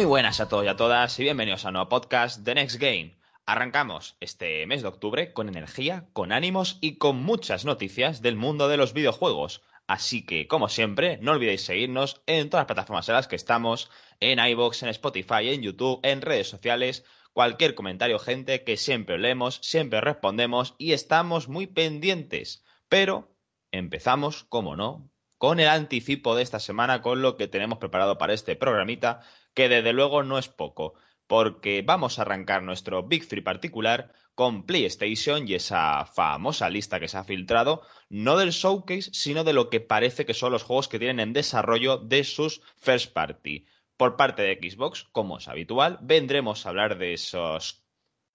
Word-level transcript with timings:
Muy 0.00 0.06
buenas 0.06 0.40
a 0.40 0.48
todos 0.48 0.64
y 0.64 0.68
a 0.68 0.76
todas 0.76 1.18
y 1.18 1.24
bienvenidos 1.24 1.62
a 1.62 1.68
un 1.68 1.74
nuevo 1.74 1.90
podcast 1.90 2.38
de 2.38 2.54
Next 2.54 2.80
Game. 2.80 3.18
Arrancamos 3.44 4.16
este 4.20 4.66
mes 4.66 4.80
de 4.80 4.88
octubre 4.88 5.34
con 5.34 5.46
energía, 5.46 6.08
con 6.14 6.32
ánimos 6.32 6.78
y 6.80 6.96
con 6.96 7.22
muchas 7.22 7.66
noticias 7.66 8.22
del 8.22 8.34
mundo 8.34 8.68
de 8.68 8.78
los 8.78 8.94
videojuegos. 8.94 9.60
Así 9.86 10.24
que, 10.24 10.48
como 10.48 10.70
siempre, 10.70 11.18
no 11.18 11.32
olvidéis 11.32 11.66
seguirnos 11.66 12.22
en 12.24 12.48
todas 12.48 12.62
las 12.62 12.68
plataformas 12.68 13.10
en 13.10 13.14
las 13.16 13.28
que 13.28 13.36
estamos, 13.36 13.90
en 14.20 14.38
iVoox, 14.38 14.84
en 14.84 14.88
Spotify, 14.88 15.50
en 15.50 15.60
YouTube, 15.60 16.00
en 16.02 16.22
redes 16.22 16.48
sociales. 16.48 17.04
Cualquier 17.34 17.74
comentario, 17.74 18.18
gente, 18.18 18.64
que 18.64 18.78
siempre 18.78 19.18
leemos, 19.18 19.58
siempre 19.60 20.00
respondemos 20.00 20.76
y 20.78 20.94
estamos 20.94 21.46
muy 21.48 21.66
pendientes. 21.66 22.64
Pero 22.88 23.28
empezamos, 23.70 24.44
como 24.44 24.76
no, 24.76 25.10
con 25.40 25.58
el 25.58 25.68
anticipo 25.68 26.36
de 26.36 26.42
esta 26.42 26.58
semana, 26.58 27.02
con 27.02 27.22
lo 27.22 27.36
que 27.36 27.48
tenemos 27.48 27.78
preparado 27.78 28.18
para 28.18 28.32
este 28.32 28.56
programita, 28.56 29.20
que 29.54 29.68
desde 29.68 29.92
luego 29.92 30.22
no 30.22 30.38
es 30.38 30.48
poco, 30.48 30.94
porque 31.26 31.82
vamos 31.86 32.18
a 32.18 32.22
arrancar 32.22 32.62
nuestro 32.62 33.04
Big 33.04 33.28
Three 33.28 33.42
particular 33.42 34.12
con 34.34 34.64
PlayStation 34.64 35.46
y 35.46 35.54
esa 35.54 36.06
famosa 36.06 36.70
lista 36.70 36.98
que 36.98 37.08
se 37.08 37.18
ha 37.18 37.24
filtrado, 37.24 37.82
no 38.08 38.36
del 38.36 38.50
showcase, 38.50 39.10
sino 39.12 39.44
de 39.44 39.52
lo 39.52 39.70
que 39.70 39.80
parece 39.80 40.24
que 40.24 40.34
son 40.34 40.50
los 40.50 40.62
juegos 40.62 40.88
que 40.88 40.98
tienen 40.98 41.20
en 41.20 41.32
desarrollo 41.32 41.98
de 41.98 42.24
sus 42.24 42.62
first 42.76 43.12
party. 43.12 43.66
Por 43.96 44.16
parte 44.16 44.42
de 44.42 44.56
Xbox, 44.56 45.04
como 45.12 45.38
es 45.38 45.46
habitual, 45.46 45.98
vendremos 46.00 46.64
a 46.64 46.70
hablar 46.70 46.96
de 46.96 47.12
esos 47.12 47.79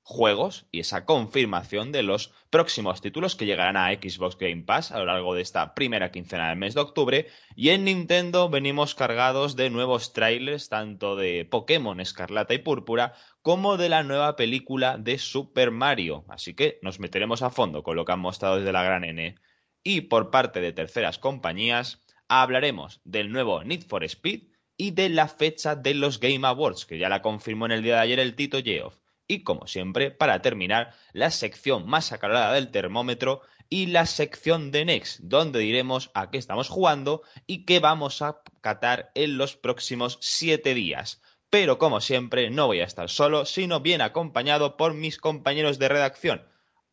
juegos 0.08 0.68
y 0.72 0.82
esa 0.82 1.04
confirmación 1.04 1.92
de 1.92 2.04
los 2.04 2.32
próximos 2.52 3.02
títulos 3.02 3.36
que 3.36 3.48
llegarán 3.48 3.76
a 3.76 3.92
Xbox 3.92 4.38
Game 4.38 4.62
Pass 4.62 4.92
a 4.92 5.00
lo 5.00 5.06
largo 5.06 5.34
de 5.34 5.42
esta 5.42 5.74
primera 5.74 6.12
quincena 6.12 6.50
del 6.50 6.60
mes 6.60 6.76
de 6.76 6.82
octubre. 6.82 7.28
Y 7.56 7.70
en 7.70 7.86
Nintendo 7.86 8.48
venimos 8.48 8.94
cargados 8.94 9.56
de 9.56 9.72
nuevos 9.72 10.14
trailers, 10.14 10.70
tanto 10.70 11.16
de 11.16 11.44
Pokémon 11.46 12.00
Escarlata 12.00 12.54
y 12.54 12.60
Púrpura 12.60 13.16
como 13.42 13.78
de 13.78 13.90
la 13.90 14.04
nueva 14.04 14.36
película 14.36 15.00
de 15.00 15.18
Super 15.18 15.72
Mario. 15.72 16.24
Así 16.30 16.54
que 16.54 16.78
nos 16.84 17.00
meteremos 17.00 17.42
a 17.42 17.50
fondo 17.50 17.82
con 17.82 17.96
lo 17.96 18.06
que 18.06 18.12
han 18.12 18.20
mostrado 18.20 18.58
desde 18.58 18.72
la 18.72 18.84
gran 18.84 19.06
N. 19.06 19.36
Y 19.84 20.02
por 20.02 20.30
parte 20.30 20.62
de 20.62 20.72
terceras 20.72 21.18
compañías, 21.18 22.06
hablaremos 22.28 23.02
del 23.06 23.32
nuevo 23.32 23.64
Need 23.64 23.88
for 23.88 24.04
Speed 24.04 24.50
y 24.78 24.92
de 24.92 25.10
la 25.10 25.28
fecha 25.28 25.76
de 25.76 25.96
los 25.96 26.20
Game 26.20 26.46
Awards, 26.46 26.86
que 26.86 27.00
ya 27.00 27.10
la 27.10 27.24
confirmó 27.24 27.66
en 27.66 27.72
el 27.72 27.82
día 27.82 27.96
de 27.96 28.02
ayer 28.02 28.20
el 28.20 28.36
Tito 28.36 28.62
Geoff. 28.62 28.98
Y 29.28 29.44
como 29.44 29.68
siempre, 29.68 30.12
para 30.12 30.42
terminar, 30.42 30.94
la 31.14 31.32
sección 31.32 31.88
más 31.88 32.12
acalorada 32.12 32.54
del 32.54 32.72
termómetro 32.72 33.42
y 33.70 33.88
la 33.88 34.06
sección 34.06 34.72
de 34.72 34.86
Next, 34.86 35.22
donde 35.22 35.60
diremos 35.60 36.12
a 36.14 36.30
qué 36.30 36.38
estamos 36.38 36.70
jugando 36.70 37.24
y 37.48 37.66
qué 37.66 37.80
vamos 37.80 38.22
a 38.22 38.42
catar 38.62 39.12
en 39.16 39.38
los 39.38 39.56
próximos 39.56 40.20
siete 40.22 40.74
días. 40.74 41.22
Pero 41.50 41.78
como 41.78 42.02
siempre, 42.02 42.50
no 42.50 42.68
voy 42.68 42.82
a 42.82 42.86
estar 42.86 43.10
solo, 43.10 43.46
sino 43.46 43.80
bien 43.80 44.02
acompañado 44.02 44.78
por 44.78 44.94
mis 44.94 45.18
compañeros 45.18 45.80
de 45.80 45.90
redacción. 45.90 46.48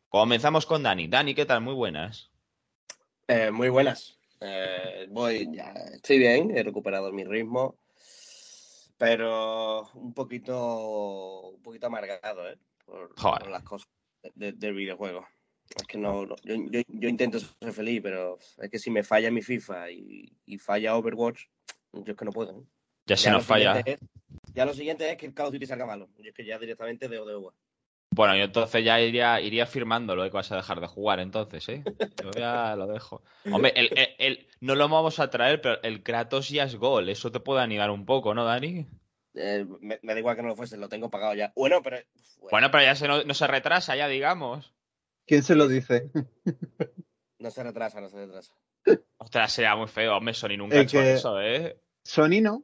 Comenzamos 0.09 0.65
con 0.65 0.83
Dani. 0.83 1.07
Dani, 1.07 1.35
¿qué 1.35 1.45
tal? 1.45 1.61
Muy 1.61 1.73
buenas. 1.73 2.31
Eh, 3.27 3.51
muy 3.51 3.69
buenas. 3.69 4.17
Eh, 4.41 5.07
voy, 5.09 5.47
ya 5.51 5.73
estoy 5.93 6.19
bien, 6.19 6.55
he 6.55 6.63
recuperado 6.63 7.11
mi 7.11 7.23
ritmo 7.23 7.77
pero 9.03 9.89
un 9.95 10.13
poquito, 10.13 11.49
un 11.49 11.61
poquito 11.61 11.87
amargado, 11.87 12.49
¿eh? 12.49 12.57
Por, 12.85 13.13
por 13.13 13.49
las 13.49 13.63
cosas 13.63 13.89
de, 14.33 14.53
del 14.53 14.73
videojuego. 14.73 15.27
Es 15.75 15.85
que 15.85 15.97
no, 15.97 16.25
no 16.25 16.35
yo, 16.43 16.55
yo, 16.69 16.81
yo, 16.87 17.09
intento 17.09 17.39
ser 17.39 17.73
feliz, 17.73 17.99
pero 18.01 18.37
es 18.57 18.69
que 18.69 18.79
si 18.79 18.91
me 18.91 19.03
falla 19.03 19.29
mi 19.29 19.41
FIFA 19.41 19.91
y, 19.91 20.31
y 20.45 20.57
falla 20.57 20.95
Overwatch, 20.95 21.41
yo 21.91 22.03
es 22.13 22.17
que 22.17 22.23
no 22.23 22.31
puedo. 22.31 22.61
¿eh? 22.61 22.63
Ya 23.05 23.17
se 23.17 23.29
nos 23.29 23.45
falla. 23.45 23.81
Es, 23.85 23.99
ya 24.53 24.65
lo 24.65 24.73
siguiente 24.73 25.11
es 25.11 25.17
que 25.17 25.25
el 25.25 25.33
Call 25.33 25.47
of 25.47 25.53
Duty 25.53 25.65
salga 25.65 25.85
malo. 25.85 26.07
Yo 26.19 26.29
es 26.29 26.33
que 26.33 26.45
ya 26.45 26.57
directamente 26.57 27.09
de 27.09 27.17
de 27.17 27.49
Bueno, 28.11 28.37
yo 28.37 28.43
entonces 28.45 28.85
ya 28.85 29.01
iría, 29.01 29.41
iría 29.41 29.65
firmando 29.65 30.15
lo 30.15 30.23
que 30.23 30.29
vas 30.29 30.49
a 30.53 30.55
dejar 30.55 30.79
de 30.79 30.87
jugar, 30.87 31.19
entonces, 31.19 31.67
¿eh? 31.67 31.83
Yo 32.23 32.31
ya 32.31 32.73
lo 32.77 32.87
dejo. 32.87 33.21
Hombre, 33.51 33.73
el, 33.75 33.89
el, 34.17 34.47
no 34.59 34.75
lo 34.75 34.87
vamos 34.87 35.19
a 35.19 35.29
traer, 35.29 35.61
pero 35.61 35.81
el 35.83 36.03
Kratos 36.03 36.49
ya 36.49 36.63
es 36.63 36.75
gol. 36.75 37.09
Eso 37.09 37.31
te 37.31 37.39
puede 37.39 37.61
animar 37.61 37.91
un 37.91 38.05
poco, 38.05 38.33
¿no, 38.33 38.45
Dani? 38.45 38.87
Eh, 39.35 39.65
me, 39.81 39.99
me, 40.01 40.13
da 40.13 40.19
igual 40.19 40.35
que 40.35 40.41
no 40.41 40.49
lo 40.49 40.55
fuese, 40.55 40.77
lo 40.77 40.89
tengo 40.89 41.09
pagado 41.09 41.33
ya. 41.33 41.51
Bueno, 41.55 41.81
pero. 41.81 41.97
Bueno, 42.37 42.49
bueno 42.51 42.71
pero 42.71 42.83
ya 42.83 42.95
se 42.95 43.07
no, 43.07 43.23
no, 43.23 43.33
se 43.33 43.47
retrasa, 43.47 43.95
ya 43.95 44.07
digamos. 44.07 44.73
¿Quién 45.25 45.43
se 45.43 45.55
lo 45.55 45.67
dice? 45.67 46.11
No 47.39 47.51
se 47.51 47.61
retrasa, 47.61 47.99
no 47.99 48.09
se 48.09 48.17
retrasa. 48.17 48.53
Ostras, 49.17 49.51
sería 49.51 49.75
muy 49.75 49.87
feo. 49.87 50.15
Hombre, 50.15 50.33
Sony 50.33 50.57
nunca 50.57 50.77
ha 50.77 50.81
hecho 50.81 51.01
eso, 51.01 51.41
¿eh? 51.41 51.77
Sony 52.03 52.41
no. 52.41 52.63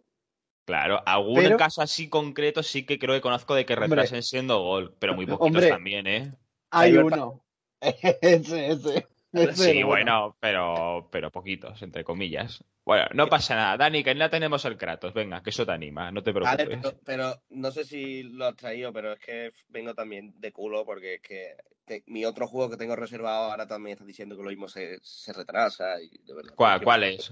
Claro, 0.65 1.01
algún 1.05 1.35
pero... 1.35 1.57
caso 1.57 1.81
así 1.81 2.09
concreto 2.09 2.61
sí 2.61 2.85
que 2.85 2.99
creo 2.99 3.15
que 3.15 3.21
conozco 3.21 3.55
de 3.55 3.65
que 3.65 3.75
retrasen 3.75 4.17
hombre, 4.17 4.21
siendo 4.21 4.61
gol, 4.61 4.95
pero 4.99 5.15
muy 5.15 5.25
poquitos 5.25 5.47
hombre, 5.47 5.69
también, 5.69 6.05
¿eh? 6.05 6.33
Hay 6.69 6.95
uno. 6.95 7.43
ese, 7.81 8.67
ese. 8.67 9.07
Sí, 9.53 9.83
bueno, 9.83 10.37
pero, 10.39 11.07
pero 11.11 11.31
poquitos, 11.31 11.81
entre 11.81 12.03
comillas. 12.03 12.63
Bueno, 12.85 13.05
no 13.13 13.27
pasa 13.27 13.55
nada. 13.55 13.77
Dani, 13.77 14.03
que 14.03 14.15
ya 14.15 14.29
tenemos 14.29 14.65
el 14.65 14.77
Kratos. 14.77 15.13
Venga, 15.13 15.43
que 15.43 15.51
eso 15.51 15.65
te 15.65 15.71
anima, 15.71 16.11
no 16.11 16.23
te 16.23 16.33
preocupes. 16.33 16.65
Vale, 16.65 16.79
pero, 16.81 16.99
pero, 17.05 17.41
no 17.49 17.71
sé 17.71 17.83
si 17.83 18.23
lo 18.23 18.47
has 18.47 18.55
traído, 18.55 18.91
pero 18.91 19.13
es 19.13 19.19
que 19.19 19.53
vengo 19.67 19.93
también 19.93 20.33
de 20.39 20.51
culo 20.51 20.85
porque 20.85 21.15
es 21.15 21.21
que 21.21 21.55
te, 21.85 22.03
mi 22.07 22.25
otro 22.25 22.47
juego 22.47 22.71
que 22.71 22.77
tengo 22.77 22.95
reservado 22.95 23.51
ahora 23.51 23.67
también 23.67 23.93
está 23.93 24.05
diciendo 24.05 24.35
que 24.35 24.43
lo 24.43 24.49
mismo 24.49 24.67
se, 24.67 24.97
se 25.03 25.33
retrasa. 25.33 26.01
Y 26.01 26.09
de 26.25 26.33
verdad, 26.33 26.55
¿Cuál, 26.55 26.83
¿cuál 26.83 27.03
es? 27.03 27.31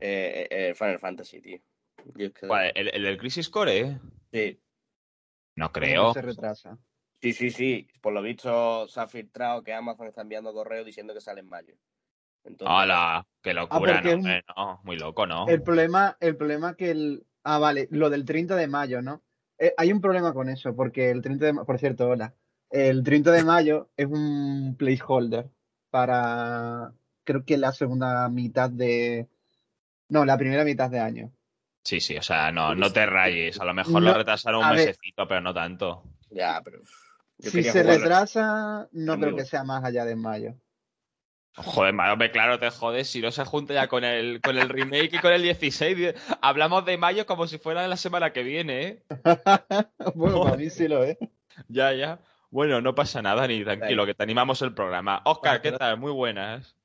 Eh, 0.00 0.46
eh, 0.50 0.74
Final 0.74 0.98
Fantasy, 0.98 1.40
tío. 1.40 1.58
Es 2.18 2.32
que... 2.32 2.46
¿Cuál? 2.46 2.72
¿El, 2.74 2.88
¿El, 2.94 3.02
del 3.02 3.18
Crisis 3.18 3.48
Core? 3.48 3.78
Eh? 3.78 3.98
Sí. 4.32 4.60
No 5.56 5.72
creo. 5.72 6.12
Se 6.12 6.22
retrasa. 6.22 6.78
Sí, 7.20 7.32
sí, 7.32 7.50
sí. 7.50 7.88
Por 8.00 8.12
lo 8.12 8.22
visto 8.22 8.88
se 8.88 9.00
ha 9.00 9.06
filtrado 9.06 9.62
que 9.62 9.74
Amazon 9.74 10.06
está 10.06 10.22
enviando 10.22 10.52
correo 10.52 10.84
diciendo 10.84 11.12
que 11.12 11.20
sale 11.20 11.40
en 11.40 11.48
mayo. 11.48 11.74
Entonces, 12.44 12.74
¡Hala! 12.74 13.26
¡Qué 13.42 13.52
locura! 13.52 13.98
Ah, 13.98 14.02
no, 14.02 14.12
hombre, 14.12 14.44
no, 14.56 14.80
muy 14.84 14.96
loco, 14.96 15.26
¿no? 15.26 15.46
El 15.48 15.62
problema, 15.62 16.16
el 16.20 16.36
problema 16.36 16.74
que 16.74 16.90
el. 16.90 17.26
Ah, 17.44 17.58
vale, 17.58 17.88
lo 17.90 18.10
del 18.10 18.24
30 18.24 18.56
de 18.56 18.66
mayo, 18.66 19.02
¿no? 19.02 19.22
Eh, 19.58 19.74
hay 19.76 19.92
un 19.92 20.00
problema 20.00 20.32
con 20.32 20.48
eso, 20.48 20.74
porque 20.74 21.10
el 21.10 21.20
30 21.20 21.46
de 21.46 21.54
Por 21.54 21.78
cierto, 21.78 22.08
hola. 22.08 22.34
El 22.70 23.02
30 23.02 23.32
de 23.32 23.44
mayo 23.44 23.90
es 23.96 24.06
un 24.06 24.76
placeholder 24.78 25.50
para. 25.90 26.92
Creo 27.24 27.44
que 27.44 27.58
la 27.58 27.72
segunda 27.72 28.28
mitad 28.28 28.70
de. 28.70 29.28
No, 30.08 30.24
la 30.24 30.38
primera 30.38 30.64
mitad 30.64 30.90
de 30.90 31.00
año. 31.00 31.32
Sí, 31.84 32.00
sí, 32.00 32.16
o 32.16 32.22
sea, 32.22 32.52
no, 32.52 32.74
no 32.74 32.92
te 32.92 33.04
rayes. 33.06 33.60
A 33.60 33.64
lo 33.64 33.74
mejor 33.74 34.02
no, 34.02 34.10
lo 34.10 34.14
retrasaron 34.14 34.64
un 34.64 34.70
mesecito, 34.70 35.22
ver, 35.22 35.28
pero 35.28 35.40
no 35.40 35.52
tanto. 35.52 36.02
Ya, 36.30 36.60
pero. 36.64 36.80
Si 37.40 37.62
se 37.62 37.82
retrasa, 37.82 38.88
no 38.92 39.18
creo 39.18 39.36
que 39.36 39.44
sea 39.44 39.64
más 39.64 39.84
allá 39.84 40.04
de 40.04 40.16
mayo. 40.16 40.54
Joder, 41.56 41.94
hombre, 41.94 42.30
claro, 42.30 42.58
te 42.58 42.70
jodes 42.70 43.08
si 43.08 43.20
no 43.20 43.30
se 43.30 43.44
junta 43.44 43.74
ya 43.74 43.88
con 43.88 44.04
el, 44.04 44.40
con 44.40 44.56
el 44.56 44.68
remake 44.68 45.14
y 45.14 45.18
con 45.18 45.32
el 45.32 45.42
16. 45.42 46.14
Hablamos 46.40 46.84
de 46.84 46.96
mayo 46.96 47.26
como 47.26 47.46
si 47.46 47.58
fuera 47.58 47.82
de 47.82 47.88
la 47.88 47.96
semana 47.96 48.32
que 48.32 48.42
viene, 48.42 48.82
¿eh? 48.82 49.04
bueno, 50.14 50.44
para 50.44 50.56
mí 50.56 50.70
sí 50.70 50.86
lo 50.86 51.02
es. 51.02 51.18
Ya, 51.68 51.92
ya. 51.92 52.20
Bueno, 52.50 52.80
no 52.80 52.94
pasa 52.94 53.20
nada, 53.20 53.46
ni 53.46 53.62
tranquilo, 53.64 54.06
que 54.06 54.14
te 54.14 54.22
animamos 54.22 54.62
el 54.62 54.74
programa. 54.74 55.22
Oscar, 55.24 55.60
¿qué 55.60 55.72
tal? 55.72 55.98
Muy 55.98 56.12
buenas. 56.12 56.76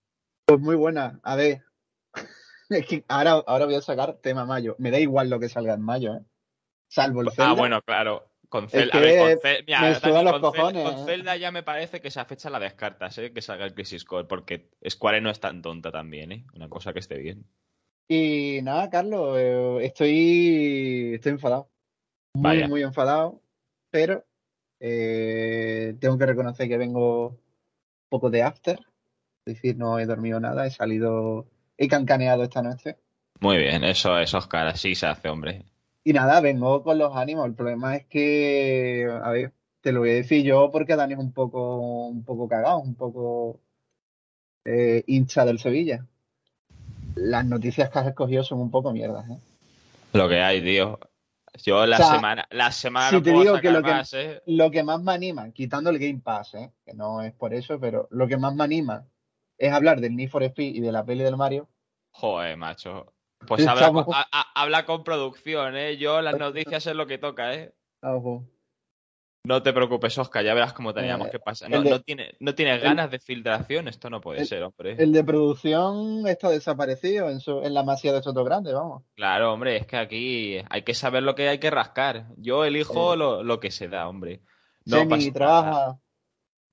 Pues 0.46 0.59
muy 0.59 0.75
buenas. 0.75 1.16
A 1.23 1.35
ver, 1.35 1.63
es 2.69 2.85
que 2.87 3.03
ahora, 3.08 3.43
ahora 3.46 3.66
voy 3.66 3.75
a 3.75 3.81
sacar 3.81 4.17
tema 4.22 4.46
mayo. 4.46 4.75
Me 4.79 4.91
da 4.91 4.99
igual 4.99 5.29
lo 5.29 5.40
que 5.40 5.49
salga 5.49 5.73
en 5.75 5.81
mayo, 5.81 6.16
¿eh? 6.16 6.22
Salvo 6.87 7.22
el 7.22 7.31
Zelda. 7.31 7.51
Ah, 7.51 7.53
bueno, 7.53 7.81
claro. 7.81 8.29
Con 10.84 11.05
Zelda, 11.05 11.35
ya 11.35 11.52
me 11.52 11.63
parece 11.63 11.99
que 11.99 12.07
esa 12.07 12.23
fecha 12.23 12.49
la 12.49 12.59
descartas, 12.59 13.17
¿eh? 13.17 13.34
Que 13.34 13.41
salga 13.41 13.66
el 13.66 13.73
Crisis 13.73 14.05
Core, 14.05 14.28
porque 14.28 14.69
Square 14.87 15.19
no 15.19 15.29
es 15.29 15.41
tan 15.41 15.61
tonta 15.61 15.91
también, 15.91 16.31
¿eh? 16.31 16.46
Una 16.53 16.69
cosa 16.69 16.93
que 16.93 16.99
esté 16.99 17.17
bien. 17.17 17.46
Y 18.07 18.59
nada, 18.63 18.90
Carlos, 18.90 19.37
eh, 19.37 19.79
estoy, 19.81 21.16
estoy 21.16 21.34
enfadado. 21.34 21.69
Muy, 22.34 22.43
Vaya. 22.43 22.67
muy 22.69 22.81
enfadado, 22.81 23.41
pero 23.90 24.23
eh, 24.79 25.96
tengo 25.99 26.17
que 26.17 26.25
reconocer 26.25 26.69
que 26.69 26.78
vengo 26.78 27.28
un 27.28 28.09
poco 28.09 28.29
de 28.29 28.43
after. 28.43 28.79
Es 29.46 29.55
decir, 29.55 29.75
no 29.75 29.99
he 29.99 30.05
dormido 30.05 30.40
nada, 30.40 30.66
he 30.66 30.72
salido, 30.72 31.46
he 31.78 31.90
cancaneado 31.90 32.43
esta 32.43 32.61
noche. 32.61 32.96
Muy 33.41 33.58
bien, 33.58 33.84
eso 33.84 34.17
es 34.17 34.34
Oscar, 34.34 34.67
así 34.67 34.96
se 34.96 35.08
hace, 35.08 35.28
hombre. 35.28 35.66
Y 36.07 36.13
nada, 36.13 36.40
vengo 36.40 36.84
con 36.84 36.99
los 36.99 37.16
ánimos. 37.16 37.47
El 37.47 37.55
problema 37.55 37.96
es 37.96 38.05
que, 38.05 39.09
a 39.23 39.31
ver, 39.31 39.52
te 39.81 39.91
lo 39.91 40.02
voy 40.02 40.11
a 40.11 40.13
decir 40.13 40.43
yo 40.46 40.69
porque 40.72 40.96
Dani 40.96 41.13
es 41.13 41.19
un 41.19 41.34
poco, 41.34 41.79
un 42.07 42.23
poco 42.23 42.47
cagado, 42.47 42.78
un 42.78 42.93
poco 42.93 43.59
eh, 44.66 45.03
hincha 45.07 45.46
del 45.46 45.57
Sevilla. 45.57 46.05
Las 47.16 47.43
noticias 47.46 47.90
que 47.90 47.97
has 47.99 48.07
escogido 48.07 48.43
son 48.43 48.59
un 48.59 48.69
poco 48.69 48.91
mierdas, 48.91 49.28
¿eh? 49.31 49.37
Lo 50.13 50.29
que 50.29 50.40
hay, 50.41 50.61
tío. 50.61 50.99
Yo 51.63 51.87
la 51.87 51.96
O 51.96 51.99
sea, 51.99 52.16
semana, 52.16 52.46
la 52.51 52.72
semana 52.72 53.09
si 53.09 53.16
no 53.16 53.23
te 53.23 53.31
puedo 53.31 53.43
digo 53.43 53.59
que 53.61 53.72
lo 53.72 53.81
que- 53.81 53.91
más, 53.91 54.13
¿eh? 54.13 54.43
Lo 54.46 54.69
que 54.69 54.84
más 54.84 55.01
me 55.01 55.11
anima, 55.13 55.49
quitando 55.53 55.90
el 55.90 55.97
Game 55.97 56.19
Pass, 56.23 56.53
¿eh? 56.53 56.72
que 56.85 56.93
no 56.93 57.23
es 57.23 57.34
por 57.34 57.51
eso, 57.55 57.79
pero 57.79 58.08
lo 58.11 58.28
que 58.28 58.37
más 58.37 58.53
me 58.53 58.63
anima 58.63 59.08
es 59.58 59.72
hablar 59.73 60.01
del 60.01 60.16
Need 60.16 60.29
for 60.29 60.43
Speed 60.43 60.75
y 60.75 60.81
de 60.81 60.91
la 60.91 61.03
peli 61.03 61.23
del 61.23 61.35
Mario. 61.37 61.67
Joder, 62.11 62.58
macho. 62.58 63.13
Pues 63.47 63.66
habla, 63.67 64.85
con 64.85 65.03
producción, 65.03 65.76
¿eh? 65.76 65.97
Yo 65.97 66.22
las 66.22 66.37
noticias 66.37 66.85
es 66.87 66.96
lo 66.96 67.05
que 67.05 67.17
toca, 67.17 67.53
¿eh? 67.53 67.73
No 69.46 69.61
te 69.61 69.73
preocupes, 69.73 70.17
Oscar, 70.17 70.43
ya 70.43 70.55
verás 70.55 70.73
cómo 70.73 70.91
teníamos 70.93 71.28
eh, 71.28 71.32
que 71.32 71.40
pasar. 71.40 71.70
No, 71.70 72.02
tiene, 72.02 72.35
no 72.40 72.55
tienes 72.55 72.82
ganas 72.82 73.11
de 73.11 73.20
filtración, 73.20 73.87
esto 73.87 74.09
no 74.09 74.20
puede 74.20 74.43
ser, 74.46 74.64
hombre. 74.64 74.96
El 74.97 75.11
de 75.11 75.23
producción 75.23 76.26
está 76.26 76.49
desaparecido 76.49 77.29
en, 77.29 77.40
su, 77.40 77.61
en 77.61 77.76
la 77.76 77.84
masía 77.84 78.11
de 78.11 78.23
Soto 78.23 78.43
Grande, 78.43 78.73
vamos. 78.73 79.03
Claro, 79.16 79.53
hombre, 79.53 79.78
es 79.78 79.85
que 79.85 79.97
aquí 79.97 80.58
hay 80.67 80.82
que 80.82 80.96
saber 80.96 81.22
lo 81.22 81.35
que 81.35 81.47
hay 81.47 81.59
que 81.59 81.70
rascar. 81.70 82.26
Yo 82.37 82.66
elijo 82.66 83.16
lo, 83.16 83.43
lo, 83.43 83.59
que 83.59 83.70
se 83.70 83.87
da, 83.87 84.08
hombre. 84.08 84.41
No 84.85 85.08
trabaja. 85.32 85.99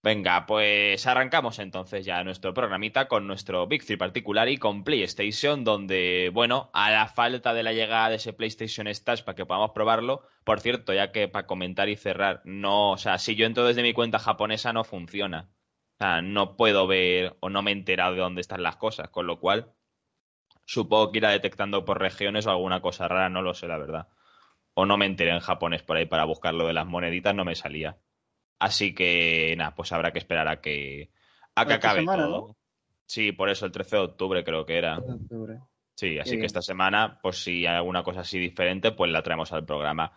Venga, 0.05 0.47
pues 0.47 1.07
arrancamos 1.07 1.61
entonces 1.61 2.05
ya 2.05 2.25
nuestro 2.25 2.53
programita 2.55 3.07
con 3.07 3.29
nuestro 3.29 3.69
Big 3.69 3.85
Three 3.85 3.97
particular 3.97 4.49
y 4.49 4.59
con 4.59 4.83
PlayStation, 4.83 5.63
donde, 5.63 6.31
bueno, 6.35 6.71
a 6.73 6.91
la 6.91 7.07
falta 7.07 7.55
de 7.55 7.63
la 7.63 7.73
llegada 7.73 8.09
de 8.09 8.17
ese 8.17 8.33
PlayStation 8.33 8.89
Stash 8.89 9.23
para 9.23 9.37
que 9.37 9.47
podamos 9.47 9.71
probarlo, 9.71 10.27
por 10.43 10.59
cierto, 10.61 10.93
ya 10.93 11.13
que 11.13 11.29
para 11.29 11.47
comentar 11.47 11.89
y 11.89 11.95
cerrar, 11.97 12.43
no, 12.45 12.91
o 12.93 12.99
sea, 12.99 13.19
si 13.19 13.37
yo 13.37 13.47
entro 13.47 13.65
desde 13.65 13.83
mi 13.85 13.93
cuenta 13.93 14.19
japonesa 14.19 14.73
no 14.73 14.83
funciona. 14.83 15.51
O 15.95 16.05
sea, 16.05 16.21
no 16.21 16.57
puedo 16.57 16.89
ver 16.89 17.37
o 17.41 17.49
no 17.49 17.63
me 17.63 17.71
he 17.71 17.75
enterado 17.75 18.15
de 18.15 18.21
dónde 18.23 18.41
están 18.41 18.65
las 18.65 18.77
cosas, 18.77 19.09
con 19.11 19.29
lo 19.29 19.39
cual 19.39 19.73
supongo 20.65 21.13
que 21.13 21.19
irá 21.19 21.31
detectando 21.31 21.85
por 21.85 22.01
regiones 22.01 22.47
o 22.47 22.51
alguna 22.51 22.83
cosa 22.83 23.07
rara, 23.09 23.29
no 23.29 23.43
lo 23.43 23.55
sé, 23.55 23.69
la 23.69 23.79
verdad. 23.79 24.09
O 24.75 24.87
no 24.87 24.97
me 24.97 25.07
enteré 25.07 25.31
en 25.33 25.41
japonés 25.41 25.83
por 25.85 25.97
ahí 25.97 26.07
para 26.07 26.25
buscar 26.25 26.55
lo 26.55 26.67
de 26.67 26.73
las 26.73 26.87
moneditas, 26.87 27.35
no 27.35 27.45
me 27.45 27.55
salía. 27.55 27.99
Así 28.63 28.95
que, 28.95 29.57
nada, 29.59 29.75
pues 29.75 29.91
habrá 29.91 30.13
que 30.13 30.21
esperar 30.21 30.47
a 30.47 30.61
que, 30.61 31.11
a 31.57 31.67
que 31.67 31.73
acabe 31.73 32.05
todo. 32.05 32.57
Sí, 33.07 33.33
por 33.33 33.51
eso 33.51 33.67
el 33.67 33.73
13 33.73 33.97
de 33.97 34.03
octubre 34.03 34.45
creo 34.45 34.65
que 34.65 34.79
era. 34.79 35.03
Sí, 35.97 36.21
así 36.21 36.39
que 36.39 36.47
esta 36.47 36.63
semana, 36.63 37.19
pues 37.21 37.43
si 37.43 37.67
hay 37.67 37.75
alguna 37.75 38.05
cosa 38.05 38.21
así 38.21 38.39
diferente, 38.39 38.93
pues 38.93 39.11
la 39.11 39.25
traemos 39.25 39.53
al 39.53 39.65
programa. 39.65 40.13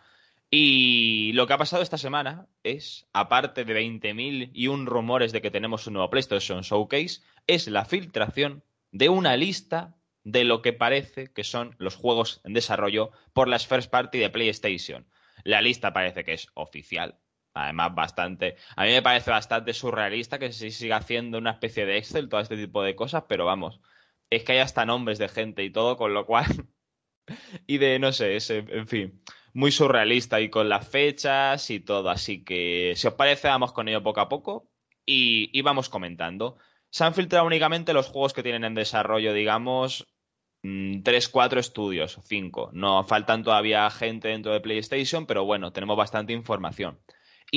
Y 0.48 1.32
lo 1.32 1.48
que 1.48 1.54
ha 1.54 1.58
pasado 1.58 1.82
esta 1.82 1.98
semana 1.98 2.46
es, 2.62 3.08
aparte 3.12 3.64
de 3.64 3.74
20.000 3.74 4.50
y 4.54 4.68
un 4.68 4.86
rumores 4.86 5.32
de 5.32 5.42
que 5.42 5.50
tenemos 5.50 5.88
un 5.88 5.94
nuevo 5.94 6.08
PlayStation 6.08 6.60
Showcase, 6.60 7.22
es 7.48 7.66
la 7.66 7.84
filtración 7.84 8.62
de 8.92 9.08
una 9.08 9.36
lista 9.36 9.96
de 10.22 10.44
lo 10.44 10.62
que 10.62 10.72
parece 10.72 11.32
que 11.32 11.42
son 11.42 11.74
los 11.78 11.96
juegos 11.96 12.42
en 12.44 12.52
desarrollo 12.52 13.10
por 13.32 13.48
las 13.48 13.66
first 13.66 13.90
party 13.90 14.18
de 14.18 14.30
PlayStation. 14.30 15.04
La 15.42 15.60
lista 15.60 15.92
parece 15.92 16.22
que 16.22 16.34
es 16.34 16.46
oficial, 16.54 17.18
Además, 17.56 17.94
bastante. 17.94 18.56
A 18.76 18.84
mí 18.84 18.90
me 18.90 19.00
parece 19.00 19.30
bastante 19.30 19.72
surrealista 19.72 20.38
que 20.38 20.52
se 20.52 20.70
siga 20.70 20.98
haciendo 20.98 21.38
una 21.38 21.52
especie 21.52 21.86
de 21.86 21.96
Excel, 21.96 22.28
todo 22.28 22.40
este 22.40 22.56
tipo 22.58 22.82
de 22.82 22.94
cosas, 22.94 23.24
pero 23.28 23.46
vamos. 23.46 23.80
Es 24.28 24.44
que 24.44 24.52
hay 24.52 24.58
hasta 24.58 24.84
nombres 24.84 25.18
de 25.18 25.28
gente 25.28 25.64
y 25.64 25.70
todo, 25.70 25.96
con 25.96 26.12
lo 26.12 26.26
cual. 26.26 26.46
y 27.66 27.78
de, 27.78 27.98
no 27.98 28.12
sé, 28.12 28.36
ese, 28.36 28.58
en 28.58 28.86
fin. 28.86 29.22
Muy 29.54 29.72
surrealista 29.72 30.38
y 30.42 30.50
con 30.50 30.68
las 30.68 30.86
fechas 30.86 31.70
y 31.70 31.80
todo. 31.80 32.10
Así 32.10 32.44
que, 32.44 32.92
si 32.94 33.06
os 33.08 33.14
parece, 33.14 33.48
vamos 33.48 33.72
con 33.72 33.88
ello 33.88 34.02
poco 34.02 34.20
a 34.20 34.28
poco 34.28 34.70
y, 35.06 35.48
y 35.58 35.62
vamos 35.62 35.88
comentando. 35.88 36.58
Se 36.90 37.04
han 37.04 37.14
filtrado 37.14 37.46
únicamente 37.46 37.94
los 37.94 38.08
juegos 38.08 38.34
que 38.34 38.42
tienen 38.42 38.64
en 38.64 38.74
desarrollo, 38.74 39.32
digamos, 39.32 40.06
3, 40.62 41.28
mm, 41.28 41.32
4 41.32 41.60
estudios, 41.60 42.18
5. 42.22 42.70
No 42.74 43.02
faltan 43.04 43.42
todavía 43.42 43.88
gente 43.90 44.28
dentro 44.28 44.52
de 44.52 44.60
PlayStation, 44.60 45.24
pero 45.24 45.46
bueno, 45.46 45.72
tenemos 45.72 45.96
bastante 45.96 46.34
información. 46.34 46.98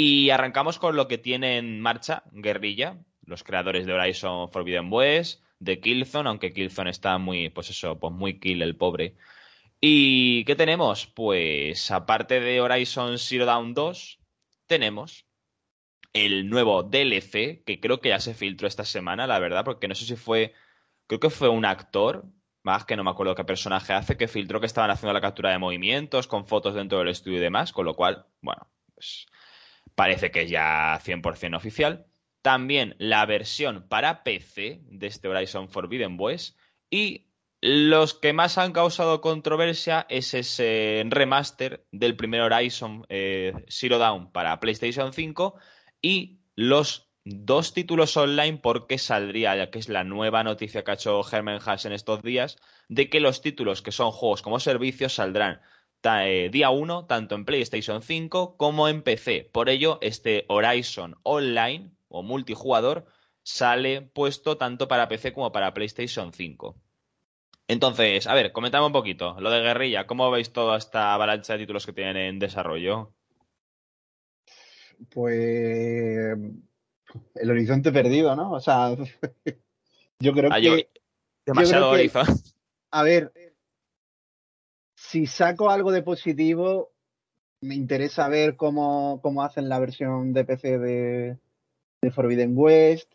Y 0.01 0.30
arrancamos 0.30 0.80
con 0.80 0.96
lo 0.96 1.10
que 1.10 1.18
tiene 1.18 1.57
en 1.57 1.81
marcha 1.81 2.24
Guerrilla, 2.31 3.04
los 3.25 3.44
creadores 3.44 3.86
de 3.86 3.92
Horizon 3.92 4.50
Forbidden 4.50 4.88
West, 4.90 5.44
de 5.60 5.81
Killzone, 5.81 6.30
aunque 6.30 6.54
Killzone 6.54 6.90
está 6.90 7.18
muy, 7.18 7.50
pues 7.50 7.69
eso, 7.69 8.00
pues 8.00 8.13
muy 8.13 8.40
kill 8.40 8.62
el 8.62 8.78
pobre. 8.78 9.18
¿Y 9.81 10.46
qué 10.46 10.56
tenemos? 10.56 11.06
Pues 11.06 11.92
aparte 11.92 12.40
de 12.40 12.62
Horizon 12.62 13.18
Zero 13.18 13.46
Dawn 13.46 13.74
2, 13.74 14.22
tenemos 14.68 15.25
el 16.13 16.50
nuevo 16.50 16.81
DLC, 16.84 17.66
que 17.66 17.81
creo 17.81 18.00
que 18.00 18.07
ya 18.07 18.22
se 18.22 18.34
filtró 18.34 18.69
esta 18.69 18.86
semana, 18.86 19.28
la 19.28 19.40
verdad, 19.40 19.66
porque 19.66 19.90
no 19.90 19.96
sé 19.96 20.06
si 20.06 20.16
fue, 20.16 20.54
creo 21.07 21.19
que 21.19 21.30
fue 21.30 21.50
un 21.50 21.66
actor, 21.66 22.24
más 22.63 22.86
que 22.86 22.96
no 22.96 23.04
me 23.04 23.12
acuerdo 23.12 23.36
qué 23.36 23.44
personaje 23.44 23.92
hace, 23.92 24.16
que 24.16 24.30
filtró 24.30 24.62
que 24.62 24.66
estaban 24.66 24.92
haciendo 24.92 25.12
la 25.12 25.19
captura 25.19 25.51
de 25.51 25.60
movimientos 25.60 26.25
con 26.25 26.46
fotos 26.46 26.74
dentro 26.74 27.00
del 27.00 27.10
estudio 27.10 27.40
y 27.40 27.42
demás, 27.42 27.74
con 27.74 27.84
lo 27.84 27.96
cual, 27.96 28.25
bueno, 28.40 28.66
pues 28.96 29.28
parece 30.00 30.31
que 30.31 30.44
es 30.44 30.50
ya 30.50 30.98
100% 31.04 31.57
oficial. 31.57 32.06
También 32.42 32.96
la 33.00 33.25
versión 33.25 33.86
para 33.90 34.24
PC 34.24 34.80
de 34.86 35.07
este 35.07 35.28
Horizon 35.28 35.68
Forbidden 35.68 36.16
West. 36.18 36.57
Y 36.90 37.28
los 37.60 38.13
que 38.13 38.31
más 38.31 38.57
han 38.57 38.72
causado 38.72 39.19
controversia 39.19 40.06
es 40.07 40.34
ese 40.34 41.04
remaster 41.10 41.86
del 41.92 42.16
primer 42.16 42.40
Horizon 42.40 43.06
eh, 43.10 43.51
Zero 43.68 43.98
Dawn 43.98 44.31
para 44.31 44.62
PlayStation 44.62 45.12
5 45.12 45.56
y 46.01 46.40
los 46.56 47.12
dos 47.25 47.74
títulos 47.74 48.16
online 48.16 48.57
porque 48.63 49.00
saldría, 49.00 49.57
ya 49.57 49.69
que 49.69 49.80
es 49.80 49.90
la 49.90 50.06
nueva 50.06 50.46
noticia 50.46 50.86
que 50.86 50.92
ha 50.92 50.94
hecho 50.94 51.22
Herman 51.30 51.60
Haas 51.66 51.84
en 51.84 51.92
estos 51.92 52.24
días, 52.24 52.57
de 52.88 53.10
que 53.10 53.19
los 53.19 53.42
títulos 53.42 53.81
que 53.81 53.92
son 53.92 54.12
juegos 54.12 54.44
como 54.44 54.62
servicios 54.62 55.16
saldrán 55.16 55.60
eh, 56.04 56.50
día 56.51 56.69
1 56.69 57.06
tanto 57.06 57.36
en 57.36 57.46
PlayStation 57.46 58.01
5 58.01 58.57
como 58.57 58.88
en 58.88 59.01
PC. 59.01 59.50
Por 59.51 59.69
ello, 59.69 60.00
este 60.01 60.46
Horizon 60.48 61.16
Online 61.24 61.92
o 62.07 62.24
multijugador 62.24 63.06
sale 63.44 64.01
puesto 64.01 64.57
tanto 64.57 64.88
para 64.88 65.07
PC 65.07 65.34
como 65.34 65.51
para 65.51 65.74
PlayStation 65.74 66.34
5. 66.34 66.75
Entonces, 67.68 68.25
a 68.28 68.34
ver, 68.34 68.51
comentame 68.51 68.88
un 68.88 68.92
poquito. 68.92 69.40
Lo 69.40 69.51
de 69.51 69.62
Guerrilla, 69.62 70.07
¿cómo 70.07 70.31
veis 70.31 70.51
toda 70.51 70.78
esta 70.78 71.13
avalancha 71.13 71.54
de 71.54 71.60
títulos 71.60 71.86
que 71.86 71.94
tienen 71.94 72.18
en 72.18 72.40
desarrollo? 72.40 73.13
Pues 75.10 76.38
el 77.36 77.51
horizonte 77.51 77.92
perdido, 77.92 78.36
¿no? 78.36 78.51
O 78.51 78.60
sea, 78.60 78.96
yo 80.19 80.34
creo 80.34 80.50
ah, 80.51 80.60
que... 80.60 80.90
demasiado 81.46 81.91
horizonte. 81.91 82.34
A 82.91 83.03
ver, 83.03 83.32
si 85.10 85.25
saco 85.25 85.72
algo 85.72 85.92
de 85.92 86.04
positivo, 86.04 86.92
me 87.62 87.74
interesa 87.74 88.28
ver 88.28 88.56
cómo, 88.56 89.20
hacen 89.44 89.68
la 89.68 89.80
versión 89.80 90.34
de 90.34 90.46
PC 90.46 90.78
de, 90.78 91.38
Forbidden 92.12 92.54
West. 92.56 93.12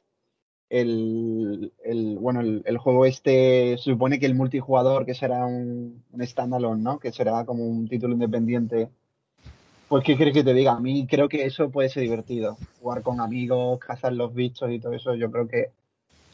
El, 0.71 1.71
bueno, 2.21 2.41
el, 2.41 2.79
juego 2.79 3.07
este 3.07 3.77
supone 3.79 4.19
que 4.19 4.27
el 4.27 4.35
multijugador, 4.35 5.07
que 5.07 5.15
será 5.15 5.47
un, 5.47 6.03
un 6.11 6.27
standalone, 6.27 6.83
¿no? 6.83 6.99
Que 6.99 7.13
será 7.13 7.45
como 7.45 7.65
un 7.65 7.87
título 7.87 8.15
independiente. 8.15 8.89
Pues, 9.89 10.03
¿qué 10.03 10.17
crees 10.17 10.35
que 10.35 10.43
te 10.43 10.53
diga? 10.53 10.73
A 10.73 10.81
mí 10.81 11.07
creo 11.07 11.29
que 11.29 11.45
eso 11.45 11.71
puede 11.71 11.91
ser 11.91 12.03
divertido. 12.03 12.59
Jugar 12.81 13.03
con 13.03 13.21
amigos, 13.21 13.79
cazar 13.79 14.15
los 14.15 14.35
bichos 14.35 14.73
y 14.73 14.81
todo 14.81 14.95
eso. 14.95 15.15
Yo 15.15 15.31
creo 15.31 15.47
que, 15.47 15.71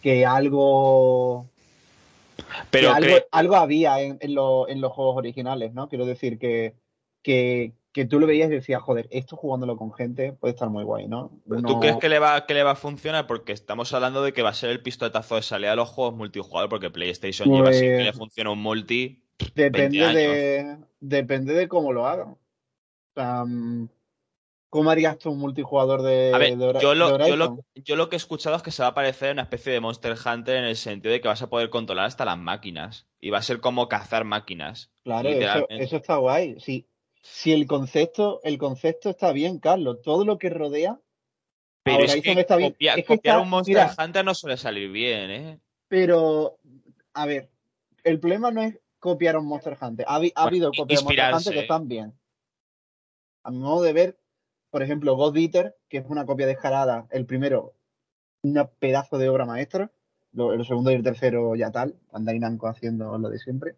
que 0.00 0.24
algo 0.24 1.49
pero 2.70 2.92
algo, 3.30 3.56
había 3.56 4.00
en, 4.00 4.18
los 4.34 4.92
juegos 4.92 5.16
originales, 5.16 5.72
¿no? 5.74 5.88
Quiero 5.88 6.06
decir 6.06 6.38
que, 6.38 6.74
que, 7.22 7.74
tú 8.08 8.20
lo 8.20 8.26
veías 8.26 8.50
y 8.50 8.54
decías, 8.54 8.82
joder, 8.82 9.08
esto 9.10 9.36
jugándolo 9.36 9.76
con 9.76 9.92
gente 9.92 10.32
puede 10.32 10.54
estar 10.54 10.70
muy 10.70 10.84
guay, 10.84 11.08
¿no? 11.08 11.30
¿Tú 11.66 11.80
crees 11.80 11.96
que 11.96 12.08
le, 12.08 12.18
va, 12.18 12.46
que 12.46 12.54
le 12.54 12.62
va 12.62 12.72
a 12.72 12.76
funcionar? 12.76 13.26
Porque 13.26 13.52
estamos 13.52 13.92
hablando 13.92 14.22
de 14.22 14.32
que 14.32 14.42
va 14.42 14.50
a 14.50 14.54
ser 14.54 14.70
el 14.70 14.82
pistoletazo 14.82 15.36
de 15.36 15.42
salida 15.42 15.70
de 15.70 15.76
los 15.76 15.88
juegos 15.88 16.14
multijugador, 16.14 16.68
porque 16.68 16.90
PlayStation 16.90 17.48
lleva 17.48 17.70
así 17.70 17.80
que 17.80 17.98
le 17.98 18.04
pues 18.04 18.18
funciona 18.18 18.50
un 18.50 18.62
multi. 18.62 19.22
Depende 19.54 19.98
de, 19.98 20.78
depende 21.00 21.54
de 21.54 21.68
cómo 21.68 21.92
lo 21.92 22.06
hagan. 22.06 22.36
¿Cómo 24.70 24.90
harías 24.90 25.18
tú 25.18 25.32
un 25.32 25.40
multijugador 25.40 26.02
de, 26.02 26.30
a 26.32 26.38
ver, 26.38 26.56
yo, 26.80 26.94
lo, 26.94 27.18
yo, 27.74 27.96
lo, 27.96 28.08
que 28.08 28.14
he 28.14 28.16
escuchado 28.16 28.54
es 28.54 28.62
que 28.62 28.70
se 28.70 28.82
va 28.82 28.90
a 28.90 28.94
parecer 28.94 29.32
una 29.32 29.42
especie 29.42 29.72
de 29.72 29.80
Monster 29.80 30.14
Hunter 30.24 30.58
en 30.58 30.64
el 30.64 30.76
sentido 30.76 31.12
de 31.12 31.20
que 31.20 31.26
vas 31.26 31.42
a 31.42 31.50
poder 31.50 31.70
controlar 31.70 32.04
hasta 32.06 32.24
las 32.24 32.38
máquinas. 32.38 33.08
Y 33.20 33.30
va 33.30 33.38
a 33.38 33.42
ser 33.42 33.60
como 33.60 33.88
cazar 33.88 34.24
máquinas. 34.24 34.92
Claro, 35.02 35.28
eso, 35.28 35.96
está 35.96 36.16
guay. 36.18 36.60
Si, 36.60 36.86
si 37.20 37.52
el 37.52 37.66
concepto, 37.66 38.40
el 38.44 38.58
concepto 38.58 39.10
está 39.10 39.32
bien, 39.32 39.58
Carlos, 39.58 40.02
todo 40.02 40.24
lo 40.24 40.38
que 40.38 40.50
rodea. 40.50 41.00
Pero 41.82 42.04
es 42.04 42.22
que, 42.22 42.30
está 42.30 42.54
bien. 42.54 42.76
copiar 43.08 43.40
un 43.40 43.50
Monster 43.50 43.88
Hunter 43.98 44.24
no 44.24 44.34
suele 44.34 44.56
salir 44.56 44.88
bien, 44.92 45.30
¿eh? 45.32 45.60
Pero, 45.88 46.60
a 47.14 47.26
ver, 47.26 47.50
el 48.04 48.20
problema 48.20 48.52
no 48.52 48.62
es 48.62 48.78
copiar 49.00 49.36
un 49.36 49.46
Monster 49.46 49.76
Hunter. 49.80 50.06
Ha, 50.08 50.14
habido 50.36 50.70
copias 50.70 51.00
de 51.00 51.04
Monster 51.04 51.34
Hunter 51.34 51.52
que 51.54 51.60
están 51.60 51.88
bien. 51.88 52.14
A 53.42 53.50
mi 53.50 53.58
modo 53.58 53.82
de 53.82 53.92
ver, 53.92 54.19
por 54.70 54.82
ejemplo, 54.82 55.16
God 55.16 55.36
Eater, 55.36 55.76
que 55.88 55.98
es 55.98 56.06
una 56.08 56.26
copia 56.26 56.46
descarada, 56.46 57.06
el 57.10 57.26
primero, 57.26 57.74
un 58.42 58.68
pedazo 58.78 59.18
de 59.18 59.28
obra 59.28 59.46
maestra, 59.46 59.90
el 60.34 60.64
segundo 60.66 60.90
y 60.90 60.94
el 60.94 61.02
tercero 61.02 61.54
ya 61.56 61.72
tal, 61.72 61.96
Bandai 62.12 62.38
Namco 62.38 62.68
haciendo 62.68 63.18
lo 63.18 63.28
de 63.30 63.38
siempre. 63.38 63.76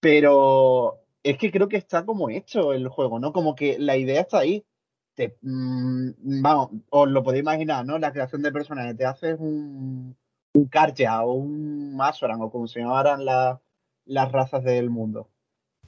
Pero 0.00 1.00
es 1.22 1.38
que 1.38 1.50
creo 1.50 1.68
que 1.68 1.76
está 1.76 2.04
como 2.04 2.30
hecho 2.30 2.72
el 2.72 2.88
juego, 2.88 3.18
¿no? 3.18 3.32
Como 3.32 3.54
que 3.54 3.78
la 3.78 3.96
idea 3.96 4.22
está 4.22 4.38
ahí. 4.40 4.64
Mm, 5.42 6.42
vamos, 6.42 6.70
os 6.90 7.08
lo 7.08 7.22
podéis 7.24 7.42
imaginar, 7.42 7.84
¿no? 7.84 7.98
La 7.98 8.12
creación 8.12 8.42
de 8.42 8.52
personajes. 8.52 8.96
Te 8.96 9.04
haces 9.04 9.36
un, 9.40 10.16
un 10.54 10.68
Karja 10.68 11.24
o 11.24 11.34
un 11.34 11.96
Masoran 11.96 12.40
o 12.42 12.50
como 12.50 12.68
se 12.68 12.80
llamaran 12.80 13.24
las 13.24 13.58
las 14.08 14.32
razas 14.32 14.64
del 14.64 14.90
mundo. 14.90 15.30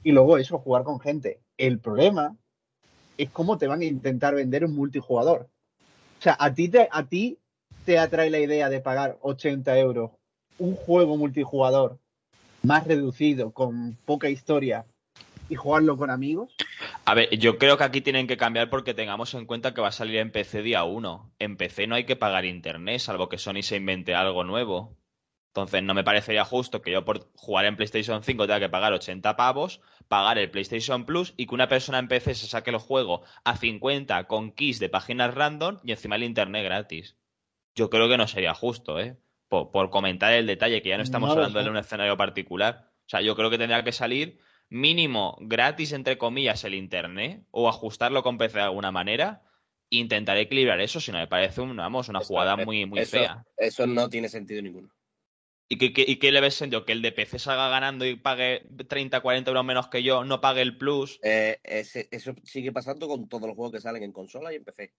Y 0.03 0.11
luego 0.13 0.37
eso, 0.37 0.59
jugar 0.59 0.83
con 0.83 0.99
gente. 0.99 1.41
El 1.57 1.79
problema 1.79 2.37
es 3.23 3.29
cómo 3.29 3.57
te 3.57 3.67
van 3.67 3.81
a 3.81 3.85
intentar 3.85 4.35
vender 4.35 4.65
un 4.65 4.75
multijugador. 4.75 5.47
O 6.19 6.21
sea, 6.21 6.35
a 6.39 6.53
ti 6.53 6.69
te, 6.69 6.87
a 6.91 7.05
ti 7.05 7.37
te 7.85 7.99
atrae 7.99 8.29
la 8.29 8.39
idea 8.39 8.69
de 8.69 8.79
pagar 8.79 9.17
80 9.21 9.77
euros 9.77 10.11
un 10.57 10.75
juego 10.75 11.17
multijugador 11.17 11.97
más 12.63 12.85
reducido, 12.85 13.51
con 13.51 13.97
poca 14.05 14.29
historia, 14.29 14.85
y 15.49 15.55
jugarlo 15.55 15.97
con 15.97 16.09
amigos? 16.09 16.55
A 17.03 17.13
ver, 17.13 17.29
yo 17.37 17.57
creo 17.57 17.77
que 17.77 17.83
aquí 17.83 18.01
tienen 18.01 18.25
que 18.25 18.37
cambiar 18.37 18.69
porque 18.69 18.93
tengamos 18.93 19.33
en 19.33 19.45
cuenta 19.45 19.73
que 19.73 19.81
va 19.81 19.89
a 19.89 19.91
salir 19.91 20.17
en 20.17 20.31
PC 20.31 20.61
día 20.61 20.83
1. 20.85 21.33
En 21.39 21.57
PC 21.57 21.87
no 21.87 21.95
hay 21.95 22.05
que 22.05 22.15
pagar 22.15 22.45
internet, 22.45 22.99
salvo 22.99 23.27
que 23.27 23.37
Sony 23.37 23.61
se 23.61 23.75
invente 23.75 24.15
algo 24.15 24.43
nuevo. 24.43 24.95
Entonces 25.51 25.83
no 25.83 25.93
me 25.93 26.05
parecería 26.05 26.45
justo 26.45 26.81
que 26.81 26.91
yo 26.91 27.03
por 27.03 27.29
jugar 27.35 27.65
en 27.65 27.75
PlayStation 27.75 28.23
5 28.23 28.47
tenga 28.47 28.61
que 28.61 28.69
pagar 28.69 28.93
80 28.93 29.35
pavos, 29.35 29.81
pagar 30.07 30.37
el 30.37 30.49
PlayStation 30.49 31.05
Plus 31.05 31.33
y 31.35 31.45
que 31.45 31.55
una 31.55 31.67
persona 31.67 31.99
en 31.99 32.07
PC 32.07 32.35
se 32.35 32.47
saque 32.47 32.69
el 32.69 32.77
juego 32.77 33.23
a 33.43 33.57
50 33.57 34.27
con 34.27 34.53
keys 34.53 34.79
de 34.79 34.87
páginas 34.87 35.33
random 35.33 35.79
y 35.83 35.91
encima 35.91 36.15
el 36.15 36.23
internet 36.23 36.63
gratis. 36.63 37.17
Yo 37.75 37.89
creo 37.89 38.07
que 38.07 38.17
no 38.17 38.27
sería 38.27 38.53
justo, 38.53 38.97
¿eh? 38.97 39.17
Por, 39.49 39.89
comentar 39.89 40.31
el 40.31 40.47
detalle, 40.47 40.81
que 40.81 40.87
ya 40.87 40.95
no 40.95 41.03
estamos 41.03 41.31
hablando 41.31 41.61
de 41.61 41.69
un 41.69 41.75
escenario 41.75 42.15
particular. 42.15 42.89
O 43.05 43.09
sea, 43.09 43.19
yo 43.19 43.35
creo 43.35 43.49
que 43.49 43.57
tendría 43.57 43.83
que 43.83 43.91
salir 43.91 44.39
mínimo 44.69 45.37
gratis, 45.41 45.91
entre 45.91 46.17
comillas, 46.17 46.63
el 46.63 46.75
internet 46.75 47.43
o 47.51 47.67
ajustarlo 47.67 48.23
con 48.23 48.37
PC 48.37 48.59
de 48.59 48.63
alguna 48.63 48.93
manera. 48.93 49.41
Intentaré 49.89 50.41
equilibrar 50.41 50.79
eso, 50.79 51.01
si 51.01 51.11
no 51.11 51.17
me 51.17 51.27
parece 51.27 51.59
una, 51.59 51.83
vamos, 51.83 52.07
una 52.07 52.21
jugada 52.21 52.55
muy, 52.55 52.85
muy 52.85 53.03
fea. 53.03 53.43
Eso 53.57 53.85
no 53.85 54.07
tiene 54.07 54.29
sentido 54.29 54.61
ninguno. 54.61 54.89
¿Y 55.73 56.17
qué, 56.17 56.31
le 56.33 56.41
ves 56.41 56.55
sentido? 56.55 56.83
¿Que 56.83 56.91
el 56.91 57.01
de 57.01 57.13
PC 57.13 57.39
salga 57.39 57.69
ganando 57.69 58.05
y 58.05 58.17
pague 58.17 58.67
30, 58.89 59.21
40 59.21 59.51
euros 59.51 59.63
menos 59.63 59.87
que 59.87 60.03
yo, 60.03 60.25
no 60.25 60.41
pague 60.41 60.61
el 60.61 60.77
plus? 60.77 61.17
Eh, 61.23 61.61
eso 61.63 62.35
sigue 62.43 62.73
pasando 62.73 63.07
con 63.07 63.29
todos 63.29 63.47
los 63.47 63.55
juegos 63.55 63.71
que 63.71 63.79
salen 63.79 64.03
en 64.03 64.11
consola 64.11 64.51
y 64.51 64.57
en 64.57 64.65
PC. 64.65 64.93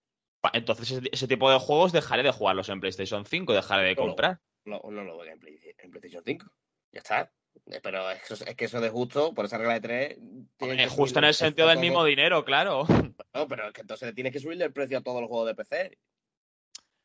Entonces 0.54 1.02
ese, 1.12 1.28
tipo 1.28 1.50
de 1.50 1.58
juegos 1.58 1.92
dejaré 1.92 2.22
de 2.22 2.32
jugarlos 2.32 2.70
en 2.70 2.80
PlayStation 2.80 3.26
5, 3.26 3.52
dejaré 3.52 3.88
de 3.88 3.96
comprar. 3.96 4.40
No, 4.64 4.80
no, 4.84 5.04
lo 5.04 5.16
voy 5.16 5.28
en, 5.28 5.38
PlayStation 5.38 6.22
5. 6.24 6.46
Ya 6.92 7.00
está. 7.00 7.30
Eh, 7.66 7.80
pero 7.82 8.10
es, 8.10 8.42
que 8.56 8.64
eso 8.64 8.80
de 8.80 8.88
justo, 8.88 9.34
por 9.34 9.44
esa 9.44 9.58
regla 9.58 9.74
de 9.74 9.80
tres. 9.80 10.18
Es 10.58 10.90
justo 10.90 11.18
en 11.18 11.26
el 11.26 11.34
sentido 11.34 11.68
del 11.68 11.80
mismo 11.80 12.02
dinero, 12.02 12.46
claro. 12.46 12.86
No, 13.34 13.46
pero 13.46 13.68
es 13.68 13.74
que 13.74 13.82
entonces 13.82 14.08
le 14.08 14.14
tienes 14.14 14.32
que 14.32 14.40
subirle 14.40 14.64
el 14.64 14.72
precio 14.72 14.96
a 14.96 15.02
todos 15.02 15.20
los 15.20 15.28
juegos 15.28 15.48
de 15.48 15.54
PC. 15.54 15.98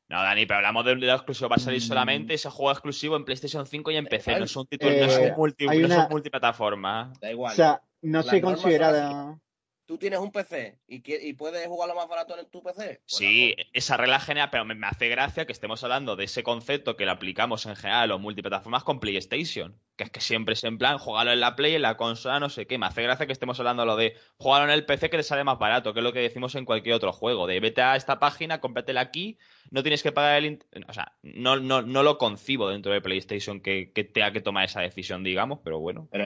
No, 0.10 0.22
Dani, 0.22 0.46
pero 0.46 0.58
hablamos 0.58 0.86
de 0.86 0.94
un 0.94 1.04
exclusivo. 1.04 1.50
Va 1.50 1.58
a 1.58 1.60
salir 1.60 1.82
mm. 1.82 1.86
solamente 1.86 2.34
ese 2.34 2.50
juego 2.50 2.72
exclusivo 2.72 3.18
en 3.18 3.26
PlayStation 3.26 3.66
5 3.66 3.92
y 3.92 3.98
en 3.98 4.06
PC. 4.06 4.40
No 4.40 4.46
es 4.46 4.56
un 4.56 4.68
título, 4.68 4.92
no 4.92 5.06
es 5.06 5.18
un, 5.18 5.24
eh, 5.60 6.08
multiplataforma. 6.10 7.14
Da 7.20 7.32
igual. 7.32 7.52
O 7.52 7.56
sea, 7.56 7.82
no 8.02 8.24
se 8.24 8.42
considera. 8.42 9.38
¿Tú 9.86 9.98
tienes 9.98 10.20
un 10.20 10.34
PC 10.34 10.80
y, 10.88 11.34
puedes 11.34 11.66
jugarlo 11.66 11.96
más 11.96 12.10
barato 12.10 12.38
en 12.38 12.50
tu 12.50 12.62
PC? 12.62 13.02
sí, 13.06 13.56
esa 13.72 13.96
regla 13.96 14.20
general, 14.20 14.50
pero 14.52 14.66
me, 14.66 14.76
hace 14.86 15.08
gracia 15.08 15.46
que 15.46 15.54
estemos 15.54 15.82
hablando 15.82 16.18
de 16.18 16.26
ese 16.26 16.44
concepto 16.44 16.98
que 16.98 17.06
lo 17.06 17.14
aplicamos 17.14 17.66
en 17.66 17.78
general 17.78 18.04
a 18.04 18.08
los 18.08 18.20
multiplataformas 18.20 18.84
con 18.84 19.00
PlayStation. 19.00 19.80
Que 19.98 20.04
es 20.04 20.12
que 20.12 20.22
siempre 20.22 20.54
es 20.54 20.64
en 20.64 20.78
plan, 20.78 21.00
jugarlo 21.00 21.32
en 21.32 21.40
la 21.40 21.56
Play, 21.56 21.76
en 21.76 21.82
la 21.82 21.98
consola, 21.98 22.40
no 22.40 22.50
sé 22.50 22.68
qué. 22.68 22.78
Me 22.78 22.86
hace 22.86 23.02
gracia 23.04 23.26
que 23.26 23.34
estemos 23.34 23.60
hablando 23.60 23.82
de 23.82 23.88
lo 23.88 23.96
de 23.98 24.16
jugarlo 24.38 24.68
en 24.68 24.74
el 24.74 24.86
PC 24.86 25.10
que 25.10 25.18
te 25.18 25.24
sale 25.24 25.44
más 25.44 25.58
barato, 25.58 25.94
que 25.94 26.00
es 26.00 26.04
lo 26.04 26.14
que 26.14 26.20
decimos 26.20 26.56
en 26.56 26.66
cualquier 26.66 26.96
otro 26.96 27.12
juego. 27.12 27.48
De 27.48 27.60
vete 27.60 27.82
a 27.82 27.96
esta 27.96 28.20
página, 28.20 28.62
cómpratela 28.62 29.02
aquí, 29.02 29.38
no 29.72 29.82
tienes 29.82 30.04
que 30.04 30.12
pagar 30.12 30.44
el. 30.44 30.60
O 30.88 30.94
sea, 30.94 31.18
no, 31.24 31.58
no, 31.58 31.82
no 31.82 32.04
lo 32.04 32.18
concibo 32.18 32.70
dentro 32.70 32.92
de 32.92 33.02
PlayStation 33.02 33.60
que, 33.60 33.92
que 33.92 34.04
tenga 34.04 34.32
que 34.32 34.42
tomar 34.42 34.66
esa 34.66 34.82
decisión, 34.82 35.24
digamos, 35.24 35.60
pero 35.64 35.80
bueno. 35.80 36.08
Pero, 36.12 36.26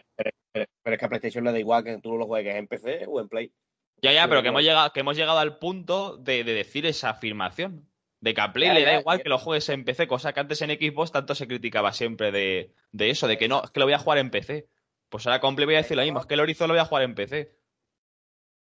es 0.54 1.00
que 1.00 1.06
a 1.06 1.10
PlayStation 1.10 1.44
le 1.46 1.54
da 1.54 1.60
igual 1.60 1.84
que 1.84 1.98
tú 2.00 2.18
lo 2.18 2.28
juegues 2.28 2.56
en 2.56 2.68
PC 2.68 3.06
o 3.08 3.22
en 3.22 3.30
Play. 3.30 3.54
Ya, 4.02 4.12
ya, 4.12 4.28
pero 4.28 4.42
que 4.42 4.50
hemos 4.50 4.64
llegado, 4.64 4.92
que 4.92 5.02
hemos 5.02 5.16
llegado 5.16 5.38
al 5.38 5.60
punto 5.60 6.18
de, 6.18 6.44
decir 6.44 6.86
esa 6.86 7.12
afirmación. 7.12 7.88
De 8.22 8.34
que 8.36 8.42
a 8.42 8.54
Play 8.54 8.74
le 8.74 8.86
da 8.86 9.00
igual 9.00 9.22
que 9.22 9.30
lo 9.30 9.40
juegues 9.40 9.68
en 9.70 9.84
PC, 9.84 10.08
cosa 10.08 10.32
que 10.32 10.40
antes 10.40 10.62
en 10.62 10.70
Xbox 10.70 11.12
tanto 11.12 11.34
se 11.34 11.48
criticaba 11.48 11.92
siempre 11.92 12.32
de, 12.32 12.72
eso, 12.94 13.28
de 13.28 13.38
que 13.38 13.48
no, 13.48 13.64
es 13.64 13.72
que 13.72 13.80
lo 13.80 13.88
voy 13.88 13.94
a 13.94 14.00
jugar 14.00 14.20
en 14.20 14.30
PC. 14.30 14.68
Pues 15.10 15.26
ahora 15.26 15.42
con 15.42 15.56
Play 15.56 15.66
voy 15.66 15.76
a 15.76 15.80
decir 15.80 15.98
lo 15.98 16.04
mismo, 16.04 16.20
es 16.20 16.28
que 16.28 16.36
el 16.36 16.40
Horizon 16.40 16.68
lo 16.68 16.76
voy 16.76 16.82
a 16.82 16.86
jugar 16.86 17.04
en 17.04 17.16
PC. 17.16 17.52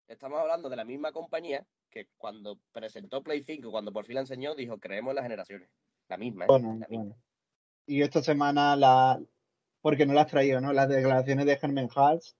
Estamos 0.07 0.41
hablando 0.41 0.71
de 0.71 0.77
la 0.77 0.85
misma 0.85 1.12
compañía 1.12 1.67
que 1.91 2.07
cuando 2.17 2.59
presentó 2.73 3.23
Play 3.23 3.43
5, 3.43 3.71
cuando 3.71 3.93
por 3.93 4.07
fin 4.07 4.15
la 4.15 4.21
enseñó, 4.23 4.55
dijo 4.55 4.79
creemos 4.79 5.11
en 5.11 5.17
las 5.17 5.25
generaciones. 5.25 5.69
La 6.09 6.17
misma, 6.17 6.45
¿eh? 6.45 6.49
Bueno, 6.49 6.79
bueno. 6.88 7.17
Y 7.85 8.03
esta 8.03 8.23
semana 8.23 8.77
la, 8.77 9.21
porque 9.81 10.07
no 10.07 10.15
las 10.15 10.27
has 10.27 10.31
traído, 10.31 10.61
¿no? 10.61 10.73
Las 10.73 10.88
declaraciones 10.88 11.47
de 11.47 11.59
Herman 11.61 11.88
Hals 11.95 12.38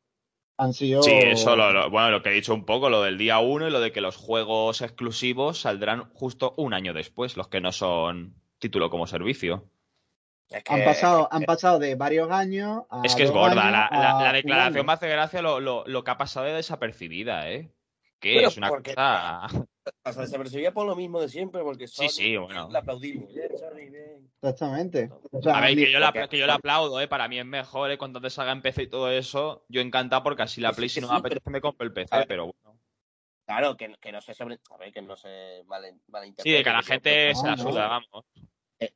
han 0.58 0.74
sido... 0.74 1.02
Sí, 1.02 1.12
eso, 1.12 1.56
lo, 1.56 1.88
bueno, 1.88 2.10
lo 2.10 2.22
que 2.22 2.30
he 2.30 2.34
dicho 2.34 2.52
un 2.52 2.64
poco, 2.64 2.90
lo 2.90 3.02
del 3.02 3.16
día 3.16 3.38
uno 3.38 3.68
y 3.68 3.70
lo 3.70 3.80
de 3.80 3.92
que 3.92 4.00
los 4.00 4.16
juegos 4.16 4.82
exclusivos 4.82 5.60
saldrán 5.60 6.10
justo 6.12 6.54
un 6.56 6.74
año 6.74 6.92
después, 6.92 7.36
los 7.36 7.48
que 7.48 7.60
no 7.60 7.72
son 7.72 8.34
título 8.58 8.90
como 8.90 9.06
servicio. 9.06 9.64
han, 10.66 10.84
pasado, 10.84 11.28
han 11.30 11.44
pasado 11.44 11.78
de 11.78 11.94
varios 11.94 12.30
años 12.30 12.82
a 12.90 13.02
Es 13.04 13.14
que 13.14 13.22
es 13.22 13.30
gorda, 13.30 13.70
la, 13.70 14.32
declaración 14.32 14.84
me 14.84 14.92
hace 14.92 15.08
gracia 15.08 15.40
lo, 15.40 15.60
lo, 15.60 16.04
que 16.04 16.10
ha 16.10 16.18
pasado 16.18 16.46
de 16.46 16.54
desapercibida, 16.54 17.48
¿eh? 17.50 17.70
Que 18.18 18.44
es 18.44 18.56
una 18.56 18.70
cosa... 18.70 19.48
Hasta 20.04 20.23
desapercibida 20.23 20.73
por 20.73 20.87
lo 20.87 20.97
mismo 20.97 21.21
de 21.21 21.28
siempre, 21.28 21.62
porque 21.62 21.87
sí, 21.87 22.09
sí, 22.09 22.37
bueno. 22.37 22.68
la 22.71 22.80
aplaudimos. 22.80 23.30
Exactamente. 24.40 25.11
a 25.47 25.61
ver, 25.61 25.76
que 25.76 25.92
yo, 25.92 25.99
la, 25.99 26.12
que 26.28 26.38
yo 26.38 26.47
la 26.47 26.54
aplaudo, 26.54 27.00
¿eh? 27.00 27.09
Para 27.09 27.28
mí 27.28 27.38
es 27.38 27.47
mejor, 27.47 27.90
¿eh? 27.90 27.99
Cuando 27.99 28.21
te 28.21 28.30
salga 28.30 28.52
en 28.52 28.62
PC 28.62 28.85
y 28.85 28.87
todo 28.88 29.11
eso, 29.11 29.64
yo 29.68 29.80
encantado 29.80 30.23
porque 30.23 30.42
así 30.42 30.61
la 30.61 30.73
Play, 30.73 30.88
si 30.88 31.00
no 31.00 31.09
me 31.09 31.16
apetece, 31.16 31.50
me 31.50 31.61
compro 31.61 31.87
el 31.87 31.92
PC, 31.92 32.25
pero 32.26 32.47
bueno. 32.47 32.78
Claro, 33.47 33.76
que, 33.76 33.95
que, 33.99 34.12
no 34.12 34.21
se 34.21 34.35
sobre... 34.35 34.59
A 34.71 34.76
ver, 34.76 34.92
que 34.92 35.00
no 35.00 35.16
se 35.16 35.64
malinterprete. 35.66 36.42
Sí, 36.42 36.50
de 36.50 36.62
que 36.62 36.71
la 36.71 36.83
gente 36.83 37.35
se 37.35 37.47
la 37.47 37.57
suda, 37.57 37.88
vamos. 37.88 38.26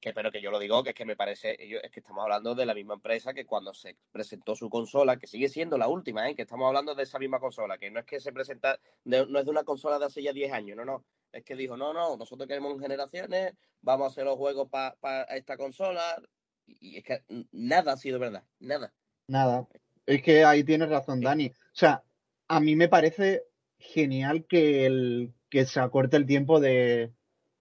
Que, 0.01 0.13
pero 0.13 0.31
que 0.31 0.41
yo 0.41 0.51
lo 0.51 0.59
digo, 0.59 0.83
que 0.85 0.91
es 0.91 0.97
que 0.97 1.05
me 1.05 1.17
parece, 1.17 1.57
es 1.59 1.91
que 1.91 2.01
estamos 2.01 2.23
hablando 2.23 2.55
de 2.55 2.67
la 2.67 2.75
misma 2.75 2.95
empresa 2.95 3.35
que 3.35 3.47
cuando 3.47 3.75
se 3.75 3.97
presentó 4.13 4.55
su 4.55 4.71
consola, 4.71 5.19
que 5.19 5.27
sigue 5.27 5.49
siendo 5.49 5.77
la 5.77 5.89
última, 5.89 6.29
¿eh? 6.29 6.35
que 6.35 6.43
estamos 6.43 6.67
hablando 6.67 6.95
de 6.95 7.03
esa 7.03 7.19
misma 7.19 7.41
consola, 7.41 7.79
que 7.79 7.91
no 7.91 8.01
es 8.01 8.07
que 8.07 8.21
se 8.21 8.33
presenta, 8.33 8.79
no 9.05 9.39
es 9.39 9.45
de 9.45 9.51
una 9.51 9.65
consola 9.65 9.99
de 9.99 10.07
hace 10.07 10.23
ya 10.23 10.33
10 10.33 10.53
años, 10.53 10.77
no, 10.77 10.85
no, 10.85 11.05
es 11.33 11.45
que 11.45 11.57
dijo, 11.57 11.77
no, 11.77 11.93
no, 11.93 12.17
nosotros 12.17 12.47
queremos 12.47 12.79
generaciones, 12.81 13.55
vamos 13.81 14.05
a 14.05 14.11
hacer 14.11 14.25
los 14.25 14.37
juegos 14.37 14.69
para 14.69 15.23
esta 15.31 15.57
consola. 15.57 16.23
Y 16.67 16.99
es 16.99 17.05
que 17.05 17.23
nada 17.51 17.95
ha 17.95 17.97
sido 17.97 18.19
verdad, 18.19 18.45
nada. 18.61 18.93
Nada. 19.27 19.67
Es 20.07 20.23
que 20.23 20.45
ahí 20.45 20.63
tienes 20.63 20.91
razón, 20.91 21.21
Dani. 21.21 21.47
O 21.47 21.75
sea, 21.75 22.03
a 22.49 22.61
mí 22.61 22.77
me 22.77 22.89
parece 22.89 23.45
genial 23.79 24.45
que, 24.47 24.87
el, 24.87 25.33
que 25.49 25.65
se 25.65 25.81
acorte 25.81 26.17
el 26.17 26.27
tiempo 26.27 26.61
de, 26.61 27.13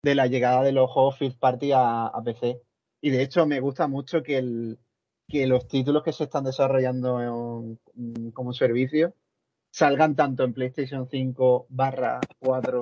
de 0.04 0.16
la 0.16 0.28
llegada 0.28 0.64
de 0.64 0.72
los 0.72 0.90
juegos 0.90 1.18
Fifth 1.18 1.38
Party 1.38 1.72
a, 1.72 2.08
a, 2.08 2.24
PC. 2.24 2.62
Y 3.02 3.10
de 3.10 3.22
hecho 3.22 3.46
me 3.46 3.60
gusta 3.60 3.88
mucho 3.88 4.24
que, 4.24 4.38
el, 4.38 4.80
que 5.28 5.48
los 5.48 5.68
títulos 5.68 6.04
que 6.04 6.14
se 6.14 6.26
están 6.26 6.44
desarrollando 6.44 7.78
como 8.34 8.54
servicio 8.54 9.16
salgan 9.72 10.16
tanto 10.16 10.44
en 10.44 10.54
PlayStation 10.54 11.08
5 11.10 11.68
barra 11.70 12.20
4 12.40 12.80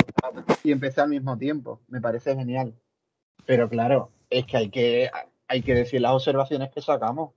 y 0.63 0.71
empezar 0.71 1.05
al 1.05 1.11
mismo 1.11 1.37
tiempo. 1.37 1.81
Me 1.87 2.01
parece 2.01 2.35
genial. 2.35 2.73
Pero 3.45 3.69
claro, 3.69 4.11
es 4.29 4.45
que 4.45 4.57
hay 4.57 4.69
que, 4.69 5.09
hay 5.47 5.61
que 5.61 5.75
decir 5.75 6.01
las 6.01 6.13
observaciones 6.13 6.71
que 6.71 6.81
sacamos. 6.81 7.31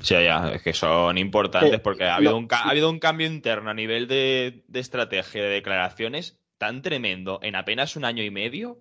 Sí, 0.00 0.14
ya, 0.14 0.52
es 0.52 0.62
que 0.62 0.72
son 0.72 1.18
importantes 1.18 1.80
porque 1.80 2.04
ha 2.04 2.16
habido, 2.16 2.36
un, 2.36 2.48
ha 2.50 2.70
habido 2.70 2.88
un 2.88 3.00
cambio 3.00 3.26
interno 3.26 3.70
a 3.70 3.74
nivel 3.74 4.06
de, 4.06 4.64
estrategia 4.72 5.42
de 5.42 5.48
declaraciones 5.48 6.38
tan 6.62 6.80
tremendo 6.80 7.40
en 7.42 7.56
apenas 7.56 7.96
un 7.96 8.04
año 8.04 8.22
y 8.22 8.30
medio. 8.30 8.78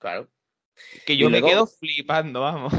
Claro. 0.00 0.28
Que 1.06 1.16
yo 1.16 1.30
me 1.30 1.40
quedo 1.40 1.64
flipando, 1.64 2.40
vamos. 2.40 2.72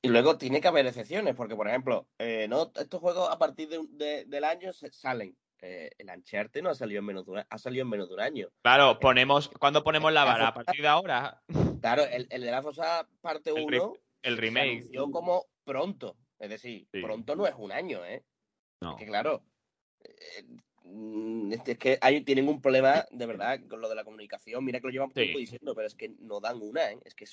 Y 0.00 0.08
luego 0.08 0.38
tiene 0.38 0.62
que 0.62 0.68
haber 0.68 0.86
excepciones, 0.86 1.34
porque 1.34 1.54
por 1.54 1.68
ejemplo, 1.68 2.08
eh, 2.18 2.46
no 2.48 2.72
estos 2.76 2.98
juegos 2.98 3.28
a 3.30 3.38
partir 3.38 3.68
del 3.68 4.44
año 4.44 4.72
salen 4.72 5.36
eh, 5.60 5.90
el 5.98 6.08
Uncharted 6.08 6.62
no 6.62 6.70
ha 6.70 6.74
salido 6.74 7.00
en 7.00 7.04
menos 7.04 7.26
de 7.26 7.32
un, 7.32 7.42
ha 7.46 7.58
salido 7.58 7.82
en 7.82 7.90
menos 7.90 8.08
de 8.08 8.14
un 8.14 8.20
año. 8.20 8.48
Claro, 8.62 8.92
eh, 8.92 8.98
ponemos, 8.98 9.48
¿cuándo 9.48 9.84
ponemos 9.84 10.10
la 10.14 10.24
vara? 10.24 10.48
¿A 10.48 10.54
partir 10.54 10.80
de 10.80 10.88
ahora? 10.88 11.42
Claro, 11.82 12.04
el, 12.04 12.26
el 12.30 12.40
de 12.40 12.50
la 12.50 12.62
Fosa 12.62 13.06
parte 13.20 13.52
1 13.52 13.92
el, 14.22 14.38
remake. 14.38 14.84
Se 14.84 14.96
como 15.10 15.44
pronto. 15.62 16.16
Es 16.38 16.48
decir, 16.48 16.88
pronto 16.90 17.36
no 17.36 17.46
es 17.46 17.54
un 17.58 17.70
año, 17.70 18.02
¿eh? 18.02 18.24
No. 18.80 18.96
que 18.96 19.04
claro, 19.04 19.42
eh, 20.00 20.44
es 21.50 21.78
que 21.78 21.98
hay, 22.00 22.22
tienen 22.22 22.48
un 22.48 22.60
problema 22.60 23.04
de 23.10 23.26
verdad 23.26 23.60
con 23.68 23.80
lo 23.80 23.88
de 23.88 23.94
la 23.94 24.04
comunicación. 24.04 24.64
Mira 24.64 24.80
que 24.80 24.86
lo 24.86 24.92
llevamos 24.92 25.14
tiempo 25.14 25.38
diciendo, 25.38 25.74
pero 25.74 25.86
es 25.86 25.94
que 25.94 26.12
no 26.20 26.40
dan 26.40 26.60
una, 26.60 26.92
¿eh? 26.92 26.98
Es 27.04 27.14
que 27.14 27.24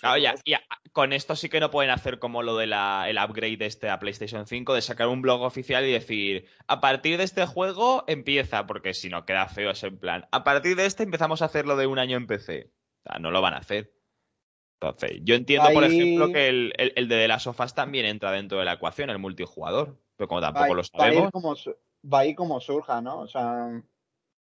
ya, 0.46 0.62
con 0.92 1.14
esto 1.14 1.36
sí 1.36 1.50
que 1.50 1.60
no 1.60 1.72
pueden 1.72 1.92
hacer 1.92 2.20
como 2.20 2.44
lo 2.44 2.58
del 2.58 2.74
el 2.74 3.18
upgrade 3.18 3.66
este 3.66 3.90
a 3.90 4.00
PlayStation 4.00 4.48
5, 4.48 4.74
de 4.74 4.82
sacar 4.82 5.08
un 5.08 5.22
blog 5.22 5.42
oficial 5.42 5.86
y 5.86 5.92
decir, 5.92 6.46
a 6.68 6.82
partir 6.82 7.18
de 7.18 7.24
este 7.24 7.46
juego 7.46 8.04
empieza, 8.08 8.66
porque 8.66 8.94
si 8.94 9.10
no 9.10 9.26
queda 9.26 9.48
feo 9.48 9.72
ese 9.72 9.92
plan. 9.92 10.28
A 10.32 10.44
partir 10.44 10.76
de 10.76 10.86
este 10.86 11.04
empezamos 11.04 11.42
a 11.42 11.46
hacerlo 11.46 11.76
de 11.76 11.88
un 11.88 12.00
año 12.00 12.18
en 12.18 12.28
PC. 12.28 12.72
O 13.04 13.10
sea, 13.10 13.20
no 13.20 13.32
lo 13.32 13.42
van 13.42 13.54
a 13.54 13.58
hacer. 13.58 13.94
Entonces, 14.80 15.20
yo 15.24 15.36
entiendo, 15.36 15.70
por 15.74 15.84
ejemplo, 15.84 16.32
que 16.32 16.48
el, 16.48 16.74
el, 16.78 17.08
de 17.08 17.28
las 17.28 17.44
sofás 17.44 17.76
también 17.76 18.06
entra 18.06 18.32
dentro 18.32 18.58
de 18.58 18.66
la 18.66 18.74
ecuación, 18.74 19.12
el 19.12 19.20
multijugador 19.20 20.00
pero 20.22 20.28
como 20.28 20.42
tampoco 20.42 20.76
lo 20.76 20.84
sabemos. 20.84 21.32
Va 22.04 22.20
a 22.20 22.26
ir 22.26 22.36
como 22.36 22.60
surja, 22.60 23.02
¿no? 23.02 23.20
O 23.20 23.28
sea, 23.28 23.82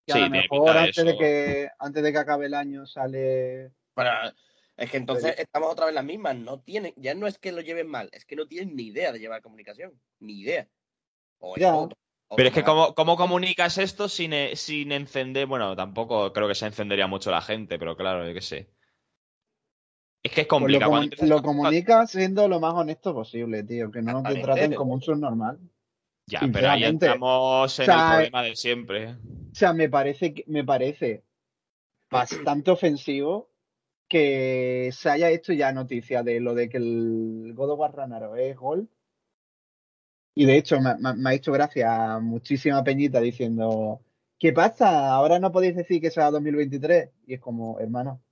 que 0.07 0.13
a 0.13 0.19
lo 0.19 0.31
mejor 0.31 0.77
antes 0.77 1.05
de, 1.05 1.17
que, 1.17 1.69
antes 1.79 2.03
de 2.03 2.13
que 2.13 2.19
acabe 2.19 2.47
el 2.47 2.55
año 2.55 2.87
sale. 2.87 3.73
Bueno, 3.95 4.11
es 4.77 4.91
que 4.91 4.97
entonces 4.97 5.35
estamos 5.39 5.71
otra 5.71 5.87
vez 5.87 5.95
las 5.95 6.05
mismas. 6.05 6.37
No 6.37 6.61
tienen, 6.61 6.93
ya 6.97 7.15
no 7.15 7.27
es 7.27 7.39
que 7.39 7.53
lo 7.53 7.61
lleven 7.61 7.89
mal, 7.89 8.09
es 8.13 8.25
que 8.25 8.37
no 8.37 8.47
tienen 8.47 8.75
ni 8.75 8.85
idea 8.85 9.13
de 9.13 9.19
llevar 9.19 9.43
comunicación. 9.43 9.93
Ni 10.21 10.41
idea. 10.41 10.69
O 11.39 11.55
pero 12.35 12.49
es 12.49 12.55
que, 12.55 12.65
¿cómo, 12.65 12.95
¿cómo, 12.95 13.17
comunicas 13.17 13.77
esto 13.77 14.09
sin, 14.09 14.33
eh, 14.33 14.57
sin 14.57 14.91
encender? 14.91 15.47
Bueno, 15.47 15.77
tampoco 15.77 16.33
creo 16.33 16.49
que 16.49 16.55
se 16.55 16.65
encendería 16.65 17.07
mucho 17.07 17.31
la 17.31 17.43
gente, 17.43 17.79
pero 17.79 17.95
claro, 17.95 18.27
yo 18.27 18.33
qué 18.33 18.41
sé. 18.41 18.71
Es 20.23 20.33
que 20.33 20.43
es 20.43 20.47
pues 20.47 20.61
complicado. 20.61 21.03
lo, 21.23 21.43
comunicas 21.43 22.11
siendo 22.11 22.49
lo 22.49 22.59
más 22.61 22.73
honesto 22.75 23.13
posible, 23.13 23.65
tío. 23.65 23.91
Que 23.91 24.01
no 24.01 24.23
te 24.23 24.37
traten 24.37 24.75
como 24.75 24.95
un 24.95 25.03
subnormal. 25.03 25.59
Ya, 26.27 26.41
pero 26.53 26.71
ahí 26.71 26.85
estamos 26.85 27.79
en 27.79 27.91
el 27.91 27.97
problema 27.97 28.43
de 28.43 28.57
siempre. 28.57 29.13
O 29.13 29.55
sea, 29.55 29.73
me 29.73 29.89
parece, 29.89 30.45
me 30.47 30.65
parece 30.65 31.25
bastante 32.11 32.71
ofensivo 32.71 33.51
que 34.09 34.91
se 34.93 35.11
haya 35.11 35.31
hecho 35.31 35.53
ya 35.53 35.73
noticia 35.73 36.23
de 36.23 36.41
lo 36.41 36.55
de 36.55 36.69
que 36.69 36.77
el 36.77 37.53
God 37.55 37.71
of 37.71 37.79
War 37.79 37.95
Ragnarok 37.95 38.37
es 38.37 38.57
gol 38.57 38.89
y 40.35 40.47
de 40.47 40.57
hecho, 40.57 40.79
me, 40.81 41.31
ha 41.31 41.35
hecho 41.35 41.53
gracia 41.53 42.19
muchísima 42.19 42.83
peñita 42.83 43.21
diciendo, 43.21 44.01
¿qué 44.39 44.53
pasa? 44.53 45.13
Ahora 45.13 45.39
no 45.39 45.53
podéis 45.53 45.77
decir 45.77 46.01
que 46.01 46.11
sea 46.11 46.31
2023. 46.31 47.11
Y 47.27 47.35
es 47.35 47.41
como, 47.41 47.79
hermano. 47.79 48.23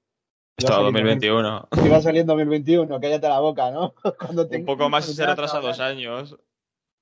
Esto 0.56 0.82
2021. 0.82 1.68
Si 1.72 1.88
va 1.88 1.98
a 1.98 2.02
salir 2.02 2.22
en 2.22 2.26
2021, 2.26 3.00
cállate 3.00 3.28
la 3.28 3.40
boca, 3.40 3.70
¿no? 3.70 3.94
Cuando 4.18 4.48
Un 4.50 4.64
poco 4.64 4.88
más 4.88 5.08
y 5.08 5.14
se 5.14 5.26
retrasa 5.26 5.60
dos 5.60 5.80
años. 5.80 6.38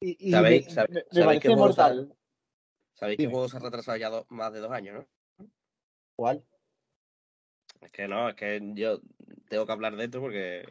Y, 0.01 0.31
¿Sabéis, 0.31 0.77
me, 1.13 1.25
parece 1.25 1.57
mortal. 1.57 2.15
¿Sabéis 2.95 3.19
qué 3.19 3.27
juego 3.27 3.49
se 3.49 3.57
ha 3.57 3.61
retrasado 3.61 3.97
ya 3.97 4.11
más 4.29 4.53
de 4.53 4.61
dos 4.61 4.71
años, 4.71 5.05
no? 5.39 5.49
¿Cuál? 6.17 6.45
Es 7.81 7.91
que 7.93 8.09
no, 8.09 8.29
es 8.29 8.35
que 8.35 8.61
yo 8.75 9.01
tengo 9.49 9.67
que 9.67 9.73
hablar 9.73 9.97
de 9.97 10.05
esto 10.05 10.21
porque 10.21 10.65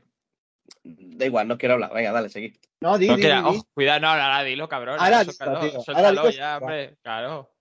Da 0.84 1.26
igual, 1.26 1.48
no 1.48 1.58
quiero 1.58 1.76
hablar. 1.76 1.94
Venga, 1.94 2.12
dale, 2.12 2.30
seguí. 2.30 2.54
No, 2.82 2.98
di, 2.98 3.08
cuidado, 3.08 4.00
no, 4.00 4.08
ahora 4.08 4.44
dilo, 4.44 4.68
cabrón. 4.68 4.98
Ahora 5.00 5.24
ya, 5.24 6.58
hombre. 6.58 6.98
Claro. 7.02 7.52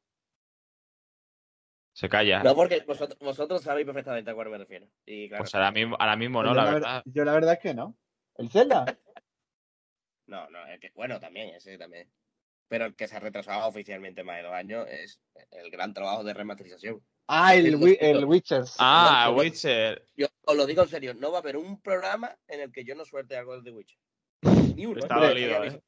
Se 1.94 2.08
calla. 2.08 2.42
No, 2.42 2.54
porque 2.54 2.85
vosotros, 3.20 3.62
sabéis 3.62 3.87
perfectamente 3.87 4.30
a 4.30 4.35
cuál 4.35 4.50
me 4.50 4.58
refiero. 4.58 4.87
Y 5.06 5.28
Pues 5.28 5.54
ahora 5.54 5.70
mismo, 5.70 5.96
ahora 5.99 6.16
mismo 6.16 6.42
no, 6.42 6.52
la, 6.52 6.64
verdad. 6.64 7.02
Yo 7.06 7.25
la 7.25 7.32
verdad 7.32 7.54
es 7.54 7.61
que 7.61 7.75
no. 7.75 7.96
¿El 8.37 8.50
Zelda? 8.50 8.85
No, 10.26 10.49
no, 10.50 10.66
es 10.66 10.80
que, 10.80 10.90
bueno, 10.95 11.21
también, 11.21 11.54
ese 11.54 11.78
también. 11.78 12.11
Pero 12.68 12.87
el 12.87 12.97
que 12.97 13.06
se 13.06 13.16
ha 13.16 13.21
retrasado 13.21 13.68
oficialmente 13.68 14.25
más 14.25 14.37
de 14.37 14.42
dos 14.42 14.52
años 14.52 14.87
es 14.90 15.21
el 15.52 15.71
gran 15.71 15.95
trabajo 15.95 16.25
de 16.25 16.35
remasterización. 16.35 17.00
Ah, 17.28 17.54
el, 17.54 17.66
el 18.00 18.25
Witcher. 18.25 18.64
Ah, 18.78 19.33
Witcher. 19.37 20.06
Yo 20.16 20.26
os 20.45 20.56
lo 20.56 20.66
digo 20.66 20.83
en 20.83 20.88
serio, 20.88 21.14
no 21.14 21.30
va 21.30 21.38
a 21.38 21.40
haber 21.40 21.56
un 21.56 21.80
programa 21.80 22.37
en 22.49 22.61
el 22.61 22.73
que 22.73 22.85
yo 22.85 22.95
no 22.95 23.04
suelte 23.04 23.37
algo 23.37 23.61
de 23.61 23.71
Witcher. 23.71 23.99
Ni 24.75 24.87
uno. 24.87 24.99
Está 24.99 25.16
dolido, 25.16 25.64
¿eh? 25.64 25.80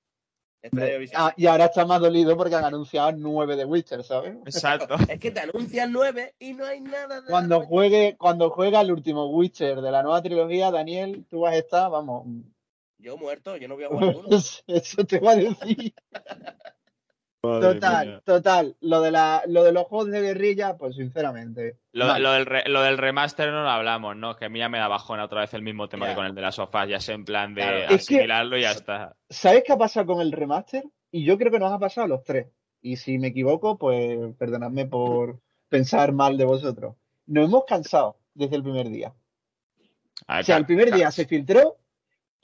Ah, 1.14 1.32
y 1.36 1.46
ahora 1.46 1.66
está 1.66 1.86
más 1.86 2.00
dolido 2.00 2.36
porque 2.36 2.56
han 2.56 2.64
anunciado 2.64 3.12
nueve 3.12 3.54
de 3.54 3.64
Witcher, 3.64 4.02
¿sabes? 4.02 4.36
Exacto. 4.44 4.96
es 5.08 5.20
que 5.20 5.30
te 5.30 5.40
anuncian 5.40 5.92
nueve 5.92 6.34
y 6.38 6.54
no 6.54 6.66
hay 6.66 6.80
nada 6.80 7.20
de 7.20 7.28
Cuando 7.28 7.60
juegue, 7.60 8.16
cuando 8.18 8.50
juega 8.50 8.80
el 8.80 8.90
último 8.90 9.26
Witcher 9.26 9.80
de 9.80 9.90
la 9.90 10.02
nueva 10.02 10.20
trilogía, 10.20 10.70
Daniel, 10.70 11.24
tú 11.30 11.40
vas 11.40 11.54
a 11.54 11.58
estar, 11.58 11.90
vamos. 11.90 12.26
Yo 12.98 13.16
muerto, 13.16 13.56
yo 13.56 13.68
no 13.68 13.76
voy 13.76 13.84
a 13.84 13.88
jugar 13.88 14.16
uno. 14.16 14.28
Eso 14.66 15.04
te 15.04 15.20
va 15.20 15.32
a 15.32 15.36
decir. 15.36 15.94
total, 17.40 18.22
total. 18.24 18.76
Lo 18.80 19.00
de, 19.00 19.10
la, 19.12 19.42
lo 19.46 19.62
de 19.62 19.72
los 19.72 19.84
juegos 19.84 20.10
de 20.10 20.20
guerrilla, 20.20 20.76
pues 20.76 20.96
sinceramente. 20.96 21.78
Lo, 21.92 22.12
del 22.12 22.46
lo, 22.66 22.82
del 22.82 22.98
remaster 22.98 23.50
no 23.50 23.62
lo 23.62 23.70
hablamos, 23.70 24.16
¿no? 24.16 24.36
Que 24.36 24.46
a 24.46 24.48
mí 24.48 24.58
ya 24.58 24.68
me 24.68 24.78
da 24.78 24.88
bajón 24.88 25.20
otra 25.20 25.42
vez 25.42 25.54
el 25.54 25.62
mismo 25.62 25.88
tema 25.88 26.08
que 26.08 26.14
con 26.14 26.26
el 26.26 26.34
de 26.34 26.42
las 26.42 26.56
sofás, 26.56 26.88
ya 26.88 26.98
sé 26.98 27.12
en 27.12 27.24
plan 27.24 27.54
de 27.54 27.86
asimilarlo 27.86 28.58
y 28.58 28.62
ya 28.62 28.72
está. 28.72 29.16
¿Sabes 29.30 29.62
qué 29.64 29.72
ha 29.72 29.78
pasado 29.78 30.06
con 30.06 30.20
el 30.20 30.32
remaster? 30.32 30.84
Y 31.10 31.24
yo 31.24 31.38
creo 31.38 31.52
que 31.52 31.60
nos 31.60 31.72
ha 31.72 31.78
pasado 31.78 32.06
a 32.06 32.08
los 32.08 32.24
tres. 32.24 32.48
Y 32.82 32.96
si 32.96 33.18
me 33.18 33.28
equivoco, 33.28 33.78
pues 33.78 34.34
perdonadme 34.36 34.86
por 34.86 35.40
pensar 35.68 36.12
mal 36.12 36.36
de 36.36 36.44
vosotros. 36.44 36.96
Nos 37.26 37.46
hemos 37.46 37.64
cansado 37.64 38.18
desde 38.34 38.56
el 38.56 38.62
primer 38.62 38.88
día. 38.88 39.14
o 40.26 40.42
sea, 40.42 40.56
el 40.56 40.66
primer 40.66 40.92
día 40.92 41.10
se 41.10 41.26
filtró. 41.26 41.76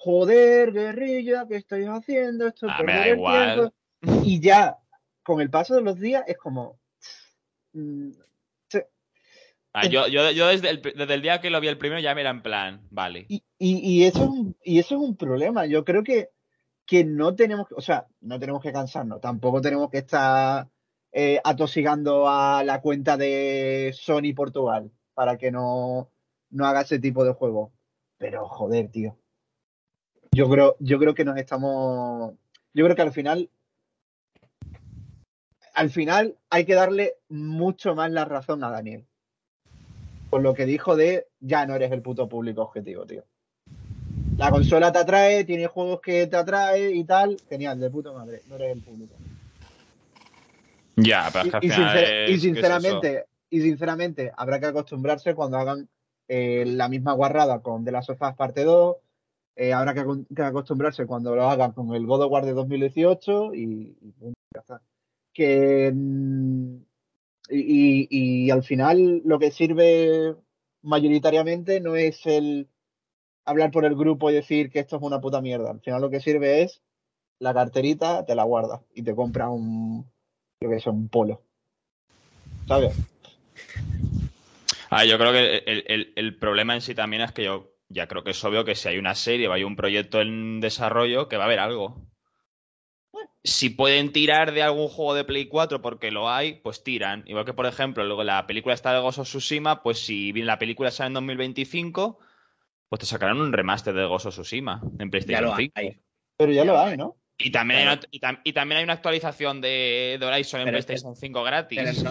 Joder, 0.04 0.70
guerrilla, 0.70 1.46
¿qué 1.48 1.56
estáis 1.56 1.88
haciendo? 1.88 2.46
Esto 2.46 2.66
ah, 2.68 2.82
me 2.82 2.92
da 2.92 3.08
igual. 3.08 3.72
Y 4.22 4.38
ya 4.38 4.76
con 5.22 5.40
el 5.40 5.48
paso 5.48 5.76
de 5.76 5.80
los 5.80 5.98
días 5.98 6.24
es 6.26 6.36
como... 6.36 6.78
Mm, 7.72 8.10
ah, 9.72 9.86
yo, 9.86 10.06
yo, 10.08 10.30
yo 10.30 10.48
desde, 10.48 10.68
el, 10.68 10.82
desde 10.82 11.14
el 11.14 11.22
día 11.22 11.40
que 11.40 11.48
lo 11.48 11.58
vi 11.58 11.68
el 11.68 11.78
primero 11.78 12.02
ya 12.02 12.14
me 12.14 12.20
era 12.20 12.28
en 12.28 12.42
plan, 12.42 12.86
vale. 12.90 13.24
Y, 13.30 13.44
y, 13.58 14.04
eso, 14.04 14.24
es 14.24 14.28
un, 14.28 14.56
y 14.62 14.78
eso 14.78 14.96
es 14.96 15.00
un 15.00 15.16
problema. 15.16 15.64
Yo 15.64 15.86
creo 15.86 16.04
que, 16.04 16.28
que 16.84 17.02
no 17.06 17.34
tenemos, 17.34 17.68
o 17.74 17.80
sea, 17.80 18.06
no 18.20 18.38
tenemos 18.38 18.60
que 18.60 18.74
cansarnos. 18.74 19.22
Tampoco 19.22 19.62
tenemos 19.62 19.88
que 19.88 19.98
estar 19.98 20.68
eh, 21.12 21.40
atosigando 21.42 22.28
a 22.28 22.62
la 22.62 22.82
cuenta 22.82 23.16
de 23.16 23.94
Sony 23.94 24.34
Portugal 24.36 24.90
para 25.14 25.38
que 25.38 25.50
no, 25.50 26.10
no 26.50 26.66
haga 26.66 26.82
ese 26.82 26.98
tipo 26.98 27.24
de 27.24 27.32
juego. 27.32 27.72
Pero 28.18 28.46
joder, 28.48 28.90
tío. 28.90 29.18
Yo 30.35 30.49
creo, 30.49 30.77
yo 30.81 30.99
creo 30.99 31.14
que 31.14 31.25
nos 31.25 31.37
estamos. 31.37 32.35
Yo 32.75 32.85
creo 32.85 32.97
que 32.97 33.03
al 33.03 33.12
final 33.12 33.49
al 35.75 35.90
final 35.90 36.37
hay 36.51 36.64
que 36.64 36.75
darle 36.75 37.16
mucho 37.29 37.94
más 37.94 38.11
la 38.11 38.25
razón 38.25 38.64
a 38.64 38.70
Daniel. 38.70 39.05
Por 40.31 40.42
lo 40.42 40.55
que 40.55 40.66
dijo 40.66 40.97
de 40.97 41.27
ya 41.40 41.66
no 41.66 41.75
eres 41.75 41.92
el 41.92 42.01
puto 42.03 42.29
público 42.29 42.62
objetivo, 42.62 43.05
tío. 43.05 43.25
La 44.37 44.51
consola 44.51 44.90
te 44.90 44.99
atrae, 44.99 45.44
tiene 45.44 45.66
juegos 45.66 46.01
que 46.01 46.27
te 46.27 46.37
atrae 46.37 46.92
y 46.92 47.05
tal. 47.05 47.37
Genial, 47.49 47.79
de 47.79 47.90
puta 47.90 48.12
madre, 48.12 48.42
no 48.49 48.57
eres 48.57 48.73
el 48.73 48.83
público. 48.83 49.14
Ya, 50.97 51.29
pero 51.33 51.59
y, 51.61 52.33
y, 52.33 52.38
sinceramente, 52.38 53.27
y 53.51 53.61
sinceramente, 53.61 54.33
habrá 54.37 54.61
que 54.61 54.66
acostumbrarse 54.66 55.35
cuando 55.35 55.59
hagan 55.59 55.88
eh, 56.29 56.64
la 56.66 56.88
misma 56.88 57.12
guarrada 57.12 57.61
con 57.61 57.85
The 57.85 57.92
Last 57.92 58.11
of 58.11 58.23
Us 58.23 58.35
parte 58.35 58.64
2. 58.64 58.97
Eh, 59.56 59.72
habrá 59.72 59.94
que, 59.94 60.42
acostumbrarse 60.42 61.06
cuando 61.06 61.34
lo 61.34 61.48
hagan 61.48 61.72
con 61.72 61.94
el 61.94 62.06
God 62.06 62.22
of 62.22 62.32
War 62.32 62.44
de 62.44 62.52
2018 62.52 63.54
y, 63.54 63.96
y 64.00 64.32
ya 64.52 64.60
está 64.60 64.82
que 65.34 65.92
mm, 65.92 66.76
y, 67.50 68.50
al 68.50 68.62
final 68.62 69.20
lo 69.24 69.38
que 69.38 69.50
sirve 69.50 70.34
mayoritariamente 70.82 71.80
no 71.80 71.96
es 71.96 72.24
el 72.24 72.68
hablar 73.44 73.70
por 73.70 73.84
el 73.84 73.94
grupo 73.96 74.30
y 74.30 74.34
decir 74.34 74.70
que 74.70 74.78
esto 74.78 74.96
es 74.96 75.02
una 75.02 75.20
puta 75.20 75.42
mierda. 75.42 75.70
Al 75.70 75.80
final 75.80 76.00
lo 76.00 76.08
que 76.08 76.20
sirve 76.20 76.62
es 76.62 76.80
la 77.38 77.52
carterita, 77.52 78.24
te 78.24 78.34
la 78.34 78.44
guardas 78.44 78.80
y 78.94 79.02
te 79.02 79.14
compras 79.14 79.48
un, 79.50 80.10
creo 80.58 80.70
que 80.70 80.78
es 80.78 80.86
un 80.86 81.08
polo. 81.08 81.42
¿Sabes? 82.66 82.96
Ah, 84.88 85.04
yo 85.04 85.18
creo 85.18 85.32
que 85.32 85.56
el, 85.66 86.12
el, 86.16 86.36
problema 86.38 86.74
en 86.74 86.80
sí 86.80 86.94
también 86.94 87.22
es 87.22 87.32
que 87.32 87.44
yo 87.44 87.73
ya 87.94 88.09
creo 88.09 88.24
que 88.24 88.33
es 88.33 88.44
obvio 88.44 88.64
que 88.64 88.74
si 88.74 88.88
hay 88.88 88.98
una 88.98 89.14
serie 89.14 89.48
o 89.48 89.52
hay 89.52 89.64
un 89.64 89.76
proyecto 89.76 90.20
en 90.20 90.61
desarrollo, 90.61 91.28
que 91.28 91.37
va 91.37 91.44
a 91.44 91.46
haber 91.46 91.61
algo 91.61 92.07
si 93.44 93.68
pueden 93.68 94.11
tirar 94.11 94.52
de 94.52 94.62
algún 94.62 94.88
juego 94.88 95.14
de 95.14 95.24
Play 95.24 95.46
4 95.46 95.83
porque 95.83 96.11
lo 96.11 96.30
hay, 96.30 96.54
pues 96.54 96.83
tiran. 96.83 97.24
Igual 97.26 97.44
que, 97.44 97.52
por 97.52 97.66
ejemplo, 97.66 98.04
luego 98.04 98.24
la 98.24 98.46
película 98.46 98.74
está 98.74 98.92
de 98.92 99.00
Ghost 99.00 99.18
of 99.18 99.28
Tsushima, 99.28 99.83
pues 99.83 99.98
si 99.98 100.33
bien 100.33 100.46
la 100.46 100.59
película 100.59 100.90
sale 100.90 101.09
en 101.09 101.14
2025, 101.14 102.18
pues 102.88 103.00
te 103.00 103.07
sacarán 103.07 103.38
un 103.38 103.52
remaster 103.52 103.94
de 103.94 104.07
Ghost 104.07 104.26
of 104.26 104.35
Tsushima 104.35 104.80
en 104.98 105.11
PlayStation 105.11 105.54
5. 105.54 105.72
Pero 106.37 106.52
ya 106.52 106.64
lo 106.64 106.78
hay, 106.78 106.96
¿no? 106.96 107.16
Y 107.37 107.50
también, 107.50 107.80
hay 107.80 107.87
una, 107.87 108.40
y, 108.44 108.52
también 108.52 108.78
hay 108.78 108.85
una 108.85 108.92
actualización 108.94 109.61
de, 109.61 110.18
Horizon 110.22 110.62
en 110.62 110.68
PlayStation 110.68 111.14
5 111.14 111.42
gratis. 111.42 112.04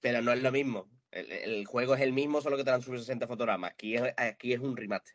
Pero 0.00 0.22
no, 0.22 0.32
es 0.32 0.42
lo 0.42 0.52
mismo. 0.52 0.88
El, 1.10 1.64
juego 1.66 1.94
es 1.94 2.02
el 2.02 2.12
mismo, 2.12 2.40
solo 2.40 2.56
que 2.56 2.64
te 2.64 2.70
dan 2.70 2.82
sus 2.82 3.00
60 3.00 3.26
fotogramas. 3.26 3.72
Aquí 3.72 3.94
es, 3.94 4.02
aquí 4.16 4.52
es 4.52 4.60
un 4.60 4.76
remaster. 4.76 5.14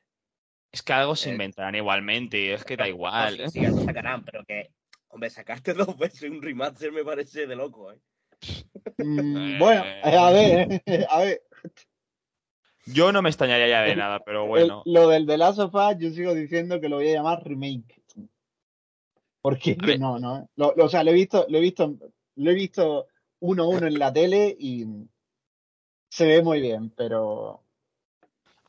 Es 0.72 0.82
que 0.82 0.94
algo 0.94 1.16
se 1.16 1.30
eh, 1.30 1.34
inventarán 1.34 1.76
igualmente, 1.76 2.54
es 2.54 2.64
que 2.64 2.78
da 2.78 2.88
igual. 2.88 3.38
sí, 3.38 3.60
sí, 3.60 3.66
algo 3.66 3.84
sacarán, 3.84 4.24
pero 4.24 4.44
que 4.46 4.72
Hombre, 5.12 5.30
sacarte 5.30 5.74
dos 5.74 5.98
veces 5.98 6.30
un 6.30 6.42
remaster 6.42 6.92
me 6.92 7.04
parece 7.04 7.48
de 7.48 7.56
loco, 7.56 7.92
¿eh? 7.92 8.00
Mm, 8.98 9.60
bueno, 9.60 9.84
eh, 9.86 10.02
a 10.04 10.32
ver, 10.32 10.82
eh, 10.86 11.06
a 11.10 11.20
ver. 11.20 11.42
Yo 12.86 13.12
no 13.12 13.22
me 13.22 13.30
extrañaría 13.30 13.68
ya 13.68 13.82
de 13.82 13.96
nada, 13.96 14.22
pero 14.26 14.48
bueno. 14.48 14.82
lo 14.86 15.10
del 15.10 15.28
de 15.28 15.38
Last 15.38 15.60
of 15.60 15.76
Us, 15.76 15.98
yo 16.00 16.10
sigo 16.10 16.34
diciendo 16.34 16.82
que 16.82 16.90
lo 16.90 16.96
voy 16.96 17.10
a 17.10 17.14
llamar 17.14 17.44
remake. 17.44 18.02
Porque 19.40 19.76
no, 20.00 20.20
no. 20.20 20.48
o 20.58 20.90
sea, 20.90 21.04
lo 21.04 21.12
he 21.12 21.14
visto, 21.14 21.46
lo 21.50 21.58
he 21.60 21.62
visto, 21.62 21.96
lo 22.36 22.52
he 22.52 22.54
visto 22.54 23.08
uno 23.40 23.64
a 23.64 23.68
uno 23.68 23.88
en 23.88 24.00
la 24.00 24.12
tele 24.14 24.56
y 24.58 24.86
se 26.12 26.28
ve 26.28 26.44
muy 26.44 26.62
bien, 26.62 26.92
pero 26.92 27.64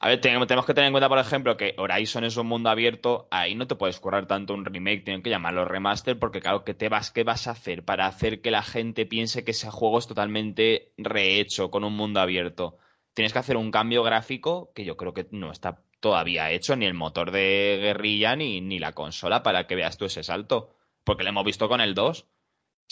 A 0.01 0.09
ver, 0.09 0.21
tenemos 0.21 0.67
que 0.67 0.75
tener 0.75 0.89
en 0.89 0.93
cuenta, 0.93 1.09
por 1.09 1.19
ejemplo, 1.19 1.57
que 1.57 1.75
Horizon 1.79 2.25
es 2.25 2.37
un 2.37 2.47
mundo 2.49 2.69
abierto, 2.71 3.29
ahí 3.31 3.55
no 3.55 3.67
te 3.69 3.77
puedes 3.77 4.01
currar 4.01 4.27
tanto 4.27 4.53
un 4.53 4.65
remake, 4.65 5.05
tienen 5.05 5.23
que 5.23 5.31
llamarlo 5.31 5.65
remaster, 5.65 6.19
porque 6.19 6.41
claro, 6.41 6.65
¿qué 6.65 6.75
te 6.75 6.89
vas, 6.89 7.11
qué 7.13 7.23
vas 7.25 7.47
a 7.47 7.53
hacer 7.53 7.85
para 7.85 8.07
hacer 8.07 8.41
que 8.41 8.51
la 8.51 8.63
gente 8.63 9.07
piense 9.07 9.45
que 9.45 9.53
ese 9.53 9.71
juego 9.71 9.99
es 9.99 10.09
totalmente 10.09 10.93
rehecho 10.99 11.71
con 11.71 11.85
un 11.85 11.95
mundo 11.95 12.21
abierto? 12.21 12.79
Tienes 13.15 13.33
que 13.33 13.39
hacer 13.39 13.57
un 13.57 13.71
cambio 13.71 14.03
gráfico 14.03 14.73
que 14.75 14.85
yo 14.85 14.97
creo 14.97 15.15
que 15.15 15.29
no 15.31 15.53
está 15.53 15.83
todavía 16.01 16.51
hecho, 16.51 16.75
ni 16.77 16.87
el 16.87 16.95
motor 16.95 17.31
de 17.31 17.79
guerrilla, 17.81 18.35
ni, 18.37 18.61
ni 18.61 18.79
la 18.81 18.93
consola, 18.93 19.43
para 19.45 19.67
que 19.69 19.77
veas 19.77 19.97
tú 19.99 20.07
ese 20.07 20.25
salto. 20.25 20.71
Porque 21.05 21.23
lo 21.23 21.31
hemos 21.31 21.45
visto 21.45 21.69
con 21.69 21.81
el 21.81 21.95
2. 21.95 22.27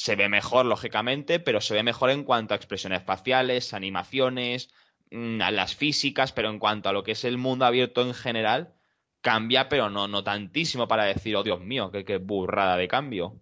Se 0.00 0.16
ve 0.16 0.28
mejor, 0.28 0.66
lógicamente, 0.66 1.40
pero 1.40 1.60
se 1.60 1.74
ve 1.74 1.82
mejor 1.82 2.10
en 2.10 2.24
cuanto 2.24 2.54
a 2.54 2.56
expresiones 2.56 3.02
faciales, 3.02 3.74
animaciones, 3.74 4.70
Mm, 5.10 5.38
las 5.38 5.74
físicas, 5.74 6.32
pero 6.32 6.50
en 6.50 6.60
cuanto 6.60 6.88
a 6.88 6.92
lo 6.92 7.02
que 7.02 7.12
es 7.12 7.24
el 7.24 7.36
mundo 7.36 7.64
abierto 7.64 8.02
en 8.02 8.14
general, 8.14 8.74
cambia, 9.20 9.68
pero 9.68 9.90
no, 9.90 10.06
no 10.06 10.22
tantísimo 10.22 10.86
para 10.86 11.04
decir, 11.04 11.34
oh 11.34 11.42
Dios 11.42 11.60
mío, 11.60 11.90
qué, 11.90 12.18
burrada 12.18 12.76
de 12.76 12.86
cambio. 12.86 13.40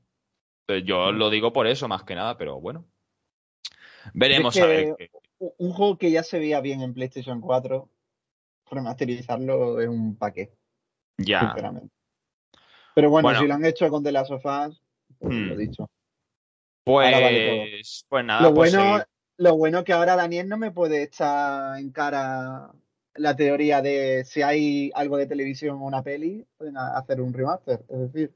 yo 0.85 1.13
lo 1.13 1.31
digo 1.31 1.53
por 1.53 1.67
eso 1.67 1.87
más 1.87 2.05
que 2.05 2.15
nada, 2.15 2.39
pero 2.39 2.61
bueno. 2.61 2.87
Veremos 4.15 4.57
a 4.57 4.67
ver. 4.67 4.97
Un 5.39 5.73
juego 5.73 5.99
que 5.99 6.11
ya 6.11 6.23
se 6.23 6.39
veía 6.39 6.61
bien 6.61 6.81
en 6.81 6.95
PlayStation 6.95 7.41
4, 7.41 7.89
remasterizarlo 8.71 9.81
es 9.81 9.89
un 9.89 10.17
paquete. 10.17 10.57
Ya. 11.19 11.41
Sinceramente. 11.41 11.95
Pero 12.95 13.11
bueno, 13.11 13.39
si 13.39 13.47
lo 13.47 13.55
han 13.55 13.65
hecho 13.65 13.89
con 13.91 14.03
The 14.03 14.11
Last 14.11 14.31
of 14.31 14.45
Us, 14.45 14.83
pues 15.19 15.35
lo 15.35 15.55
hmm. 15.55 15.59
dicho. 15.59 15.91
Pues, 16.89 18.07
pues 18.09 18.25
nada. 18.25 18.41
Lo 18.41 18.55
pues 18.55 18.75
bueno, 18.75 19.05
lo 19.37 19.57
bueno 19.57 19.85
que 19.85 19.93
ahora 19.93 20.17
Daniel 20.17 20.49
no 20.49 20.57
me 20.57 20.71
puede 20.71 21.03
echar 21.03 21.79
en 21.79 21.91
cara 21.91 22.73
la 23.15 23.37
teoría 23.37 23.83
de 23.83 24.25
si 24.25 24.41
hay 24.41 24.91
algo 24.95 25.19
de 25.19 25.27
televisión 25.27 25.77
o 25.77 25.85
una 25.85 26.03
peli, 26.03 26.47
pueden 26.57 26.79
hacer 26.79 27.21
un 27.21 27.35
remaster. 27.35 27.85
Es 27.91 28.13
decir, 28.13 28.33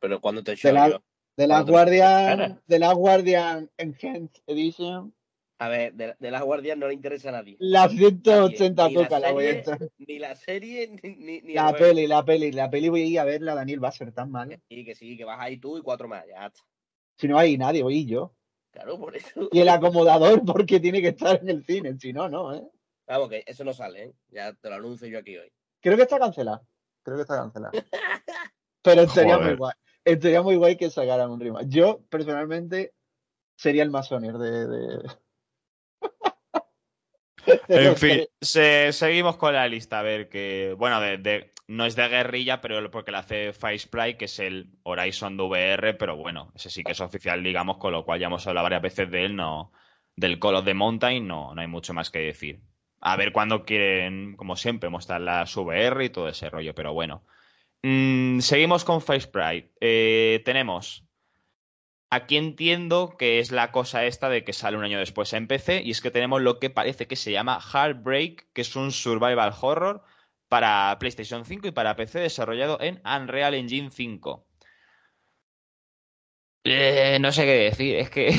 pero 0.00 0.20
cuando 0.20 0.42
te 0.42 0.54
de 0.54 0.72
la, 0.72 1.00
De 1.36 1.46
la 1.46 1.62
Guardian, 1.62 2.60
de 2.66 2.78
la 2.78 2.92
Guardian 2.92 3.70
Enhanced 3.78 4.42
Edition. 4.46 5.14
A 5.58 5.68
ver, 5.68 5.94
de, 5.94 6.14
de 6.18 6.30
la 6.30 6.42
Guardian 6.42 6.78
no 6.78 6.88
le 6.88 6.94
interesa 6.94 7.30
a 7.30 7.32
nadie. 7.32 7.56
La 7.60 7.88
180 7.88 8.90
toca 8.90 9.18
la 9.18 9.32
voy 9.32 9.46
a 9.46 9.50
echar. 9.50 9.78
Ni 9.96 10.18
la 10.18 10.34
serie, 10.34 10.94
ni, 11.02 11.40
ni 11.40 11.54
la 11.54 11.72
peli, 11.72 12.06
la 12.06 12.22
peli, 12.22 12.52
la 12.52 12.68
peli 12.68 12.88
voy 12.90 13.02
a 13.02 13.06
ir 13.06 13.20
a 13.20 13.24
verla, 13.24 13.54
Daniel, 13.54 13.82
va 13.82 13.88
a 13.88 13.92
ser 13.92 14.12
tan 14.12 14.30
mal. 14.30 14.60
Sí, 14.68 14.84
que 14.84 14.94
sí, 14.94 15.16
que 15.16 15.24
vas 15.24 15.38
ahí 15.40 15.56
tú 15.56 15.78
y 15.78 15.82
cuatro 15.82 16.06
más, 16.08 16.26
ya 16.26 16.46
está. 16.46 16.62
Si 17.16 17.28
no 17.28 17.38
hay 17.38 17.56
nadie, 17.56 17.82
voy 17.82 18.06
yo. 18.06 18.34
Claro, 18.72 18.98
por 18.98 19.16
eso. 19.16 19.48
Y 19.52 19.60
el 19.60 19.68
acomodador 19.68 20.44
porque 20.44 20.80
tiene 20.80 21.00
que 21.02 21.08
estar 21.08 21.40
en 21.40 21.50
el 21.50 21.64
cine, 21.64 21.98
si 21.98 22.12
no, 22.12 22.28
no, 22.28 22.54
¿eh? 22.54 22.62
Vamos, 23.06 23.28
que 23.28 23.44
eso 23.46 23.64
no 23.64 23.74
sale, 23.74 24.04
¿eh? 24.04 24.12
Ya 24.28 24.54
te 24.54 24.68
lo 24.70 24.76
anuncio 24.76 25.06
yo 25.08 25.18
aquí 25.18 25.36
hoy. 25.36 25.52
Creo 25.80 25.96
que 25.96 26.04
está 26.04 26.18
cancelado. 26.18 26.66
Creo 27.02 27.16
que 27.16 27.22
está 27.22 27.36
cancelado. 27.36 27.72
Pero 28.82 29.08
sería 29.08 29.38
muy 29.38 29.54
guay. 29.54 29.74
Sería 30.04 30.42
muy 30.42 30.56
guay 30.56 30.76
que 30.76 30.90
sacaran 30.90 31.30
un 31.30 31.40
rima. 31.40 31.62
Yo, 31.64 32.02
personalmente, 32.08 32.94
sería 33.56 33.82
el 33.82 33.90
masoner 33.90 34.38
de... 34.38 34.66
de... 34.66 35.10
en 37.68 37.96
fin, 37.96 38.26
seguimos 38.40 39.36
con 39.36 39.52
la 39.54 39.68
lista. 39.68 40.00
A 40.00 40.02
ver 40.02 40.28
que. 40.28 40.74
Bueno, 40.78 41.00
de, 41.00 41.52
no 41.68 41.86
es 41.86 41.96
de 41.96 42.08
guerrilla, 42.08 42.60
pero 42.60 42.90
porque 42.90 43.12
la 43.12 43.20
hace 43.20 43.52
Sprite, 43.52 44.16
que 44.16 44.24
es 44.26 44.38
el 44.38 44.70
Horizon 44.82 45.36
de 45.36 45.42
VR, 45.44 45.94
pero 45.94 46.16
bueno, 46.16 46.52
ese 46.54 46.70
sí 46.70 46.82
que 46.82 46.92
es 46.92 47.00
oficial, 47.00 47.42
digamos, 47.42 47.78
con 47.78 47.92
lo 47.92 48.04
cual 48.04 48.20
ya 48.20 48.26
hemos 48.26 48.46
hablado 48.46 48.64
varias 48.64 48.82
veces 48.82 49.10
de 49.10 49.24
él, 49.24 49.36
no, 49.36 49.72
del 50.16 50.38
Call 50.38 50.56
of 50.56 50.64
the 50.64 50.74
Mountain, 50.74 51.26
no, 51.26 51.54
no 51.54 51.60
hay 51.60 51.68
mucho 51.68 51.94
más 51.94 52.10
que 52.10 52.20
decir. 52.20 52.60
A 53.00 53.16
ver 53.16 53.32
cuándo 53.32 53.64
quieren, 53.64 54.36
como 54.36 54.56
siempre, 54.56 54.90
mostrar 54.90 55.20
las 55.20 55.56
VR 55.56 56.04
y 56.04 56.10
todo 56.10 56.28
ese 56.28 56.50
rollo, 56.50 56.74
pero 56.74 56.92
bueno. 56.92 57.24
Mm, 57.82 58.40
seguimos 58.40 58.84
con 58.84 59.00
Faceprite. 59.00 59.72
Eh, 59.80 60.42
tenemos. 60.44 61.04
Aquí 62.10 62.36
entiendo 62.36 63.16
que 63.18 63.38
es 63.38 63.50
la 63.50 63.72
cosa 63.72 64.04
esta 64.04 64.28
de 64.28 64.44
que 64.44 64.52
sale 64.52 64.76
un 64.76 64.84
año 64.84 64.98
después 64.98 65.32
en 65.32 65.48
PC, 65.48 65.82
y 65.82 65.90
es 65.92 66.00
que 66.00 66.10
tenemos 66.10 66.42
lo 66.42 66.58
que 66.60 66.70
parece 66.70 67.06
que 67.06 67.16
se 67.16 67.32
llama 67.32 67.58
Heartbreak, 67.60 68.52
que 68.52 68.60
es 68.60 68.76
un 68.76 68.92
survival 68.92 69.54
horror 69.60 70.04
para 70.52 70.98
PlayStation 70.98 71.46
5 71.46 71.68
y 71.68 71.70
para 71.70 71.96
PC 71.96 72.20
desarrollado 72.20 72.78
en 72.82 73.00
Unreal 73.06 73.54
Engine 73.54 73.90
5. 73.90 74.46
Eh, 76.64 77.16
no 77.22 77.32
sé 77.32 77.46
qué 77.46 77.54
decir, 77.54 77.96
es 77.96 78.10
que... 78.10 78.36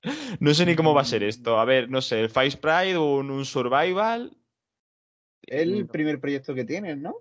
no 0.40 0.54
sé 0.54 0.64
ni 0.64 0.74
cómo 0.74 0.94
va 0.94 1.02
a 1.02 1.04
ser 1.04 1.24
esto. 1.24 1.60
A 1.60 1.66
ver, 1.66 1.90
no 1.90 2.00
sé, 2.00 2.20
el 2.20 2.30
Face 2.30 2.56
Pride, 2.56 2.96
un, 2.96 3.30
un 3.30 3.44
survival... 3.44 4.34
El 5.42 5.86
primer 5.88 6.22
proyecto 6.22 6.54
que 6.54 6.64
tienen, 6.64 7.02
¿no? 7.02 7.16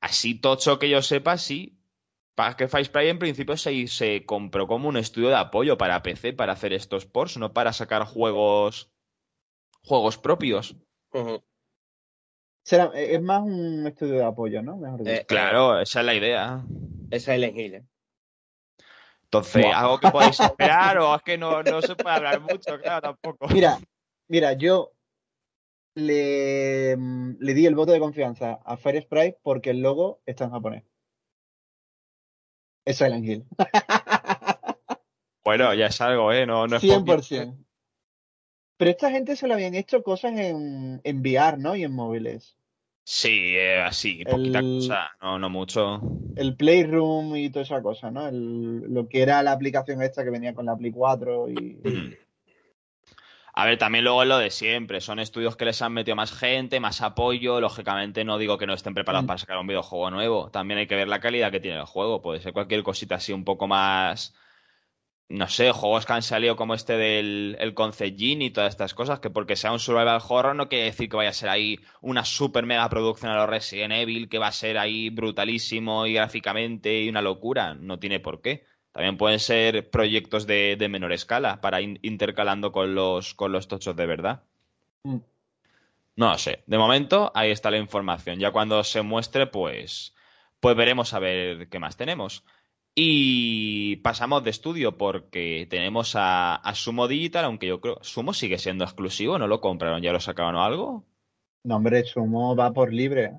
Así 0.00 0.40
tocho 0.40 0.78
que 0.78 0.88
yo 0.88 1.02
sepa, 1.02 1.36
sí. 1.36 1.78
Para 2.34 2.56
que 2.56 2.66
Face 2.66 2.90
Pride 2.90 3.10
en 3.10 3.18
principio 3.18 3.58
se, 3.58 3.88
se 3.88 4.24
compró 4.24 4.66
como 4.66 4.88
un 4.88 4.96
estudio 4.96 5.28
de 5.28 5.36
apoyo 5.36 5.76
para 5.76 6.02
PC 6.02 6.32
para 6.32 6.54
hacer 6.54 6.72
estos 6.72 7.04
ports, 7.04 7.36
no 7.36 7.52
para 7.52 7.74
sacar 7.74 8.04
juegos 8.06 8.90
juegos 9.82 10.16
propios. 10.16 10.76
Eh, 12.72 13.14
es 13.14 13.22
más 13.22 13.42
un 13.42 13.86
estudio 13.86 14.14
de 14.14 14.24
apoyo, 14.24 14.62
¿no? 14.62 14.80
Eh, 15.06 15.24
claro, 15.26 15.80
esa 15.80 16.00
es 16.00 16.06
la 16.06 16.14
idea. 16.14 16.64
Esa 17.10 17.34
es 17.34 17.56
Hill, 17.56 17.74
¿eh? 17.74 17.84
Entonces, 19.24 19.64
¿algo 19.72 19.98
que 19.98 20.10
podéis 20.10 20.40
esperar 20.40 20.98
o 20.98 21.14
es 21.14 21.22
que 21.22 21.38
no, 21.38 21.62
se 21.82 21.96
puede 21.96 22.16
hablar 22.16 22.40
mucho? 22.40 22.80
Claro, 22.80 23.00
tampoco. 23.00 23.48
Mira, 23.48 23.78
mira, 24.28 24.52
yo 24.54 24.92
le, 25.94 26.96
le 26.96 27.54
di 27.54 27.66
el 27.66 27.74
voto 27.74 27.92
de 27.92 28.00
confianza 28.00 28.60
a 28.64 28.76
Fire 28.76 29.02
Sprite 29.02 29.38
porque 29.42 29.70
el 29.70 29.80
logo 29.80 30.20
está 30.26 30.44
en 30.44 30.50
japonés. 30.50 30.84
Es 32.84 32.98
Silent 32.98 33.24
Hill. 33.24 33.44
bueno, 35.44 35.74
ya 35.74 35.86
es 35.86 36.00
algo, 36.00 36.32
¿eh? 36.32 36.46
No, 36.46 36.66
no 36.66 36.76
es 36.76 36.82
100%. 36.82 37.56
Pero 38.80 38.92
esta 38.92 39.10
gente 39.10 39.36
se 39.36 39.46
lo 39.46 39.52
habían 39.52 39.74
hecho 39.74 40.02
cosas 40.02 40.32
en, 40.38 41.02
en 41.04 41.20
VR, 41.20 41.58
¿no? 41.58 41.76
Y 41.76 41.84
en 41.84 41.92
móviles. 41.92 42.56
Sí, 43.04 43.54
eh, 43.54 43.82
así, 43.82 44.24
poquita 44.24 44.62
cosa, 44.62 45.10
no, 45.20 45.38
no 45.38 45.50
mucho. 45.50 46.00
El 46.34 46.56
Playroom 46.56 47.36
y 47.36 47.50
toda 47.50 47.64
esa 47.64 47.82
cosa, 47.82 48.10
¿no? 48.10 48.30
lo 48.30 49.06
que 49.06 49.20
era 49.20 49.42
la 49.42 49.52
aplicación 49.52 50.00
esta 50.00 50.24
que 50.24 50.30
venía 50.30 50.54
con 50.54 50.64
la 50.64 50.78
Play 50.78 50.92
4 50.92 51.50
y... 51.50 52.16
A 53.52 53.66
ver, 53.66 53.76
también 53.76 54.04
luego 54.04 54.22
es 54.22 54.28
lo 54.30 54.38
de 54.38 54.50
siempre. 54.50 55.02
Son 55.02 55.18
estudios 55.18 55.56
que 55.56 55.66
les 55.66 55.82
han 55.82 55.92
metido 55.92 56.16
más 56.16 56.32
gente, 56.32 56.80
más 56.80 57.02
apoyo. 57.02 57.60
Lógicamente 57.60 58.24
no 58.24 58.38
digo 58.38 58.56
que 58.56 58.66
no 58.66 58.72
estén 58.72 58.94
preparados 58.94 59.24
mm. 59.24 59.26
para 59.26 59.38
sacar 59.38 59.58
un 59.58 59.66
videojuego 59.66 60.10
nuevo. 60.10 60.50
También 60.50 60.78
hay 60.78 60.86
que 60.86 60.96
ver 60.96 61.08
la 61.08 61.20
calidad 61.20 61.50
que 61.50 61.60
tiene 61.60 61.80
el 61.80 61.84
juego. 61.84 62.22
Puede 62.22 62.40
ser 62.40 62.54
cualquier 62.54 62.82
cosita 62.82 63.16
así 63.16 63.34
un 63.34 63.44
poco 63.44 63.66
más 63.66 64.34
no 65.30 65.46
sé, 65.46 65.70
juegos 65.70 66.06
que 66.06 66.12
han 66.12 66.22
salido 66.22 66.56
como 66.56 66.74
este 66.74 66.96
del 66.96 67.56
el 67.60 67.72
Concept 67.72 68.18
Gene 68.18 68.46
y 68.46 68.50
todas 68.50 68.70
estas 68.70 68.94
cosas, 68.94 69.20
que 69.20 69.30
porque 69.30 69.54
sea 69.54 69.72
un 69.72 69.78
survival 69.78 70.20
horror 70.28 70.56
no 70.56 70.68
quiere 70.68 70.86
decir 70.86 71.08
que 71.08 71.16
vaya 71.16 71.30
a 71.30 71.32
ser 71.32 71.48
ahí 71.48 71.78
una 72.00 72.24
super 72.24 72.66
mega 72.66 72.88
producción 72.88 73.30
a 73.30 73.36
los 73.36 73.48
Resident 73.48 73.92
Evil, 73.92 74.28
que 74.28 74.38
va 74.38 74.48
a 74.48 74.52
ser 74.52 74.76
ahí 74.76 75.08
brutalísimo 75.08 76.04
y 76.06 76.14
gráficamente 76.14 77.02
y 77.02 77.08
una 77.08 77.22
locura. 77.22 77.74
No 77.74 78.00
tiene 78.00 78.18
por 78.18 78.40
qué. 78.42 78.64
También 78.90 79.16
pueden 79.16 79.38
ser 79.38 79.88
proyectos 79.90 80.48
de, 80.48 80.76
menor 80.90 81.12
escala 81.12 81.60
para 81.60 81.80
ir 81.80 82.00
intercalando 82.02 82.72
con 82.72 82.96
los, 82.96 83.34
con 83.34 83.52
los 83.52 83.68
tochos 83.68 83.94
de 83.94 84.06
verdad. 84.06 84.42
Mm. 85.04 85.18
No 86.16 86.30
lo 86.30 86.38
sé. 86.38 86.64
De 86.66 86.76
momento, 86.76 87.30
ahí 87.36 87.52
está 87.52 87.70
la 87.70 87.78
información. 87.78 88.40
Ya 88.40 88.50
cuando 88.50 88.82
se 88.82 89.02
muestre, 89.02 89.46
pues, 89.46 90.12
pues 90.58 90.76
veremos 90.76 91.14
a 91.14 91.20
ver 91.20 91.68
qué 91.68 91.78
más 91.78 91.96
tenemos. 91.96 92.42
Y 93.02 93.96
pasamos 93.96 94.44
de 94.44 94.50
estudio 94.50 94.98
porque 94.98 95.66
tenemos 95.70 96.12
a, 96.16 96.60
Sumo 96.74 97.08
Digital, 97.08 97.46
aunque 97.46 97.66
yo 97.66 97.80
creo 97.80 97.98
Sumo 98.02 98.34
sigue 98.34 98.58
siendo 98.58 98.84
exclusivo, 98.84 99.38
¿no 99.38 99.46
lo 99.46 99.62
compraron? 99.62 100.02
¿Ya 100.02 100.12
lo 100.12 100.20
sacaron 100.20 100.56
o 100.56 100.62
algo? 100.62 101.06
No, 101.64 101.76
hombre, 101.76 102.04
Sumo 102.04 102.54
va 102.54 102.74
por 102.74 102.92
libre. 102.92 103.32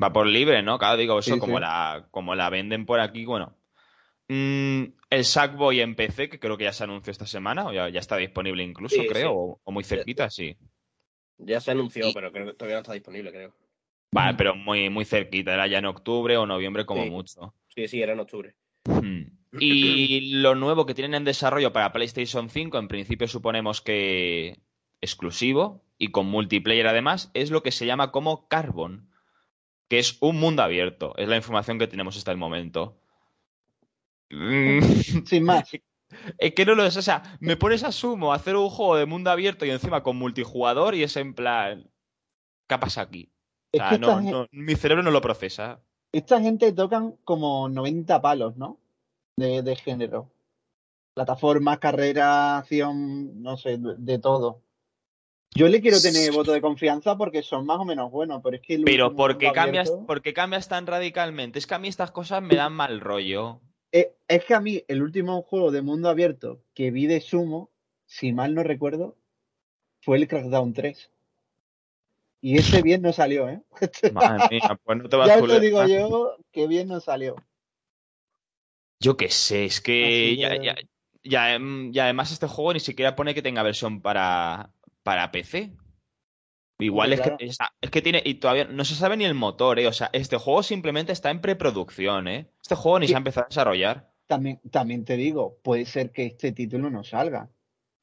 Va 0.00 0.12
por 0.12 0.28
libre, 0.28 0.62
¿no? 0.62 0.78
Claro, 0.78 0.96
digo, 0.98 1.18
eso 1.18 1.36
como, 1.40 1.58
La, 1.58 2.06
como 2.12 2.36
la 2.36 2.48
venden 2.48 2.86
por 2.86 3.00
aquí, 3.00 3.24
bueno. 3.24 3.56
Mm, 4.28 4.84
el 5.10 5.24
Sackboy 5.24 5.80
en 5.80 5.96
PC, 5.96 6.28
que 6.28 6.38
creo 6.38 6.56
que 6.56 6.64
ya 6.64 6.72
se 6.72 6.84
anunció 6.84 7.10
esta 7.10 7.26
semana, 7.26 7.66
o 7.66 7.72
ya, 7.72 7.88
está 7.88 8.16
disponible 8.18 8.62
incluso, 8.62 9.02
creo, 9.08 9.58
o, 9.64 9.72
muy 9.72 9.82
cerquita, 9.82 10.30
sí. 10.30 10.56
Ya 11.38 11.60
se 11.60 11.72
anunció, 11.72 12.12
pero 12.14 12.30
creo 12.30 12.46
que 12.46 12.54
todavía 12.54 12.76
no 12.76 12.82
está 12.82 12.92
disponible, 12.92 13.32
creo. 13.32 13.52
Vale, 14.12 14.36
pero 14.38 14.54
muy, 14.54 14.90
muy 14.90 15.04
cerquita, 15.04 15.54
era 15.54 15.66
ya 15.66 15.78
en 15.78 15.86
octubre 15.86 16.36
o 16.36 16.46
noviembre 16.46 16.86
como 16.86 17.04
mucho. 17.06 17.52
Sí, 17.74 17.88
sí, 17.88 18.00
era 18.00 18.12
en 18.12 18.20
octubre. 18.20 18.54
Y 19.58 20.20
lo 20.42 20.54
nuevo 20.54 20.86
que 20.86 20.94
tienen 20.94 21.14
en 21.14 21.24
desarrollo 21.24 21.72
para 21.72 21.92
PlayStation 21.92 22.50
5, 22.50 22.78
en 22.78 22.88
principio 22.88 23.28
suponemos 23.28 23.80
que 23.80 24.60
exclusivo 25.00 25.84
y 25.96 26.08
con 26.08 26.26
multiplayer 26.26 26.86
además, 26.86 27.30
es 27.34 27.50
lo 27.50 27.62
que 27.62 27.72
se 27.72 27.86
llama 27.86 28.12
como 28.12 28.48
Carbon, 28.48 29.10
que 29.88 29.98
es 29.98 30.18
un 30.20 30.38
mundo 30.38 30.62
abierto. 30.62 31.14
Es 31.16 31.28
la 31.28 31.36
información 31.36 31.78
que 31.78 31.88
tenemos 31.88 32.16
hasta 32.16 32.30
el 32.30 32.38
momento. 32.38 33.00
Sin 35.24 35.44
más. 35.44 35.70
Es 36.38 36.54
que 36.54 36.64
no 36.64 36.74
lo 36.74 36.86
es, 36.86 36.96
o 36.96 37.02
sea, 37.02 37.36
me 37.38 37.58
pones 37.58 37.84
a 37.84 37.92
sumo 37.92 38.32
a 38.32 38.36
hacer 38.36 38.56
un 38.56 38.70
juego 38.70 38.96
de 38.96 39.04
mundo 39.04 39.30
abierto 39.30 39.66
y 39.66 39.70
encima 39.70 40.02
con 40.02 40.16
multijugador 40.16 40.94
y 40.94 41.02
es 41.02 41.18
en 41.18 41.34
plan. 41.34 41.90
¿qué 42.66 42.74
ha 42.74 42.80
pasado 42.80 43.08
aquí? 43.08 43.32
O 43.72 43.76
sea, 43.76 43.98
no, 43.98 44.46
mi 44.50 44.74
cerebro 44.76 45.02
no 45.02 45.10
lo 45.10 45.20
procesa. 45.20 45.82
Esta 46.12 46.40
gente 46.40 46.72
tocan 46.72 47.16
como 47.24 47.68
90 47.68 48.20
palos, 48.20 48.56
¿no? 48.56 48.78
De, 49.36 49.62
de 49.62 49.76
género. 49.76 50.30
Plataformas, 51.14 51.78
carrera, 51.78 52.58
acción, 52.58 53.42
no 53.42 53.56
sé, 53.56 53.78
de, 53.78 54.18
todo. 54.18 54.62
Yo 55.54 55.68
le 55.68 55.80
quiero 55.80 56.00
tener 56.00 56.32
voto 56.32 56.52
de 56.52 56.60
confianza 56.60 57.16
porque 57.16 57.42
son 57.42 57.66
más 57.66 57.78
o 57.78 57.84
menos 57.84 58.10
buenos, 58.10 58.40
pero 58.42 58.56
es 58.56 58.62
que... 58.62 58.78
Pero 58.84 59.16
porque 59.16 59.52
cambias, 59.52 59.90
porque 60.06 60.32
cambias 60.32 60.68
tan 60.68 60.86
radicalmente. 60.86 61.58
Es 61.58 61.66
que 61.66 61.74
a 61.74 61.78
mí 61.78 61.88
estas 61.88 62.10
cosas 62.10 62.42
me 62.42 62.54
dan 62.54 62.72
mal 62.72 63.00
rollo. 63.00 63.60
Eh, 63.92 64.14
es 64.28 64.44
que 64.44 64.54
a 64.54 64.60
mí 64.60 64.84
el 64.88 65.02
último 65.02 65.42
juego 65.42 65.70
de 65.70 65.82
mundo 65.82 66.08
abierto 66.08 66.62
que 66.74 66.90
vi 66.90 67.06
de 67.06 67.20
Sumo, 67.20 67.70
si 68.06 68.32
mal 68.32 68.54
no 68.54 68.62
recuerdo, 68.62 69.16
fue 70.02 70.18
el 70.18 70.28
Crackdown 70.28 70.72
3. 70.72 71.10
Y 72.40 72.58
ese 72.58 72.82
bien 72.82 73.02
no 73.02 73.12
salió, 73.12 73.48
¿eh? 73.48 73.62
Madre 74.12 74.48
mía, 74.50 74.78
pues 74.84 74.98
no 74.98 75.08
te 75.08 75.16
vas 75.16 75.28
Ya 75.28 75.40
te 75.40 75.60
digo 75.60 75.86
yo 75.86 76.36
que 76.52 76.66
bien 76.66 76.88
no 76.88 77.00
salió. 77.00 77.36
Yo 79.00 79.16
qué 79.16 79.28
sé, 79.28 79.64
es 79.64 79.80
que 79.80 80.36
ya, 80.36 80.60
ya, 80.60 80.76
ya, 81.22 81.54
em, 81.54 81.92
y 81.92 81.98
además 81.98 82.32
este 82.32 82.48
juego 82.48 82.72
ni 82.72 82.80
siquiera 82.80 83.14
pone 83.14 83.34
que 83.34 83.42
tenga 83.42 83.62
versión 83.62 84.00
para, 84.00 84.70
para 85.02 85.30
PC. 85.30 85.76
Igual 86.80 87.12
es, 87.12 87.20
que, 87.20 87.36
es, 87.40 87.90
que 87.90 88.02
tiene, 88.02 88.22
y 88.24 88.34
todavía 88.34 88.64
no 88.64 88.84
se 88.84 88.94
sabe 88.94 89.16
ni 89.16 89.24
el 89.24 89.34
motor, 89.34 89.80
¿eh? 89.80 89.88
O 89.88 89.92
sea, 89.92 90.10
este 90.12 90.36
juego 90.36 90.62
simplemente 90.62 91.10
está 91.10 91.30
en 91.30 91.40
preproducción, 91.40 92.28
¿eh? 92.28 92.50
Este 92.62 92.76
juego 92.76 93.00
ni 93.00 93.08
se 93.08 93.14
ha 93.14 93.18
empezado 93.18 93.46
a 93.46 93.48
desarrollar. 93.48 94.12
También, 94.28 94.60
también 94.70 95.04
te 95.04 95.16
digo, 95.16 95.58
puede 95.62 95.86
ser 95.86 96.12
que 96.12 96.26
este 96.26 96.52
título 96.52 96.88
no 96.88 97.02
salga. 97.02 97.50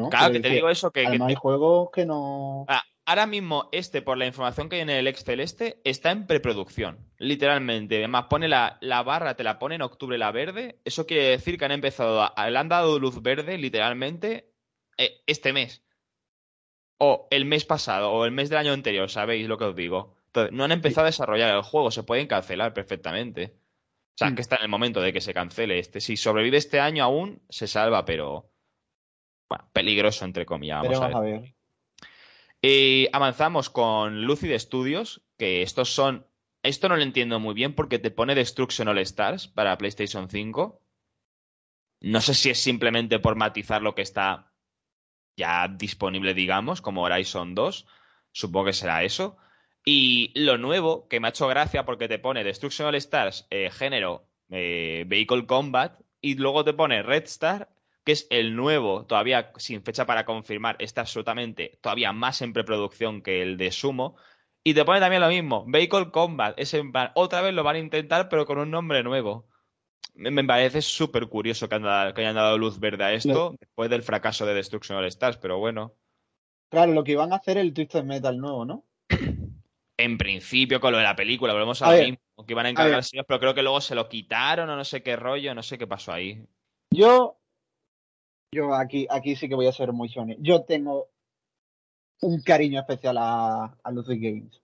Claro, 0.10 0.34
que 0.34 0.42
te 0.42 0.50
digo 0.50 0.70
eso, 0.70 0.92
que... 0.92 1.06
que 1.06 1.24
hay 1.24 1.36
juegos 1.36 1.90
que 1.92 2.06
no... 2.06 2.66
Ah, 2.68 2.84
ahora 3.06 3.28
mismo 3.28 3.70
este, 3.72 4.02
por 4.02 4.18
la 4.18 4.26
información 4.26 4.68
que 4.68 4.78
hay 4.78 4.82
en 4.82 4.90
el 4.90 5.08
Excel 5.08 5.40
este, 5.40 5.80
está 5.84 6.12
en 6.12 6.28
preproducción, 6.28 6.98
literalmente. 7.18 7.98
Además, 7.98 8.26
pone 8.30 8.48
la, 8.48 8.78
la, 8.82 9.04
barra, 9.04 9.36
te 9.36 9.44
la 9.44 9.60
pone 9.60 9.76
en 9.76 9.82
octubre 9.82 10.18
la 10.18 10.32
verde. 10.32 10.80
Eso 10.86 11.06
quiere 11.06 11.26
decir 11.26 11.58
que 11.58 11.66
han 11.66 11.72
empezado, 11.72 12.22
a, 12.22 12.50
le 12.50 12.58
han 12.58 12.70
dado 12.70 13.00
luz 13.00 13.22
verde, 13.22 13.58
literalmente, 13.58 14.52
eh, 14.98 15.22
este 15.28 15.54
mes. 15.54 15.84
O 16.98 17.28
el 17.30 17.46
mes 17.46 17.66
pasado, 17.66 18.12
o 18.12 18.26
el 18.26 18.32
mes 18.32 18.50
del 18.50 18.60
año 18.60 18.74
anterior, 18.74 19.10
¿sabéis 19.10 19.48
lo 19.48 19.58
que 19.58 19.66
os 19.66 19.76
digo? 19.76 20.16
Entonces, 20.28 20.54
no 20.54 20.64
han 20.64 20.72
empezado 20.72 21.06
a 21.06 21.10
desarrollar 21.10 21.56
el 21.56 21.62
juego, 21.62 21.92
se 21.92 22.04
pueden 22.04 22.28
cancelar 22.28 22.74
perfectamente. 22.74 23.56
O 24.16 24.18
sea, 24.18 24.30
mm. 24.30 24.36
que 24.36 24.42
está 24.42 24.56
en 24.56 24.64
el 24.64 24.70
momento 24.70 25.02
de 25.02 25.12
que 25.12 25.22
se 25.22 25.34
cancele 25.34 25.78
este. 25.80 26.00
Si 26.00 26.16
sobrevive 26.16 26.58
este 26.58 26.80
año 26.80 27.04
aún, 27.04 27.42
se 27.50 27.68
salva, 27.68 28.06
pero... 28.06 28.50
Bueno, 29.50 29.70
peligroso, 29.74 30.26
entre 30.26 30.46
comillas. 30.46 30.82
Vamos 30.84 31.16
a 31.16 31.20
ver. 31.20 31.55
Avanzamos 33.12 33.70
con 33.70 34.24
Lucid 34.24 34.58
Studios, 34.58 35.22
que 35.38 35.62
estos 35.62 35.94
son. 35.94 36.26
Esto 36.64 36.90
no 36.90 36.96
lo 36.96 37.04
entiendo 37.04 37.40
muy 37.40 37.54
bien 37.54 37.76
porque 37.76 38.00
te 38.00 38.12
pone 38.12 38.34
Destruction 38.34 38.88
All 38.88 38.98
Stars 39.00 39.48
para 39.48 39.78
PlayStation 39.78 40.30
5. 40.30 40.82
No 42.02 42.22
sé 42.22 42.34
si 42.34 42.50
es 42.50 42.60
simplemente 42.60 43.20
por 43.20 43.36
matizar 43.36 43.82
lo 43.82 43.94
que 43.94 44.02
está 44.02 44.52
ya 45.38 45.68
disponible, 45.68 46.34
digamos, 46.34 46.82
como 46.82 47.04
Horizon 47.04 47.56
2. 47.56 47.86
Supongo 48.32 48.66
que 48.68 48.74
será 48.74 49.04
eso. 49.04 49.38
Y 49.84 50.32
lo 50.34 50.58
nuevo, 50.58 51.08
que 51.08 51.20
me 51.20 51.28
ha 51.28 51.30
hecho 51.30 51.48
gracia 51.48 51.86
porque 51.86 52.08
te 52.08 52.20
pone 52.20 52.44
Destruction 52.44 52.88
All 52.88 52.96
Stars, 52.96 53.48
eh, 53.52 53.70
género, 53.70 54.28
eh, 54.50 55.04
Vehicle 55.08 55.46
Combat, 55.46 56.00
y 56.22 56.36
luego 56.36 56.64
te 56.64 56.74
pone 56.74 57.04
Red 57.04 57.26
Star 57.26 57.70
que 58.06 58.12
es 58.12 58.28
el 58.30 58.56
nuevo, 58.56 59.06
todavía 59.06 59.52
sin 59.58 59.84
fecha 59.84 60.06
para 60.06 60.26
confirmar, 60.26 60.76
está 60.80 61.02
absolutamente 61.02 61.80
todavía 61.82 62.14
más 62.14 62.42
en 62.44 62.54
preproducción 62.54 63.22
que 63.22 63.42
el 63.42 63.58
de 63.58 63.72
Sumo. 63.72 64.16
Y 64.64 64.74
te 64.74 64.86
pone 64.86 65.00
también 65.00 65.22
lo 65.22 65.28
mismo, 65.28 65.66
Vehicle 65.68 66.12
Combat, 66.12 66.58
es 66.58 66.74
en 66.74 66.94
otra 67.16 67.42
vez 67.42 67.54
lo 67.54 67.64
van 67.64 67.76
a 67.76 67.80
intentar, 67.80 68.30
pero 68.30 68.46
con 68.46 68.60
un 68.60 68.72
nombre 68.72 69.04
nuevo. 69.04 69.48
Me, 70.14 70.44
parece 70.44 70.82
súper 70.82 71.28
curioso 71.28 71.68
que, 71.68 71.76
hayan 71.76 72.36
dado 72.36 72.58
luz 72.58 72.80
verde 72.80 73.04
a 73.04 73.14
esto, 73.14 73.56
después 73.60 73.90
del 73.90 74.02
fracaso 74.02 74.46
de 74.46 74.54
Destruction 74.54 74.98
All 74.98 75.06
Stars, 75.06 75.38
pero 75.38 75.58
bueno. 75.58 75.94
Claro, 76.70 76.94
lo 76.94 77.04
que 77.04 77.14
iban 77.14 77.34
a 77.34 77.38
hacer 77.38 77.58
el 77.58 77.74
Twisted 77.74 78.04
Metal 78.04 78.38
nuevo, 78.38 78.66
¿no? 78.66 78.86
En 79.98 80.18
principio, 80.18 80.82
con 80.82 80.92
lo 80.92 80.98
de 80.98 81.06
la 81.06 81.16
película, 81.16 81.54
volvemos 81.54 81.82
a, 81.82 81.96
lo 81.96 82.04
mismo, 82.04 82.46
que 82.46 82.52
iban 82.52 82.66
a 82.66 82.70
encargarse 82.70 83.24
pero 83.26 83.40
creo 83.40 83.54
que 83.54 83.64
luego 83.64 83.80
se 83.80 83.96
lo 83.96 84.10
quitaron 84.10 84.70
o 84.70 84.76
no 84.76 84.84
sé 84.84 85.02
qué 85.02 85.16
rollo, 85.16 85.56
no 85.56 85.64
sé 85.64 85.78
qué 85.78 85.88
pasó 85.88 86.12
ahí. 86.12 86.46
Yo 86.92 87.40
yo 88.56 88.74
aquí, 88.74 89.06
aquí 89.10 89.36
sí 89.36 89.48
que 89.48 89.56
voy 89.56 89.68
a 89.68 89.72
ser 89.72 89.92
muy 89.92 90.10
Sony. 90.10 90.36
Yo 90.40 90.64
tengo 90.64 91.10
un 92.22 92.42
cariño 92.42 92.80
especial 92.80 93.18
a, 93.20 93.78
a 93.84 93.92
Lucid 93.92 94.22
Games. 94.22 94.62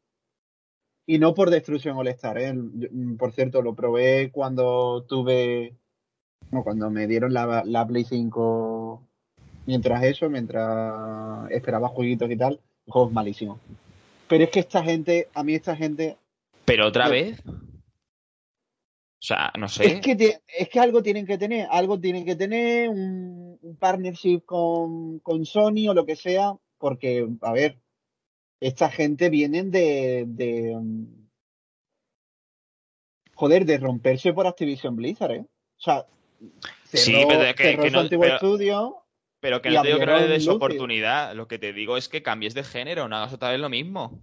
Y 1.06 1.19
no 1.19 1.34
por 1.34 1.49
Destruction 1.49 1.97
All 1.97 2.08
Star, 2.08 2.38
¿eh? 2.38 2.54
Mm, 2.54 3.17
por 3.17 3.34
cierto, 3.34 3.62
lo 3.62 3.75
probé 3.75 4.32
cuando 4.32 5.04
tuve. 5.04 5.75
No, 6.51 6.63
cuando 6.63 6.89
me 6.89 7.08
dieron 7.08 7.34
la, 7.34 7.63
la 7.65 7.86
Play 7.86 8.06
5. 8.06 9.08
Mientras 9.65 10.04
eso, 10.04 10.30
mientras 10.30 11.51
esperaba 11.51 11.89
jueguitos 11.89 12.32
y 12.32 12.38
tal, 12.38 12.60
el 12.86 12.93
juego 12.93 13.10
es 13.10 13.13
malísimo. 13.13 13.60
Pero 14.27 14.45
es 14.45 14.49
que 14.49 14.62
esta 14.62 14.84
gente, 14.84 15.27
a 15.34 15.43
mí 15.43 15.54
esta 15.54 15.75
gente. 15.75 16.17
¿Pero 16.65 16.88
otra 16.88 17.10
vez? 17.10 17.41
O 17.45 19.23
sea, 19.23 19.51
no 19.58 19.67
sé. 19.67 19.86
Es 19.86 20.01
que, 20.01 20.39
es 20.58 20.69
que 20.69 20.80
algo 20.80 21.04
tienen 21.04 21.27
que 21.27 21.38
tener, 21.38 21.67
algo 21.69 21.99
tienen 21.99 22.25
que 22.25 22.36
tener, 22.36 22.89
un, 22.89 23.50
partnership 23.80 24.41
con, 24.45 25.19
con, 25.19 25.45
Sony 25.45 25.88
o 25.89 25.93
lo 25.93 26.06
que 26.06 26.15
sea, 26.15 26.56
porque, 26.78 27.28
a 27.41 27.52
ver, 27.54 27.78
esta 28.60 28.89
gente 28.89 29.30
vienen 29.30 29.71
de, 29.71 30.26
de 30.28 30.78
joder, 33.36 33.65
de 33.65 33.78
romperse 33.78 34.34
por 34.34 34.47
Activision 34.47 34.95
Blizzard, 34.95 35.32
¿eh? 35.32 35.45
O 35.78 35.82
sea, 35.82 36.06
sí, 36.86 37.24
pero 37.28 37.56
que, 37.56 37.78
que 37.78 37.91
no, 37.91 38.02
estudio 38.02 39.02
pero 39.41 39.60
que 39.62 39.71
no 39.71 39.82
te 39.82 39.88
digo 39.88 40.00
que 40.00 40.06
no 40.06 40.17
le 40.17 40.28
des 40.28 40.47
oportunidad. 40.47 41.34
Lo 41.34 41.47
que 41.47 41.58
te 41.58 41.74
digo 41.74 41.97
es 41.97 42.08
que 42.08 42.21
cambies 42.21 42.54
de 42.54 42.63
género, 42.63 43.08
no 43.08 43.17
hagas 43.17 43.34
otra 43.34 43.50
vez 43.50 43.60
lo 43.60 43.69
mismo. 43.69 44.21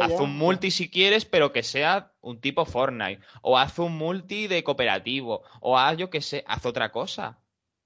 haz 0.00 0.20
un 0.20 0.38
multi 0.38 0.70
si 0.70 0.88
quieres, 0.88 1.24
pero 1.24 1.52
que 1.52 1.64
sea 1.64 2.12
un 2.20 2.40
tipo 2.40 2.64
Fortnite. 2.64 3.20
O 3.42 3.58
haz 3.58 3.80
un 3.80 3.98
multi 3.98 4.46
de 4.46 4.62
cooperativo. 4.62 5.42
O 5.60 5.76
haz, 5.76 5.96
yo 5.96 6.08
que 6.08 6.20
sé, 6.20 6.44
haz 6.46 6.64
otra 6.66 6.92
cosa. 6.92 7.40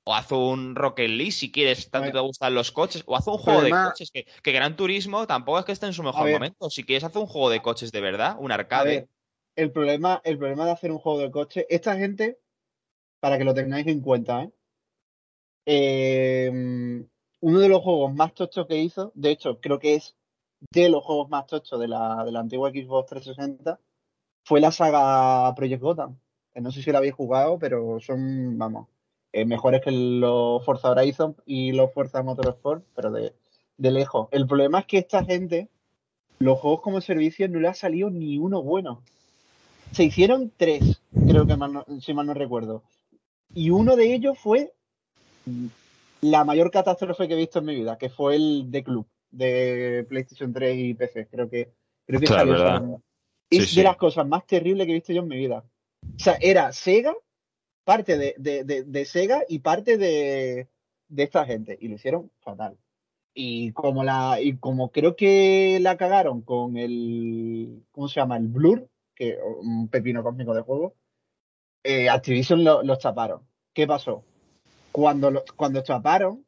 O 0.06 0.14
haz 0.14 0.30
un 0.32 0.74
Rocket 0.74 1.08
League 1.08 1.32
si 1.32 1.50
quieres, 1.50 1.90
tanto 1.90 2.12
te 2.12 2.20
gustan 2.20 2.54
los 2.54 2.72
coches. 2.72 3.02
O 3.06 3.16
haz 3.16 3.26
un 3.26 3.38
juego 3.38 3.62
de 3.62 3.70
coches. 3.70 4.10
Que, 4.10 4.52
Gran 4.52 4.76
Turismo 4.76 5.26
tampoco 5.26 5.58
es 5.58 5.64
que 5.64 5.72
esté 5.72 5.86
en 5.86 5.94
su 5.94 6.02
mejor 6.02 6.30
momento. 6.30 6.68
Si 6.68 6.84
quieres, 6.84 7.04
haz 7.04 7.16
un 7.16 7.26
juego 7.26 7.48
de 7.48 7.62
coches 7.62 7.90
de 7.90 8.00
verdad, 8.02 8.36
un 8.38 8.52
arcade. 8.52 9.08
el 9.56 9.72
problema, 9.72 10.20
el 10.24 10.36
problema 10.36 10.66
de 10.66 10.72
hacer 10.72 10.92
un 10.92 10.98
juego 10.98 11.20
de 11.20 11.30
coches, 11.30 11.64
esta 11.70 11.96
gente, 11.96 12.38
para 13.20 13.38
que 13.38 13.44
lo 13.44 13.54
tengáis 13.54 13.86
en 13.86 14.00
cuenta, 14.00 14.42
¿eh? 14.42 14.50
Eh, 15.66 16.50
uno 17.40 17.58
de 17.60 17.68
los 17.68 17.82
juegos 17.82 18.14
más 18.14 18.34
tochos 18.34 18.66
que 18.66 18.76
hizo, 18.76 19.12
de 19.14 19.30
hecho, 19.30 19.60
creo 19.60 19.78
que 19.78 19.94
es 19.94 20.16
de 20.70 20.88
los 20.88 21.02
juegos 21.04 21.28
más 21.30 21.46
tochos 21.46 21.80
de 21.80 21.88
la, 21.88 22.24
de 22.24 22.32
la 22.32 22.40
antigua 22.40 22.70
Xbox 22.70 23.08
360, 23.08 23.80
fue 24.44 24.60
la 24.60 24.70
saga 24.70 25.54
Project 25.54 25.82
Gotham. 25.82 26.18
No 26.54 26.70
sé 26.70 26.82
si 26.82 26.92
la 26.92 26.98
habéis 26.98 27.14
jugado, 27.14 27.58
pero 27.58 27.98
son, 28.00 28.56
vamos, 28.58 28.88
eh, 29.36 29.44
mejores 29.44 29.80
que 29.82 29.90
los 29.90 30.64
Forza 30.64 30.90
Horizon 30.90 31.34
y 31.44 31.72
los 31.72 31.92
Forza 31.92 32.22
Motorsport, 32.22 32.84
pero 32.94 33.10
de, 33.10 33.34
de 33.76 33.90
lejos. 33.90 34.28
El 34.30 34.46
problema 34.46 34.78
es 34.78 34.86
que 34.86 34.98
esta 34.98 35.24
gente, 35.24 35.68
los 36.38 36.60
juegos 36.60 36.82
como 36.82 37.00
servicio, 37.00 37.48
no 37.48 37.58
le 37.58 37.66
ha 37.66 37.74
salido 37.74 38.10
ni 38.10 38.38
uno 38.38 38.62
bueno. 38.62 39.02
Se 39.90 40.04
hicieron 40.04 40.52
tres, 40.56 41.02
creo 41.26 41.48
que 41.48 41.56
si 42.00 42.14
mal 42.14 42.26
no 42.26 42.34
recuerdo. 42.34 42.84
Y 43.52 43.70
uno 43.70 43.96
de 43.96 44.14
ellos 44.14 44.38
fue 44.38 44.72
la 46.20 46.44
mayor 46.44 46.70
catástrofe 46.70 47.26
que 47.26 47.34
he 47.34 47.38
visto 47.38 47.58
en 47.58 47.64
mi 47.64 47.74
vida, 47.74 47.98
que 47.98 48.10
fue 48.10 48.36
el 48.36 48.70
de 48.70 48.84
Club 48.84 49.04
de 49.32 50.06
PlayStation 50.08 50.52
3 50.52 50.78
y 50.78 50.94
PC. 50.94 51.26
Creo 51.26 51.50
que, 51.50 51.72
creo 52.06 52.20
que 52.20 52.26
es 53.50 53.74
de 53.74 53.82
las 53.82 53.96
cosas 53.96 54.28
más 54.28 54.46
terribles 54.46 54.86
que 54.86 54.92
he 54.92 54.94
visto 54.94 55.12
yo 55.12 55.22
en 55.22 55.28
mi 55.28 55.38
vida. 55.38 55.64
O 56.02 56.18
sea, 56.20 56.38
era 56.40 56.72
Sega, 56.72 57.16
parte 57.84 58.16
de, 58.18 58.34
de, 58.64 59.04
Sega 59.04 59.44
y 59.48 59.60
parte 59.60 59.98
de, 59.98 60.68
esta 61.16 61.44
gente. 61.44 61.76
Y 61.80 61.88
lo 61.88 61.96
hicieron 61.96 62.30
fatal. 62.40 62.78
Y 63.34 63.72
como 63.72 64.04
la, 64.04 64.40
y 64.40 64.56
como 64.58 64.90
creo 64.90 65.16
que 65.16 65.78
la 65.80 65.96
cagaron 65.96 66.42
con 66.42 66.76
el, 66.76 67.84
¿cómo 67.92 68.08
se 68.08 68.20
llama? 68.20 68.36
El 68.36 68.48
Blur, 68.48 68.88
que 69.14 69.38
un 69.60 69.88
pepino 69.88 70.22
cósmico 70.22 70.54
de 70.54 70.62
juego, 70.62 70.94
eh, 71.82 72.08
Activision 72.08 72.64
los 72.64 72.98
taparon. 72.98 73.42
¿Qué 73.72 73.86
pasó? 73.86 74.24
Cuando, 74.92 75.44
cuando 75.56 75.82
chaparon, 75.82 76.44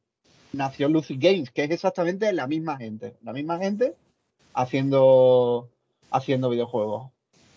nació 0.53 0.89
Lucid 0.89 1.19
Games, 1.21 1.51
que 1.51 1.65
es 1.65 1.71
exactamente 1.71 2.33
la 2.33 2.47
misma 2.47 2.77
gente. 2.77 3.17
La 3.23 3.33
misma 3.33 3.59
gente 3.59 3.95
haciendo, 4.55 5.71
haciendo 6.11 6.49
videojuegos. 6.49 7.11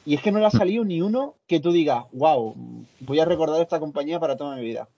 Y 0.10 0.16
es 0.16 0.24
que 0.24 0.32
no 0.32 0.40
le 0.40 0.48
ha 0.48 0.50
salido 0.50 0.84
ni 0.84 1.04
uno 1.04 1.36
que 1.46 1.60
tú 1.60 1.72
digas, 1.72 2.06
wow, 2.14 2.56
voy 3.02 3.20
a 3.20 3.26
recordar 3.26 3.62
esta 3.62 3.80
compañía 3.80 4.20
para 4.20 4.38
toda 4.38 4.56
mi 4.56 4.64
vida. 4.64 4.90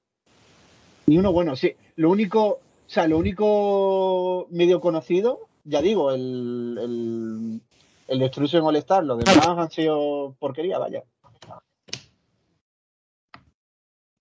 Ni 1.06 1.18
uno 1.18 1.34
bueno, 1.34 1.58
sí. 1.58 1.76
Lo 1.98 2.10
único, 2.10 2.46
o 2.46 2.60
sea, 2.88 3.10
lo 3.10 3.18
único 3.18 4.48
medio 4.52 4.80
conocido, 4.80 5.50
ya 5.66 5.82
digo, 5.82 6.14
el, 6.14 7.60
El 8.08 8.20
Destruction 8.20 8.64
All 8.64 8.78
Star, 8.78 9.04
los 9.04 9.18
demás 9.18 9.46
han 9.46 9.70
sido 9.70 10.38
porquería, 10.40 10.80
vaya. 10.80 11.04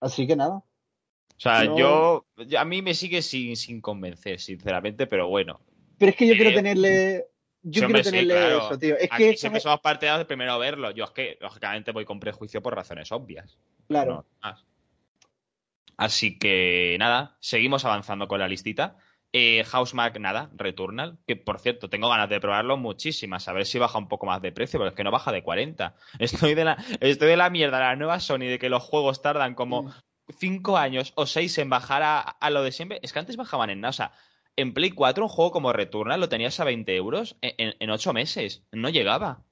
Así 0.01 0.27
que 0.27 0.35
nada. 0.35 0.57
O 0.57 0.65
sea, 1.37 1.73
yo, 1.73 2.27
a 2.59 2.65
mí 2.65 2.83
me 2.83 2.95
sigue 2.95 3.23
sin, 3.23 3.55
sin 3.55 3.81
convencer, 3.81 4.41
sinceramente, 4.41 5.07
pero 5.07 5.29
bueno. 5.29 5.61
Pero 5.99 6.11
es 6.11 6.17
que 6.17 6.27
yo 6.27 6.35
quiero 6.35 6.51
eh, 6.51 6.55
tenerle 6.55 7.30
yo 7.63 7.87
quiero 7.87 8.03
tenerle 8.03 8.57
eso, 8.57 8.79
tío. 8.79 8.97
Es 8.97 9.11
que 9.11 9.37
siempre 9.37 9.61
somos 9.61 9.81
partidos 9.81 10.19
de 10.19 10.25
primero 10.25 10.59
verlo. 10.59 10.91
Yo 10.91 11.05
es 11.05 11.11
que, 11.11 11.39
lógicamente, 11.41 11.93
voy 11.93 12.05
con 12.05 12.21
prejuicio 12.21 12.63
por 12.63 12.75
razones 12.75 13.13
obvias. 13.13 13.59
Claro. 13.89 14.27
Así 15.97 16.39
que, 16.39 16.97
nada, 16.99 17.37
seguimos 17.41 17.85
avanzando 17.85 18.27
con 18.29 18.41
la 18.41 18.49
listita. 18.49 18.97
Eh, 19.33 19.65
Mac, 19.95 20.19
nada, 20.19 20.51
Returnal, 20.57 21.19
que 21.27 21.37
por 21.37 21.61
cierto, 21.61 21.89
tengo 21.89 22.09
ganas 22.09 22.29
de 22.29 22.41
probarlo 22.41 22.77
muchísimas, 22.77 23.47
a 23.47 23.53
ver 23.53 23.65
si 23.65 23.79
baja 23.79 23.97
un 23.99 24.09
poco 24.09 24.27
más 24.27 24.43
de 24.43 24.51
precio, 24.51 24.79
porque 24.79 24.89
es 24.91 24.97
que 24.97 25.05
no 25.05 25.13
baja 25.13 25.31
de 25.31 25.43
40. 25.43 25.95
Estoy 26.19 26.55
de 26.55 26.65
la, 26.65 26.85
estoy 27.01 27.29
de 27.29 27.37
la 27.37 27.51
mierda, 27.51 27.79
la 27.79 27.97
nueva 27.97 28.19
Sony, 28.19 28.49
de 28.49 28.59
que 28.59 28.69
los 28.69 28.83
juegos 28.83 29.23
tardan 29.23 29.55
como 29.55 29.93
5 30.39 30.73
mm. 30.73 30.75
años 30.75 31.13
o 31.15 31.27
6 31.27 31.59
en 31.59 31.71
bajar 31.71 32.03
a, 32.03 32.51
lo 32.51 32.63
de 32.63 32.73
siempre. 32.73 32.99
Es 33.03 33.13
que 33.13 33.21
antes 33.21 33.37
bajaban 33.37 33.71
en 33.71 33.81
nada, 33.81 33.91
o 33.91 33.93
sea, 33.93 34.13
en 34.57 34.75
Play 34.75 34.91
4 34.91 35.25
un 35.25 35.29
juego 35.29 35.53
como 35.53 35.73
Returnal 35.73 36.21
lo 36.21 36.29
tenías 36.29 36.61
a 36.61 36.65
20 36.65 36.95
euros 36.95 37.37
en, 37.41 37.75
en, 37.79 37.91
8 37.91 38.13
meses. 38.13 38.65
No 38.73 38.89
llegaba. 38.89 39.43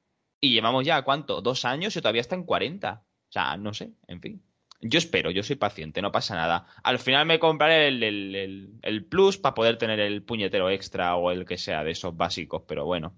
Y 0.41 0.53
llevamos 0.53 0.85
ya, 0.85 1.03
¿cuánto? 1.03 1.41
Dos 1.41 1.65
años 1.65 1.97
y 1.97 2.01
todavía 2.01 2.21
está 2.21 2.35
en 2.35 2.45
40. 2.45 3.03
O 3.29 3.33
sea, 3.33 3.57
no 3.57 3.75
sé, 3.75 3.93
en 4.07 4.21
fin. 4.21 4.43
Yo 4.81 4.99
espero, 4.99 5.31
yo 5.31 5.43
soy 5.43 5.57
paciente, 5.57 6.01
no 6.01 6.13
pasa 6.13 6.37
nada. 6.37 6.67
Al 6.85 7.01
final 7.01 7.27
me 7.27 7.41
compraré 7.41 7.89
el, 7.89 9.07
Plus 9.11 9.37
para 9.37 9.55
poder 9.55 9.77
tener 9.77 9.99
el 9.99 10.23
puñetero 10.23 10.71
extra 10.71 11.17
o 11.17 11.33
el 11.33 11.45
que 11.45 11.59
sea 11.59 11.83
de 11.83 11.91
esos 11.91 12.17
básicos, 12.17 12.63
pero 12.67 12.85
bueno. 12.85 13.15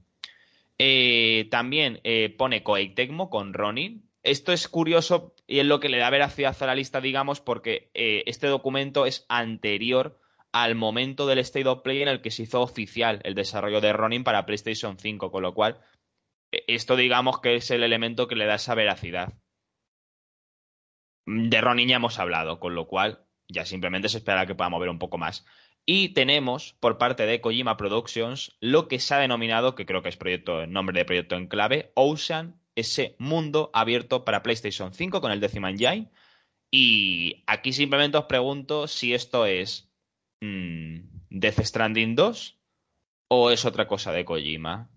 Eh, 0.79 1.49
también 1.51 2.01
eh, 2.05 2.35
pone 2.37 2.63
Koei 2.63 2.95
con 3.29 3.53
Ronin. 3.53 4.09
Esto 4.23 4.53
es 4.53 4.69
curioso 4.69 5.35
y 5.47 5.59
es 5.59 5.67
lo 5.67 5.81
que 5.81 5.91
le 5.91 5.99
da 5.99 6.09
veracidad 6.09 6.57
a 6.63 6.67
la 6.67 6.75
lista, 6.75 7.03
digamos, 7.03 7.41
porque 7.41 7.91
eh, 7.93 8.23
este 8.27 8.47
documento 8.47 9.05
es 9.05 9.27
anterior 9.29 10.19
al 10.53 10.75
momento 10.75 11.27
del 11.27 11.39
State 11.39 11.69
of 11.69 11.83
Play 11.83 12.03
en 12.03 12.09
el 12.09 12.21
que 12.21 12.31
se 12.31 12.43
hizo 12.43 12.61
oficial 12.61 13.21
el 13.25 13.35
desarrollo 13.35 13.81
de 13.81 13.93
Ronin 13.93 14.25
para 14.25 14.47
PlayStation 14.47 14.99
5, 14.99 15.31
con 15.31 15.43
lo 15.43 15.55
cual 15.55 15.81
e, 16.53 16.65
esto 16.69 16.97
digamos 16.97 17.41
que 17.41 17.57
es 17.57 17.71
el 17.71 17.83
elemento 17.83 18.27
que 18.29 18.37
le 18.37 18.47
da 18.47 18.57
esa 18.57 18.75
veracidad. 18.75 19.35
De 21.27 21.61
Ronin 21.61 21.89
ya 21.89 21.97
hemos 21.97 22.19
hablado, 22.19 22.59
con 22.59 22.75
lo 22.75 22.87
cual 22.89 23.27
ya 23.49 23.65
simplemente 23.65 24.09
se 24.09 24.19
espera 24.19 24.47
que 24.47 24.55
pueda 24.55 24.71
mover 24.71 24.89
un 24.89 24.99
poco 24.99 25.19
más. 25.19 25.47
Y 25.87 26.11
tenemos 26.11 26.75
por 26.75 26.99
parte 26.99 27.27
de 27.27 27.41
Kojima 27.41 27.77
Productions 27.77 28.57
lo 28.61 28.89
que 28.89 28.99
se 28.99 29.15
ha 29.15 29.19
denominado, 29.19 29.75
que 29.75 29.87
creo 29.87 30.03
que 30.03 30.09
es 30.09 30.17
proyecto, 30.17 30.67
nombre 30.67 30.99
de 30.99 31.05
proyecto 31.05 31.37
en 31.37 31.49
clave, 31.49 31.93
Ocean, 31.95 32.61
ese 32.75 33.17
mundo 33.19 33.71
abierto 33.73 34.25
para 34.25 34.43
PlayStation 34.43 34.93
5 34.93 35.21
con 35.21 35.33
el 35.33 35.41
Decima 35.41 35.71
Engine. 35.71 36.11
Y 36.71 37.43
aquí 37.47 37.73
simplemente 37.73 38.19
os 38.19 38.27
pregunto 38.27 38.87
si 38.87 39.15
esto 39.15 39.47
es 39.47 39.90
Mm, 40.41 41.01
Death 41.31 41.61
Stranding 41.61 42.15
2 42.15 42.59
o 43.29 43.51
es 43.51 43.65
otra 43.65 43.87
cosa 43.87 44.13
de 44.13 44.25
Kojima? 44.25 44.89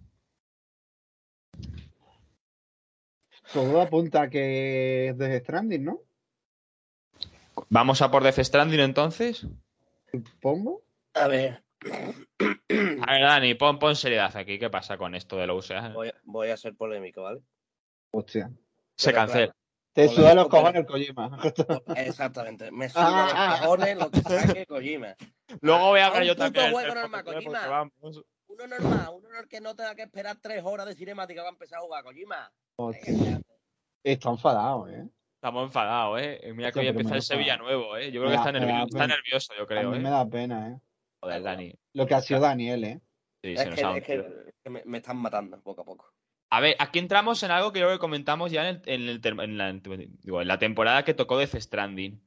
Todo 3.52 3.82
apunta 3.82 4.24
a 4.24 4.30
que 4.30 5.10
es 5.10 5.18
Death 5.18 5.44
Stranding, 5.44 5.84
¿no? 5.84 6.00
¿Vamos 7.70 8.02
a 8.02 8.10
por 8.10 8.24
Death 8.24 8.40
Stranding 8.40 8.80
entonces? 8.80 9.46
¿Pongo? 10.42 10.84
A 11.14 11.28
ver. 11.28 11.64
A 13.02 13.12
ver, 13.12 13.22
Dani, 13.22 13.54
pon, 13.56 13.78
pon 13.78 13.96
seriedad 13.96 14.36
aquí. 14.36 14.58
¿Qué 14.58 14.70
pasa 14.70 14.98
con 14.98 15.14
esto 15.16 15.38
de 15.38 15.48
lo 15.48 15.58
USEA? 15.58 15.94
Voy, 16.24 16.50
a 16.50 16.58
ser 16.58 16.76
polémico, 16.76 17.24
¿vale? 17.24 17.42
Hostia. 18.12 18.52
Se 18.96 19.14
cancela. 19.14 19.56
Te 19.94 20.08
suda 20.08 20.34
los 20.34 20.48
cojones 20.48 20.82
el 20.82 20.86
Kojima. 20.86 21.40
Exactamente. 21.96 22.72
Me 22.72 22.90
suda 22.90 23.28
ah, 23.32 23.50
los 23.52 23.60
cojones 23.62 23.98
lo 23.98 24.12
que 24.12 24.22
saque 24.22 24.66
Kojima. 24.66 25.16
Luego 25.62 25.90
voy 25.90 26.00
a 26.00 26.10
ver 26.10 26.24
yo 26.24 26.36
también. 26.36 26.72
Juego 26.72 26.96
normal, 26.96 27.24
Kojima. 27.24 27.90
Uno 28.48 28.68
normal, 28.68 29.10
uno 29.14 29.28
que 29.50 29.62
no 29.62 29.76
tenga 29.76 29.96
que 29.96 30.04
esperar 30.04 30.38
tres 30.42 30.64
horas 30.64 30.86
de 30.86 30.96
cinemática 30.96 31.42
para 31.42 31.52
empezar 31.52 31.80
a 31.80 31.82
jugar 31.82 32.04
Kojima. 32.04 32.52
Está 34.04 34.30
enfadado, 34.30 34.88
¿eh? 34.90 35.08
Estamos 35.36 35.66
enfadados, 35.66 36.22
¿eh? 36.22 36.54
Mira 36.56 36.72
que 36.72 36.80
hoy 36.80 36.88
empieza 36.88 37.16
el 37.16 37.22
Sevilla 37.22 37.58
nuevo, 37.58 37.98
¿eh? 37.98 38.12
Yo 38.12 38.22
creo 38.22 38.32
que 38.32 38.38
está, 38.38 38.52
nervioso, 38.52 38.86
está 38.86 39.08
nervioso, 39.08 39.54
yo 39.58 39.68
creo, 39.68 39.90
a 39.90 39.92
mí 39.92 39.98
¿eh? 39.98 40.00
me 40.02 40.10
da 40.10 40.26
pena, 40.26 40.70
¿eh? 40.70 40.80
Joder, 41.22 41.44
Dani. 41.44 41.74
Lo 41.94 42.08
que 42.08 42.16
ha 42.16 42.22
sido 42.22 42.40
Daniel, 42.40 42.84
¿eh? 42.84 43.02
Sí, 43.44 43.54
es, 43.54 43.64
que, 43.66 43.72
es 43.98 44.56
que, 44.64 44.70
me, 44.70 44.98
están 44.98 45.18
matando 45.18 45.62
poco 45.62 45.82
a 45.82 45.86
poco. 45.86 46.14
A 46.54 46.60
ver, 46.60 46.76
aquí 46.78 47.00
entramos 47.00 47.42
en 47.42 47.50
algo 47.50 47.74
que 47.74 47.80
creo 47.80 47.92
que 47.92 47.98
comentamos 47.98 48.52
ya 48.52 48.70
en, 48.70 48.84
en, 48.86 49.08
la, 49.58 49.74
en, 49.74 50.48
la, 50.48 50.60
temporada 50.60 51.04
que 51.04 51.16
tocó 51.16 51.40
Death 51.40 51.56
Stranding. 51.56 52.22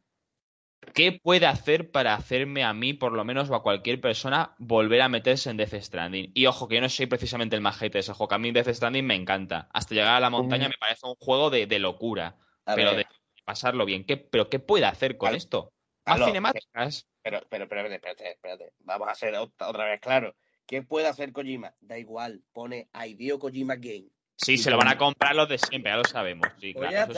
¿Qué 0.94 1.12
puede 1.12 1.46
hacer 1.46 1.92
para 1.92 2.14
hacerme 2.14 2.64
a 2.64 2.74
mí, 2.74 2.92
por 2.92 3.12
lo 3.12 3.24
menos, 3.24 3.48
o 3.50 3.54
a 3.54 3.62
cualquier 3.62 4.00
persona, 4.00 4.56
volver 4.58 5.02
a 5.02 5.08
meterse 5.08 5.48
en 5.48 5.56
Death 5.56 5.74
Stranding? 5.74 6.32
Y 6.34 6.46
ojo, 6.46 6.66
que 6.66 6.74
yo 6.74 6.80
no 6.80 6.88
soy 6.88 7.06
precisamente 7.06 7.54
el 7.54 7.62
majete 7.62 7.98
de 7.98 8.00
ese 8.00 8.14
juego, 8.14 8.26
que 8.26 8.34
a 8.34 8.38
mí 8.38 8.50
Death 8.50 8.70
Stranding 8.70 9.06
me 9.06 9.14
encanta. 9.14 9.68
Hasta 9.72 9.94
llegar 9.94 10.16
a 10.16 10.20
la 10.20 10.30
montaña 10.30 10.68
me 10.68 10.76
parece 10.76 11.06
un 11.06 11.14
juego 11.20 11.48
de, 11.50 11.78
locura, 11.78 12.36
pero 12.64 12.96
de 12.96 13.06
pasarlo 13.44 13.84
bien. 13.84 14.02
¿Qué, 14.04 14.16
¿Pero 14.16 14.50
qué 14.50 14.58
puede 14.58 14.86
hacer 14.86 15.18
con 15.18 15.36
esto? 15.36 15.72
¿Más 16.04 16.24
cinemáticas? 16.24 17.06
Pero, 17.22 17.42
pero, 17.48 17.68
pero, 17.68 17.88
espérate, 17.88 18.28
espérate, 18.32 18.72
Vamos 18.80 19.06
a 19.06 19.12
hacer 19.12 19.36
otra, 19.36 19.84
vez 19.84 20.00
claro. 20.00 20.34
¿Qué 20.66 20.82
puede 20.82 21.06
hacer 21.06 21.32
Kojima? 21.32 21.76
Da 21.78 21.96
igual, 21.96 22.42
pone 22.52 22.90
Ideo 22.92 23.38
Kojima 23.38 23.76
Game. 23.76 24.08
Sí, 24.37 24.59
se 24.59 24.70
lo 24.70 24.77
van 24.77 24.88
a 24.88 24.99
comprar 24.99 25.35
los 25.35 25.49
de 25.49 25.59
siempre, 25.59 25.90
ya 25.90 25.96
lo 25.96 26.05
sabemos. 26.05 26.46
Sí, 26.61 26.75
pues 26.75 26.90
claro, 26.90 27.12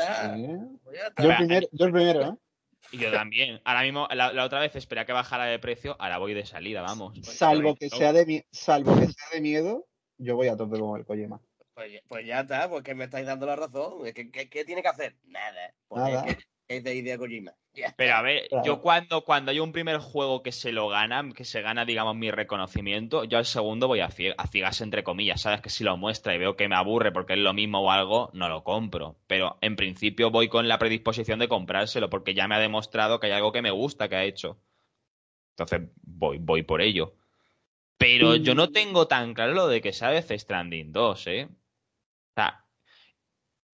pues 0.84 0.98
yo, 1.18 1.36
primero, 1.36 1.68
yo 1.72 1.86
el 1.86 1.92
primero, 1.92 2.22
¿eh? 2.22 2.34
Y 2.90 2.98
yo 2.98 3.12
también. 3.12 3.60
Ahora 3.64 3.82
mismo, 3.82 4.08
la, 4.10 4.44
otra 4.44 4.60
vez 4.60 4.74
esperé 4.76 5.02
a 5.02 5.04
que 5.04 5.12
bajara 5.12 5.44
de 5.44 5.58
precio, 5.58 5.96
ahora 5.98 6.18
voy 6.18 6.32
de 6.32 6.46
salida, 6.46 6.80
vamos. 6.80 7.18
Salvo 7.22 7.74
que, 7.74 7.90
sea 7.90 8.12
de, 8.12 8.46
salvo 8.50 8.94
que 8.98 9.06
sea 9.06 9.28
de 9.32 9.40
miedo, 9.40 9.86
yo 10.16 10.36
voy 10.36 10.48
a 10.48 10.56
tope 10.56 10.78
con 10.78 10.98
el 10.98 11.04
Kojima. 11.04 11.40
Pues, 11.74 12.00
pues 12.08 12.26
ya 12.26 12.40
está, 12.40 12.68
porque 12.68 12.94
me 12.94 13.04
estáis 13.04 13.26
dando 13.26 13.46
la 13.46 13.56
razón. 13.56 14.04
¿Qué, 14.14 14.30
qué, 14.30 14.64
tiene 14.64 14.82
que 14.82 14.88
hacer? 14.88 15.16
Nada. 15.24 15.74
Nada 15.90 16.24
es 16.26 16.36
de 16.68 16.94
idea 16.94 17.18
Kojima. 17.18 17.54
Pero 17.96 18.14
a 18.14 18.22
ver, 18.22 18.48
yo 18.64 18.80
cuando, 18.80 19.24
cuando 19.24 19.50
hay 19.50 19.60
un 19.60 19.72
primer 19.72 19.98
juego 19.98 20.42
que 20.42 20.52
se 20.52 20.72
lo 20.72 20.88
gana, 20.88 21.28
que 21.34 21.44
se 21.44 21.62
gana, 21.62 21.84
digamos, 21.84 22.16
mi 22.16 22.30
reconocimiento, 22.30 23.24
yo 23.24 23.38
al 23.38 23.46
segundo 23.46 23.88
voy 23.88 24.00
a, 24.00 24.10
ciegas, 24.10 24.80
entre 24.80 25.04
comillas, 25.04 25.42
¿sabes? 25.42 25.60
Que 25.60 25.70
si 25.70 25.84
lo 25.84 25.96
muestra 25.96 26.34
y 26.34 26.38
veo 26.38 26.56
que 26.56 26.68
me 26.68 26.76
aburre 26.76 27.12
porque 27.12 27.34
es 27.34 27.38
lo 27.38 27.54
mismo 27.54 27.80
o 27.80 27.90
algo, 27.90 28.30
no 28.34 28.48
lo 28.48 28.64
compro. 28.64 29.16
Pero 29.26 29.58
en 29.60 29.76
principio 29.76 30.30
voy 30.30 30.48
con 30.48 30.68
la 30.68 30.78
predisposición 30.78 31.38
de 31.38 31.48
comprárselo 31.48 32.10
porque 32.10 32.34
ya 32.34 32.48
me 32.48 32.56
ha 32.56 32.60
demostrado 32.60 33.20
que 33.20 33.28
hay 33.28 33.32
algo 33.32 33.52
que 33.52 33.62
me 33.62 33.70
gusta 33.70 34.08
que 34.08 34.16
ha 34.16 34.24
hecho. 34.24 34.60
Entonces 35.56 35.88
voy, 36.02 36.38
voy 36.38 36.62
por 36.62 36.82
ello. 36.82 37.14
Pero 37.96 38.36
yo 38.36 38.54
no 38.54 38.70
tengo 38.70 39.08
tan 39.08 39.34
claro 39.34 39.54
lo 39.54 39.66
de 39.66 39.80
que 39.80 39.90
Death 39.90 40.30
Stranding 40.30 40.92
2, 40.92 41.26
¿eh? 41.26 41.48
O 41.50 42.34
sea, 42.36 42.64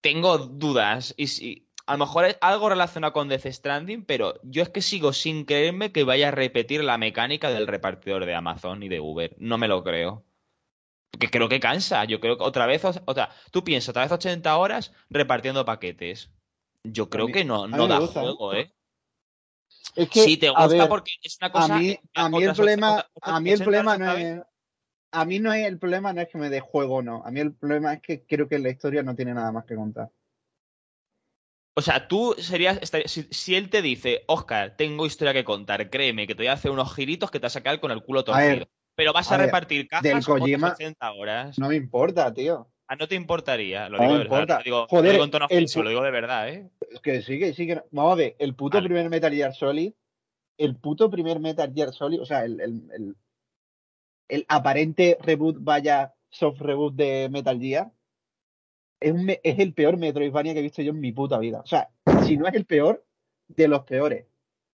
tengo 0.01 0.39
dudas 0.39 1.13
y 1.19 1.27
si 1.27 1.63
a 1.87 1.92
lo 1.92 1.99
mejor 1.99 2.25
es 2.25 2.38
algo 2.40 2.68
relacionado 2.68 3.12
con 3.12 3.29
Death 3.29 3.47
Stranding, 3.47 4.05
pero 4.05 4.40
yo 4.42 4.62
es 4.62 4.70
que 4.70 4.81
sigo 4.81 5.12
sin 5.12 5.44
creerme 5.44 5.92
que 5.92 6.05
vaya 6.05 6.29
a 6.29 6.31
repetir 6.31 6.83
la 6.83 6.97
mecánica 6.97 7.51
del 7.51 7.66
repartidor 7.66 8.25
de 8.25 8.35
Amazon 8.35 8.83
y 8.83 8.88
de 8.88 9.01
Uber. 9.01 9.35
No 9.38 9.59
me 9.59 9.68
lo 9.68 9.85
creo. 9.85 10.25
Porque 11.11 11.29
creo 11.29 11.49
que 11.49 11.61
cansa. 11.61 12.04
Yo 12.04 12.21
creo 12.21 12.38
que 12.38 12.44
otra 12.44 12.67
vez, 12.67 12.85
o 12.85 13.15
sea, 13.15 13.31
tú 13.50 13.65
piensas, 13.65 13.90
otra 13.90 14.02
vez 14.02 14.13
80 14.13 14.56
horas 14.56 14.92
repartiendo 15.11 15.65
paquetes. 15.65 16.31
Yo 16.85 17.09
creo 17.09 17.29
que 17.29 17.44
no, 17.44 17.67
no 17.67 17.87
da 17.87 18.00
juego, 18.00 18.54
¿eh? 18.54 18.73
Es 19.94 20.09
que, 20.09 20.25
sí, 20.25 20.37
te 20.37 20.50
gusta 20.50 20.88
porque 20.88 21.13
es 21.23 21.38
una 21.40 21.52
cosa. 21.52 21.77
A 21.77 21.79
mí, 21.79 21.98
a 22.15 22.29
mí 22.29 22.42
el 22.42 22.54
problema, 22.54 23.06
a 23.21 23.40
mí 23.40 23.50
el 23.50 23.63
problema 23.63 23.98
no 23.98 24.13
es. 24.13 24.40
A 25.13 25.25
mí 25.25 25.38
no 25.38 25.52
es 25.52 25.65
el 25.69 25.79
problema 25.79 26.13
no 26.13 26.23
es 26.23 26.29
que 26.29 26.38
me 26.38 26.50
dé 26.50 26.59
juego 26.59 26.96
o 26.96 27.02
no. 27.02 27.23
A 27.25 27.31
mí 27.31 27.38
el 27.38 27.54
problema 27.54 27.92
es 27.94 28.02
que 28.02 28.25
creo 28.27 28.48
que 28.48 28.59
la 28.59 28.71
historia 28.71 29.04
no 29.04 29.15
tiene 29.15 29.33
nada 29.33 29.52
más 29.52 29.65
que 29.65 29.77
contar. 29.77 30.11
O 31.77 31.83
sea, 31.83 32.06
tú 32.06 32.35
serías. 32.38 32.79
Si, 33.06 33.54
él 33.54 33.68
te 33.68 33.83
dice, 33.83 34.22
Oscar, 34.29 34.77
tengo 34.77 35.06
historia 35.06 35.33
que 35.33 35.44
contar, 35.44 35.90
créeme 35.90 36.27
que 36.27 36.35
te 36.35 36.42
voy 36.42 36.48
a 36.48 36.52
hacer 36.52 36.70
unos 36.70 36.94
giritos 36.94 37.31
que 37.31 37.40
te 37.40 37.46
vas 37.46 37.56
a 37.56 37.58
sacar 37.58 37.81
con 37.81 37.90
el 37.90 38.02
culo 38.02 38.22
torcido. 38.22 38.66
pero 38.94 39.12
vas 39.12 39.31
a, 39.33 39.38
repartir 39.38 39.88
cajas 39.88 40.04
del 40.04 40.25
Kojima, 40.25 40.72
80 40.72 41.12
horas. 41.12 41.58
No 41.58 41.68
me 41.68 41.77
importa, 41.77 42.33
tío. 42.33 42.68
Ah, 42.87 42.96
no 42.96 43.08
te 43.08 43.16
importaría. 43.16 43.88
Lo 43.88 43.98
digo 43.98 44.18
de 44.18 44.29
verdad. 44.29 44.58
Lo 44.58 44.64
digo, 44.64 44.87
Joder, 44.88 45.16
lo 45.16 45.27
digo 45.27 45.83
lo 45.83 45.88
digo 45.88 46.02
de 46.02 46.10
verdad, 46.10 46.48
¿eh? 46.48 46.70
Que 47.02 47.22
sí, 47.22 47.38
que 47.40 47.54
sí, 47.54 47.66
que 47.66 47.83
Vamos 47.90 48.12
a 48.12 48.16
ver, 48.16 48.37
el 48.38 48.54
puto 48.54 48.81
primer 48.81 49.10
Metal 49.10 49.33
Gear 49.33 49.54
Solid. 49.54 49.92
El 50.56 50.77
puto 50.77 51.10
primer 51.10 51.40
Metal 51.40 51.72
Gear 51.75 51.92
Solid, 51.92 52.22
o 52.22 52.27
sea, 52.27 52.44
el, 52.44 52.60
el, 52.60 53.16
el 54.29 54.46
aparente 54.48 55.18
reboot, 55.20 55.56
vaya 55.58 56.14
soft 56.31 56.60
reboot 56.60 56.94
de 56.94 57.29
Metal 57.29 57.58
Gear 57.58 57.90
es, 59.05 59.59
el 59.59 59.75
peor 59.75 59.96
Metroidvania 59.98 60.52
que 60.52 60.61
he 60.61 60.63
visto 60.63 60.83
yo 60.83 60.90
en 60.92 61.00
mi 61.00 61.13
puta 61.13 61.38
vida. 61.38 61.61
O 61.61 61.67
sea, 61.67 61.90
si 62.25 62.37
no 62.37 62.46
es 62.46 62.55
el 62.55 62.65
peor, 62.65 63.05
de 63.48 63.69
los 63.69 63.83
peores. 63.85 64.27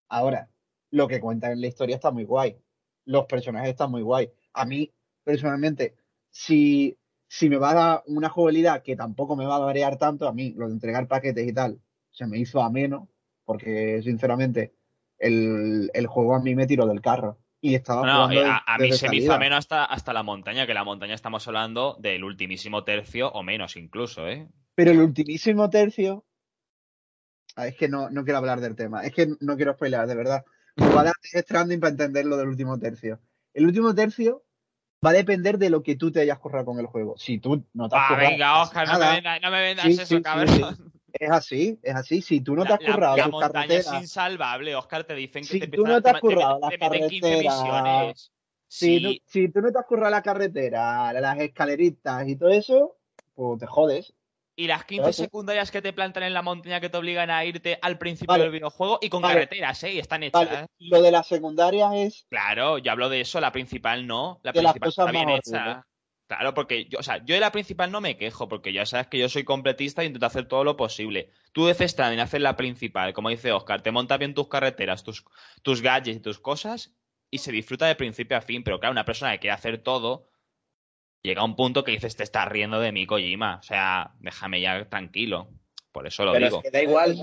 Ahora, 0.08 0.48
lo 0.90 1.08
que 1.08 1.20
cuentan 1.20 1.52
en 1.52 1.60
la 1.60 1.66
historia 1.66 1.96
está 1.96 2.10
muy 2.10 2.24
guay. 2.24 2.56
Los 3.04 3.26
personajes 3.26 3.70
están 3.70 3.90
muy 3.90 4.02
guay. 4.02 4.30
A 4.52 4.64
mí, 4.64 4.92
personalmente, 5.24 5.96
si, 6.30 6.96
si 7.26 7.48
me 7.48 7.56
va 7.56 7.70
a 7.70 7.74
dar 7.74 8.02
una 8.06 8.28
jugabilidad 8.28 8.82
que 8.82 8.96
tampoco 8.96 9.36
me 9.36 9.46
va 9.46 9.56
a 9.56 9.60
variar 9.60 9.98
tanto, 9.98 10.28
a 10.28 10.32
mí 10.32 10.52
lo 10.56 10.68
de 10.68 10.74
entregar 10.74 11.08
paquetes 11.08 11.46
y 11.46 11.52
tal, 11.52 11.80
se 12.10 12.26
me 12.26 12.38
hizo 12.38 12.62
ameno, 12.62 13.08
porque 13.44 14.00
sinceramente 14.02 14.74
el, 15.18 16.06
juego 16.08 16.34
a 16.34 16.40
mí 16.40 16.54
me 16.54 16.66
tiró 16.66 16.86
del 16.86 17.00
carro. 17.00 17.38
Y 17.60 17.74
estaba 17.74 18.00
jugando 18.00 18.50
a, 18.50 18.62
a 18.66 18.78
mí 18.78 18.92
se 18.92 19.08
me 19.08 19.16
hizo 19.16 19.32
ameno 19.34 19.56
hasta, 19.56 19.84
hasta 19.84 20.12
la 20.12 20.22
montaña, 20.22 20.66
que 20.66 20.74
la 20.74 20.84
montaña 20.84 21.14
estamos 21.14 21.46
hablando 21.46 21.96
del 22.00 22.24
ultimísimo 22.24 22.84
tercio 22.84 23.30
o 23.30 23.42
menos 23.42 23.76
incluso, 23.76 24.26
¿eh? 24.28 24.48
Pero 24.74 24.92
el 24.92 25.00
ultimísimo 25.00 25.68
tercio. 25.68 26.24
Ah, 27.56 27.66
es 27.66 27.76
que 27.76 27.88
no, 27.88 28.08
no 28.08 28.24
quiero 28.24 28.38
hablar 28.38 28.60
del 28.60 28.76
tema. 28.76 29.04
Es 29.04 29.12
que 29.12 29.28
no 29.40 29.56
quiero 29.56 29.74
spoiler, 29.74 30.06
de 30.06 30.14
verdad. 30.14 30.44
Va 30.78 31.02
a 31.02 31.12
Stranding 31.22 31.80
para 31.80 31.90
entender 31.90 32.24
lo 32.24 32.36
del 32.36 32.48
último 32.48 32.78
tercio. 32.78 33.20
El 33.52 33.66
último 33.66 33.94
tercio 33.94 34.44
va 35.04 35.10
a 35.10 35.14
depender 35.14 35.58
de 35.58 35.70
lo 35.70 35.82
que 35.82 35.96
tú 35.96 36.10
te 36.12 36.20
hayas 36.20 36.38
currado 36.38 36.64
con 36.64 36.78
el 36.78 36.86
juego. 36.86 37.16
Si 37.18 37.38
tú 37.38 37.66
no 37.74 37.88
te 37.88 37.96
has 37.96 38.10
ah, 38.10 38.16
venga, 38.16 38.62
Oscar, 38.62 38.88
no, 38.88 39.50
me 39.50 39.60
vendas, 39.60 39.86
eso, 39.86 40.22
cabrón. 40.22 40.92
Es 41.20 41.30
así, 41.30 41.78
es 41.82 41.94
así. 41.94 42.22
Si 42.22 42.40
tú 42.40 42.56
no 42.56 42.64
te 42.64 42.72
has 42.72 42.80
currado 42.80 43.16
la, 43.16 43.24
la 43.24 43.28
montaña 43.28 43.74
es 43.74 43.92
insalvable, 43.92 44.74
Oscar, 44.74 45.04
te 45.04 45.14
dicen 45.14 45.42
que 45.42 45.48
si 45.48 45.60
te 45.60 45.68
tú 45.68 45.84
no 45.84 46.00
te 46.00 46.10
has 46.10 46.20
currado 46.20 46.58
las 46.60 46.78
carreteras, 46.78 48.32
si, 48.66 49.22
si 49.26 49.48
tú 49.48 49.60
no 49.60 49.70
te 49.70 49.78
has 49.78 49.84
currado 49.84 50.10
la 50.10 50.22
carretera, 50.22 51.12
las 51.12 51.38
escaleritas 51.38 52.26
y 52.26 52.36
todo 52.36 52.48
eso, 52.48 52.96
pues 53.34 53.60
te 53.60 53.66
jodes. 53.66 54.14
Y 54.56 54.66
las 54.66 54.84
15 54.84 55.12
secundarias 55.12 55.70
que 55.70 55.82
te 55.82 55.92
plantan 55.92 56.22
en 56.22 56.34
la 56.34 56.42
montaña 56.42 56.80
que 56.80 56.88
te 56.88 56.96
obligan 56.96 57.30
a 57.30 57.44
irte 57.44 57.78
al 57.80 57.98
principio 57.98 58.34
del 58.36 58.50
videojuego 58.50 58.98
y 59.00 59.08
con 59.08 59.22
carreteras, 59.22 59.82
¿eh? 59.84 59.94
Y 59.94 59.98
están 59.98 60.22
hechas. 60.22 60.66
Lo 60.78 61.02
de 61.02 61.10
las 61.10 61.26
secundarias 61.26 61.92
es. 61.94 62.26
Claro, 62.28 62.78
yo 62.78 62.92
hablo 62.92 63.08
de 63.08 63.20
eso, 63.22 63.40
la 63.40 63.52
principal 63.52 64.06
no. 64.06 64.40
La 64.42 64.52
principal 64.52 64.88
está 64.88 65.10
bien 65.10 65.30
hecha. 65.30 65.86
Claro, 66.30 66.54
porque 66.54 66.84
yo, 66.84 67.00
o 67.00 67.02
sea, 67.02 67.24
yo 67.24 67.34
de 67.34 67.40
la 67.40 67.50
principal 67.50 67.90
no 67.90 68.00
me 68.00 68.16
quejo, 68.16 68.46
porque 68.46 68.72
ya 68.72 68.86
sabes 68.86 69.08
que 69.08 69.18
yo 69.18 69.28
soy 69.28 69.42
completista 69.42 70.04
y 70.04 70.06
intento 70.06 70.26
hacer 70.26 70.46
todo 70.46 70.62
lo 70.62 70.76
posible. 70.76 71.32
Tú 71.50 71.66
de 71.66 71.74
Stranding 71.74 72.20
haces 72.20 72.40
la 72.40 72.54
principal, 72.54 73.12
como 73.12 73.30
dice 73.30 73.50
Oscar, 73.50 73.82
te 73.82 73.90
montas 73.90 74.20
bien 74.20 74.32
tus 74.32 74.46
carreteras, 74.46 75.02
tus, 75.02 75.24
tus 75.62 75.82
gadgets 75.82 76.18
y 76.18 76.20
tus 76.20 76.38
cosas, 76.38 76.94
y 77.32 77.38
se 77.38 77.50
disfruta 77.50 77.88
de 77.88 77.96
principio 77.96 78.36
a 78.36 78.42
fin. 78.42 78.62
Pero 78.62 78.78
claro, 78.78 78.92
una 78.92 79.04
persona 79.04 79.32
que 79.32 79.40
quiere 79.40 79.54
hacer 79.54 79.78
todo, 79.82 80.28
llega 81.20 81.42
a 81.42 81.44
un 81.44 81.56
punto 81.56 81.82
que 81.82 81.90
dices, 81.90 82.14
te 82.14 82.22
estás 82.22 82.46
riendo 82.46 82.78
de 82.78 82.92
mí, 82.92 83.06
Kojima. 83.06 83.56
O 83.56 83.62
sea, 83.64 84.14
déjame 84.20 84.60
ya 84.60 84.88
tranquilo. 84.88 85.48
Por 85.90 86.06
eso 86.06 86.24
lo 86.24 86.32
digo. 86.32 86.62
que 86.62 86.70
da 86.70 86.80
igual, 86.80 87.16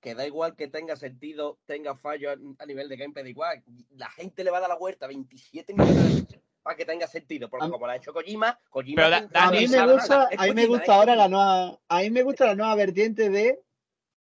que, 0.00 0.14
da 0.14 0.26
igual 0.26 0.56
que 0.56 0.68
tenga 0.68 0.96
sentido, 0.96 1.58
tenga 1.66 1.94
fallo 1.94 2.30
a, 2.30 2.64
nivel 2.64 2.88
de 2.88 2.96
gameplay, 2.96 3.28
igual. 3.28 3.62
La 3.90 4.08
gente 4.08 4.44
le 4.44 4.50
va 4.50 4.56
a 4.56 4.60
dar 4.62 4.70
la 4.70 4.78
vuelta 4.78 5.06
27 5.06 5.74
millones 5.74 6.26
para 6.62 6.76
que 6.76 6.84
tenga 6.84 7.06
sentido, 7.06 7.48
porque 7.48 7.68
como 7.68 7.86
lo 7.86 7.92
ha 7.92 7.96
hecho 7.96 8.12
Kojima, 8.12 8.58
Kojima 8.70 9.28
a 9.34 9.50
mí 9.50 9.66
me 9.66 9.92
gusta, 9.92 10.28
a 10.36 10.46
mí 10.46 10.54
me 10.54 10.66
gusta 10.66 10.94
ahora 10.94 11.16
la 11.16 11.28
nueva, 11.28 11.78
a 11.88 11.98
mí 12.00 12.10
me 12.10 12.22
gusta 12.22 12.46
la 12.46 12.54
nueva 12.54 12.74
vertiente 12.74 13.30
de 13.30 13.60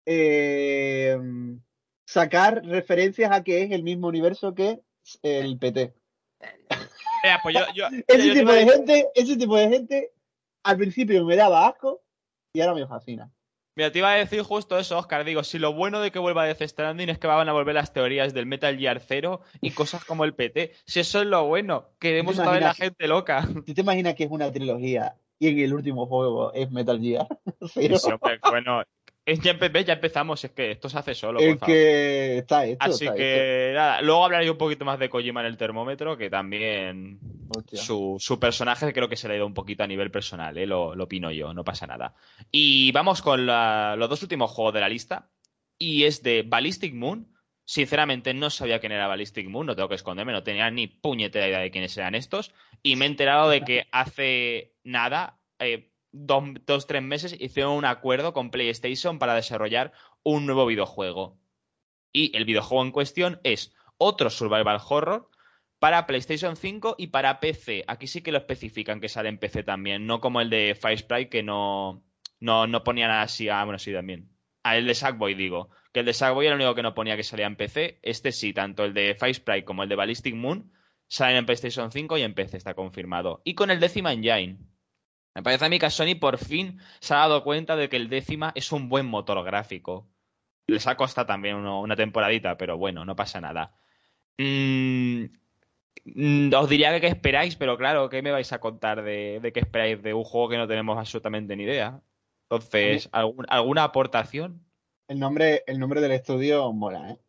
eh, 0.05 1.17
sacar 2.05 2.63
referencias 2.65 3.31
a 3.31 3.43
que 3.43 3.63
es 3.63 3.71
el 3.71 3.83
mismo 3.83 4.07
universo 4.07 4.53
que 4.53 4.81
el 5.21 5.57
PT. 5.57 5.93
Pues 7.43 7.55
ese, 8.07 8.33
tipo 8.33 8.51
de 8.53 8.63
gente, 8.63 9.09
ese 9.15 9.35
tipo 9.35 9.57
de 9.57 9.67
gente 9.67 10.13
al 10.63 10.77
principio 10.77 11.25
me 11.25 11.35
daba 11.35 11.67
asco 11.67 12.01
y 12.53 12.61
ahora 12.61 12.75
me 12.75 12.87
fascina. 12.87 13.29
Mira, 13.77 13.91
te 13.91 13.99
iba 13.99 14.11
a 14.11 14.15
decir 14.15 14.41
justo 14.41 14.79
eso, 14.79 14.97
Oscar. 14.97 15.23
Digo, 15.23 15.43
si 15.43 15.59
lo 15.59 15.71
bueno 15.71 16.01
de 16.01 16.09
que 16.09 16.17
vuelva 16.17 16.45
Death 16.45 16.63
Stranding 16.63 17.09
es 17.09 17.19
que 17.19 17.27
van 17.27 17.47
a 17.47 17.53
volver 17.53 17.75
las 17.75 17.93
teorías 17.93 18.33
del 18.33 18.47
Metal 18.47 18.75
Gear 18.75 18.99
0 18.99 19.41
y 19.61 19.69
cosas 19.69 20.03
como 20.03 20.23
el 20.23 20.33
PT. 20.33 20.71
Si 20.87 20.99
eso 20.99 21.21
es 21.21 21.27
lo 21.27 21.45
bueno, 21.45 21.85
queremos 21.99 22.39
a 22.39 22.59
la 22.59 22.73
gente 22.73 23.07
loca. 23.07 23.47
¿Tú 23.67 23.75
te 23.75 23.81
imaginas 23.81 24.15
que 24.15 24.23
es 24.23 24.31
una 24.31 24.51
trilogía 24.51 25.15
y 25.37 25.49
en 25.49 25.59
el 25.59 25.75
último 25.75 26.07
juego 26.07 26.51
es 26.53 26.71
Metal 26.71 26.99
Gear 26.99 27.27
0? 27.61 27.97
bueno, 28.49 28.81
ya, 29.35 29.93
empezamos, 29.93 30.43
es 30.45 30.51
que 30.51 30.71
esto 30.71 30.89
se 30.89 30.97
hace 30.97 31.13
solo. 31.13 31.39
Es 31.39 31.57
que 31.59 32.37
está 32.39 32.65
hecho. 32.65 32.77
Así 32.79 33.07
que 33.15 33.71
nada, 33.73 34.01
luego 34.01 34.23
hablaré 34.23 34.49
un 34.49 34.57
poquito 34.57 34.85
más 34.85 34.99
de 34.99 35.09
Kojima 35.09 35.41
en 35.41 35.47
el 35.47 35.57
termómetro, 35.57 36.17
que 36.17 36.29
también 36.29 37.19
su, 37.73 38.15
su, 38.19 38.39
personaje 38.39 38.93
creo 38.93 39.09
que 39.09 39.17
se 39.17 39.27
le 39.27 39.33
ha 39.33 39.37
ido 39.37 39.45
un 39.45 39.53
poquito 39.53 39.83
a 39.83 39.87
nivel 39.87 40.11
personal, 40.11 40.57
¿eh? 40.57 40.65
lo, 40.65 40.95
lo 40.95 41.03
opino 41.05 41.31
yo, 41.31 41.53
no 41.53 41.63
pasa 41.63 41.87
nada. 41.87 42.15
Y 42.51 42.91
vamos 42.93 43.21
con 43.21 43.45
los 43.45 44.09
dos 44.09 44.21
últimos 44.21 44.51
juegos 44.51 44.73
de 44.73 44.79
la 44.79 44.89
lista, 44.89 45.29
y 45.77 46.03
es 46.03 46.23
de 46.23 46.43
Ballistic 46.43 46.93
Moon. 46.93 47.27
Sinceramente 47.65 48.33
no 48.33 48.49
sabía 48.49 48.79
quién 48.79 48.93
era 48.93 49.07
Ballistic 49.07 49.49
Moon, 49.49 49.67
no 49.67 49.75
tengo 49.75 49.89
que 49.89 49.95
esconderme, 49.95 50.31
no 50.31 50.43
tenía 50.43 50.71
ni 50.71 50.87
puñetera 50.87 51.47
idea 51.47 51.59
de 51.59 51.71
quiénes 51.71 51.97
eran 51.97 52.15
estos. 52.15 52.53
Y 52.81 52.95
me 52.95 53.05
he 53.05 53.09
enterado 53.09 53.49
de 53.49 53.61
que 53.61 53.87
hace 53.91 54.75
nada, 54.83 55.39
eh, 55.59 55.91
dos, 56.25 56.87
tres 56.87 57.03
meses 57.03 57.35
hicieron 57.39 57.73
un 57.73 57.85
acuerdo 57.85 58.33
con 58.33 58.51
PlayStation 58.51 59.19
para 59.19 59.35
desarrollar 59.35 59.91
un 60.23 60.45
nuevo 60.45 60.65
videojuego. 60.65 61.37
Y 62.11 62.35
el 62.35 62.45
videojuego 62.45 62.83
en 62.83 62.91
cuestión 62.91 63.39
es 63.43 63.73
otro 63.97 64.29
survival 64.29 64.79
horror 64.87 65.29
para 65.79 66.07
PlayStation 66.07 66.55
5 66.55 66.95
y 66.97 67.07
para 67.07 67.39
PC. 67.39 67.83
Aquí 67.87 68.07
sí 68.07 68.21
que 68.21 68.31
lo 68.31 68.39
especifican 68.39 68.99
que 68.99 69.09
sale 69.09 69.29
en 69.29 69.37
PC 69.37 69.63
también, 69.63 70.05
no 70.07 70.21
como 70.21 70.41
el 70.41 70.49
de 70.49 70.75
Fire 70.79 70.97
Sprite 70.97 71.29
que 71.29 71.43
no, 71.43 72.03
no, 72.39 72.67
no 72.67 72.83
ponía 72.83 73.07
nada 73.07 73.21
así. 73.23 73.49
Ah, 73.49 73.63
bueno, 73.63 73.79
sí, 73.79 73.93
también. 73.93 74.29
Ah, 74.63 74.77
el 74.77 74.87
de 74.87 74.95
Sackboy, 74.95 75.35
digo. 75.35 75.69
Que 75.93 76.01
el 76.01 76.05
de 76.05 76.13
Sackboy 76.13 76.45
era 76.45 76.55
el 76.55 76.61
único 76.61 76.75
que 76.75 76.83
no 76.83 76.93
ponía 76.93 77.15
que 77.15 77.23
salía 77.23 77.45
en 77.45 77.55
PC. 77.55 77.99
Este 78.01 78.31
sí, 78.31 78.53
tanto 78.53 78.83
el 78.85 78.93
de 78.93 79.15
Fire 79.15 79.35
Sprite 79.35 79.65
como 79.65 79.83
el 79.83 79.89
de 79.89 79.95
Ballistic 79.95 80.35
Moon 80.35 80.71
salen 81.07 81.37
en 81.37 81.45
PlayStation 81.45 81.91
5 81.91 82.17
y 82.17 82.23
en 82.23 82.33
PC, 82.33 82.57
está 82.57 82.73
confirmado. 82.73 83.41
Y 83.43 83.55
con 83.55 83.71
el 83.71 83.79
Decima 83.79 84.13
Engine. 84.13 84.57
Me 85.37 85.43
parece 85.43 85.65
a 85.65 85.69
mí 85.69 85.77
que 85.77 85.91
Sony 85.91 86.15
por 86.19 86.39
fin 86.39 86.79
se 86.99 87.13
ha 87.13 87.17
dado 87.17 87.43
cuenta 87.43 87.75
de 87.75 87.89
que 87.89 87.95
el 87.95 88.09
décima 88.09 88.51
es 88.55 88.71
un 88.71 88.89
buen 88.89 89.05
motor 89.05 89.43
gráfico. 89.43 90.07
Les 90.65 90.87
ha 90.87 90.97
costado 90.97 91.27
también 91.27 91.57
una 91.57 91.95
temporadita, 91.95 92.57
pero 92.57 92.75
bueno, 92.79 93.05
no 93.05 93.15
pasa 93.15 93.39
nada. 93.39 93.71
Mm, 94.39 95.25
mm, 96.05 96.53
os 96.55 96.67
diría 96.67 96.91
que 96.91 97.01
qué 97.01 97.07
esperáis, 97.09 97.55
pero 97.55 97.77
claro, 97.77 98.09
¿qué 98.09 98.23
me 98.23 98.31
vais 98.31 98.51
a 98.51 98.59
contar 98.59 99.03
de, 99.03 99.51
qué 99.53 99.59
esperáis 99.59 100.01
de 100.01 100.15
un 100.15 100.23
juego 100.23 100.49
que 100.49 100.57
no 100.57 100.67
tenemos 100.67 100.97
absolutamente 100.97 101.55
ni 101.55 101.65
idea? 101.65 102.01
Entonces, 102.49 103.07
¿alguna 103.11 103.83
aportación? 103.83 104.65
El 105.07 105.19
nombre, 105.19 105.63
el 105.67 105.77
nombre 105.77 106.01
del 106.01 106.13
estudio 106.13 106.73
mola, 106.73 107.11
¿eh? 107.11 107.19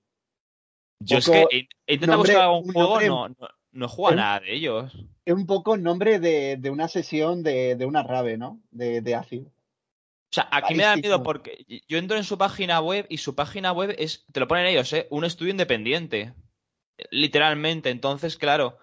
Yo 1.01 1.19
es 1.19 1.29
que 1.29 1.69
he, 1.87 1.93
intentado 1.93 2.21
buscar 2.21 2.41
algún 2.41 2.73
juego, 2.73 3.29
no, 3.29 3.49
no 3.71 3.85
he 3.85 3.89
jugado 3.89 4.17
nada 4.17 4.41
de 4.41 4.55
ellos. 4.55 4.97
Es 5.29 5.35
un 5.35 5.45
poco 5.45 5.74
el 5.74 5.83
nombre 5.83 6.18
de, 6.20 6.70
una 6.70 6.89
sesión 6.89 7.43
de, 7.43 7.76
una 7.87 8.03
rave, 8.03 8.39
¿no? 8.39 8.62
De, 8.70 9.03
de 9.03 9.14
ácido. 9.14 9.45
O 9.45 10.31
sea, 10.31 10.49
aquí 10.51 10.74
me 10.74 10.85
da 10.85 10.97
miedo 10.97 11.22
porque 11.22 11.66
yo 11.87 11.99
entro 11.99 12.16
en 12.16 12.24
su 12.24 12.39
página 12.39 12.81
web 12.81 13.05
y 13.11 13.18
su 13.18 13.35
página 13.35 13.72
web 13.72 13.95
es, 13.99 14.24
te 14.33 14.41
lo 14.41 14.49
ponen 14.49 14.64
ellos, 14.64 14.91
¿eh? 14.95 15.07
Un 15.11 15.26
estudio 15.26 15.51
independiente. 15.51 16.33
Literalmente. 17.11 17.91
Entonces, 17.91 18.39
claro. 18.39 18.79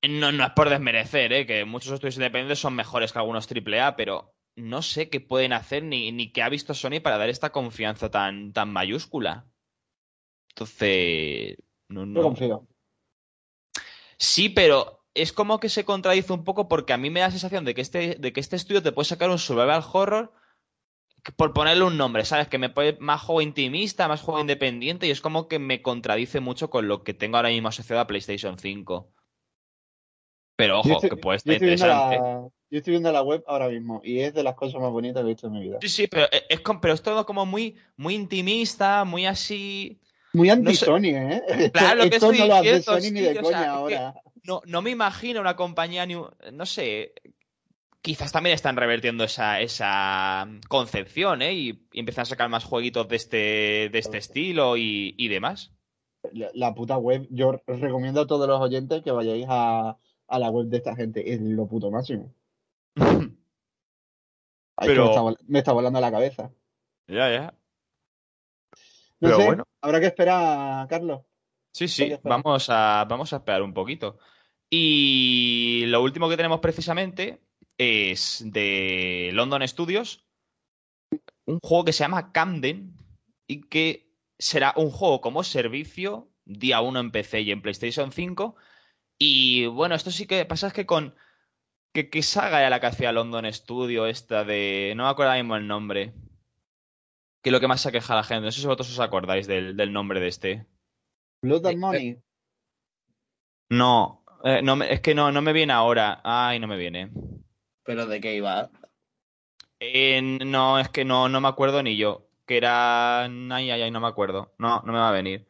No, 0.00 0.32
no 0.32 0.46
es 0.46 0.52
por 0.52 0.70
desmerecer, 0.70 1.34
¿eh? 1.34 1.44
Que 1.44 1.66
muchos 1.66 1.92
estudios 1.92 2.16
independientes 2.16 2.58
son 2.58 2.74
mejores 2.74 3.12
que 3.12 3.18
algunos 3.18 3.46
AAA, 3.46 3.94
pero 3.94 4.34
no 4.56 4.80
sé 4.80 5.10
qué 5.10 5.20
pueden 5.20 5.52
hacer 5.52 5.82
ni, 5.82 6.12
ni 6.12 6.32
qué 6.32 6.40
ha 6.40 6.48
visto 6.48 6.72
Sony 6.72 7.00
para 7.02 7.18
dar 7.18 7.28
esta 7.28 7.50
confianza 7.50 8.10
tan, 8.10 8.54
tan 8.54 8.72
mayúscula. 8.72 9.44
Entonces. 10.48 11.58
No, 11.90 12.06
no. 12.06 12.22
confío. 12.22 12.66
Sí, 14.18 14.48
pero 14.48 15.04
es 15.14 15.32
como 15.32 15.60
que 15.60 15.68
se 15.68 15.84
contradice 15.84 16.32
un 16.32 16.44
poco 16.44 16.68
porque 16.68 16.92
a 16.92 16.96
mí 16.98 17.10
me 17.10 17.20
da 17.20 17.26
la 17.26 17.32
sensación 17.32 17.64
de 17.64 17.74
que 17.74 17.80
este, 17.80 18.16
de 18.16 18.32
que 18.32 18.40
este 18.40 18.56
estudio 18.56 18.82
te 18.82 18.92
puede 18.92 19.06
sacar 19.06 19.30
un 19.30 19.38
survival 19.38 19.84
horror 19.92 20.32
por 21.36 21.52
ponerle 21.52 21.84
un 21.84 21.96
nombre, 21.96 22.24
¿sabes? 22.24 22.48
Que 22.48 22.58
me 22.58 22.70
puede 22.70 22.96
más 23.00 23.22
juego 23.22 23.40
intimista, 23.40 24.08
más 24.08 24.22
juego 24.22 24.40
independiente 24.40 25.06
y 25.06 25.10
es 25.10 25.20
como 25.20 25.48
que 25.48 25.58
me 25.58 25.82
contradice 25.82 26.40
mucho 26.40 26.70
con 26.70 26.88
lo 26.88 27.02
que 27.02 27.14
tengo 27.14 27.36
ahora 27.36 27.50
mismo 27.50 27.68
asociado 27.68 28.00
a 28.00 28.06
PlayStation 28.06 28.58
5. 28.58 29.12
Pero 30.56 30.80
ojo, 30.80 31.00
que 31.00 31.16
puede 31.16 31.36
estar 31.36 31.54
interesante. 31.54 32.16
yo 32.16 32.78
estoy 32.78 32.92
viendo 32.92 33.12
la 33.12 33.22
web 33.22 33.44
ahora 33.46 33.68
mismo 33.68 34.00
y 34.02 34.20
es 34.20 34.34
de 34.34 34.42
las 34.42 34.54
cosas 34.54 34.80
más 34.80 34.90
bonitas 34.90 35.22
que 35.22 35.26
he 35.26 35.32
visto 35.32 35.46
en 35.46 35.52
mi 35.52 35.60
vida. 35.60 35.78
Sí, 35.80 35.88
sí, 35.88 36.06
pero 36.08 36.26
es, 36.32 36.60
pero 36.80 36.94
es 36.94 37.02
todo 37.02 37.24
como 37.26 37.46
muy, 37.46 37.76
muy 37.96 38.14
intimista, 38.14 39.04
muy 39.04 39.26
así. 39.26 40.00
Muy 40.32 40.50
anti-Sony, 40.50 41.06
¿eh? 41.06 41.70
Claro, 41.72 42.04
lo 42.04 42.10
que 42.10 42.16
Esto 42.16 42.32
no 42.32 42.46
lo 42.46 42.54
hace 42.54 42.82
Sony 42.82 43.10
ni 43.12 43.20
de 43.20 43.40
coña 43.40 43.70
ahora. 43.70 44.14
No, 44.42 44.62
no 44.66 44.82
me 44.82 44.90
imagino 44.90 45.40
una 45.40 45.56
compañía, 45.56 46.06
no 46.06 46.66
sé, 46.66 47.12
quizás 48.02 48.32
también 48.32 48.54
están 48.54 48.76
revertiendo 48.76 49.24
esa, 49.24 49.60
esa 49.60 50.48
concepción, 50.68 51.42
¿eh? 51.42 51.52
Y, 51.54 51.86
empiezan 51.92 52.22
a 52.22 52.26
sacar 52.26 52.48
más 52.48 52.64
jueguitos 52.64 53.08
de 53.08 53.16
este, 53.16 53.88
de 53.90 53.98
este 53.98 54.18
estilo 54.18 54.76
y, 54.76 55.14
y 55.18 55.28
demás. 55.28 55.72
La, 56.32 56.74
puta 56.74 56.98
web, 56.98 57.26
yo 57.30 57.60
os 57.66 57.80
recomiendo 57.80 58.22
a 58.22 58.26
todos 58.26 58.48
los 58.48 58.60
oyentes 58.60 59.02
que 59.02 59.12
vayáis 59.12 59.46
a, 59.48 59.98
a 60.26 60.38
la 60.38 60.50
web 60.50 60.66
de 60.66 60.78
esta 60.78 60.96
gente, 60.96 61.32
es 61.32 61.40
lo 61.40 61.66
puto 61.66 61.90
máximo. 61.90 62.32
Pero... 64.80 65.04
me, 65.04 65.10
está, 65.10 65.44
me 65.46 65.58
está 65.58 65.72
volando 65.72 66.00
la 66.00 66.10
cabeza. 66.10 66.50
Ya, 67.06 67.30
ya. 67.30 67.54
Pero 69.20 69.36
bueno. 69.44 69.64
Habrá 69.82 70.00
que 70.00 70.06
esperar, 70.06 70.86
Carlos. 70.88 71.22
Sí, 71.72 71.88
sí, 71.88 72.12
vamos 72.22 72.68
a, 72.70 73.04
vamos 73.08 73.32
a 73.32 73.36
esperar 73.36 73.62
un 73.62 73.74
poquito. 73.74 74.18
Y 74.70 75.84
lo 75.86 76.02
último 76.02 76.28
que 76.28 76.36
tenemos 76.36 76.60
precisamente 76.60 77.40
es 77.78 78.42
de 78.44 79.30
London 79.32 79.66
Studios, 79.66 80.26
un 81.46 81.58
juego 81.62 81.84
que 81.84 81.92
se 81.92 82.04
llama 82.04 82.32
Camden 82.32 82.96
y 83.46 83.62
que 83.68 84.12
será 84.38 84.74
un 84.76 84.90
juego 84.90 85.20
como 85.20 85.42
servicio 85.44 86.28
día 86.44 86.80
1 86.80 87.00
en 87.00 87.10
PC 87.10 87.42
y 87.42 87.52
en 87.52 87.62
PlayStation 87.62 88.12
5. 88.12 88.56
Y 89.18 89.66
bueno, 89.66 89.94
esto 89.94 90.10
sí 90.10 90.26
que 90.26 90.44
pasa 90.44 90.68
es 90.68 90.72
que 90.72 90.86
con... 90.86 91.14
¿Qué, 91.92 92.22
saga 92.22 92.60
era 92.60 92.70
la 92.70 92.80
que 92.80 92.86
hacía 92.86 93.12
London 93.12 93.52
Studio 93.52 94.06
esta 94.06 94.44
de... 94.44 94.92
No 94.96 95.04
me 95.04 95.10
acuerdo 95.10 95.34
mismo 95.34 95.56
el 95.56 95.66
nombre. 95.66 96.12
Que 97.48 97.52
lo 97.52 97.60
que 97.60 97.66
más 97.66 97.80
se 97.80 97.90
queja 97.90 98.14
la 98.14 98.24
gente. 98.24 98.44
No 98.44 98.52
sé 98.52 98.60
si 98.60 98.66
vosotros 98.66 98.90
os 98.90 99.00
acordáis 99.00 99.46
del, 99.46 99.90
nombre 99.90 100.20
de 100.20 100.28
este. 100.28 100.66
Blood 101.40 101.64
and 101.64 101.78
Money. 101.78 102.18
No, 103.70 104.22
eh, 104.44 104.60
no 104.62 104.82
es 104.82 105.00
que 105.00 105.14
no, 105.14 105.32
no 105.32 105.40
me 105.40 105.54
viene 105.54 105.72
ahora. 105.72 106.20
Ay, 106.24 106.60
no 106.60 106.66
me 106.66 106.76
viene. 106.76 107.10
¿Pero 107.84 108.04
de 108.04 108.20
qué 108.20 108.34
iba? 108.34 108.70
Eh, 109.80 110.20
no, 110.44 110.78
es 110.78 110.90
que 110.90 111.06
no, 111.06 111.30
no 111.30 111.40
me 111.40 111.48
acuerdo 111.48 111.82
ni 111.82 111.96
yo. 111.96 112.28
Que 112.44 112.58
era. 112.58 113.24
Ay, 113.24 113.70
ay, 113.70 113.80
ay, 113.80 113.90
no 113.90 114.00
me 114.00 114.08
acuerdo. 114.08 114.52
No, 114.58 114.82
no 114.84 114.92
me 114.92 114.98
va 114.98 115.08
a 115.08 115.12
venir. 115.12 115.48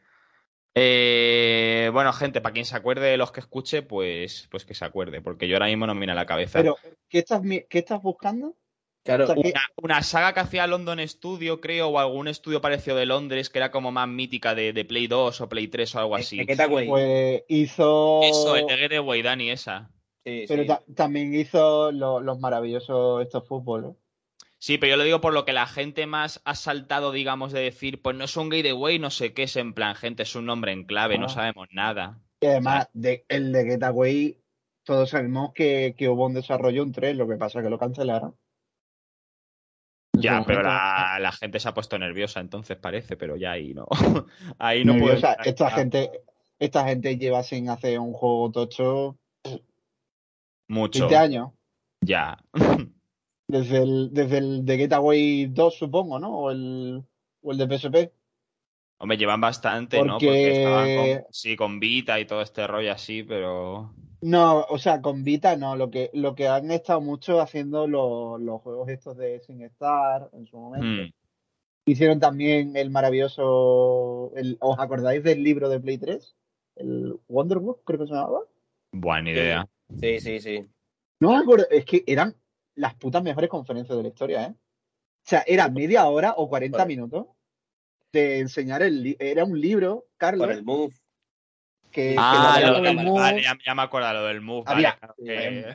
Eh, 0.75 1.89
bueno, 1.91 2.13
gente, 2.13 2.39
para 2.39 2.53
quien 2.53 2.63
se 2.63 2.77
acuerde 2.77 3.07
de 3.07 3.17
los 3.17 3.33
que 3.33 3.41
escuche, 3.41 3.81
pues, 3.81 4.47
pues 4.49 4.63
que 4.63 4.73
se 4.73 4.85
acuerde, 4.85 5.19
porque 5.19 5.49
yo 5.49 5.57
ahora 5.57 5.65
mismo 5.65 5.85
no 5.85 5.95
me 5.95 5.99
viene 5.99 6.13
a 6.13 6.15
la 6.15 6.25
cabeza. 6.25 6.59
Pero, 6.59 6.77
¿qué 7.09 7.17
estás, 7.17 7.41
qué 7.41 7.79
estás 7.79 8.01
buscando? 8.01 8.55
Claro, 9.09 9.33
una, 9.81 10.03
saga 10.03 10.33
que 10.33 10.39
hacía 10.39 10.67
London 10.67 10.99
Studio, 11.07 11.59
creo, 11.59 11.87
o 11.87 11.99
algún 11.99 12.27
estudio 12.27 12.61
parecido 12.61 12.95
de 12.95 13.05
Londres, 13.05 13.49
que 13.49 13.57
era 13.57 13.71
como 13.71 13.91
más 13.91 14.07
mítica 14.07 14.53
de, 14.53 14.85
Play 14.85 15.07
2 15.07 15.41
o 15.41 15.49
Play 15.49 15.67
3 15.67 15.95
o 15.95 15.99
algo 15.99 16.15
así. 16.15 16.45
Pues 16.45 17.43
hizo. 17.47 18.21
Eso, 18.23 18.55
el 18.55 18.67
de 18.67 18.77
Getaway, 18.77 19.21
Dani, 19.21 19.49
esa. 19.49 19.89
pero 20.23 20.79
también 20.95 21.33
hizo 21.33 21.91
los 21.91 22.39
maravillosos 22.39 23.23
estos 23.23 23.47
fútbol, 23.47 23.81
¿no? 23.81 23.95
Sí, 24.59 24.77
pero 24.77 24.91
yo 24.91 24.97
lo 24.97 25.05
digo 25.05 25.21
por 25.21 25.33
lo 25.33 25.45
que 25.45 25.53
la 25.53 25.65
gente 25.65 26.05
más 26.05 26.41
ha 26.43 26.53
saltado, 26.53 27.13
digamos, 27.13 27.53
de 27.53 27.61
decir, 27.61 28.01
pues 28.01 28.17
no 28.17 28.25
es 28.25 28.35
un 28.35 28.49
Gateway, 28.49 28.99
no 28.99 29.09
sé 29.09 29.33
qué 29.33 29.43
es, 29.43 29.55
en 29.55 29.73
plan, 29.73 29.95
gente, 29.95 30.23
es 30.23 30.35
un 30.35 30.45
nombre 30.45 30.73
en 30.73 30.83
clave, 30.83 31.17
no 31.17 31.27
ah. 31.27 31.29
sabemos 31.29 31.69
nada. 31.71 32.19
Y 32.41 32.47
además, 32.47 32.89
de, 32.93 33.23
el 33.29 33.53
de 33.53 33.63
Getaway, 33.63 34.37
todos 34.83 35.11
sabemos 35.11 35.53
que, 35.53 35.95
hubo 36.09 36.25
un 36.25 36.33
desarrollo 36.33 36.83
en 36.83 36.91
3, 36.91 37.15
lo 37.15 37.27
que 37.27 37.37
pasa 37.37 37.59
es 37.59 37.63
que 37.63 37.69
lo 37.69 37.79
cancelaron. 37.79 38.35
Ya, 40.19 40.43
pero 40.45 40.63
la, 40.63 41.31
gente 41.31 41.59
se 41.59 41.69
ha 41.69 41.73
puesto 41.73 41.97
nerviosa, 41.97 42.39
entonces 42.39 42.77
parece, 42.77 43.17
pero 43.17 43.35
ya 43.35 43.51
ahí 43.51 43.73
no. 43.73 43.87
ahí 44.59 44.85
no 44.85 44.97
puede. 44.97 45.21
Esta 45.45 45.71
gente, 45.71 46.11
esta 46.59 46.87
gente 46.87 47.17
lleva 47.17 47.43
sin 47.43 47.69
hacer 47.69 47.99
un 47.99 48.13
juego 48.13 48.51
tocho. 48.51 49.17
Mucho. 50.67 50.99
20 50.99 51.15
años. 51.17 51.49
Ya. 52.01 52.37
Desde 53.47 53.81
el, 53.81 54.13
desde 54.13 54.37
el 54.37 54.63
de 54.63 54.77
Getaway 54.77 55.47
2, 55.47 55.75
supongo, 55.75 56.19
¿no? 56.19 56.37
O 56.37 56.51
el, 56.51 57.03
o 57.41 57.51
el 57.51 57.57
de 57.57 57.79
PSP. 57.79 58.13
Hombre, 58.99 59.17
llevan 59.17 59.41
bastante, 59.41 60.03
¿no? 60.03 60.19
Porque 60.19 60.51
estaban 60.51 60.95
con, 60.95 61.25
sí, 61.31 61.55
con 61.55 61.79
Vita 61.79 62.19
y 62.19 62.25
todo 62.25 62.43
este 62.43 62.67
rollo 62.67 62.91
así, 62.91 63.23
pero. 63.23 63.91
No, 64.21 64.65
o 64.69 64.77
sea, 64.77 65.01
con 65.01 65.23
Vita 65.23 65.55
no. 65.55 65.75
Lo 65.75 65.89
que, 65.89 66.09
lo 66.13 66.35
que 66.35 66.47
han 66.47 66.71
estado 66.71 67.01
mucho 67.01 67.39
haciendo 67.39 67.87
los, 67.87 68.39
los 68.41 68.61
juegos 68.61 68.89
estos 68.89 69.17
de 69.17 69.39
Sin 69.39 69.61
Star 69.63 70.29
en 70.33 70.45
su 70.45 70.57
momento. 70.57 71.03
Hmm. 71.03 71.11
Hicieron 71.85 72.19
también 72.19 72.75
el 72.75 72.89
maravilloso. 72.89 74.31
El, 74.35 74.57
¿Os 74.59 74.77
acordáis 74.79 75.23
del 75.23 75.43
libro 75.43 75.69
de 75.69 75.79
Play 75.79 75.97
3? 75.97 76.35
El 76.75 77.19
Wonderbook, 77.27 77.83
creo 77.83 77.99
que 77.99 78.07
se 78.07 78.13
llamaba. 78.13 78.41
Buena 78.91 79.31
idea. 79.31 79.67
Sí, 79.99 80.19
sí, 80.19 80.39
sí. 80.39 80.67
No 81.19 81.31
me 81.31 81.37
acuerdo, 81.37 81.65
es 81.69 81.85
que 81.85 82.03
eran 82.05 82.35
las 82.75 82.95
putas 82.95 83.23
mejores 83.23 83.49
conferencias 83.49 83.97
de 83.97 84.03
la 84.03 84.09
historia, 84.09 84.43
¿eh? 84.45 84.51
O 84.51 85.29
sea, 85.29 85.43
era 85.45 85.69
media 85.69 86.07
hora 86.07 86.33
o 86.37 86.47
40 86.49 86.85
minutos 86.85 87.27
de 88.11 88.39
enseñar 88.39 88.81
el 88.81 89.15
era 89.19 89.43
un 89.43 89.59
libro, 89.59 90.07
Carlos. 90.17 90.47
Por 90.47 90.55
el 90.55 90.63
Move. 90.63 90.93
Que, 91.91 92.15
ah, 92.17 92.59
lo 92.63 92.81
del 92.81 92.97
move. 92.97 93.41
ya, 93.41 93.75
me 93.75 93.81
acuerdo 93.81 94.13
lo 94.13 94.23
del 94.25 94.41
Move. 94.41 94.63
Había, 94.67 94.97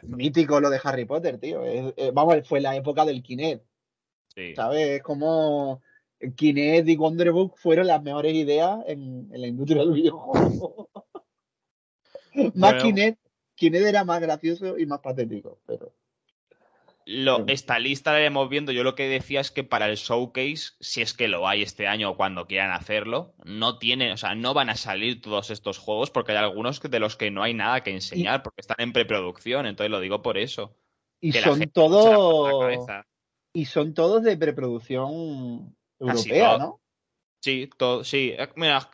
Mítico 0.04 0.60
lo 0.60 0.70
de 0.70 0.80
Harry 0.82 1.04
Potter, 1.04 1.38
tío. 1.38 1.64
Eh, 1.64 2.10
vamos, 2.12 2.46
fue 2.46 2.60
la 2.60 2.76
época 2.76 3.04
del 3.04 3.22
Kinect. 3.22 3.64
Sí. 4.28 4.54
¿Sabes? 4.54 4.88
Es 4.88 5.02
como 5.02 5.82
Kinect 6.36 6.88
y 6.88 6.96
Wonderbook 6.96 7.56
fueron 7.58 7.86
las 7.86 8.02
mejores 8.02 8.34
ideas 8.34 8.78
en, 8.86 9.28
la 9.30 9.46
industria 9.46 9.82
del 9.82 9.92
videojuego. 9.92 10.88
más 12.54 12.82
Kinect, 12.82 13.18
Kinect 13.56 13.86
era 13.86 14.04
más 14.04 14.20
gracioso 14.20 14.78
y 14.78 14.86
más 14.86 15.00
patético, 15.00 15.58
pero. 15.66 15.92
Lo, 17.06 17.44
esta 17.48 17.78
lista 17.78 18.12
la 18.12 18.20
iremos 18.20 18.48
viendo. 18.48 18.72
Yo 18.72 18.82
lo 18.82 18.94
que 18.94 19.08
decía 19.08 19.40
es 19.40 19.50
que 19.50 19.62
para 19.62 19.88
el 19.88 19.96
showcase, 19.96 20.72
si 20.80 21.02
es 21.02 21.12
que 21.12 21.28
lo 21.28 21.46
hay 21.46 21.62
este 21.62 21.86
año 21.86 22.10
o 22.10 22.16
cuando 22.16 22.46
quieran 22.46 22.72
hacerlo, 22.72 23.34
no 23.44 23.78
tienen, 23.78 24.12
o 24.12 24.16
sea, 24.16 24.34
no 24.34 24.54
van 24.54 24.70
a 24.70 24.76
salir 24.76 25.20
todos 25.20 25.50
estos 25.50 25.78
juegos 25.78 26.10
porque 26.10 26.32
hay 26.32 26.38
algunos 26.38 26.80
de 26.80 27.00
los 27.00 27.16
que 27.16 27.30
no 27.30 27.42
hay 27.42 27.52
nada 27.52 27.82
que 27.82 27.90
enseñar 27.90 28.42
porque 28.42 28.62
están 28.62 28.78
en 28.78 28.92
preproducción. 28.92 29.66
Entonces 29.66 29.90
lo 29.90 30.00
digo 30.00 30.22
por 30.22 30.38
eso. 30.38 30.76
Y 31.20 31.32
son 31.32 31.60
todos. 31.70 32.74
Y 33.52 33.66
son 33.66 33.94
todos 33.94 34.22
de 34.22 34.36
preproducción 34.36 35.76
europea, 36.00 36.58
¿no? 36.58 36.80
Sí, 37.40 37.68
todo, 37.76 38.02
sí. 38.02 38.34
Eh, 38.36 38.48
mira, 38.56 38.90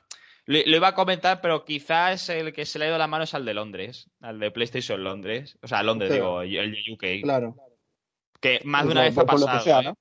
lo, 0.46 0.58
iba 0.58 0.88
a 0.88 0.94
comentar, 0.94 1.40
pero 1.40 1.64
quizás 1.64 2.28
el 2.28 2.52
que 2.52 2.66
se 2.66 2.78
le 2.78 2.86
ha 2.86 2.88
ido 2.88 2.98
la 2.98 3.06
mano 3.06 3.22
es 3.22 3.34
al 3.34 3.44
de 3.44 3.54
Londres, 3.54 4.10
al 4.20 4.40
de 4.40 4.50
PlayStation 4.50 5.02
Londres. 5.02 5.56
O 5.62 5.68
sea, 5.68 5.84
Londres, 5.84 6.12
digo, 6.12 6.42
el 6.42 6.72
de 6.72 6.92
UK. 6.92 7.22
Claro. 7.22 7.56
Que 8.40 8.60
más 8.64 8.86
de 8.86 8.92
una 8.92 9.02
vez 9.02 9.18
ha 9.18 9.26
pasado. 9.26 9.82
¿eh? 9.82 9.88
O 9.90 9.96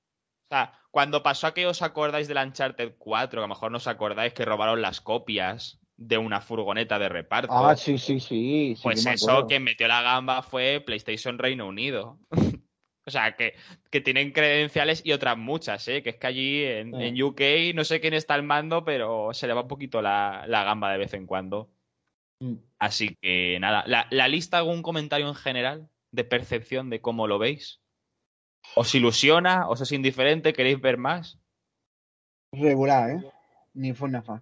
sea, 0.49 0.73
cuando 0.91 1.21
pasó 1.21 1.47
a 1.47 1.53
que 1.53 1.67
os 1.67 1.81
acordáis 1.81 2.27
del 2.27 2.37
Uncharted 2.37 2.95
4, 2.97 3.29
que 3.29 3.37
a 3.37 3.41
lo 3.41 3.47
mejor 3.47 3.71
no 3.71 3.77
os 3.77 3.87
acordáis 3.87 4.33
que 4.33 4.45
robaron 4.45 4.81
las 4.81 5.01
copias 5.01 5.79
de 5.99 6.17
una 6.17 6.41
furgoneta 6.41 6.97
de 6.97 7.09
reparto. 7.09 7.51
Ah, 7.51 7.75
sí, 7.75 7.97
sí, 7.97 8.19
sí. 8.19 8.75
pues 8.81 9.05
eso, 9.05 9.45
quien 9.47 9.63
metió 9.63 9.87
la 9.87 10.01
gamba 10.01 10.41
fue 10.41 10.81
PlayStation 10.83 11.37
Reino 11.37 11.67
Unido. 11.67 12.17
o 13.05 13.11
sea, 13.11 13.35
que, 13.35 13.53
que, 13.91 13.99
tienen 13.99 14.31
credenciales 14.31 15.01
y 15.03 15.11
otras 15.11 15.37
muchas, 15.37 15.87
¿eh? 15.89 16.01
Que 16.01 16.11
es 16.11 16.15
que 16.15 16.27
allí 16.27 16.63
en, 16.63 17.21
UK 17.21 17.75
no 17.75 17.83
sé 17.83 17.99
quién 17.99 18.13
está 18.13 18.35
al 18.35 18.43
mando, 18.43 18.85
pero 18.85 19.33
se 19.33 19.45
le 19.45 19.53
va 19.53 19.63
un 19.63 19.67
poquito 19.67 20.01
la, 20.01 20.45
la 20.47 20.63
gamba 20.63 20.91
de 20.91 20.99
vez 20.99 21.13
en 21.13 21.27
cuando. 21.27 21.69
Mm. 22.39 22.55
Así 22.79 23.17
que 23.21 23.59
nada, 23.59 23.83
la, 23.85 24.07
la 24.09 24.27
lista, 24.29 24.57
algún 24.57 24.81
comentario 24.81 25.27
en 25.27 25.35
general 25.35 25.89
de 26.11 26.23
percepción 26.23 26.89
de 26.89 27.01
cómo 27.01 27.27
lo 27.27 27.39
veis. 27.39 27.78
¿Os 28.75 28.93
ilusiona? 28.95 29.67
¿Os 29.69 29.81
es 29.81 29.91
indiferente? 29.91 30.53
¿Queréis 30.53 30.79
ver 30.79 30.97
más? 30.97 31.39
Regular, 32.51 33.11
¿eh? 33.11 33.31
Ni 33.73 33.93
fue 33.93 34.09
fa. 34.21 34.41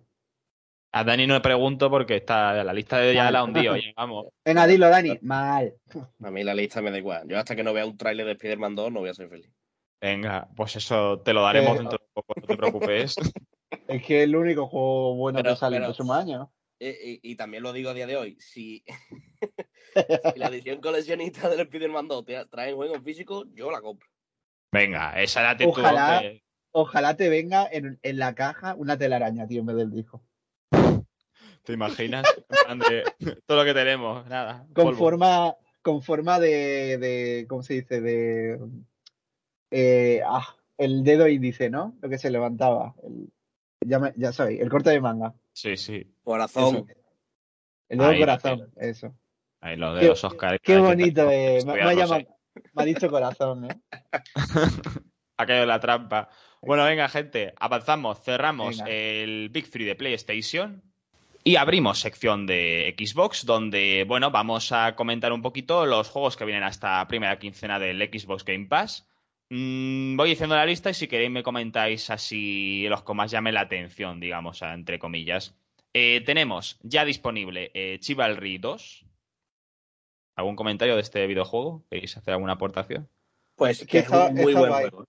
A 0.93 1.03
Dani 1.03 1.27
no 1.27 1.35
le 1.35 1.41
pregunto 1.41 1.89
porque 1.89 2.15
está 2.15 2.63
la 2.63 2.73
lista 2.73 2.97
de 2.97 3.13
ya 3.13 3.29
la 3.29 3.43
hundido, 3.43 3.73
oye, 3.73 3.93
vamos. 3.95 4.27
Venga, 4.45 4.65
dilo, 4.65 4.89
Dani. 4.89 5.19
Mal. 5.21 5.73
A 6.23 6.31
mí 6.31 6.43
la 6.43 6.55
lista 6.55 6.81
me 6.81 6.91
da 6.91 6.97
igual. 6.97 7.27
Yo 7.27 7.37
hasta 7.37 7.55
que 7.55 7.63
no 7.63 7.73
vea 7.73 7.85
un 7.85 7.97
tráiler 7.97 8.25
de 8.25 8.31
Spider-Man 8.33 8.75
2 8.75 8.91
no 8.91 8.99
voy 9.01 9.09
a 9.09 9.13
ser 9.13 9.29
feliz. 9.29 9.51
Venga, 10.01 10.47
pues 10.55 10.75
eso 10.75 11.21
te 11.21 11.33
lo 11.33 11.41
daremos 11.41 11.77
dentro 11.77 11.97
de 11.97 12.05
poco, 12.13 12.33
no 12.39 12.47
te 12.47 12.57
preocupes. 12.57 13.15
Es 13.87 14.01
que 14.05 14.19
es 14.19 14.23
el 14.23 14.35
único 14.35 14.67
juego 14.67 15.15
bueno 15.15 15.43
que 15.43 15.55
sale 15.57 15.77
en 15.77 15.83
próximo 15.83 16.13
año. 16.13 16.51
Y, 16.79 17.35
también 17.35 17.63
lo 17.63 17.73
digo 17.73 17.89
a 17.89 17.93
día 17.93 18.05
de 18.05 18.15
hoy, 18.15 18.37
si, 18.39 18.83
la 20.35 20.47
edición 20.47 20.79
coleccionista 20.79 21.49
del 21.49 21.61
Spider-Man 21.61 22.07
2 22.07 22.25
trae 22.49 22.73
juego 22.73 22.95
en 22.95 23.03
físico, 23.03 23.45
yo 23.53 23.71
la 23.71 23.81
compro. 23.81 24.07
Venga, 24.71 25.21
esa 25.21 25.41
la 25.41 25.51
actitud. 25.51 25.71
Ojalá, 25.71 26.23
ojalá 26.71 27.15
te 27.15 27.29
venga 27.29 27.67
en, 27.71 27.99
en, 28.01 28.17
la 28.17 28.35
caja 28.35 28.75
una 28.75 28.97
telaraña, 28.97 29.47
tío, 29.47 29.61
en 29.61 29.65
vez 29.67 29.77
del 29.77 29.91
disco. 29.91 30.23
¿Te 31.63 31.73
imaginas? 31.73 32.25
todo 33.45 33.57
lo 33.57 33.65
que 33.65 33.73
tenemos, 33.73 34.25
nada. 34.27 34.65
Con 34.73 34.95
forma, 34.95 35.55
con 35.81 36.01
forma 36.01 36.39
de, 36.39 36.97
de, 36.97 37.45
¿cómo 37.49 37.63
se 37.63 37.75
dice? 37.75 38.01
De, 38.01 38.59
eh, 39.71 40.21
ah, 40.25 40.55
el 40.77 41.03
dedo 41.03 41.27
índice, 41.27 41.69
¿no? 41.69 41.97
Lo 42.01 42.09
que 42.09 42.17
se 42.17 42.29
levantaba. 42.29 42.95
El, 43.03 43.29
ya, 43.85 44.13
ya 44.15 44.31
sabéis, 44.31 44.61
el 44.61 44.69
corte 44.69 44.91
de 44.91 45.01
manga. 45.01 45.33
Sí, 45.53 45.77
sí. 45.77 46.05
Corazón. 46.23 46.87
El 47.89 47.99
dedo 47.99 48.17
corazón, 48.17 48.71
eso. 48.77 49.13
Ahí 49.59 49.75
los 49.75 49.99
dedos 49.99 50.23
Oscar. 50.23 50.59
Qué 50.61 50.77
bonito, 50.77 51.29
eh. 51.29 51.59
me, 51.65 51.81
ha 51.81 51.93
llamado, 51.93 52.36
me 52.73 52.83
ha 52.83 52.85
dicho 52.85 53.09
corazón, 53.09 53.65
¿eh? 53.65 53.81
ha 55.37 55.45
caído 55.45 55.65
la 55.65 55.79
trampa. 55.79 56.29
Bueno, 56.61 56.83
venga, 56.83 57.07
gente, 57.09 57.53
avanzamos, 57.59 58.21
cerramos 58.21 58.81
el 58.85 59.49
Big 59.49 59.69
Three 59.69 59.85
de 59.85 59.95
PlayStation 59.95 60.81
y 61.43 61.55
abrimos 61.55 61.99
sección 61.99 62.45
de 62.45 62.93
Xbox, 62.97 63.45
donde, 63.45 64.03
bueno, 64.07 64.31
vamos 64.31 64.71
a 64.71 64.95
comentar 64.95 65.31
un 65.31 65.41
poquito 65.41 65.85
los 65.85 66.09
juegos 66.09 66.35
que 66.35 66.43
vienen 66.45 66.63
hasta 66.63 67.07
primera 67.07 67.39
quincena 67.39 67.79
del 67.79 68.01
Xbox 68.01 68.43
Game 68.43 68.65
Pass. 68.65 69.07
Mm, 69.49 70.17
voy 70.17 70.31
diciendo 70.31 70.55
la 70.55 70.65
lista 70.65 70.89
y 70.89 70.93
si 70.93 71.07
queréis 71.07 71.31
me 71.31 71.43
comentáis 71.43 72.09
así 72.09 72.85
los 72.89 73.03
que 73.03 73.13
más 73.13 73.31
llamen 73.31 73.53
la 73.53 73.61
atención, 73.61 74.19
digamos, 74.19 74.61
entre 74.61 74.99
comillas. 74.99 75.55
Eh, 75.93 76.21
tenemos 76.25 76.77
ya 76.81 77.05
disponible 77.05 77.71
eh, 77.73 77.97
Chivalry 78.01 78.57
2, 78.57 79.05
¿Algún 80.37 80.55
comentario 80.55 80.95
de 80.95 81.01
este 81.01 81.25
videojuego? 81.25 81.83
¿Queréis 81.89 82.15
hacer 82.15 82.33
alguna 82.33 82.53
aportación? 82.53 83.09
Pues 83.55 83.85
que, 83.87 83.99
es 83.99 84.09
un 84.09 84.35
muy 84.35 84.53
buen 84.53 84.71
juego. 84.71 85.05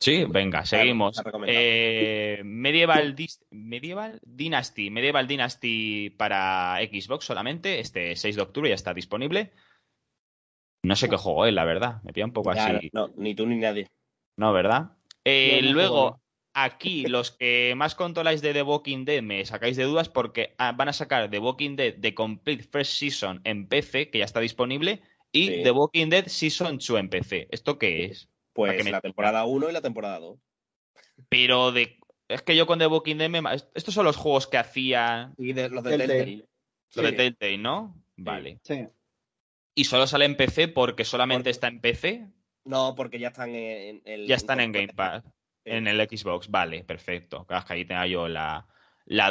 Sí, 0.00 0.24
venga, 0.24 0.64
seguimos. 0.64 1.22
Eh, 1.46 2.40
Medieval, 2.42 3.14
Medieval 3.50 4.18
Dynasty. 4.24 4.88
Medieval 4.88 5.28
Dynasty 5.28 6.08
para 6.08 6.78
Xbox 6.90 7.26
solamente. 7.26 7.80
Este 7.80 8.16
6 8.16 8.36
de 8.36 8.42
octubre 8.42 8.70
ya 8.70 8.74
está 8.74 8.94
disponible. 8.94 9.52
No 10.82 10.96
sé 10.96 11.10
qué 11.10 11.16
juego 11.16 11.44
es, 11.44 11.52
la 11.52 11.64
verdad. 11.64 12.02
Me 12.02 12.14
pilla 12.14 12.24
un 12.24 12.32
poco 12.32 12.52
así. 12.52 12.88
No, 12.94 13.08
ni 13.16 13.34
tú 13.34 13.46
ni 13.46 13.58
nadie. 13.58 13.88
No, 14.38 14.54
¿verdad? 14.54 14.92
Eh, 15.22 15.60
luego, 15.64 16.19
aquí, 16.54 17.06
los 17.06 17.30
que 17.30 17.74
más 17.76 17.94
controláis 17.94 18.42
de 18.42 18.52
The 18.52 18.62
Walking 18.62 19.04
Dead 19.04 19.22
me 19.22 19.44
sacáis 19.44 19.76
de 19.76 19.84
dudas 19.84 20.08
porque 20.08 20.54
ah, 20.58 20.72
van 20.72 20.88
a 20.88 20.92
sacar 20.92 21.30
The 21.30 21.38
Walking 21.38 21.76
Dead 21.76 21.94
The 22.00 22.14
Complete 22.14 22.64
First 22.64 22.92
Season 22.92 23.40
en 23.44 23.66
PC, 23.66 24.10
que 24.10 24.18
ya 24.18 24.24
está 24.24 24.40
disponible, 24.40 25.02
y 25.32 25.62
The 25.62 25.70
Walking 25.70 26.08
Dead 26.08 26.26
Season 26.26 26.78
2 26.78 26.90
en 26.98 27.08
PC. 27.08 27.48
¿Esto 27.50 27.78
qué 27.78 28.04
es? 28.06 28.28
Pues 28.52 28.84
la 28.84 29.00
temporada 29.00 29.44
1 29.44 29.70
y 29.70 29.72
la 29.72 29.80
temporada 29.80 30.18
2. 30.18 30.38
Pero 31.28 31.72
de. 31.72 31.98
Es 32.28 32.42
que 32.42 32.56
yo 32.56 32.66
con 32.66 32.78
The 32.78 32.86
Walking 32.86 33.16
Dead 33.16 33.28
me... 33.28 33.40
Estos 33.74 33.94
son 33.94 34.04
los 34.04 34.16
juegos 34.16 34.46
que 34.46 34.56
hacía. 34.56 35.32
Y 35.36 35.52
de, 35.52 35.68
los 35.68 35.82
de 35.82 35.98
Telltale. 35.98 36.44
Los 36.94 37.04
de 37.04 37.12
Telltale, 37.12 37.58
¿no? 37.58 37.96
Vale. 38.16 38.60
Sí. 38.62 38.86
¿Y 39.74 39.84
solo 39.84 40.06
sale 40.06 40.26
en 40.26 40.36
PC 40.36 40.68
porque 40.68 41.04
solamente 41.04 41.50
está 41.50 41.68
en 41.68 41.80
PC? 41.80 42.26
No, 42.64 42.94
porque 42.94 43.18
ya 43.18 43.28
están 43.28 43.54
en, 43.54 44.02
el. 44.04 44.26
Ya 44.26 44.36
están 44.36 44.60
en 44.60 44.72
Game 44.72 44.92
Pass. 44.94 45.24
En 45.70 45.86
el 45.86 46.00
Xbox, 46.00 46.50
vale, 46.50 46.82
perfecto. 46.84 47.46
que 47.46 47.54
ahí 47.72 47.84
tenga 47.84 48.06
yo 48.06 48.26
la, 48.26 48.66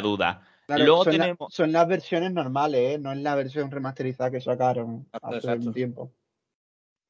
duda. 0.02 0.42
Luego 0.68 1.04
son, 1.04 1.12
tenemos... 1.12 1.52
son 1.52 1.72
las 1.72 1.86
versiones 1.86 2.32
normales, 2.32 2.94
¿eh? 2.94 2.98
no 2.98 3.12
es 3.12 3.18
la 3.18 3.34
versión 3.34 3.70
remasterizada 3.70 4.30
que 4.30 4.40
sacaron 4.40 5.06
hace 5.12 5.52
un 5.52 5.74
tiempo. 5.74 6.12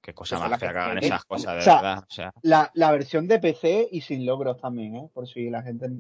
Qué 0.01 0.15
cosa 0.15 0.39
más 0.39 0.59
fea 0.59 0.73
que 0.73 0.79
hagan 0.79 0.99
esas 0.99 1.25
cosas, 1.27 1.65
de 1.65 1.71
verdad. 1.71 1.99
O 2.09 2.13
sea. 2.13 2.33
la, 2.43 2.71
la, 2.75 2.91
versión 2.91 3.29
de 3.29 3.39
PC 3.39 3.89
y 3.93 4.01
sin 4.01 4.25
logros 4.25 4.59
también, 4.61 4.97
¿eh? 4.97 5.11
Por 5.13 5.29
si 5.29 5.51
la 5.51 5.63
gente 5.63 5.91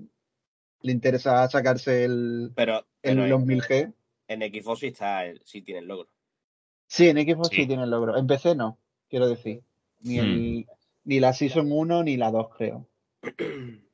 le 0.82 0.92
interesa 0.92 1.46
sacarse 1.48 2.04
el, 2.04 2.50
pero, 2.54 2.84
el 3.02 3.18
2000G. 3.18 3.92
En 4.26 4.40
Xbox 4.40 4.80
sí, 4.80 4.86
está, 4.88 5.22
sí 5.44 5.62
tiene 5.62 5.80
el 5.80 5.86
logro. 5.86 6.08
Sí, 6.86 7.08
en 7.08 7.18
Xbox 7.18 7.48
sí. 7.48 7.66
tiene 7.66 7.82
el 7.82 7.90
logro. 7.90 8.16
En 8.16 8.26
PC 8.26 8.54
no, 8.54 8.78
quiero 9.08 9.28
decir. 9.28 9.62
Ni, 10.00 10.18
el, 10.18 10.66
hmm. 10.66 10.70
ni 11.04 11.20
la 11.20 11.32
Season 11.32 11.70
1 11.70 12.04
ni 12.04 12.16
la 12.16 12.30
2, 12.30 12.48
creo. 12.56 12.86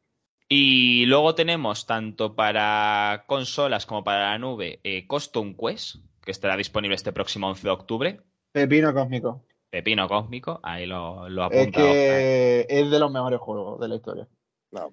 Y 0.49 1.07
luego 1.07 1.35
tenemos 1.35 1.87
tanto 1.87 2.37
para 2.37 3.24
consolas 3.27 3.85
como 3.85 4.05
para 4.05 4.31
la 4.31 4.39
nube 4.39 4.79
eh, 4.85 5.07
Custom 5.07 5.57
Quest, 5.57 5.97
que 6.24 6.31
estará 6.31 6.57
disponible 6.57 6.95
este 6.95 7.12
próximo 7.12 7.49
11 7.49 7.62
de 7.64 7.70
octubre. 7.70 8.20
Pepino 8.53 8.95
cósmico. 8.95 9.45
Pepino 9.70 10.07
cósmico, 10.07 10.61
ahí 10.62 10.87
lo, 10.87 11.29
lo 11.29 11.51
Es 11.51 11.72
que 11.72 12.64
es 12.68 12.91
de 12.91 12.99
los 12.99 13.11
mejores 13.11 13.41
juegos 13.41 13.81
de 13.81 13.89
la 13.89 13.97
historia. 13.97 14.29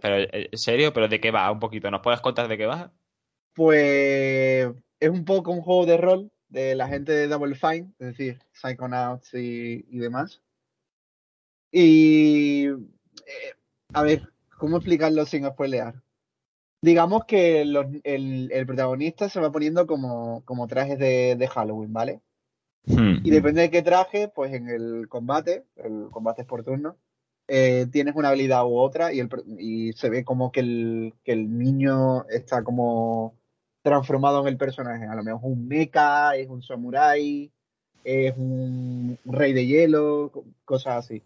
Pero, 0.01 0.17
eh, 0.17 0.49
¿en 0.51 0.57
serio? 0.57 0.91
¿Pero 0.91 1.07
de 1.07 1.19
qué 1.19 1.29
va? 1.29 1.51
Un 1.51 1.59
poquito. 1.59 1.91
¿Nos 1.91 2.01
puedes 2.01 2.21
contar 2.21 2.47
de 2.47 2.57
qué 2.57 2.65
va? 2.65 2.91
Pues 3.53 4.73
es 4.99 5.09
un 5.09 5.23
poco 5.23 5.51
un 5.51 5.61
juego 5.61 5.86
de 5.86 5.97
rol 5.97 6.31
de 6.47 6.73
la 6.73 6.88
gente 6.88 7.11
de 7.11 7.27
Double 7.27 7.55
Fine, 7.55 7.93
es 7.99 8.07
decir, 8.07 8.39
Psychonauts 8.53 9.36
y, 9.36 9.86
y 9.88 9.99
demás. 9.99 10.41
Y. 11.71 12.69
Eh, 12.69 13.53
a 13.93 14.03
ver, 14.03 14.29
¿cómo 14.57 14.77
explicarlo 14.77 15.25
sin 15.25 15.45
spoilear? 15.45 16.01
Digamos 16.81 17.25
que 17.25 17.61
el, 17.61 18.65
protagonista 18.67 19.29
se 19.29 19.39
va 19.39 19.51
poniendo 19.51 19.87
como, 19.87 20.43
como 20.43 20.67
trajes 20.67 20.99
de, 20.99 21.35
de 21.37 21.47
Halloween, 21.47 21.93
¿vale? 21.93 22.21
Hmm. 22.85 23.19
Y 23.23 23.29
depende 23.29 23.61
de 23.61 23.71
qué 23.71 23.81
traje, 23.81 24.27
pues 24.27 24.53
en 24.53 24.67
el 24.67 25.07
combate, 25.07 25.63
el 25.77 26.09
combate 26.11 26.41
es 26.41 26.47
por 26.47 26.63
turno, 26.63 26.97
eh, 27.47 27.87
tienes 27.91 28.15
una 28.15 28.29
habilidad 28.29 28.65
u 28.65 28.77
otra 28.77 29.13
y, 29.13 29.19
el, 29.19 29.29
y 29.57 29.93
se 29.93 30.09
ve 30.09 30.25
como 30.25 30.51
que 30.51 30.61
el, 30.61 31.13
que 31.23 31.33
el 31.33 31.57
niño 31.57 32.25
está 32.29 32.63
como 32.63 33.35
transformado 33.81 34.41
en 34.41 34.47
el 34.47 34.57
personaje. 34.57 35.05
A 35.05 35.15
lo 35.15 35.23
mejor 35.23 35.39
es 35.39 35.57
un 35.57 35.67
mecha, 35.67 36.35
es 36.35 36.49
un 36.49 36.61
samurai, 36.61 37.51
es 38.03 38.33
un 38.37 39.17
rey 39.25 39.53
de 39.53 39.65
hielo, 39.65 40.31
cosas 40.65 41.05
así. 41.05 41.21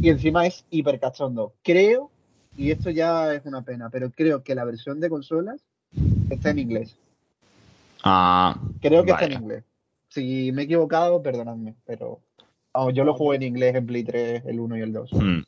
Y 0.00 0.10
encima 0.10 0.46
es 0.46 0.64
hiper 0.70 1.00
cachondo. 1.00 1.54
Creo, 1.62 2.10
y 2.56 2.70
esto 2.70 2.90
ya 2.90 3.34
es 3.34 3.44
una 3.46 3.62
pena, 3.62 3.90
pero 3.90 4.10
creo 4.10 4.42
que 4.42 4.54
la 4.54 4.64
versión 4.64 5.00
de 5.00 5.10
consolas 5.10 5.60
está 6.30 6.50
en 6.50 6.58
inglés. 6.60 6.96
Ah, 8.04 8.60
creo 8.80 9.04
que 9.04 9.10
está 9.10 9.26
en 9.26 9.32
inglés. 9.32 9.64
Si 10.08 10.52
me 10.52 10.62
he 10.62 10.64
equivocado, 10.64 11.22
perdonadme, 11.22 11.74
pero 11.84 12.20
yo 12.92 13.04
lo 13.04 13.14
jugué 13.14 13.36
en 13.36 13.42
inglés 13.42 13.74
en 13.74 13.86
Play 13.86 14.04
3, 14.04 14.44
el 14.46 14.60
1 14.60 14.76
y 14.76 14.80
el 14.80 14.92
2. 14.92 15.12
Hmm. 15.12 15.40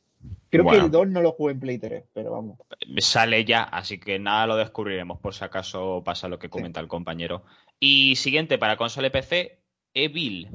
Creo 0.50 0.68
que 0.68 0.76
el 0.76 0.90
2 0.90 1.08
no 1.08 1.22
lo 1.22 1.32
jugué 1.32 1.52
en 1.52 1.60
Play 1.60 1.78
3, 1.78 2.04
pero 2.12 2.32
vamos. 2.32 2.58
Sale 2.98 3.44
ya, 3.44 3.62
así 3.62 3.98
que 3.98 4.18
nada 4.18 4.46
lo 4.46 4.56
descubriremos 4.56 5.20
por 5.20 5.32
si 5.32 5.44
acaso 5.44 6.02
pasa 6.04 6.28
lo 6.28 6.38
que 6.38 6.50
comenta 6.50 6.80
el 6.80 6.88
compañero. 6.88 7.44
Y 7.78 8.16
siguiente, 8.16 8.58
para 8.58 8.76
consola 8.76 9.06
y 9.06 9.10
PC, 9.10 9.60
Evil. 9.94 10.48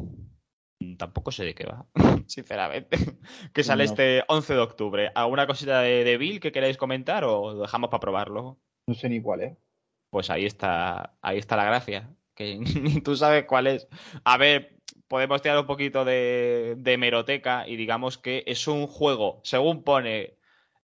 Tampoco 0.97 1.31
sé 1.31 1.45
de 1.45 1.55
qué 1.55 1.65
va, 1.65 1.85
sinceramente. 2.27 2.97
que 3.53 3.63
sale 3.63 3.83
este 3.83 4.23
11 4.27 4.53
de 4.53 4.59
octubre. 4.59 5.11
¿Alguna 5.15 5.47
cosita 5.47 5.81
de, 5.81 6.11
Evil 6.11 6.39
que 6.39 6.51
queráis 6.51 6.77
comentar 6.77 7.23
o 7.23 7.53
lo 7.53 7.61
dejamos 7.61 7.89
para 7.89 8.01
probarlo? 8.01 8.59
No 8.87 8.93
sé 8.93 9.09
ni 9.09 9.21
cuál 9.21 9.41
es. 9.41 9.57
Pues 10.09 10.29
ahí 10.29 10.45
está, 10.45 11.17
ahí 11.21 11.37
está 11.37 11.55
la 11.55 11.65
gracia 11.65 12.15
que 12.35 12.57
ni 12.81 13.01
tú 13.01 13.15
sabes 13.15 13.45
cuál 13.45 13.67
es. 13.67 13.87
A 14.23 14.37
ver, 14.37 14.77
podemos 15.07 15.41
tirar 15.41 15.57
un 15.57 15.65
poquito 15.65 16.05
de, 16.05 16.75
de 16.77 16.97
meroteca 16.97 17.67
y 17.67 17.75
digamos 17.77 18.17
que 18.17 18.43
es 18.45 18.67
un 18.67 18.87
juego, 18.87 19.39
según 19.43 19.83
pone 19.83 20.37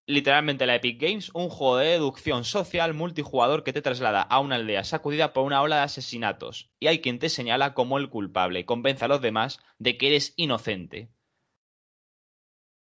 literalmente 0.06 0.66
la 0.66 0.76
Epic 0.76 1.02
Games, 1.02 1.32
un 1.34 1.50
juego 1.50 1.78
de 1.78 1.90
deducción 1.90 2.44
social 2.44 2.94
multijugador 2.94 3.64
que 3.64 3.74
te 3.74 3.82
traslada 3.82 4.22
a 4.22 4.40
una 4.40 4.56
aldea 4.56 4.84
sacudida 4.84 5.34
por 5.34 5.46
una 5.46 5.62
ola 5.62 5.78
de 5.78 5.82
asesinatos. 5.84 6.72
Y 6.80 6.88
hay 6.88 7.02
quien 7.02 7.20
te 7.20 7.30
señala 7.30 7.74
como 7.74 7.98
el 7.98 8.10
culpable 8.10 8.60
y 8.60 8.64
convence 8.64 9.06
a 9.06 9.08
los 9.08 9.22
demás 9.22 9.60
de 9.78 9.98
que 9.98 10.08
eres 10.08 10.34
inocente. 10.36 11.10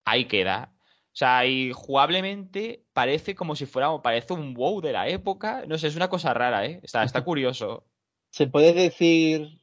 Ahí 0.04 0.26
queda. 0.26 0.74
O 1.14 1.16
sea, 1.16 1.46
y 1.46 1.70
jugablemente 1.72 2.84
parece 2.92 3.34
como 3.34 3.54
si 3.54 3.66
fuera, 3.66 4.02
parece 4.02 4.32
un 4.32 4.52
wow 4.52 4.80
de 4.80 4.92
la 4.92 5.08
época. 5.08 5.64
No 5.66 5.78
sé, 5.78 5.86
es 5.86 5.96
una 5.96 6.08
cosa 6.08 6.34
rara, 6.34 6.66
¿eh? 6.66 6.80
Está, 6.82 7.04
está 7.04 7.22
curioso. 7.24 7.86
¿Se 8.30 8.48
puede 8.48 8.72
decir 8.72 9.60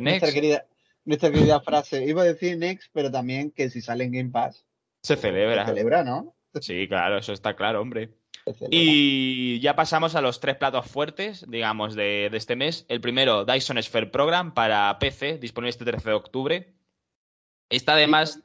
nuestra 0.00 0.32
querida, 0.32 0.66
nuestra 1.04 1.30
querida 1.30 1.60
frase? 1.60 2.04
Iba 2.06 2.22
a 2.22 2.24
decir 2.24 2.56
Next, 2.56 2.88
pero 2.92 3.10
también 3.10 3.50
que 3.50 3.68
si 3.68 3.82
sale 3.82 4.04
en 4.04 4.12
Game 4.12 4.30
Pass. 4.30 4.64
Se 5.02 5.16
celebra. 5.16 5.66
Se 5.66 5.72
celebra, 5.72 6.02
¿no? 6.02 6.34
Sí, 6.60 6.88
claro, 6.88 7.18
eso 7.18 7.32
está 7.32 7.54
claro, 7.54 7.80
hombre. 7.80 8.16
Y 8.70 9.60
ya 9.60 9.76
pasamos 9.76 10.14
a 10.14 10.20
los 10.20 10.40
tres 10.40 10.56
platos 10.56 10.86
fuertes, 10.86 11.44
digamos, 11.48 11.94
de, 11.94 12.26
este 12.32 12.56
mes. 12.56 12.86
El 12.88 13.00
primero, 13.00 13.44
Dyson 13.44 13.80
Sphere 13.82 14.06
Program 14.06 14.54
para 14.54 14.98
PC, 14.98 15.38
disponible 15.38 15.70
este 15.70 15.84
13 15.84 16.08
de 16.08 16.14
octubre. 16.14 16.74
Está 17.68 17.92
además. 17.92 18.42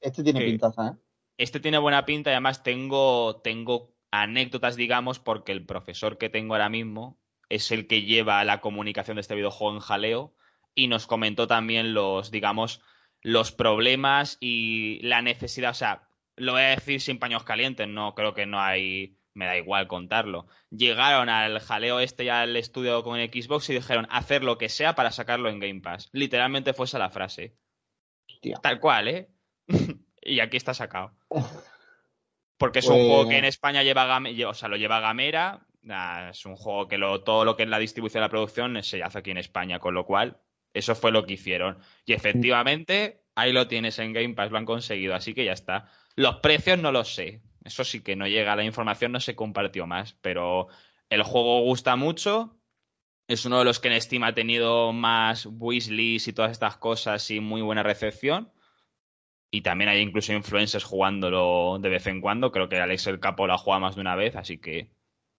Este 0.00 0.22
tiene 0.22 0.40
pintaza, 0.40 0.88
¿eh? 0.88 0.92
Este 1.38 1.60
tiene 1.60 1.78
buena 1.78 2.04
pinta 2.04 2.30
y 2.30 2.34
además 2.34 2.62
tengo, 2.62 3.40
tengo 3.42 3.94
anécdotas, 4.10 4.76
digamos, 4.76 5.18
porque 5.20 5.52
el 5.52 5.64
profesor 5.64 6.18
que 6.18 6.28
tengo 6.28 6.54
ahora 6.54 6.68
mismo 6.68 7.20
es 7.48 7.70
el 7.70 7.86
que 7.86 8.02
lleva 8.02 8.44
la 8.44 8.60
comunicación 8.60 9.16
de 9.16 9.20
este 9.20 9.36
videojuego 9.36 9.74
en 9.74 9.80
jaleo 9.80 10.34
y 10.74 10.88
nos 10.88 11.06
comentó 11.06 11.46
también 11.46 11.94
los, 11.94 12.30
digamos, 12.30 12.82
los 13.22 13.52
problemas 13.52 14.36
y 14.40 15.00
la 15.02 15.22
necesidad, 15.22 15.70
o 15.70 15.74
sea, 15.74 16.07
lo 16.38 16.52
voy 16.52 16.62
a 16.62 16.70
decir 16.70 17.00
sin 17.00 17.18
paños 17.18 17.44
calientes, 17.44 17.88
no 17.88 18.14
creo 18.14 18.34
que 18.34 18.46
no 18.46 18.60
hay, 18.60 19.16
me 19.34 19.46
da 19.46 19.56
igual 19.56 19.86
contarlo. 19.86 20.46
Llegaron 20.70 21.28
al 21.28 21.60
jaleo 21.60 22.00
este 22.00 22.24
ya 22.24 22.42
al 22.42 22.56
estudio 22.56 23.02
con 23.02 23.18
Xbox 23.18 23.70
y 23.70 23.74
dijeron 23.74 24.06
hacer 24.10 24.44
lo 24.44 24.58
que 24.58 24.68
sea 24.68 24.94
para 24.94 25.10
sacarlo 25.10 25.48
en 25.48 25.60
Game 25.60 25.80
Pass. 25.80 26.08
Literalmente 26.12 26.72
fue 26.72 26.86
esa 26.86 26.98
la 26.98 27.10
frase. 27.10 27.56
Tal 28.62 28.80
cual, 28.80 29.08
¿eh? 29.08 29.28
y 30.22 30.40
aquí 30.40 30.56
está 30.56 30.74
sacado. 30.74 31.14
Porque 32.58 32.80
es 32.80 32.88
un 32.88 32.96
juego 32.96 33.22
que 33.22 33.26
pues 33.26 33.38
en 33.38 33.44
España 33.44 33.82
lleva, 33.84 34.20
o 34.48 34.54
sea, 34.54 34.68
lo 34.68 34.76
lleva 34.76 34.98
Gamera, 34.98 35.64
es 36.30 36.44
un 36.44 36.56
juego 36.56 36.88
que 36.88 36.98
todo 37.24 37.44
lo 37.44 37.56
que 37.56 37.62
es 37.62 37.68
la 37.68 37.78
distribución 37.78 38.20
y 38.20 38.24
la 38.24 38.30
producción 38.30 38.82
se 38.82 39.02
hace 39.02 39.18
aquí 39.18 39.30
en 39.30 39.38
España, 39.38 39.78
con 39.78 39.94
lo 39.94 40.04
cual 40.04 40.40
eso 40.74 40.94
fue 40.94 41.12
lo 41.12 41.24
que 41.24 41.34
hicieron. 41.34 41.78
Y 42.04 42.12
efectivamente, 42.12 43.22
ahí 43.34 43.52
lo 43.52 43.68
tienes 43.68 43.98
en 43.98 44.12
Game 44.12 44.34
Pass, 44.34 44.50
lo 44.50 44.58
han 44.58 44.64
conseguido, 44.64 45.14
así 45.14 45.34
que 45.34 45.44
ya 45.44 45.52
está. 45.52 45.88
Los 46.18 46.36
precios 46.36 46.78
no 46.80 46.90
los 46.90 47.14
sé, 47.14 47.40
eso 47.64 47.84
sí 47.84 48.02
que 48.02 48.16
no 48.16 48.26
llega, 48.26 48.56
la 48.56 48.64
información 48.64 49.12
no 49.12 49.20
se 49.20 49.36
compartió 49.36 49.86
más, 49.86 50.14
pero 50.20 50.66
el 51.10 51.22
juego 51.22 51.60
gusta 51.62 51.94
mucho. 51.94 52.56
Es 53.28 53.44
uno 53.44 53.60
de 53.60 53.64
los 53.64 53.78
que 53.78 53.88
en 53.88 54.00
Steam 54.00 54.24
ha 54.24 54.34
tenido 54.34 54.92
más 54.92 55.46
wishlists 55.46 56.26
y 56.28 56.32
todas 56.32 56.50
estas 56.50 56.76
cosas 56.78 57.30
y 57.30 57.40
muy 57.40 57.62
buena 57.62 57.82
recepción. 57.84 58.50
Y 59.50 59.60
también 59.62 59.90
hay 59.90 60.00
incluso 60.00 60.32
influencers 60.32 60.82
jugándolo 60.84 61.78
de 61.80 61.88
vez 61.88 62.06
en 62.08 62.20
cuando. 62.20 62.50
Creo 62.50 62.68
que 62.68 62.80
Alex 62.80 63.06
el 63.06 63.20
Capo 63.20 63.46
lo 63.46 63.54
ha 63.54 63.58
jugado 63.58 63.80
más 63.82 63.94
de 63.94 64.00
una 64.00 64.16
vez, 64.16 64.34
así 64.34 64.58
que 64.58 64.90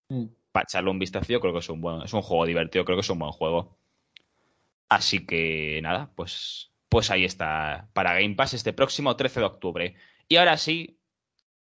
Mm. 0.09 0.25
para 0.51 0.63
echarle 0.63 0.89
un 0.91 0.99
vistazo, 0.99 1.39
creo 1.39 1.53
que 1.53 1.59
es 1.59 1.69
un 1.69 1.81
buen, 1.81 2.01
es 2.03 2.13
un 2.13 2.21
juego 2.21 2.45
divertido, 2.45 2.85
creo 2.85 2.97
que 2.97 3.01
es 3.01 3.09
un 3.09 3.19
buen 3.19 3.31
juego. 3.31 3.77
Así 4.89 5.25
que 5.25 5.79
nada, 5.83 6.11
pues, 6.15 6.71
pues 6.89 7.11
ahí 7.11 7.23
está 7.25 7.89
para 7.93 8.13
Game 8.15 8.35
Pass 8.35 8.53
este 8.55 8.73
próximo 8.73 9.15
13 9.15 9.39
de 9.39 9.45
octubre. 9.45 9.95
Y 10.29 10.37
ahora 10.37 10.57
sí, 10.57 11.01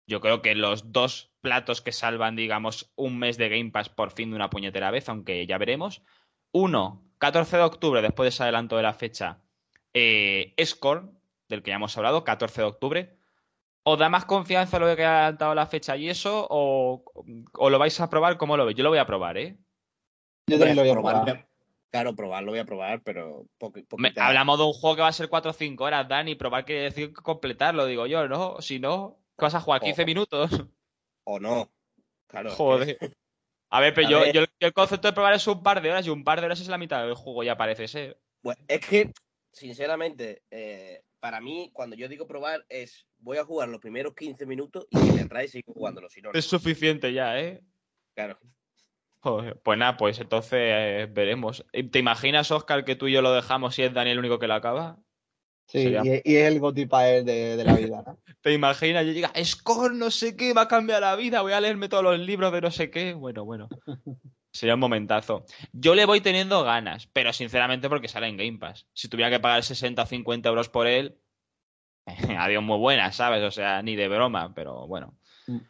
yo 0.07 0.21
creo 0.21 0.41
que 0.41 0.55
los 0.55 0.93
dos 0.93 1.33
platos 1.41 1.83
que 1.83 1.93
salvan, 1.93 2.37
digamos, 2.37 2.93
un 2.95 3.19
mes 3.19 3.37
de 3.37 3.49
Game 3.49 3.71
Pass 3.71 3.89
por 3.89 4.13
fin 4.13 4.31
de 4.31 4.37
una 4.37 4.49
puñetera 4.49 4.91
vez, 4.91 5.09
aunque 5.09 5.47
ya 5.47 5.59
veremos. 5.59 6.03
Uno, 6.53 7.05
14 7.19 7.57
de 7.57 7.63
octubre, 7.65 8.01
después 8.01 8.27
de 8.27 8.29
ese 8.29 8.45
adelanto 8.45 8.77
de 8.77 8.85
la 8.85 8.95
fecha, 8.95 9.43
eh, 9.93 10.55
Score, 10.65 11.11
del 11.49 11.63
que 11.63 11.71
ya 11.71 11.77
hemos 11.77 11.97
hablado, 11.99 12.23
14 12.23 12.61
de 12.61 12.67
octubre. 12.67 13.19
¿Os 13.83 13.99
da 13.99 14.09
más 14.09 14.25
confianza 14.25 14.79
lo 14.79 14.95
que 14.97 15.05
ha 15.05 15.19
adelantado 15.19 15.55
la 15.55 15.67
fecha 15.67 15.97
y 15.97 16.09
eso? 16.09 16.47
O, 16.49 17.05
lo 17.69 17.79
vais 17.79 18.01
a 18.01 18.09
probar? 18.09 18.39
¿Cómo 18.39 18.57
lo 18.57 18.65
veis? 18.65 18.77
Yo 18.77 18.85
lo 18.85 18.91
voy 18.91 18.99
a 18.99 19.07
probar, 19.07 19.37
¿eh? 19.37 19.59
Yo 20.47 20.59
también 20.59 20.77
lo 20.77 20.83
voy 20.83 20.91
a 20.91 20.95
probar. 20.95 21.49
Claro, 21.95 22.17
probarlo 22.17 22.51
voy 22.51 22.59
a 22.59 22.65
probar, 22.65 23.03
pero 23.05 23.47
hablamos 24.17 24.59
de 24.59 24.65
un 24.65 24.73
juego 24.73 24.97
que 24.97 25.03
va 25.03 25.07
a 25.07 25.13
ser 25.13 25.29
4 25.29 25.53
o 25.53 25.55
5 25.55 25.85
horas, 25.85 26.09
Dani. 26.09 26.35
Probar 26.35 26.65
quiere 26.65 26.83
decir 26.83 27.13
completarlo, 27.13 27.87
digo 27.87 28.09
yo, 28.09 28.27
¿no? 28.27 28.61
Si 28.61 28.81
no, 28.81 29.21
vas 29.39 29.55
a 29.55 29.61
jugar 29.61 29.81
15 29.81 30.05
minutos. 30.05 30.51
O 31.23 31.39
no. 31.39 31.71
Claro. 32.27 32.51
Joder. 32.51 32.99
A 33.71 33.79
ver, 33.79 33.95
pero 33.95 34.09
yo, 34.09 34.45
el 34.59 34.73
concepto 34.73 35.07
de 35.07 35.13
probar 35.13 35.35
es 35.35 35.47
un 35.47 35.63
par 35.63 35.81
de 35.81 35.93
horas 35.93 36.05
y 36.05 36.11
un 36.11 36.25
par 36.25 36.41
de 36.41 36.47
horas 36.47 36.61
es 36.61 36.67
la 36.67 36.79
mitad 36.79 37.01
del 37.05 37.15
juego, 37.15 37.45
ya 37.45 37.57
parece 37.57 37.87
ser. 37.87 38.19
Pues 38.43 38.59
es 38.67 38.85
que, 38.85 39.13
sinceramente, 39.53 40.43
eh, 40.51 41.01
para 41.21 41.41
mí, 41.41 41.71
cuando 41.73 41.95
yo 41.95 42.09
digo 42.09 42.27
probar, 42.27 42.67
es 42.69 43.07
voy 43.19 43.39
a 43.39 43.45
jugar 43.45 43.69
los 43.69 43.81
primeros 43.81 44.17
15 44.17 44.47
minutos 44.47 44.89
y 44.91 44.99
si 44.99 45.13
me 45.13 45.49
sigo 45.49 45.73
jugándolo. 45.73 46.11
Si 46.11 46.21
no, 46.21 46.33
Es 46.33 46.45
suficiente 46.45 47.13
ya, 47.13 47.39
¿eh? 47.39 47.63
Claro. 48.15 48.37
Joder, 49.25 49.59
pues 49.63 49.79
nada, 49.79 49.97
pues 49.97 50.21
entonces 50.21 50.53
eh, 50.53 51.09
veremos. 51.11 51.65
¿Te 51.91 51.99
imaginas, 51.99 52.51
Oscar, 52.51 52.85
que 52.85 52.95
tú 52.95 53.09
y 53.09 53.13
yo 53.13 53.23
lo 53.23 53.33
dejamos 53.33 53.79
y 53.79 53.83
es 53.83 53.95
Daniel 53.95 54.19
el 54.19 54.19
único 54.19 54.39
que 54.39 54.47
lo 54.47 54.53
acaba? 54.53 54.99
Sí, 55.67 55.95
y, 56.05 56.37
es 56.37 56.47
el 56.47 56.61
goti 56.61 56.85
de, 56.85 57.57
de, 57.57 57.65
la 57.65 57.75
vida, 57.75 58.03
¿no? 58.07 58.19
¿Te 58.43 58.53
imaginas? 58.53 59.07
Yo 59.07 59.15
diga, 59.15 59.33
Score, 59.43 59.95
no 59.95 60.11
sé 60.11 60.37
qué, 60.37 60.53
va 60.53 60.63
a 60.63 60.69
cambiar 60.69 61.01
la 61.01 61.17
vida, 61.17 61.41
voy 61.41 61.55
a 61.55 61.61
leerme 61.63 61.89
todos 61.89 62.05
los 62.05 62.19
libros 62.19 62.53
de 62.53 62.61
no 62.61 62.71
sé 62.71 62.91
qué. 62.91 63.15
Bueno, 63.15 63.47
bueno. 63.47 63.71
Sería 64.53 64.75
un 64.75 64.81
momentazo. 64.81 65.47
Yo 65.73 65.95
le 65.95 66.05
voy 66.05 66.21
teniendo 66.21 66.63
ganas, 66.63 67.07
pero 67.15 67.33
sinceramente 67.33 67.89
porque 67.89 68.09
sale 68.09 68.29
en 68.29 68.37
Game 68.37 68.59
Pass. 68.59 68.87
Si 68.93 69.09
tuviera 69.09 69.31
que 69.31 69.41
pagar 69.41 69.65
60 69.65 70.03
o 70.03 70.07
50 70.07 70.51
euros 70.51 70.69
por 70.69 70.87
él, 70.87 71.19
adiós 72.39 72.63
muy 72.63 72.77
buena, 72.77 73.11
¿sabes? 73.11 73.43
O 73.43 73.51
sea, 73.51 73.81
ni 73.81 73.97
de 73.97 74.07
broma, 74.07 74.53
pero 74.55 74.87
bueno. 74.87 75.17
Mm. 75.47 75.61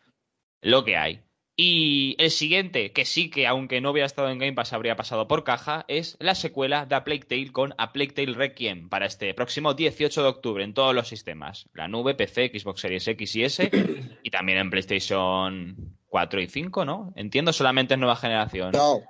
Lo 0.63 0.85
que 0.85 0.97
hay. 0.97 1.23
Y 1.57 2.17
el 2.19 2.33
siguiente, 2.33 2.93
que 2.93 3.05
sí 3.05 3.31
que 3.31 3.47
aunque 3.47 3.81
no 3.81 3.93
hubiera 3.93 4.07
estado 4.07 4.29
en 4.29 4.39
Game 4.39 4.55
Pass 4.55 4.73
habría 4.73 4.97
pasado 4.97 5.29
por 5.29 5.45
caja, 5.45 5.85
es 5.87 6.17
la 6.19 6.35
secuela 6.35 6.85
de 6.85 6.97
A 6.97 7.05
Plague 7.05 7.27
Tale 7.29 7.53
con 7.53 7.75
A 7.79 7.93
Plague 7.93 8.13
Tale 8.13 8.35
Requiem 8.35 8.89
para 8.89 9.07
este 9.07 9.35
próximo 9.35 9.75
18 9.75 10.23
de 10.23 10.29
octubre 10.29 10.65
en 10.65 10.75
todos 10.75 10.95
los 10.95 11.07
sistemas. 11.07 11.69
La 11.73 11.87
nube, 11.87 12.17
PC, 12.17 12.51
Xbox 12.59 12.81
Series 12.81 13.07
X 13.07 13.37
y 13.37 13.45
S 13.45 13.71
y 14.23 14.31
también 14.31 14.59
en 14.59 14.71
PlayStation 14.71 15.97
4 16.07 16.41
y 16.41 16.49
5, 16.49 16.85
¿no? 16.85 17.13
Entiendo 17.15 17.53
solamente 17.53 17.95
en 17.95 18.01
nueva 18.01 18.17
generación. 18.17 18.73
No, 18.73 19.03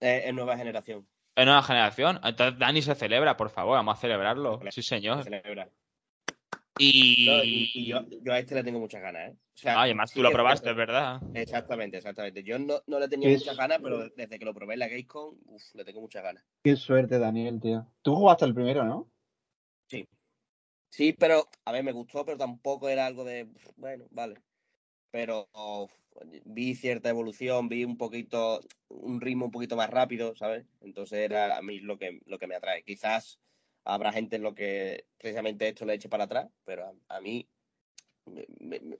eh, 0.00 0.22
en 0.24 0.34
nueva 0.34 0.56
generación. 0.56 1.06
En 1.36 1.44
nueva 1.44 1.62
generación. 1.62 2.20
Entonces 2.24 2.58
Dani 2.58 2.82
se 2.82 2.96
celebra, 2.96 3.36
por 3.36 3.50
favor, 3.50 3.76
vamos 3.76 3.98
a 3.98 4.00
celebrarlo. 4.00 4.60
Sí, 4.70 4.82
señor. 4.82 5.18
Se 5.18 5.30
celebra. 5.30 5.68
Y... 6.78 7.86
yo, 7.86 8.00
a 8.32 8.38
este 8.38 8.54
le 8.54 8.64
tengo 8.64 8.80
muchas 8.80 9.00
ganas, 9.00 9.30
¿eh? 9.30 9.36
O 9.36 9.56
sea, 9.56 9.80
además 9.80 10.12
tú 10.12 10.22
lo 10.22 10.32
probaste, 10.32 10.72
¿verdad? 10.72 11.20
Exactamente, 11.34 11.98
exactamente. 11.98 12.42
Yo 12.42 12.58
no, 12.58 12.82
no 12.88 12.98
le 12.98 13.08
tenía 13.08 13.28
muchas 13.28 13.56
ganas, 13.56 13.78
pero 13.80 14.08
desde 14.08 14.38
que 14.38 14.44
lo 14.44 14.52
probé 14.52 14.74
en 14.74 14.80
la 14.80 14.88
Gamescom, 14.88 15.38
uff, 15.46 15.74
le 15.74 15.84
tengo 15.84 16.00
muchas 16.00 16.24
ganas. 16.24 16.44
Qué 16.64 16.74
suerte, 16.74 17.18
Daniel, 17.20 17.60
tío. 17.60 17.86
Tú 18.02 18.16
jugaste 18.16 18.44
el 18.44 18.54
primero, 18.54 18.84
¿no? 18.84 19.08
Sí. 19.88 20.08
Sí, 20.90 21.12
pero, 21.12 21.48
a 21.64 21.72
ver, 21.72 21.84
me 21.84 21.92
gustó, 21.92 22.24
pero 22.24 22.36
tampoco 22.36 22.88
era 22.88 23.06
algo 23.06 23.24
de, 23.24 23.48
bueno, 23.76 24.06
vale. 24.10 24.42
Pero 25.12 25.48
vi 26.44 26.74
cierta 26.74 27.08
evolución, 27.08 27.68
vi 27.68 27.84
un 27.84 27.96
poquito, 27.96 28.60
un 28.88 29.20
ritmo 29.20 29.44
un 29.44 29.50
poquito 29.52 29.76
más 29.76 29.90
rápido, 29.90 30.34
¿sabes? 30.34 30.66
Entonces 30.80 31.20
era 31.20 31.56
a 31.56 31.62
mí 31.62 31.78
lo 31.78 31.98
que, 31.98 32.20
lo 32.26 32.38
que 32.38 32.48
me 32.48 32.56
atrae. 32.56 32.82
Quizás 32.82 33.40
habrá 33.84 34.12
gente 34.12 34.36
en 34.36 34.42
lo 34.42 34.54
que 34.54 35.06
precisamente 35.18 35.68
esto 35.68 35.84
le 35.84 35.94
eche 35.94 36.08
para 36.08 36.24
atrás, 36.24 36.48
pero 36.64 36.94
a, 37.08 37.20
mí 37.20 37.48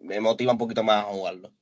me, 0.00 0.20
motiva 0.20 0.52
un 0.52 0.58
poquito 0.58 0.82
más 0.82 1.04
a 1.04 1.08
jugarlo. 1.08 1.52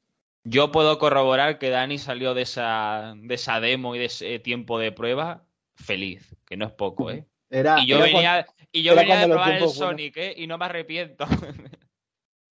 Yo 0.44 0.72
puedo 0.72 0.98
corroborar 0.98 1.58
que 1.58 1.70
Dani 1.70 1.98
salió 1.98 2.34
de 2.34 2.42
esa, 2.42 3.14
de 3.16 3.34
esa 3.34 3.60
demo 3.60 3.94
y 3.94 4.00
de 4.00 4.06
ese 4.06 4.38
tiempo 4.40 4.78
de 4.78 4.90
prueba 4.90 5.44
feliz, 5.74 6.36
que 6.46 6.56
no 6.56 6.66
es 6.66 6.72
poco, 6.72 7.10
¿eh? 7.10 7.26
y 7.50 7.86
yo 7.86 8.00
venía, 8.00 8.46
y 8.72 8.82
yo 8.82 8.96
venía 8.96 9.20
de 9.20 9.26
probar 9.28 9.52
el 9.52 9.68
Sonic, 9.68 10.16
¿eh? 10.16 10.34
Y 10.36 10.46
no 10.46 10.58
me 10.58 10.64
arrepiento. 10.64 11.26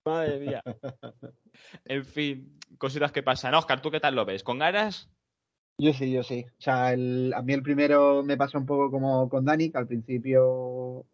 Madre 0.06 0.40
mía. 0.40 0.64
en 1.86 2.06
fin, 2.06 2.60
cositas 2.78 3.12
que 3.12 3.24
pasan. 3.24 3.56
Oscar, 3.56 3.82
¿tú 3.82 3.92
qué 3.92 4.00
tal 4.00 4.16
lo 4.16 4.26
ves? 4.26 4.44
¿Con 4.44 4.60
ganas? 4.60 5.10
Yo 5.82 5.94
sí, 5.94 6.12
yo 6.12 6.22
sí. 6.22 6.46
O 6.60 6.62
sea, 6.62 6.94
el, 6.94 7.34
a 7.36 7.42
mí 7.42 7.54
el 7.54 7.64
primero 7.64 8.22
me 8.22 8.38
pasó 8.38 8.60
un 8.60 8.68
poco 8.68 8.92
como 8.92 9.28
con 9.30 9.46
Dani, 9.46 9.72
que 9.72 9.80
al 9.80 9.88
principio 9.88 11.08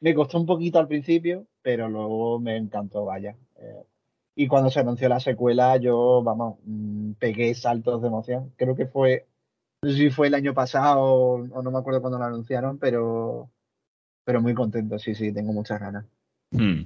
me 0.00 0.12
costó 0.12 0.40
un 0.40 0.46
poquito 0.46 0.80
al 0.80 0.88
principio, 0.88 1.46
pero 1.62 1.88
luego 1.88 2.40
me 2.40 2.56
encantó, 2.56 3.04
vaya. 3.04 3.36
Eh, 3.60 3.84
y 4.34 4.48
cuando 4.48 4.70
se 4.70 4.80
anunció 4.80 5.08
la 5.08 5.20
secuela, 5.20 5.76
yo, 5.76 6.20
vamos, 6.24 6.58
mm, 6.64 7.12
pegué 7.12 7.54
saltos 7.54 8.02
de 8.02 8.08
emoción. 8.08 8.52
Creo 8.56 8.74
que 8.74 8.86
fue, 8.86 9.28
no 9.82 9.90
sé 9.90 9.96
si 9.98 10.10
fue 10.10 10.26
el 10.26 10.34
año 10.34 10.52
pasado 10.52 11.00
o, 11.04 11.62
no 11.62 11.70
me 11.70 11.78
acuerdo 11.78 12.00
cuando 12.00 12.18
lo 12.18 12.24
anunciaron, 12.24 12.78
pero, 12.78 13.50
pero 14.24 14.42
muy 14.42 14.54
contento, 14.54 14.98
sí, 14.98 15.14
sí, 15.14 15.32
tengo 15.32 15.52
muchas 15.52 15.78
ganas. 15.78 16.04
Hmm. 16.50 16.82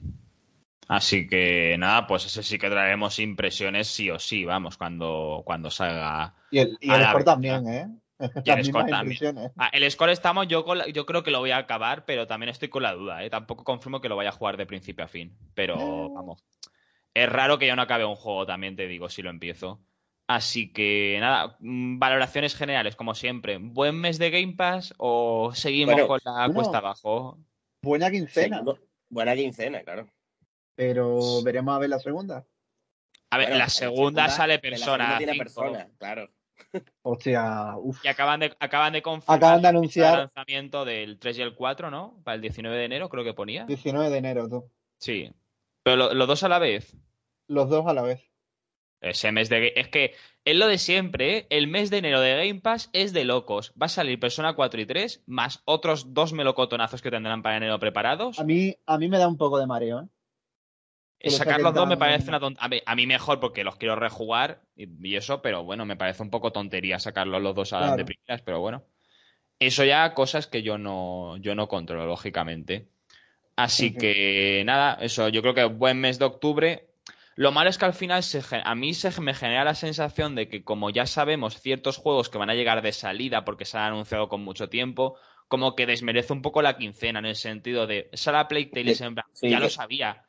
Así 0.89 1.27
que 1.27 1.77
nada, 1.79 2.07
pues 2.07 2.25
ese 2.25 2.43
sí 2.43 2.59
que 2.59 2.71
traeremos 2.71 3.19
impresiones 3.19 3.89
sí 3.89 4.11
o 4.11 4.19
sí, 4.19 4.47
vamos, 4.47 4.79
cuando, 4.79 5.43
cuando 5.45 5.71
salga. 5.71 6.35
Y 6.51 6.61
el, 6.61 6.79
y 6.81 6.91
el 6.91 7.05
score 7.05 7.25
también, 7.25 7.69
¿eh? 7.69 7.89
el 8.47 8.65
score 8.65 8.89
también. 8.89 9.37
Ah, 9.59 9.69
el 9.75 9.89
score 9.91 10.11
estamos, 10.11 10.49
yo, 10.49 10.65
yo 10.87 11.05
creo 11.05 11.23
que 11.23 11.31
lo 11.31 11.41
voy 11.41 11.51
a 11.51 11.59
acabar, 11.59 12.07
pero 12.07 12.27
también 12.27 12.49
estoy 12.49 12.69
con 12.69 12.83
la 12.83 12.95
duda, 12.95 13.23
¿eh? 13.23 13.29
Tampoco 13.29 13.65
confirmo 13.65 14.01
que 14.01 14.09
lo 14.09 14.17
vaya 14.17 14.31
a 14.31 14.33
jugar 14.33 14.57
de 14.57 14.65
principio 14.65 15.05
a 15.05 15.09
fin. 15.09 15.37
Pero 15.55 15.77
vamos. 16.11 16.43
Es 17.13 17.29
raro 17.29 17.59
que 17.59 17.67
yo 17.67 17.77
no 17.77 17.83
acabe 17.83 18.07
un 18.07 18.17
juego, 18.17 18.47
también 18.47 18.75
te 18.75 18.87
digo, 18.87 19.11
si 19.11 19.21
lo 19.21 19.29
empiezo. 19.29 19.83
Así 20.27 20.73
que 20.73 21.19
nada, 21.21 21.59
mm, 21.61 21.99
valoraciones 21.99 22.55
generales, 22.55 22.97
como 22.97 23.15
siempre. 23.15 23.59
¿Buen 23.59 24.01
mes 24.01 24.19
de 24.19 24.31
Game 24.31 24.55
Pass 24.55 24.95
o 24.97 25.53
seguimos 25.55 26.01
con 26.07 26.21
la 26.25 26.49
cuesta 26.49 26.79
abajo? 26.79 27.39
Buena 27.83 28.11
quincena. 28.11 28.63
buena 29.11 29.37
quincena, 29.37 29.83
claro 29.83 30.09
pero 30.79 31.43
veremos 31.43 31.75
a 31.75 31.81
ver 31.81 31.91
la 31.91 31.99
segunda. 31.99 32.47
A 33.31 33.39
ver, 33.39 33.57
la, 33.57 33.69
segunda 33.69 34.29
sale 34.29 34.61
persona. 34.61 35.19
tiene 35.19 35.37
persona, 35.37 35.91
claro. 35.99 36.31
Hostia, 37.03 37.75
uff. 37.77 38.05
Y 38.05 38.09
acaban 38.09 38.39
de, 38.39 38.57
acaban 38.61 38.93
de 38.93 39.03
confirmar 39.03 39.39
acaban 39.39 39.63
de 39.63 39.69
anunciar 39.69 40.13
el 40.13 40.21
lanzamiento 40.21 40.85
del 40.85 41.19
3 41.19 41.39
y 41.39 41.43
el 41.43 41.57
4, 41.57 41.91
¿no? 41.91 42.21
Para 42.23 42.37
el 42.37 42.43
19 42.43 42.77
de 42.77 42.85
enero, 42.85 43.09
creo 43.09 43.25
que 43.25 43.35
ponía. 43.35 43.65
19 43.65 44.09
de 44.09 44.19
enero, 44.19 44.49
tú. 44.49 44.71
Sí. 45.01 45.33
Pero 45.83 46.15
los 46.15 46.29
dos 46.29 46.45
a 46.45 46.49
la 46.49 46.61
vez. 46.61 46.97
Los 47.49 47.69
dos 47.69 47.85
a 47.89 47.93
la 47.93 48.03
vez. 48.03 48.23
Ese 49.01 49.33
mes 49.33 49.49
de. 49.49 49.73
Es 49.75 49.89
que 49.89 50.15
es 50.45 50.57
lo 50.57 50.69
de 50.69 50.79
siempre, 50.79 51.39
¿eh? 51.39 51.47
El 51.51 51.67
mes 51.67 51.91
de 51.91 51.99
enero 51.99 52.21
de 52.21 52.37
Game 52.37 52.61
Pass 52.61 52.89
es 52.93 53.13
de 53.13 53.25
locos. 53.25 53.73
Va 53.73 53.87
a 53.87 53.89
salir 53.89 54.21
Persona 54.21 54.55
4 54.55 54.81
y 54.81 54.87
3, 54.87 55.25
más 55.27 55.61
otros 55.65 56.15
dos 56.15 56.33
melocotonazos 56.33 57.03
que 57.03 57.11
tendrán 57.11 57.43
para 57.43 57.57
enero 57.57 57.81
preparados. 57.81 58.39
A 58.39 58.45
mí, 58.45 58.77
a 58.87 58.97
mí 58.97 59.09
me 59.09 59.19
da 59.19 59.27
un 59.27 59.37
poco 59.37 59.59
de 59.59 59.67
mareo, 59.67 60.03
¿eh? 60.03 60.09
Sacar 61.25 61.61
los 61.61 61.75
dos 61.75 61.89
me 61.89 61.97
parece 61.97 62.29
una 62.29 62.39
tontería. 62.39 62.83
A, 62.87 62.95
mí 62.95 63.07
mejor 63.07 63.41
porque 63.41 63.65
los 63.65 63.77
quiero 63.77 63.97
rejugar 63.97 64.61
y, 64.77 65.17
eso, 65.17 65.43
pero 65.43 65.65
bueno, 65.65 65.85
me 65.85 65.97
parece 65.97 66.23
un 66.23 66.31
poco 66.31 66.53
tontería 66.53 67.01
sacarlos 67.01 67.43
los 67.43 67.55
dos 67.55 67.73
a 67.73 67.97
de 67.97 68.05
primeras, 68.05 68.43
pero 68.43 68.61
bueno. 68.61 68.85
Eso 69.59 69.85
ya 69.85 70.15
cosas 70.15 70.47
que 70.47 70.63
yo 70.63 70.79
no, 70.79 71.37
yo 71.39 71.57
no 71.57 71.67
controlo, 71.67 72.07
lógicamente. 72.07 72.87
Así 73.57 73.93
que 73.93 74.63
nada, 74.65 74.99
eso, 75.01 75.29
yo 75.29 75.43
creo 75.43 75.55
que 75.55 75.65
buen 75.65 76.01
mes 76.01 76.21
de 76.21 76.27
octubre. 76.27 76.87
Lo 77.35 77.51
malo 77.51 77.69
es 77.69 77.79
que 77.79 77.85
al 77.85 77.95
final 77.95 78.23
se, 78.23 78.41
a 78.51 78.75
mí 78.77 78.95
se 78.95 79.21
me 79.21 79.35
genera 79.35 79.65
la 79.65 79.75
sensación 79.75 80.37
de 80.37 80.49
que 80.49 80.63
como 80.63 80.91
ya 80.91 81.07
sabemos 81.07 81.61
ciertos 81.61 81.97
juegos 81.97 82.29
que 82.29 82.39
van 82.39 82.51
a 82.51 82.55
llegar 82.55 82.83
de 82.83 82.93
salida 82.93 83.45
porque 83.45 83.65
se 83.65 83.77
han 83.77 83.93
anunciado 83.93 84.29
con 84.29 84.45
mucho 84.45 84.69
tiempo, 84.69 85.17
como 85.49 85.75
que 85.75 85.87
desmerece 85.87 86.33
un 86.33 86.43
poco 86.43 86.63
la 86.63 86.77
quincena 86.77 87.19
en 87.19 87.27
el 87.27 87.37
sentido 87.37 87.89
de 87.89 88.11
sala 88.13 88.47
Playtale 88.47 88.93
y 88.93 89.51
ya 89.51 89.59
lo 89.59 89.71
sabía 89.71 90.25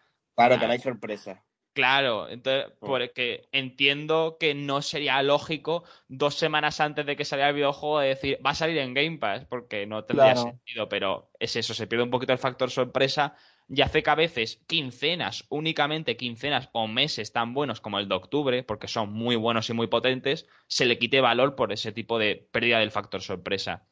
Claro, 0.48 0.60
que 0.60 0.68
no 0.68 0.74
hay 0.74 0.80
sorpresa. 0.80 1.44
Claro, 1.74 2.30
entonces, 2.30 2.74
porque 2.80 3.48
entiendo 3.52 4.38
que 4.40 4.54
no 4.54 4.82
sería 4.82 5.22
lógico 5.22 5.84
dos 6.08 6.36
semanas 6.36 6.80
antes 6.80 7.06
de 7.06 7.16
que 7.16 7.26
saliera 7.26 7.50
el 7.50 7.56
videojuego 7.56 8.00
decir, 8.00 8.40
va 8.46 8.52
a 8.52 8.56
salir 8.56 8.78
en 8.78 8.94
Game 8.94 9.18
Pass, 9.18 9.46
porque 9.46 9.86
no 9.86 10.04
tendría 10.04 10.36
sentido, 10.36 10.90
pero 10.90 11.30
es 11.40 11.56
eso, 11.56 11.74
se 11.74 11.88
pierde 11.88 12.04
un 12.04 12.10
poquito 12.10 12.34
el 12.34 12.40
factor 12.40 12.72
sorpresa 12.72 13.36
y 13.68 13.82
hace 13.82 14.02
que 14.02 14.10
a 14.10 14.16
veces 14.16 14.64
quincenas, 14.68 15.46
únicamente 15.50 16.18
quincenas 16.18 16.70
o 16.74 16.88
meses 16.88 17.32
tan 17.32 17.54
buenos 17.54 17.82
como 17.82 18.00
el 18.00 18.10
de 18.10 18.16
octubre, 18.16 18.64
porque 18.64 18.88
son 18.88 19.14
muy 19.14 19.36
buenos 19.36 19.70
y 19.70 19.74
muy 19.74 19.88
potentes, 19.88 20.48
se 20.68 20.86
le 20.86 20.98
quite 20.98 21.22
valor 21.22 21.56
por 21.56 21.72
ese 21.72 21.92
tipo 21.92 22.18
de 22.18 22.48
pérdida 22.52 22.80
del 22.80 22.92
factor 22.92 23.22
sorpresa. 23.22 23.88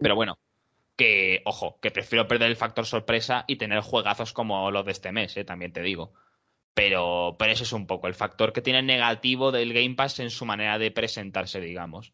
Pero 0.00 0.14
bueno, 0.14 0.38
que, 1.00 1.40
ojo, 1.46 1.78
que 1.80 1.90
prefiero 1.90 2.28
perder 2.28 2.50
el 2.50 2.56
factor 2.56 2.84
sorpresa 2.84 3.46
y 3.48 3.56
tener 3.56 3.80
juegazos 3.80 4.34
como 4.34 4.70
los 4.70 4.84
de 4.84 4.92
este 4.92 5.12
mes, 5.12 5.34
¿eh? 5.38 5.44
también 5.44 5.72
te 5.72 5.80
digo. 5.80 6.12
Pero, 6.74 7.36
pero 7.38 7.52
ese 7.52 7.62
es 7.62 7.72
un 7.72 7.86
poco 7.86 8.06
el 8.06 8.12
factor 8.12 8.52
que 8.52 8.60
tiene 8.60 8.82
negativo 8.82 9.50
del 9.50 9.72
Game 9.72 9.94
Pass 9.94 10.20
en 10.20 10.28
su 10.28 10.44
manera 10.44 10.78
de 10.78 10.90
presentarse, 10.90 11.58
digamos. 11.58 12.12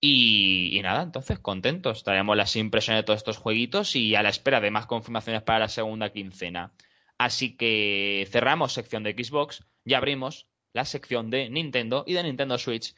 Y, 0.00 0.80
nada, 0.82 1.04
entonces 1.04 1.38
contentos. 1.38 2.02
Traemos 2.02 2.36
las 2.36 2.56
impresiones 2.56 3.02
de 3.02 3.06
todos 3.06 3.18
estos 3.18 3.36
jueguitos 3.36 3.94
y 3.94 4.16
a 4.16 4.22
la 4.24 4.30
espera 4.30 4.60
de 4.60 4.72
más 4.72 4.86
confirmaciones 4.86 5.42
para 5.42 5.60
la 5.60 5.68
segunda 5.68 6.10
quincena. 6.10 6.72
Así 7.18 7.56
que 7.56 8.26
cerramos 8.32 8.72
sección 8.72 9.04
de 9.04 9.12
Xbox 9.12 9.64
y 9.84 9.94
abrimos 9.94 10.48
la 10.72 10.84
sección 10.84 11.30
de 11.30 11.50
Nintendo 11.50 12.02
y 12.04 12.14
de 12.14 12.24
Nintendo 12.24 12.58
Switch 12.58 12.96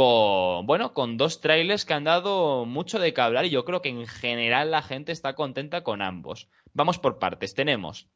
con, 0.00 0.64
bueno, 0.64 0.94
con 0.94 1.18
dos 1.18 1.42
trailers 1.42 1.84
que 1.84 1.92
han 1.92 2.04
dado 2.04 2.64
mucho 2.64 2.98
de 2.98 3.12
qué 3.12 3.20
hablar 3.20 3.44
y 3.44 3.50
yo 3.50 3.66
creo 3.66 3.82
que 3.82 3.90
en 3.90 4.06
general 4.06 4.70
la 4.70 4.80
gente 4.80 5.12
está 5.12 5.34
contenta 5.34 5.84
con 5.84 6.00
ambos. 6.00 6.48
Vamos 6.72 6.98
por 6.98 7.18
partes. 7.18 7.54
Tenemos 7.54 8.08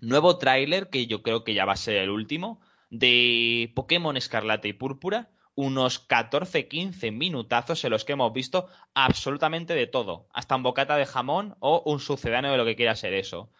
nuevo 0.00 0.38
tráiler, 0.38 0.90
que 0.90 1.06
yo 1.06 1.22
creo 1.22 1.44
que 1.44 1.54
ya 1.54 1.66
va 1.66 1.74
a 1.74 1.76
ser 1.76 1.98
el 1.98 2.10
último, 2.10 2.60
de 2.90 3.72
Pokémon 3.76 4.16
Escarlata 4.16 4.66
y 4.66 4.72
Púrpura. 4.72 5.30
Unos 5.54 6.08
14-15 6.08 7.12
minutazos 7.12 7.84
en 7.84 7.92
los 7.92 8.04
que 8.04 8.14
hemos 8.14 8.32
visto 8.32 8.66
absolutamente 8.92 9.76
de 9.76 9.86
todo. 9.86 10.26
Hasta 10.32 10.56
un 10.56 10.64
bocata 10.64 10.96
de 10.96 11.06
jamón 11.06 11.54
o 11.60 11.80
un 11.86 12.00
sucedáneo 12.00 12.50
de 12.50 12.56
lo 12.56 12.64
que 12.64 12.74
quiera 12.74 12.96
ser 12.96 13.14
eso. 13.14 13.52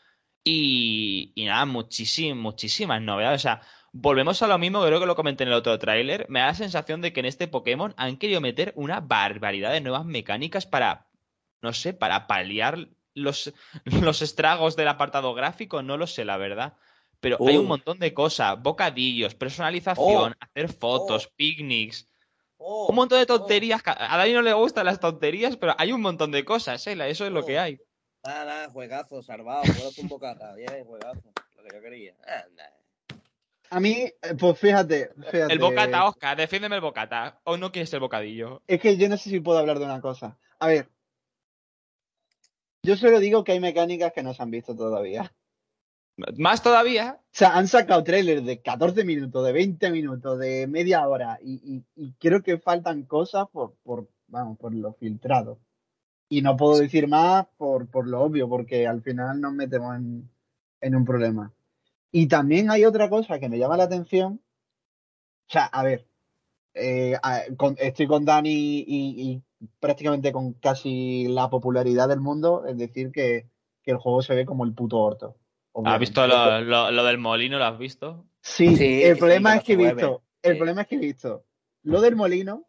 Y, 0.42 1.30
y 1.36 1.44
nada, 1.44 1.66
muchísimas, 1.66 2.36
muchísimas 2.36 3.00
novedades. 3.00 3.42
O 3.42 3.44
sea, 3.44 3.60
volvemos 3.94 4.42
a 4.42 4.48
lo 4.48 4.58
mismo, 4.58 4.84
creo 4.84 4.98
que 4.98 5.06
lo 5.06 5.14
comenté 5.14 5.44
en 5.44 5.50
el 5.50 5.54
otro 5.54 5.78
tráiler. 5.78 6.26
Me 6.28 6.40
da 6.40 6.46
la 6.46 6.54
sensación 6.54 7.00
de 7.00 7.12
que 7.12 7.20
en 7.20 7.26
este 7.26 7.48
Pokémon 7.48 7.94
han 7.96 8.16
querido 8.16 8.40
meter 8.40 8.72
una 8.76 9.00
barbaridad 9.00 9.72
de 9.72 9.80
nuevas 9.80 10.04
mecánicas 10.04 10.66
para, 10.66 11.06
no 11.62 11.72
sé, 11.72 11.94
para 11.94 12.26
paliar 12.26 12.88
los, 13.14 13.54
los 13.84 14.20
estragos 14.20 14.76
del 14.76 14.88
apartado 14.88 15.32
gráfico, 15.32 15.82
no 15.82 15.96
lo 15.96 16.06
sé, 16.06 16.24
la 16.24 16.36
verdad. 16.36 16.74
Pero 17.20 17.38
hay 17.46 17.56
un 17.56 17.66
montón 17.66 17.98
de 18.00 18.12
cosas, 18.12 18.60
bocadillos, 18.60 19.34
personalización, 19.34 20.32
oh. 20.32 20.36
hacer 20.40 20.70
fotos, 20.70 21.26
oh. 21.26 21.32
picnics. 21.36 22.06
Oh. 22.58 22.88
Un 22.90 22.96
montón 22.96 23.18
de 23.18 23.26
tonterías. 23.26 23.80
A 23.86 24.16
Dani 24.18 24.32
no 24.32 24.42
le 24.42 24.52
gustan 24.52 24.84
las 24.84 25.00
tonterías, 25.00 25.56
pero 25.56 25.74
hay 25.78 25.92
un 25.92 26.02
montón 26.02 26.32
de 26.32 26.44
cosas, 26.44 26.86
¿eh? 26.86 26.96
Eso 27.08 27.24
es 27.24 27.32
lo 27.32 27.46
que 27.46 27.58
hay. 27.58 27.80
Nada, 28.24 28.44
nada, 28.44 28.70
juegazo, 28.70 29.22
salvado, 29.22 29.62
un 29.98 30.08
bocata, 30.08 30.54
bien, 30.54 30.84
juegazo, 30.84 31.32
lo 31.56 31.62
que 31.62 31.76
yo 31.76 31.80
quería. 31.80 32.14
A 33.74 33.80
mí, 33.80 33.92
eh, 33.92 34.14
pues 34.38 34.56
fíjate, 34.56 35.10
fíjate. 35.32 35.52
El 35.52 35.58
bocata, 35.58 36.06
Oscar, 36.06 36.36
defiéndeme 36.36 36.76
el 36.76 36.80
bocata. 36.80 37.40
¿O 37.42 37.56
no 37.56 37.72
quieres 37.72 37.92
el 37.92 37.98
bocadillo? 37.98 38.62
Es 38.68 38.80
que 38.80 38.96
yo 38.96 39.08
no 39.08 39.16
sé 39.16 39.30
si 39.30 39.40
puedo 39.40 39.58
hablar 39.58 39.80
de 39.80 39.84
una 39.84 40.00
cosa. 40.00 40.38
A 40.60 40.68
ver. 40.68 40.88
Yo 42.84 42.96
solo 42.96 43.18
digo 43.18 43.42
que 43.42 43.50
hay 43.50 43.58
mecánicas 43.58 44.12
que 44.12 44.22
no 44.22 44.32
se 44.32 44.44
han 44.44 44.52
visto 44.52 44.76
todavía. 44.76 45.34
¿Más 46.36 46.62
todavía? 46.62 47.18
O 47.20 47.24
sea, 47.32 47.56
han 47.56 47.66
sacado 47.66 48.04
trailers 48.04 48.46
de 48.46 48.62
14 48.62 49.04
minutos, 49.04 49.44
de 49.44 49.52
20 49.52 49.90
minutos, 49.90 50.38
de 50.38 50.68
media 50.68 51.08
hora. 51.08 51.40
Y, 51.42 51.82
creo 52.20 52.44
que 52.44 52.58
faltan 52.58 53.02
cosas 53.02 53.48
por, 53.50 53.74
por, 53.82 54.08
vamos, 54.28 54.56
por 54.56 54.72
lo 54.72 54.92
filtrado. 54.92 55.58
Y 56.28 56.42
no 56.42 56.56
puedo 56.56 56.78
decir 56.78 57.08
más 57.08 57.46
por, 57.56 57.88
por 57.88 58.06
lo 58.06 58.22
obvio, 58.22 58.48
porque 58.48 58.86
al 58.86 59.02
final 59.02 59.40
nos 59.40 59.52
metemos 59.52 59.96
en, 59.96 60.30
en 60.80 60.94
un 60.94 61.04
problema. 61.04 61.52
Y 62.16 62.28
también 62.28 62.70
hay 62.70 62.84
otra 62.84 63.10
cosa 63.10 63.40
que 63.40 63.48
me 63.48 63.58
llama 63.58 63.76
la 63.76 63.84
atención. 63.84 64.40
O 65.48 65.52
sea, 65.52 65.64
a 65.64 65.82
ver, 65.82 66.06
eh, 66.72 67.18
estoy 67.78 68.06
con 68.06 68.24
Dani 68.24 68.84
y, 68.86 69.42
prácticamente 69.80 70.30
con 70.30 70.52
casi 70.52 71.26
la 71.26 71.50
popularidad 71.50 72.08
del 72.08 72.20
mundo, 72.20 72.66
es 72.68 72.78
decir, 72.78 73.10
que, 73.10 73.48
el 73.84 73.96
juego 73.96 74.22
se 74.22 74.36
ve 74.36 74.46
como 74.46 74.64
el 74.64 74.74
puto 74.74 74.98
orto. 74.98 75.36
¿Has 75.84 75.98
visto 75.98 76.24
lo, 76.24 77.04
del 77.04 77.18
molino? 77.18 77.58
¿Lo 77.58 77.64
has 77.64 77.78
visto? 77.78 78.24
Sí, 78.40 79.02
el 79.02 79.18
problema 79.18 79.56
es 79.56 79.64
que 79.64 79.72
he 79.72 79.76
visto, 79.76 80.22
el 80.40 80.56
problema 80.56 80.82
es 80.82 80.86
que 80.86 80.94
he 80.94 81.00
visto 81.00 81.44
lo 81.82 82.00
del 82.00 82.14
molino 82.14 82.64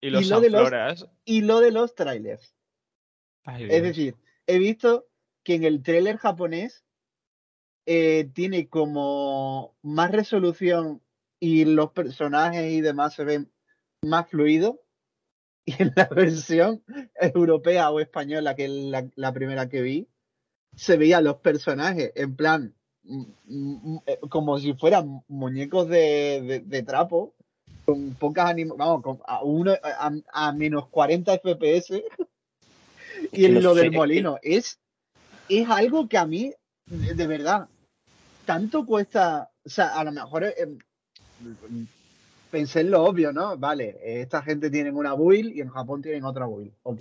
y, 0.00 0.08
lo 0.08 0.40
de 0.40 0.48
los, 0.48 1.06
y 1.26 1.42
lo 1.42 1.60
de 1.60 1.70
los 1.70 1.94
trailers. 1.94 2.56
es 3.58 3.82
decir, 3.82 4.16
he 4.46 4.58
visto 4.58 5.06
que 5.42 5.56
en 5.56 5.64
el 5.64 5.82
trailer 5.82 6.16
japonés 6.16 6.85
eh, 7.88 8.28
tiene 8.34 8.68
como 8.68 9.76
más 9.82 10.10
resolución 10.10 11.00
y 11.38 11.64
los 11.64 11.92
personajes 11.92 12.72
y 12.72 12.80
demás 12.80 13.14
se 13.14 13.24
ven 13.24 13.52
más 14.02 14.28
fluidos. 14.28 14.76
Y 15.68 15.82
en 15.82 15.92
la 15.96 16.04
versión 16.06 16.84
europea 17.20 17.90
o 17.90 17.98
española, 17.98 18.54
que 18.54 18.66
es 18.66 19.10
la, 19.16 19.32
primera 19.32 19.68
que 19.68 19.82
vi, 19.82 20.08
se 20.76 20.96
veían 20.96 21.24
los 21.24 21.38
personajes 21.38 22.12
en 22.14 22.36
plan 22.36 22.74
mm, 23.02 23.24
mm, 23.46 23.98
eh, 24.06 24.20
como 24.28 24.60
si 24.60 24.74
fueran 24.74 25.24
muñecos 25.26 25.88
de, 25.88 26.84
trapo, 26.86 27.34
con 27.84 28.14
pocas 28.14 28.48
animaciones, 28.48 28.78
vamos, 28.78 29.18
a, 29.26 29.42
uno, 29.42 29.72
a, 30.32 30.52
menos 30.52 30.86
40 30.86 31.36
FPS. 31.38 32.00
y 33.32 33.46
en 33.46 33.60
lo 33.60 33.74
del 33.74 33.90
molino, 33.90 34.38
es, 34.42 34.78
es 35.48 35.68
algo 35.68 36.08
que 36.08 36.18
a 36.18 36.26
mí, 36.26 36.52
de 36.86 37.26
verdad, 37.26 37.68
tanto 38.46 38.86
cuesta, 38.86 39.50
o 39.64 39.68
sea, 39.68 39.98
a 39.98 40.04
lo 40.04 40.12
mejor 40.12 40.44
eh, 40.44 40.54
pensé 42.50 42.80
en 42.80 42.90
lo 42.90 43.04
obvio, 43.04 43.32
¿no? 43.32 43.58
Vale, 43.58 43.98
esta 44.02 44.40
gente 44.40 44.70
tiene 44.70 44.90
una 44.90 45.12
build 45.12 45.54
y 45.54 45.60
en 45.60 45.68
Japón 45.68 46.00
tienen 46.00 46.24
otra 46.24 46.46
build, 46.46 46.72
ok. 46.84 47.00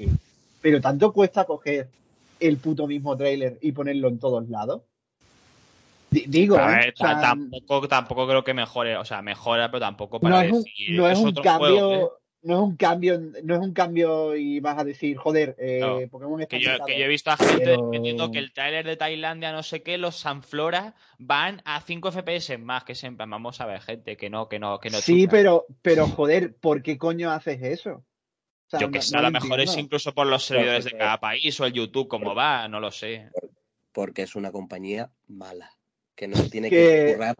Pero 0.61 0.81
tanto 0.81 1.13
cuesta 1.13 1.45
coger 1.45 1.87
el 2.39 2.57
puto 2.57 2.87
mismo 2.87 3.15
trailer 3.15 3.57
y 3.61 3.71
ponerlo 3.71 4.09
en 4.09 4.19
todos 4.19 4.49
lados. 4.49 4.81
digo, 6.09 6.57
¿eh? 6.57 6.93
tampoco, 6.97 7.87
tampoco 7.87 8.27
creo 8.27 8.43
que 8.43 8.53
mejore, 8.53 8.97
o 8.97 9.05
sea, 9.05 9.21
mejora, 9.21 9.69
pero 9.69 9.79
tampoco 9.79 10.19
para 10.19 10.43
no 10.43 10.63
no 10.89 11.07
es, 11.07 11.19
un 11.19 11.33
cambio, 11.35 12.19
no 12.45 12.57
es 12.57 12.61
un 12.61 12.75
cambio, 12.75 13.19
no 13.43 13.55
es 13.55 13.59
un 13.59 13.73
cambio 13.73 14.35
y 14.35 14.59
vas 14.59 14.77
a 14.77 14.83
decir, 14.83 15.17
joder, 15.17 15.55
eh, 15.57 16.07
Pokémon 16.11 16.39
está 16.39 16.55
que 16.55 16.63
yo, 16.63 16.71
que 16.85 16.99
yo 16.99 17.05
he 17.05 17.07
visto 17.07 17.31
a 17.31 17.37
gente 17.37 17.75
diciendo 17.91 18.31
que 18.31 18.37
el 18.37 18.53
trailer 18.53 18.85
de 18.85 18.97
Tailandia, 18.97 19.51
no 19.51 19.63
sé 19.63 19.81
qué, 19.81 19.97
los 19.97 20.17
Sanflora 20.17 20.93
van 21.17 21.63
a 21.65 21.81
5 21.81 22.11
FPS 22.11 22.59
más, 22.59 22.83
que 22.83 22.93
siempre 22.93 23.25
vamos 23.27 23.61
a 23.61 23.65
ver, 23.65 23.81
gente, 23.81 24.15
que 24.15 24.29
no, 24.29 24.47
que 24.47 24.59
no, 24.59 24.79
que 24.79 24.91
no. 24.91 24.99
Sí, 24.99 25.27
pero, 25.27 25.65
pero 25.81 26.07
joder, 26.07 26.55
¿por 26.55 26.83
qué 26.83 26.99
coño 26.99 27.31
haces 27.31 27.63
eso? 27.63 28.05
yo 28.79 28.91
que 28.91 29.01
sé, 29.01 29.17
a 29.17 29.21
lo 29.21 29.31
mejor 29.31 29.59
es 29.59 29.75
incluso 29.77 30.13
por 30.13 30.27
los 30.27 30.45
servidores 30.45 30.85
de 30.85 30.91
cada 30.91 31.19
país 31.19 31.59
o 31.59 31.65
el 31.65 31.73
YouTube, 31.73 32.07
como 32.07 32.35
va, 32.35 32.67
no 32.67 32.79
lo 32.79 32.91
sé. 32.91 33.29
Porque 33.91 34.23
es 34.23 34.35
una 34.35 34.51
compañía 34.51 35.11
mala, 35.27 35.71
que 36.15 36.27
no 36.27 36.37
tiene 36.49 36.69
que, 36.69 36.75
que 36.75 37.13
currar. 37.13 37.35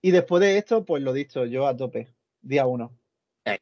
Y 0.00 0.10
después 0.10 0.40
de 0.40 0.56
esto, 0.56 0.84
pues 0.86 1.02
lo 1.02 1.12
dicho, 1.12 1.44
yo 1.44 1.66
a 1.66 1.76
tope, 1.76 2.14
día 2.40 2.66
uno. 2.66 2.96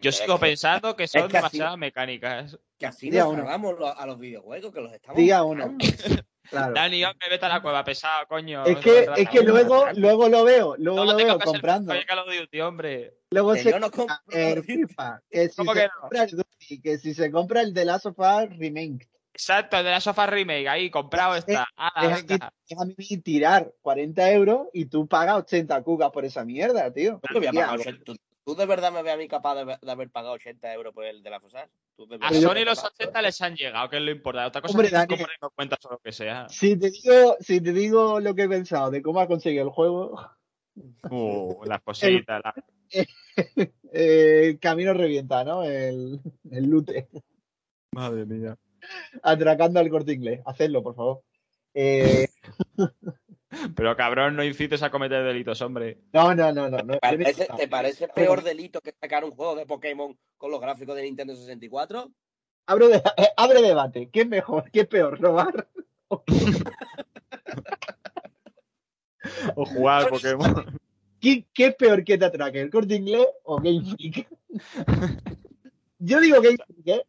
Yo 0.01 0.13
sigo 0.13 0.39
pensando 0.39 0.97
que 0.97 1.09
son 1.09 1.29
demasiadas 1.29 1.77
mecánicas. 1.79 2.59
Que 2.79 2.87
así 2.87 3.11
nos 3.11 3.37
hagamos 3.37 3.75
a 3.97 4.07
los 4.07 4.19
videojuegos, 4.19 4.73
que 4.73 4.81
los 4.81 4.93
estamos. 4.93 5.17
Día 5.17 5.43
uno. 5.43 5.77
Claro. 6.51 6.75
Dani, 6.75 7.03
hombre, 7.03 7.27
vete 7.31 7.47
a 7.47 7.49
la 7.49 7.63
cueva, 7.63 7.83
pesado, 7.85 8.27
coño. 8.29 8.67
Es 8.67 8.77
que, 8.77 9.09
es 9.17 9.31
que 9.31 9.43
luego, 9.43 9.87
luego 9.95 10.29
lo 10.29 10.45
veo, 10.45 10.77
luego 10.77 11.07
lo 11.07 11.17
veo 11.17 11.39
comprando. 11.39 11.95
El 11.95 12.05
Call 12.05 12.19
of 12.19 12.27
Duty, 12.27 12.61
hombre. 12.61 13.15
Luego 13.31 13.55
que 13.55 13.63
se 13.63 13.81
no 13.81 13.91
compra 13.91 14.23
el 14.31 14.63
FIFA, 14.63 15.23
que 15.31 15.49
si, 15.49 15.65
se 15.65 15.91
compra 15.99 16.23
el 16.23 16.31
Duty, 16.31 16.83
que 16.83 16.99
si 16.99 17.15
se 17.15 17.31
compra 17.31 17.63
el 17.63 17.73
de 17.73 17.87
Last 17.87 18.05
of 18.05 18.19
Us 18.19 18.59
Remake. 18.59 19.09
Exacto, 19.33 19.79
el 19.79 19.85
de 19.85 19.91
Last 19.93 20.09
of 20.09 20.19
Us 20.19 20.27
Remake, 20.27 20.69
ahí, 20.69 20.91
comprado 20.91 21.35
está. 21.35 21.67
Ah, 21.79 22.15
es, 22.15 22.27
es, 22.29 22.79
a 22.79 22.85
mí 22.85 23.17
tirar 23.23 23.73
40 23.81 24.31
euros 24.33 24.69
y 24.75 24.85
tú 24.85 25.09
pagas 25.09 25.39
80 25.39 25.83
cucas 25.83 26.11
por 26.11 26.27
esa 26.27 26.45
mierda, 26.45 26.93
tío. 26.93 27.23
¿Tú 28.45 28.55
de 28.55 28.67
verdad 28.67 28.93
me 28.93 29.03
ves 29.03 29.15
a 29.15 29.17
mí 29.17 29.27
capaz 29.27 29.65
de, 29.65 29.91
haber 29.91 30.11
pagado 30.11 30.35
80 30.35 30.75
euros 30.75 30.93
por 30.93 31.05
el 31.05 31.23
de 31.23 31.31
la 31.31 31.41
FOSAS? 31.41 31.71
A 32.21 32.35
Sony 32.35 32.65
los 32.65 32.85
80 32.85 33.23
les 33.23 33.41
han 33.41 33.57
llegado, 33.57 33.89
que 33.89 33.97
es 33.97 34.03
lo 34.03 34.11
importante. 34.11 34.49
Otra 34.49 34.61
cosa 34.61 34.83
es 34.83 35.07
que 35.09 35.27
no 35.41 35.51
cuentas 35.51 35.79
o 35.87 35.91
lo 35.93 35.99
que 35.99 36.13
sea. 36.13 36.47
Si 36.51 36.77
te, 36.77 36.91
digo, 36.91 37.37
si 37.41 37.61
te 37.61 37.73
digo 37.73 38.21
lo 38.21 38.35
que 38.35 38.43
he 38.43 38.49
pensado 38.49 38.91
de 38.91 39.01
cómo 39.01 39.21
ha 39.21 39.27
conseguido 39.27 39.65
el 39.65 39.71
juego. 39.71 40.21
Uh, 41.11 41.65
las 41.65 41.81
cositas. 41.85 42.43
El, 43.93 44.59
camino 44.61 44.93
revienta, 44.93 45.43
¿no? 45.45 45.65
El, 45.65 46.21
el 46.51 46.65
lute. 46.67 47.09
Madre 47.93 48.27
mía. 48.27 48.57
Atracando 49.23 49.81
al 49.81 49.89
corte 49.89 50.13
inglés. 50.13 50.41
Hacedlo, 50.45 50.83
por 50.83 50.95
favor. 50.95 51.23
Eh... 51.73 52.29
Pero 53.75 53.97
cabrón, 53.97 54.37
no 54.37 54.45
incites 54.45 54.83
a 54.83 54.91
cometer 54.91 55.25
delitos, 55.25 55.61
hombre. 55.63 55.99
No, 56.13 56.35
no, 56.35 56.53
no, 56.53 56.69
no. 56.69 56.99
¿Te 57.57 57.69
parece, 57.69 58.09
peor 58.09 58.43
delito 58.43 58.81
que 58.81 58.93
sacar 58.93 59.25
un 59.25 59.31
juego 59.33 59.55
de 59.55 59.67
Pokémon 59.67 60.17
con 60.37 60.51
los 60.51 60.61
gráficos 60.61 60.97
de 60.97 61.03
Nintendo 61.03 61.35
64? 61.35 62.11
Abre, 62.67 62.97
eh, 62.97 63.03
abre 63.37 63.63
debate. 63.63 64.11
¿Qué 64.11 64.23
es 64.23 64.29
mejor? 64.29 64.71
¿Qué 64.71 64.81
es 64.81 64.87
peor? 64.87 65.21
¿Robar? 65.21 65.69
o 66.09 66.23
jugar 69.67 70.09
Pokémon. 70.09 70.81
¿Qué, 71.21 71.47
es 71.57 71.75
peor 71.77 72.05
que 72.05 72.19
te 72.19 72.25
atraque? 72.25 72.61
¿El 72.61 72.71
corte 72.71 72.97
inglés 72.97 73.27
o 73.45 73.57
Game 73.57 73.85
Freak? 73.85 74.29
Yo 75.99 76.21
digo 76.21 76.43
Game 76.43 76.59
Freak, 76.59 76.87
¿eh? 76.87 77.03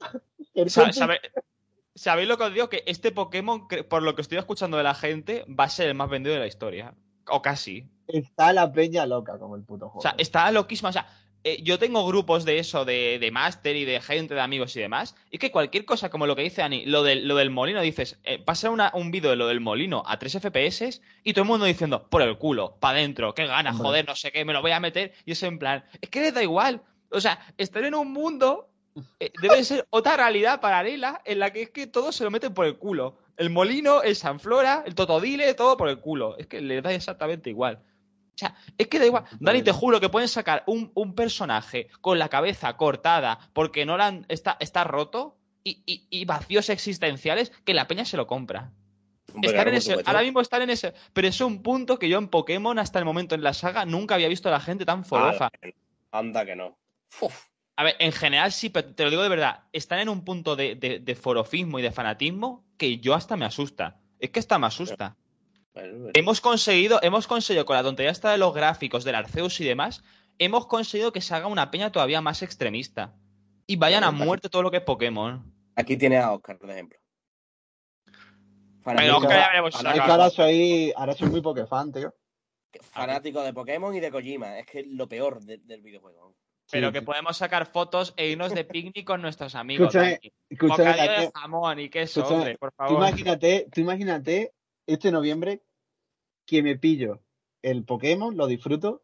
¿Sabéis 1.96 2.28
lo 2.28 2.38
que 2.38 2.44
os 2.44 2.54
digo? 2.54 2.70
Que 2.70 2.84
este 2.86 3.12
Pokémon, 3.12 3.68
por 3.90 4.04
lo 4.04 4.16
que 4.16 4.22
estoy 4.22 4.38
escuchando 4.38 4.78
de 4.78 4.84
la 4.84 4.94
gente, 4.94 5.46
va 5.48 5.64
a 5.64 5.70
ser 5.70 5.88
el 5.88 5.96
más 5.96 6.10
vendido 6.10 6.34
de 6.34 6.42
la 6.42 6.48
historia. 6.48 6.94
O 7.28 7.42
casi. 7.42 7.88
Está 8.08 8.54
la 8.54 8.72
peña 8.72 9.06
loca 9.06 9.40
como 9.40 9.56
el 9.56 9.64
puto 9.64 9.90
juego. 9.90 10.00
O 10.00 10.02
sea, 10.02 10.14
está 10.18 10.52
loquísima. 10.52 10.90
O 10.90 10.94
sea, 10.94 11.08
eh, 11.46 11.62
yo 11.64 11.80
tengo 11.80 12.06
grupos 12.06 12.44
de 12.44 12.60
eso, 12.60 12.86
de, 12.86 13.18
de 13.20 13.32
máster 13.32 13.76
y 13.76 13.86
de 13.86 14.02
gente, 14.02 14.34
de 14.34 14.42
amigos 14.42 14.76
y 14.76 14.82
demás. 14.82 15.16
Y 15.32 15.38
que 15.38 15.52
cualquier 15.52 15.86
cosa, 15.86 16.10
como 16.10 16.28
lo 16.28 16.36
que 16.36 16.42
dice 16.42 16.64
Ani, 16.64 16.86
lo, 16.86 17.04
lo 17.04 17.36
del 17.36 17.50
molino, 17.50 17.82
dices, 17.82 18.20
eh, 18.24 18.40
pasa 18.40 18.72
un 18.94 19.12
vídeo 19.12 19.30
de 19.30 19.36
lo 19.38 19.48
del 19.48 19.62
molino 19.62 20.04
a 20.06 20.20
3 20.20 20.40
FPS 20.42 21.02
y 21.24 21.34
todo 21.34 21.44
el 21.44 21.48
mundo 21.48 21.66
diciendo, 21.66 22.08
por 22.10 22.24
el 22.24 22.38
culo, 22.38 22.78
para 22.80 22.98
adentro, 22.98 23.34
qué 23.34 23.46
ganas, 23.46 23.78
joder, 23.78 24.08
no 24.08 24.16
sé 24.16 24.32
qué, 24.32 24.44
me 24.44 24.54
lo 24.54 24.62
voy 24.62 24.72
a 24.72 24.80
meter. 24.80 25.14
Y 25.24 25.32
es 25.32 25.44
en 25.44 25.60
plan, 25.60 25.86
es 26.02 26.10
que 26.10 26.20
les 26.20 26.34
da 26.34 26.44
igual. 26.44 26.82
O 27.12 27.22
sea, 27.22 27.40
estar 27.58 27.84
en 27.86 27.96
un 27.96 28.12
mundo 28.12 28.68
debe 29.42 29.64
ser 29.64 29.86
otra 29.90 30.18
realidad 30.18 30.62
paralela 30.62 31.22
en 31.26 31.40
la 31.40 31.52
que 31.52 31.64
es 31.64 31.70
que 31.70 31.88
todo 31.88 32.12
se 32.12 32.24
lo 32.24 32.32
meten 32.32 32.54
por 32.54 32.66
el 32.66 32.78
culo. 32.78 33.18
El 33.38 33.50
molino, 33.50 34.02
el 34.02 34.16
Sanflora, 34.16 34.84
el 34.86 34.96
Totodile, 34.96 35.54
todo 35.54 35.76
por 35.76 35.90
el 35.90 36.00
culo. 36.00 36.38
Es 36.38 36.48
que 36.48 36.62
le 36.62 36.82
da 36.82 36.94
exactamente 36.94 37.50
igual. 37.50 37.82
O 38.36 38.38
sea, 38.38 38.56
es 38.78 38.88
que 38.88 39.00
da 39.00 39.06
igual. 39.06 39.24
Dani, 39.40 39.62
te 39.62 39.72
juro 39.72 40.00
que 40.00 40.10
pueden 40.10 40.28
sacar 40.28 40.64
un, 40.68 41.16
personaje 41.16 41.90
con 42.02 42.20
la 42.20 42.30
cabeza 42.30 42.76
cortada 42.76 43.40
porque 43.54 43.86
no 43.86 43.98
está, 44.28 44.58
está 44.60 44.84
roto 44.84 45.38
y, 45.64 46.26
vacíos 46.26 46.70
existenciales 46.70 47.52
que 47.64 47.74
la 47.74 47.88
peña 47.88 48.06
se 48.06 48.18
lo 48.18 48.28
compra. 48.28 48.72
en 49.34 49.74
ese, 49.74 49.98
ahora 50.06 50.22
mismo 50.22 50.42
están 50.42 50.62
en 50.62 50.70
ese. 50.70 50.94
Pero 51.14 51.28
es 51.28 51.42
un 51.42 51.64
punto 51.64 51.98
que 51.98 52.10
yo 52.10 52.18
en 52.18 52.28
Pokémon, 52.28 52.78
hasta 52.78 53.00
el 53.00 53.06
momento 53.06 53.36
en 53.36 53.44
la 53.44 53.54
saga, 53.54 53.86
nunca 53.86 54.16
había 54.16 54.28
visto 54.28 54.50
a 54.50 54.52
la 54.52 54.60
gente 54.60 54.86
tan 54.86 55.06
forofa. 55.06 55.50
Anda 56.12 56.46
que 56.46 56.56
no. 56.56 56.78
A 57.78 57.84
ver, 57.84 57.96
en 58.00 58.12
general 58.12 58.52
sí, 58.52 58.70
pero 58.70 58.94
te 58.94 59.04
lo 59.04 59.10
digo 59.10 59.24
de 59.24 59.30
verdad, 59.30 59.64
están 59.74 60.00
en 60.00 60.10
un 60.10 60.24
punto 60.24 60.56
de, 60.56 61.18
forofismo 61.20 61.80
y 61.80 61.82
de 61.82 61.92
fanatismo 61.92 62.64
que 62.78 63.00
yo 63.00 63.14
hasta 63.14 63.36
me 63.36 63.46
asusta. 63.46 64.00
Es 64.20 64.30
que 64.30 64.40
hasta 64.40 64.58
me 64.58 64.68
asusta. 64.68 65.18
Hemos 66.14 66.40
conseguido, 66.40 67.00
hemos 67.02 67.28
conseguido 67.28 67.66
con 67.66 67.76
la 67.76 67.84
tontería 67.84 68.12
esta 68.12 68.32
de 68.32 68.38
los 68.38 68.54
gráficos, 68.54 69.04
del 69.04 69.16
Arceus 69.16 69.60
y 69.60 69.66
demás, 69.66 70.04
hemos 70.40 70.68
conseguido 70.68 71.12
que 71.12 71.20
se 71.20 71.36
haga 71.36 71.48
una 71.48 71.70
peña 71.70 71.92
todavía 71.92 72.22
más 72.22 72.42
extremista. 72.44 73.14
Y 73.68 73.76
vayan 73.76 74.04
a 74.04 74.12
muerte 74.12 74.48
todo 74.48 74.62
lo 74.62 74.72
que 74.72 74.78
es 74.78 74.84
Pokémon. 74.84 75.44
Aquí 75.76 75.98
tiene 75.98 76.18
a 76.18 76.32
Oscar, 76.32 76.58
por 76.58 76.70
ejemplo. 76.70 76.98
Pero 78.86 79.18
Oscar 79.18 79.40
ya 79.40 79.48
veremos 79.50 79.76
ahora 79.84 80.30
soy, 80.30 80.94
ahora 80.96 81.14
soy 81.14 81.30
muy 81.30 81.42
Pokéfan, 81.42 81.92
tío. 81.92 82.14
Fanático 82.92 83.42
de 83.42 83.54
Pokémon 83.54 83.96
y 83.96 84.00
de 84.00 84.12
Kojima. 84.12 84.60
Es 84.60 84.68
que 84.68 84.82
es 84.82 84.88
lo 84.88 85.10
peor 85.10 85.42
del 85.42 85.82
videojuego. 85.82 86.36
Pero 86.72 86.92
que 86.92 87.02
podemos 87.02 87.38
sacar 87.38 87.68
fotos 87.68 88.14
e 88.18 88.28
irnos 88.30 88.54
de 88.54 88.64
picnic 88.64 89.06
con 89.06 89.22
nuestros 89.22 89.56
amigos. 89.56 89.94
Escúchame, 89.94 90.20
escúchame 90.50 90.94
de 90.94 91.32
jamón 91.34 91.80
y 91.80 91.90
queso, 91.90 92.26
hombre, 92.28 92.58
por 92.58 92.74
favor. 92.74 92.94
Tú 92.94 92.98
imagínate, 92.98 93.68
tú 93.72 93.82
imagínate 93.82 94.54
este 94.88 95.12
noviembre 95.12 95.62
que 96.46 96.64
me 96.64 96.76
pillo 96.76 97.22
el 97.62 97.84
Pokémon, 97.84 98.36
lo 98.36 98.48
disfruto, 98.48 99.04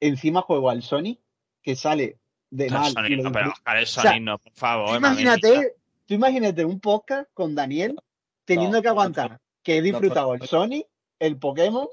encima 0.00 0.42
juego 0.42 0.70
al 0.70 0.82
Sony, 0.82 1.18
que 1.62 1.76
sale 1.76 2.18
de 2.50 2.70
mal. 2.70 2.92
no, 2.94 3.32
pero 3.32 3.52
el 3.74 3.86
Sony 3.86 4.20
no, 4.20 4.38
por 4.38 4.52
favor. 4.52 4.90
Tú 4.90 4.96
imagínate, 4.96 5.76
tú 6.06 6.14
imagínate 6.14 6.64
un 6.64 6.80
podcast 6.80 7.30
con 7.32 7.54
Daniel 7.54 7.98
teniendo 8.44 8.82
que 8.82 8.88
aguantar 8.88 9.40
que 9.62 9.78
he 9.78 9.82
disfrutado 9.82 10.34
el 10.34 10.42
Sony, 10.42 10.84
el 11.18 11.38
Pokémon 11.38 11.88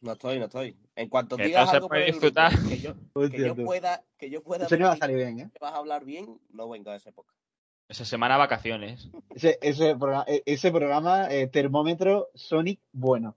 no 0.00 0.12
estoy, 0.12 0.38
no 0.38 0.44
estoy. 0.44 0.76
En 0.98 1.08
cuanto 1.08 1.36
digas 1.36 1.72
algo 1.72 1.88
que, 1.88 2.10
yo, 2.10 2.94
pueda, 3.64 4.02
que 4.18 4.30
yo 4.30 4.42
pueda. 4.42 4.66
Eso 4.66 4.78
va 4.80 4.92
a 4.92 4.96
salir 4.96 5.16
bien, 5.16 5.38
¿eh? 5.38 5.50
Que 5.52 5.58
vas 5.60 5.72
a 5.72 5.76
hablar 5.76 6.04
bien, 6.04 6.40
no 6.50 6.68
vengo 6.68 6.90
a 6.90 6.96
esa 6.96 7.10
época. 7.10 7.32
Esa 7.88 8.04
semana 8.04 8.36
vacaciones. 8.36 9.08
Ese, 9.30 9.60
ese 9.62 9.94
programa, 9.94 10.24
e, 10.26 10.42
ese 10.44 10.72
programa 10.72 11.32
eh, 11.32 11.46
termómetro 11.46 12.30
Sonic 12.34 12.80
bueno. 12.90 13.36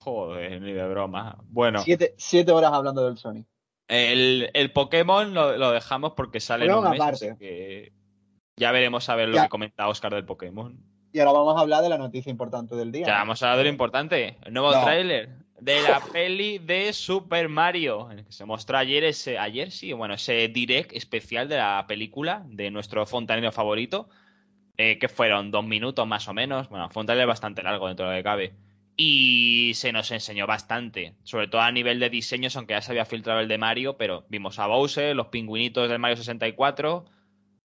Joder, 0.00 0.60
ni 0.60 0.72
de 0.72 0.86
broma. 0.86 1.38
Bueno. 1.48 1.80
Siete, 1.80 2.14
siete 2.18 2.52
horas 2.52 2.72
hablando 2.74 3.06
del 3.06 3.16
Sonic. 3.16 3.46
El, 3.88 4.50
el 4.52 4.70
Pokémon 4.74 5.32
lo, 5.32 5.56
lo, 5.56 5.70
dejamos 5.70 6.12
porque 6.12 6.40
sale 6.40 6.66
en 6.66 6.74
un 6.74 6.90
mes, 6.90 7.20
que 7.38 7.94
ya 8.56 8.70
veremos 8.70 9.08
a 9.08 9.16
ver 9.16 9.30
lo 9.30 9.40
que 9.40 9.48
comenta 9.48 9.88
Oscar 9.88 10.12
del 10.12 10.26
Pokémon. 10.26 10.78
Y 11.10 11.20
ahora 11.20 11.32
vamos 11.32 11.56
a 11.56 11.60
hablar 11.60 11.82
de 11.82 11.88
la 11.88 11.96
noticia 11.96 12.28
importante 12.28 12.76
del 12.76 12.92
día. 12.92 13.06
Ya 13.06 13.14
vamos 13.14 13.42
a 13.42 13.46
hablar 13.46 13.58
de 13.58 13.64
lo 13.64 13.70
importante. 13.70 14.36
El 14.44 14.52
nuevo 14.52 14.70
tráiler 14.72 15.47
de 15.60 15.82
la 15.82 16.00
peli 16.00 16.58
de 16.58 16.92
Super 16.92 17.48
Mario, 17.48 18.08
que 18.08 18.32
se 18.32 18.44
mostró 18.44 18.78
ayer 18.78 19.04
ese, 19.04 19.38
ayer 19.38 19.70
sí, 19.70 19.92
bueno, 19.92 20.14
ese 20.14 20.48
direct 20.48 20.92
especial 20.92 21.48
de 21.48 21.56
la 21.56 21.84
película 21.88 22.44
de 22.46 22.70
nuestro 22.70 23.06
fontanero 23.06 23.50
favorito, 23.52 24.08
eh, 24.76 24.98
que 24.98 25.08
fueron 25.08 25.50
dos 25.50 25.64
minutos 25.64 26.06
más 26.06 26.28
o 26.28 26.34
menos, 26.34 26.68
bueno, 26.68 26.88
fue 26.90 27.00
un 27.00 27.06
trailer 27.06 27.26
bastante 27.26 27.62
largo 27.62 27.88
dentro 27.88 28.06
de 28.06 28.12
lo 28.12 28.18
que 28.18 28.24
cabe, 28.24 28.54
y 28.96 29.72
se 29.74 29.92
nos 29.92 30.10
enseñó 30.10 30.46
bastante, 30.46 31.14
sobre 31.24 31.48
todo 31.48 31.60
a 31.60 31.72
nivel 31.72 32.00
de 32.00 32.10
diseños, 32.10 32.56
aunque 32.56 32.74
ya 32.74 32.82
se 32.82 32.92
había 32.92 33.04
filtrado 33.04 33.40
el 33.40 33.48
de 33.48 33.58
Mario, 33.58 33.96
pero 33.96 34.26
vimos 34.28 34.58
a 34.58 34.66
Bowser, 34.66 35.14
los 35.14 35.28
pingüinitos 35.28 35.88
del 35.88 35.98
Mario 35.98 36.16
64, 36.16 37.04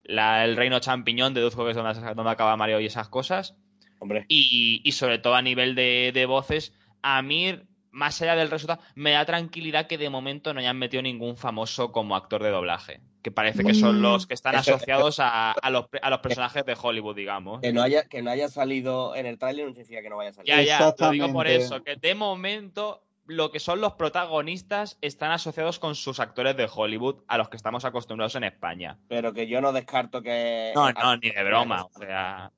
la, 0.05 0.45
el 0.45 0.57
reino 0.57 0.81
champiñón, 0.81 1.35
deduzco 1.35 1.65
que 1.65 1.71
es 1.71 1.77
donde, 1.77 2.15
donde 2.15 2.31
acaba 2.31 2.57
Mario 2.57 2.81
y 2.81 2.87
esas 2.87 3.09
cosas, 3.09 3.57
Hombre. 3.99 4.25
Y, 4.27 4.81
y 4.83 4.93
sobre 4.93 5.21
todo 5.21 5.37
a 5.37 5.43
nivel 5.43 5.77
de, 5.77 6.11
de 6.13 6.27
voces, 6.27 6.75
a 7.03 7.23
mí 7.23 7.57
más 7.93 8.21
allá 8.23 8.35
del 8.35 8.51
resultado, 8.51 8.83
me 8.95 9.13
da 9.13 9.25
tranquilidad 9.25 9.87
que 9.87 9.99
de 9.99 10.11
momento 10.11 10.53
no 10.53 10.61
hayan 10.61 10.79
metido 10.79 11.03
ningún 11.03 11.37
famoso 11.37 11.93
como 11.93 12.17
actor 12.17 12.43
de 12.43 12.51
doblaje. 12.51 13.01
Que 13.23 13.31
parece 13.31 13.63
que 13.63 13.75
son 13.75 14.03
los 14.03 14.27
que 14.27 14.35
están 14.35 14.57
asociados 14.57 15.19
a, 15.21 15.55
los, 15.71 15.87
personajes 16.19 16.65
de 16.65 16.77
Hollywood, 16.81 17.15
digamos. 17.15 17.61
Que 17.61 17.73
no 17.73 17.83
haya, 17.83 18.09
que 18.09 18.21
no 18.21 18.33
haya 18.33 18.49
salido 18.49 19.15
en 19.15 19.27
el 19.27 19.39
tráiler 19.39 19.67
no 19.67 19.73
significa 19.73 20.03
que 20.03 20.11
no 20.11 20.17
vaya 20.17 20.31
a 20.31 20.33
salir. 20.33 20.49
Ya, 20.49 20.63
ya, 20.63 20.95
lo 20.99 21.11
digo 21.11 21.33
por 21.33 21.47
eso, 21.47 21.85
que 21.85 21.95
de 21.95 22.15
momento 22.17 23.05
lo 23.27 23.53
que 23.53 23.61
son 23.61 23.81
los 23.81 23.93
protagonistas 23.93 24.99
están 25.01 25.31
asociados 25.31 25.79
con 25.79 25.95
sus 25.95 26.19
actores 26.19 26.57
de 26.57 26.69
Hollywood 26.73 27.23
a 27.29 27.39
los 27.39 27.49
que 27.49 27.57
estamos 27.57 27.85
acostumbrados 27.85 28.35
en 28.35 28.45
España. 28.45 28.99
Pero 29.09 29.33
que 29.33 29.47
yo 29.47 29.61
no 29.61 29.73
descarto 29.73 30.23
que... 30.23 30.73
No, 30.75 30.91
no, 30.91 31.17
ni 31.19 31.31
de 31.31 31.45
broma. 31.45 31.85
O 31.85 31.99
sea, 31.99 32.51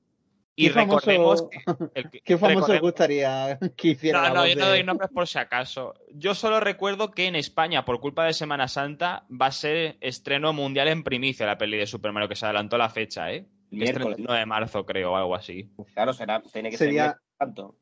y 0.55 0.69
recordemos 0.69 1.47
que, 1.49 1.59
¿Qué 2.23 2.37
famoso 2.37 2.79
gustaría 2.79 3.59
que 3.77 3.89
hiciera? 3.89 4.29
No, 4.29 4.35
no, 4.35 4.47
yo 4.47 4.55
no 4.55 4.67
doy 4.67 4.83
nombres 4.83 5.09
por 5.11 5.27
si 5.27 5.37
acaso. 5.37 5.93
Yo 6.13 6.33
solo 6.33 6.59
recuerdo 6.59 7.11
que 7.11 7.27
en 7.27 7.35
España, 7.35 7.83
por 7.83 7.99
culpa 7.99 8.25
de 8.25 8.33
Semana 8.33 8.67
Santa, 8.67 9.25
va 9.29 9.47
a 9.47 9.51
ser 9.51 9.97
estreno 9.99 10.53
mundial 10.53 10.87
en 10.87 11.03
primicia 11.03 11.45
la 11.45 11.57
peli 11.57 11.77
de 11.77 11.87
Super 11.87 12.13
Mario, 12.13 12.29
que 12.29 12.35
se 12.35 12.45
adelantó 12.45 12.77
la 12.77 12.89
fecha, 12.89 13.31
¿eh? 13.31 13.45
Miércoles. 13.69 14.17
9 14.19 14.39
de 14.39 14.45
marzo, 14.45 14.85
creo, 14.85 15.11
o 15.11 15.15
algo 15.15 15.35
así. 15.35 15.69
Claro, 15.93 16.13
será, 16.13 16.41
tiene 16.41 16.69
que 16.69 16.77
ser 16.77 17.15
tanto. 17.37 17.77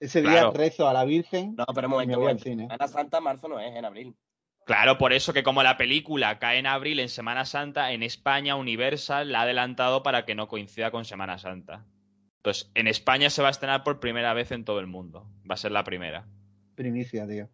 Ese 0.00 0.22
día 0.22 0.50
rezo 0.50 0.88
a 0.88 0.92
la 0.92 1.04
Virgen. 1.04 1.56
No, 1.56 1.64
pero 1.74 1.88
un 1.88 1.92
momento, 1.92 2.20
voy 2.20 2.30
al 2.30 2.40
cine. 2.40 2.64
Semana 2.64 2.88
Santa, 2.88 3.20
marzo 3.20 3.48
no 3.48 3.58
es, 3.58 3.74
en 3.74 3.84
abril. 3.84 4.14
Claro, 4.64 4.98
por 4.98 5.14
eso 5.14 5.32
que 5.32 5.42
como 5.42 5.62
la 5.62 5.78
película 5.78 6.38
cae 6.38 6.58
en 6.58 6.66
abril 6.66 7.00
en 7.00 7.08
Semana 7.08 7.46
Santa, 7.46 7.92
en 7.92 8.02
España 8.02 8.54
Universal 8.54 9.32
la 9.32 9.40
ha 9.40 9.42
adelantado 9.42 10.02
para 10.02 10.26
que 10.26 10.34
no 10.34 10.46
coincida 10.46 10.90
con 10.90 11.06
Semana 11.06 11.38
Santa. 11.38 11.86
Entonces, 12.38 12.70
en 12.74 12.86
España 12.86 13.30
se 13.30 13.42
va 13.42 13.48
a 13.48 13.50
estrenar 13.50 13.82
por 13.82 14.00
primera 14.00 14.32
vez 14.32 14.52
en 14.52 14.64
todo 14.64 14.80
el 14.80 14.86
mundo. 14.86 15.28
Va 15.48 15.54
a 15.54 15.58
ser 15.58 15.72
la 15.72 15.84
primera. 15.84 16.26
Primicia, 16.74 17.26
tío. 17.26 17.48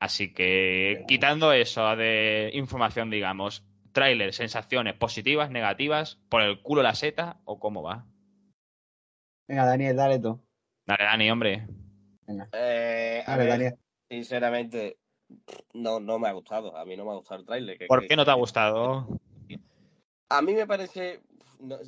Así 0.00 0.32
que, 0.32 1.04
quitando 1.08 1.52
eso 1.52 1.96
de 1.96 2.50
información, 2.54 3.10
digamos, 3.10 3.64
tráiler, 3.92 4.32
sensaciones 4.32 4.94
positivas, 4.94 5.50
negativas, 5.50 6.20
por 6.28 6.42
el 6.42 6.60
culo 6.62 6.82
la 6.82 6.94
seta 6.94 7.40
o 7.44 7.58
cómo 7.58 7.82
va. 7.82 8.06
Venga, 9.48 9.64
Daniel, 9.64 9.96
dale 9.96 10.18
tú. 10.18 10.42
Dale, 10.86 11.04
Dani, 11.04 11.30
hombre. 11.30 11.66
Venga. 12.26 12.48
Eh, 12.52 13.22
a 13.26 13.36
ver, 13.36 13.48
Daniel. 13.48 13.78
Sinceramente, 14.08 14.98
no, 15.74 16.00
no 16.00 16.18
me 16.18 16.28
ha 16.28 16.32
gustado. 16.32 16.76
A 16.76 16.84
mí 16.84 16.96
no 16.96 17.04
me 17.04 17.12
ha 17.12 17.14
gustado 17.14 17.40
el 17.40 17.46
tráiler. 17.46 17.78
¿Por 17.86 18.06
qué 18.06 18.16
no 18.16 18.24
te 18.24 18.30
ha 18.30 18.34
gustado? 18.34 19.08
A 20.28 20.42
mí 20.42 20.54
me 20.54 20.66
parece 20.66 21.20
no, 21.60 21.78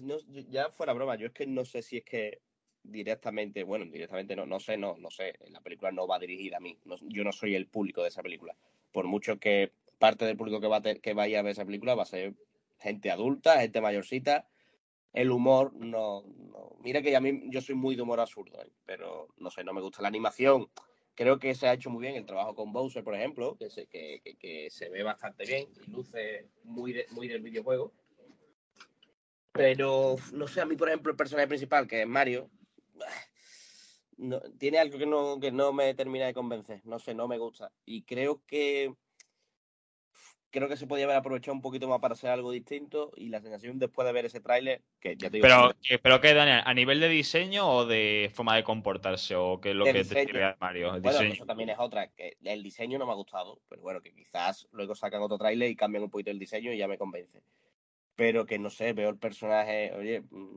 ya 0.50 0.70
fuera 0.70 0.92
broma, 0.92 1.16
yo 1.16 1.26
es 1.26 1.32
que 1.32 1.46
no 1.46 1.64
sé 1.64 1.82
si 1.82 1.98
es 1.98 2.04
que 2.04 2.40
directamente, 2.82 3.64
bueno, 3.64 3.84
directamente 3.86 4.34
no, 4.36 4.46
no 4.46 4.60
sé, 4.60 4.76
no, 4.76 4.96
no 4.98 5.10
sé, 5.10 5.38
la 5.50 5.60
película 5.60 5.92
no 5.92 6.06
va 6.06 6.18
dirigida 6.18 6.56
a 6.56 6.60
mí, 6.60 6.78
yo 7.02 7.24
no 7.24 7.32
soy 7.32 7.54
el 7.54 7.66
público 7.66 8.02
de 8.02 8.08
esa 8.08 8.22
película. 8.22 8.56
Por 8.92 9.06
mucho 9.06 9.38
que 9.38 9.72
parte 9.98 10.24
del 10.24 10.36
público 10.36 10.60
que, 10.60 10.68
va 10.68 10.76
a 10.76 10.82
que 10.82 11.14
vaya 11.14 11.40
a 11.40 11.42
ver 11.42 11.52
esa 11.52 11.64
película 11.66 11.94
va 11.94 12.04
a 12.04 12.06
ser 12.06 12.34
gente 12.78 13.10
adulta, 13.10 13.60
gente 13.60 13.80
mayorcita, 13.80 14.48
el 15.12 15.30
humor 15.30 15.72
no, 15.74 16.24
mira 16.80 17.02
que 17.02 17.16
a 17.16 17.20
mí 17.20 17.42
yo 17.50 17.60
soy 17.60 17.74
muy 17.74 17.96
de 17.96 18.02
humor 18.02 18.20
absurdo, 18.20 18.60
¿eh? 18.62 18.70
pero 18.84 19.28
no 19.38 19.50
sé, 19.50 19.64
no 19.64 19.72
me 19.72 19.80
gusta 19.80 20.02
la 20.02 20.08
animación. 20.08 20.68
Creo 21.14 21.40
que 21.40 21.54
se 21.56 21.66
ha 21.66 21.72
hecho 21.72 21.90
muy 21.90 22.02
bien 22.02 22.14
el 22.14 22.26
trabajo 22.26 22.54
con 22.54 22.72
Bowser, 22.72 23.02
por 23.02 23.16
ejemplo, 23.16 23.56
que 23.56 23.70
se, 23.70 23.86
que, 23.86 24.20
que, 24.38 24.70
se 24.70 24.88
ve 24.88 25.02
bastante 25.02 25.44
bien 25.44 25.66
y 25.84 25.90
luce 25.90 26.46
muy, 26.62 26.94
muy 27.10 27.26
del 27.26 27.42
videojuego. 27.42 27.92
Pero, 29.52 30.16
no 30.32 30.46
sé, 30.46 30.60
a 30.60 30.66
mí, 30.66 30.76
por 30.76 30.88
ejemplo, 30.88 31.10
el 31.10 31.16
personaje 31.16 31.48
principal, 31.48 31.86
que 31.86 32.02
es 32.02 32.08
Mario, 32.08 32.50
no, 34.16 34.40
tiene 34.58 34.78
algo 34.78 34.98
que 34.98 35.06
no, 35.06 35.40
que 35.40 35.50
no 35.50 35.72
me 35.72 35.94
termina 35.94 36.26
de 36.26 36.34
convencer. 36.34 36.80
No 36.84 36.98
sé, 36.98 37.14
no 37.14 37.28
me 37.28 37.38
gusta. 37.38 37.72
Y 37.84 38.02
creo 38.02 38.42
que 38.46 38.94
creo 40.50 40.68
que 40.68 40.76
se 40.76 40.86
podía 40.86 41.04
haber 41.04 41.16
aprovechado 41.16 41.54
un 41.54 41.62
poquito 41.62 41.88
más 41.88 42.00
para 42.00 42.14
hacer 42.14 42.30
algo 42.30 42.50
distinto 42.50 43.12
y 43.16 43.28
la 43.28 43.40
sensación 43.40 43.78
después 43.78 44.06
de 44.06 44.12
ver 44.12 44.26
ese 44.26 44.40
tráiler, 44.40 44.82
que 45.00 45.16
ya 45.16 45.30
te 45.30 45.36
digo... 45.36 45.46
Pero, 45.46 45.72
pero 46.02 46.20
¿qué, 46.20 46.34
Daniel? 46.34 46.62
¿A 46.64 46.74
nivel 46.74 47.00
de 47.00 47.08
diseño 47.08 47.68
o 47.68 47.86
de 47.86 48.30
forma 48.32 48.56
de 48.56 48.64
comportarse? 48.64 49.34
¿O 49.34 49.60
qué 49.60 49.70
es 49.70 49.76
lo 49.76 49.84
que 49.84 49.92
te 49.92 50.04
sirve 50.04 50.54
Mario? 50.60 50.94
El 50.94 51.02
bueno, 51.02 51.20
eso 51.20 51.46
también 51.46 51.70
es 51.70 51.78
otra, 51.78 52.08
que 52.08 52.36
el 52.42 52.62
diseño 52.62 52.98
no 52.98 53.06
me 53.06 53.12
ha 53.12 53.16
gustado, 53.16 53.60
pero 53.68 53.82
bueno, 53.82 54.00
que 54.00 54.12
quizás 54.12 54.68
luego 54.72 54.94
sacan 54.94 55.22
otro 55.22 55.38
tráiler 55.38 55.70
y 55.70 55.76
cambian 55.76 56.04
un 56.04 56.10
poquito 56.10 56.30
el 56.30 56.38
diseño 56.38 56.72
y 56.72 56.78
ya 56.78 56.88
me 56.88 56.98
convence. 56.98 57.42
Pero 58.18 58.46
que 58.46 58.58
no 58.58 58.70
sé, 58.70 58.92
veo 58.92 59.10
el 59.10 59.18
personaje, 59.18 59.92
oye, 59.94 60.22
mm, 60.22 60.56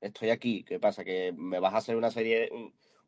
estoy 0.00 0.30
aquí, 0.30 0.64
¿qué 0.64 0.78
pasa? 0.78 1.04
Que 1.04 1.32
me 1.32 1.58
vas 1.60 1.74
a 1.74 1.78
hacer 1.78 1.96
una 1.96 2.10
serie, 2.10 2.50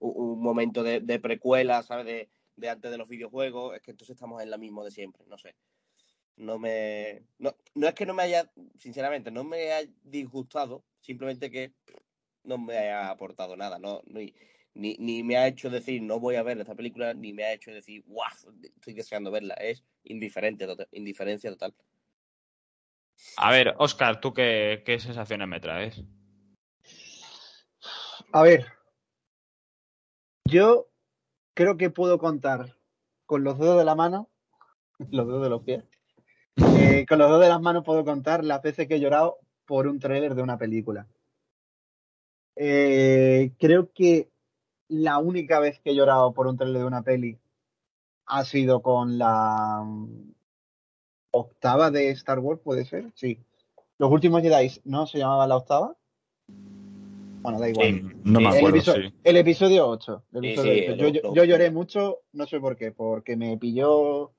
un, 0.00 0.42
momento 0.42 0.82
de, 0.82 1.20
precuela, 1.20 1.82
¿sabes? 1.82 2.06
De, 2.06 2.30
de 2.56 2.68
antes 2.70 2.90
de 2.90 2.98
los 2.98 3.08
videojuegos, 3.08 3.76
es 3.76 3.82
que 3.82 3.92
entonces 3.92 4.14
estamos 4.16 4.42
en 4.42 4.50
la 4.50 4.58
misma 4.58 4.84
de 4.84 4.90
siempre, 4.90 5.24
no 5.26 5.38
sé 5.38 5.54
no 6.40 6.58
me. 6.58 7.22
No, 7.38 7.54
no 7.74 7.88
es 7.88 7.94
que 7.94 8.06
no 8.06 8.14
me 8.14 8.22
haya, 8.22 8.50
sinceramente, 8.78 9.30
no 9.30 9.44
me 9.44 9.72
haya 9.72 9.90
disgustado, 10.02 10.84
simplemente 11.00 11.50
que 11.50 11.72
no 12.44 12.58
me 12.58 12.78
haya 12.78 13.10
aportado 13.10 13.56
nada, 13.56 13.78
no, 13.78 14.02
ni, 14.06 14.34
ni, 14.74 15.22
me 15.22 15.36
ha 15.36 15.46
hecho 15.46 15.68
decir 15.68 16.00
no 16.02 16.18
voy 16.20 16.36
a 16.36 16.42
ver 16.42 16.58
esta 16.58 16.74
película, 16.74 17.12
ni 17.12 17.32
me 17.32 17.44
ha 17.44 17.52
hecho 17.52 17.70
decir 17.70 18.02
guau, 18.06 18.30
estoy 18.62 18.94
deseando 18.94 19.30
verla. 19.30 19.54
Es 19.54 19.84
indiferente, 20.04 20.66
indiferencia 20.92 21.50
total. 21.50 21.74
A 23.36 23.50
ver, 23.50 23.74
Oscar, 23.78 24.20
¿tú 24.20 24.32
qué, 24.34 24.82
qué 24.84 24.98
sensaciones 24.98 25.48
me 25.48 25.60
traes? 25.60 26.02
A 28.32 28.42
ver, 28.42 28.66
yo 30.44 30.88
creo 31.54 31.76
que 31.76 31.90
puedo 31.90 32.18
contar 32.18 32.76
con 33.26 33.44
los 33.44 33.58
dedos 33.58 33.78
de 33.78 33.84
la 33.84 33.94
mano, 33.94 34.28
los 35.10 35.26
dedos 35.26 35.42
de 35.42 35.48
los 35.48 35.62
pies, 35.62 35.84
eh, 36.56 37.06
con 37.08 37.18
los 37.18 37.30
dos 37.30 37.40
de 37.40 37.48
las 37.48 37.60
manos 37.60 37.84
puedo 37.84 38.04
contar 38.04 38.44
las 38.44 38.62
veces 38.62 38.86
que 38.86 38.96
he 38.96 39.00
llorado 39.00 39.38
por 39.66 39.86
un 39.86 39.98
tráiler 39.98 40.34
de 40.34 40.42
una 40.42 40.58
película. 40.58 41.06
Eh, 42.56 43.52
creo 43.58 43.90
que 43.92 44.30
la 44.88 45.18
única 45.18 45.60
vez 45.60 45.80
que 45.80 45.90
he 45.90 45.94
llorado 45.94 46.34
por 46.34 46.46
un 46.46 46.56
tráiler 46.56 46.82
de 46.82 46.86
una 46.86 47.02
peli 47.02 47.38
ha 48.26 48.44
sido 48.44 48.82
con 48.82 49.18
la 49.18 49.84
octava 51.30 51.90
de 51.90 52.10
Star 52.10 52.38
Wars, 52.38 52.60
¿puede 52.62 52.84
ser? 52.84 53.10
Sí. 53.14 53.38
Los 53.98 54.10
últimos 54.10 54.42
Jedi, 54.42 54.80
¿no? 54.84 55.06
¿Se 55.06 55.18
llamaba 55.18 55.46
la 55.46 55.56
octava? 55.56 55.96
Bueno, 57.42 57.58
da 57.58 57.68
igual. 57.70 58.14
no 58.24 58.40
me 58.40 58.48
acuerdo, 58.48 58.94
el, 59.24 59.36
episodio, 59.36 59.88
8. 59.88 60.24
yo, 61.34 61.44
lloré 61.44 61.70
mucho, 61.70 62.18
no 62.32 62.46
sé 62.46 62.60
por 62.60 62.76
qué, 62.76 62.92
porque 62.92 63.36
me 63.36 63.56
pilló 63.56 64.32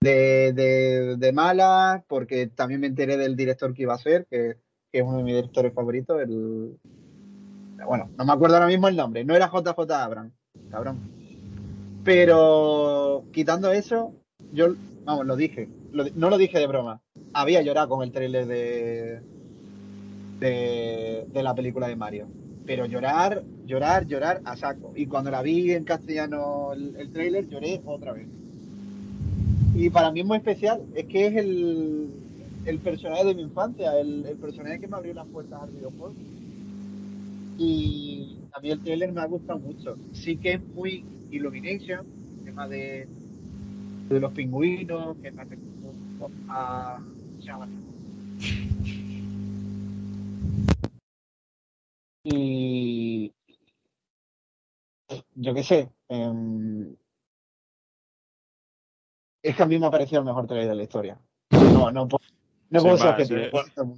de, 0.00 0.52
de, 0.54 1.16
de 1.16 1.32
mala, 1.32 2.04
porque 2.08 2.46
también 2.46 2.80
me 2.80 2.86
enteré 2.86 3.18
del 3.18 3.36
director 3.36 3.74
que 3.74 3.82
iba 3.82 3.94
a 3.94 3.98
ser, 3.98 4.26
que, 4.30 4.56
es 4.90 5.02
uno 5.02 5.18
de 5.18 5.24
mis 5.24 5.34
directores 5.34 5.74
favoritos, 5.74 6.20
el... 6.22 6.78
Bueno, 7.86 8.10
no 8.16 8.24
me 8.24 8.32
acuerdo 8.32 8.56
ahora 8.56 8.66
mismo 8.66 8.88
el 8.88 8.96
nombre, 8.96 9.24
no 9.24 9.36
era 9.36 9.50
JJ 9.50 9.78
Abrams, 9.92 10.32
cabrón. 10.70 10.98
Pero 12.02 13.24
quitando 13.32 13.70
eso, 13.70 14.14
yo, 14.52 14.74
vamos, 15.04 15.26
lo 15.26 15.36
dije, 15.36 15.68
no 16.14 16.30
lo 16.30 16.38
dije 16.38 16.58
de 16.58 16.66
broma, 16.66 17.00
había 17.32 17.62
llorado 17.62 17.88
con 17.88 18.02
el 18.02 18.12
trailer 18.12 18.46
de, 18.46 19.20
de, 20.40 21.42
la 21.42 21.54
película 21.54 21.88
de 21.88 21.96
Mario 21.96 22.28
pero 22.66 22.84
llorar, 22.84 23.42
llorar, 23.64 24.06
llorar 24.06 24.42
a 24.44 24.54
saco. 24.54 24.92
Y 24.94 25.06
cuando 25.06 25.30
la 25.30 25.40
vi 25.40 25.72
en 25.72 25.84
castellano 25.84 26.74
el, 26.74 26.96
el 26.96 27.10
trailer, 27.10 27.48
lloré 27.48 27.80
otra 27.86 28.12
vez. 28.12 28.28
Y 29.74 29.88
para 29.88 30.10
mí 30.10 30.20
es 30.20 30.26
muy 30.26 30.36
especial, 30.36 30.82
es 30.94 31.06
que 31.06 31.28
es 31.28 31.36
el, 31.36 32.10
el 32.66 32.78
personaje 32.80 33.24
de 33.24 33.34
mi 33.34 33.42
infancia, 33.42 33.98
el, 33.98 34.36
personaje 34.38 34.80
que 34.80 34.86
me 34.86 34.96
abrió 34.96 35.14
las 35.14 35.26
puertas 35.28 35.62
al 35.62 35.70
videojuego. 35.70 36.14
Y 37.56 38.36
a 38.52 38.60
mí 38.60 38.70
el 38.70 38.80
trailer 38.80 39.12
me 39.12 39.22
ha 39.22 39.26
gustado 39.26 39.58
mucho. 39.58 39.96
Sí 40.12 40.36
que 40.36 40.52
es 40.54 40.60
muy 40.74 41.04
Illumination, 41.30 42.06
tema 42.44 42.68
de, 42.68 43.08
de 44.08 44.20
los 44.20 44.32
pingüinos, 44.32 45.16
que 45.18 45.30
me 45.30 45.44
a 46.48 46.98
Y 52.24 53.32
yo 55.34 55.54
qué 55.54 55.62
sé, 55.62 55.90
eh, 56.08 56.94
es 59.42 59.56
que 59.56 59.62
a 59.62 59.66
mí 59.66 59.78
me 59.78 59.86
ha 59.86 59.90
parecido 59.90 60.20
el 60.20 60.26
mejor 60.26 60.46
trailer 60.46 60.68
de 60.68 60.74
la 60.74 60.82
historia. 60.82 61.18
No, 61.50 61.90
no, 61.90 62.08
no 62.70 62.82
puedo 62.82 62.98
ser 62.98 63.08
objetivo. 63.08 63.40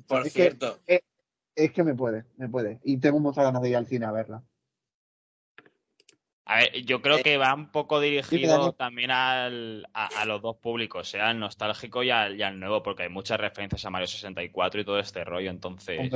Por, 0.06 0.26
es 0.26 0.32
cierto. 0.32 0.78
Que, 0.86 1.02
es, 1.56 1.72
que 1.72 1.82
me 1.82 1.94
puede, 1.94 2.24
me 2.36 2.48
puede. 2.48 2.80
Y 2.84 2.98
tengo 2.98 3.18
muchas 3.18 3.44
ganas 3.44 3.62
de 3.62 3.70
ir 3.70 3.76
al 3.76 3.86
cine 3.86 4.06
a 4.06 4.12
verla. 4.12 4.42
A 6.50 6.56
ver, 6.56 6.84
yo 6.84 7.00
creo 7.00 7.22
que 7.22 7.36
va 7.36 7.54
un 7.54 7.70
poco 7.70 8.00
dirigido 8.00 8.72
también 8.72 9.12
al, 9.12 9.86
a, 9.94 10.24
los 10.24 10.42
dos 10.42 10.56
públicos, 10.56 11.08
sea 11.08 11.28
al 11.28 11.38
nostálgico 11.38 12.02
y 12.02 12.10
al, 12.10 12.36
y 12.36 12.42
al, 12.42 12.58
nuevo, 12.58 12.82
porque 12.82 13.04
hay 13.04 13.08
muchas 13.08 13.38
referencias 13.38 13.84
a 13.84 13.90
Mario 13.90 14.08
64 14.08 14.80
y 14.80 14.84
todo 14.84 14.98
este 14.98 15.22
rollo, 15.22 15.48
entonces 15.48 16.10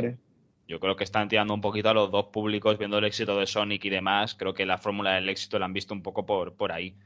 yo 0.66 0.80
creo 0.80 0.96
que 0.96 1.04
están 1.04 1.28
tirando 1.28 1.54
un 1.54 1.60
poquito 1.60 1.90
a 1.90 1.94
los 1.94 2.10
dos 2.10 2.26
públicos, 2.32 2.76
viendo 2.78 2.98
el 2.98 3.04
éxito 3.04 3.38
de 3.38 3.46
Sonic 3.46 3.84
y 3.84 3.90
demás, 3.90 4.34
creo 4.34 4.54
que 4.54 4.66
la 4.66 4.76
fórmula 4.76 5.12
del 5.12 5.28
éxito 5.28 5.60
la 5.60 5.66
han 5.66 5.72
visto 5.72 5.94
un 5.94 6.02
poco 6.02 6.26
por, 6.26 6.56
por 6.56 6.72
ahí. 6.72 6.96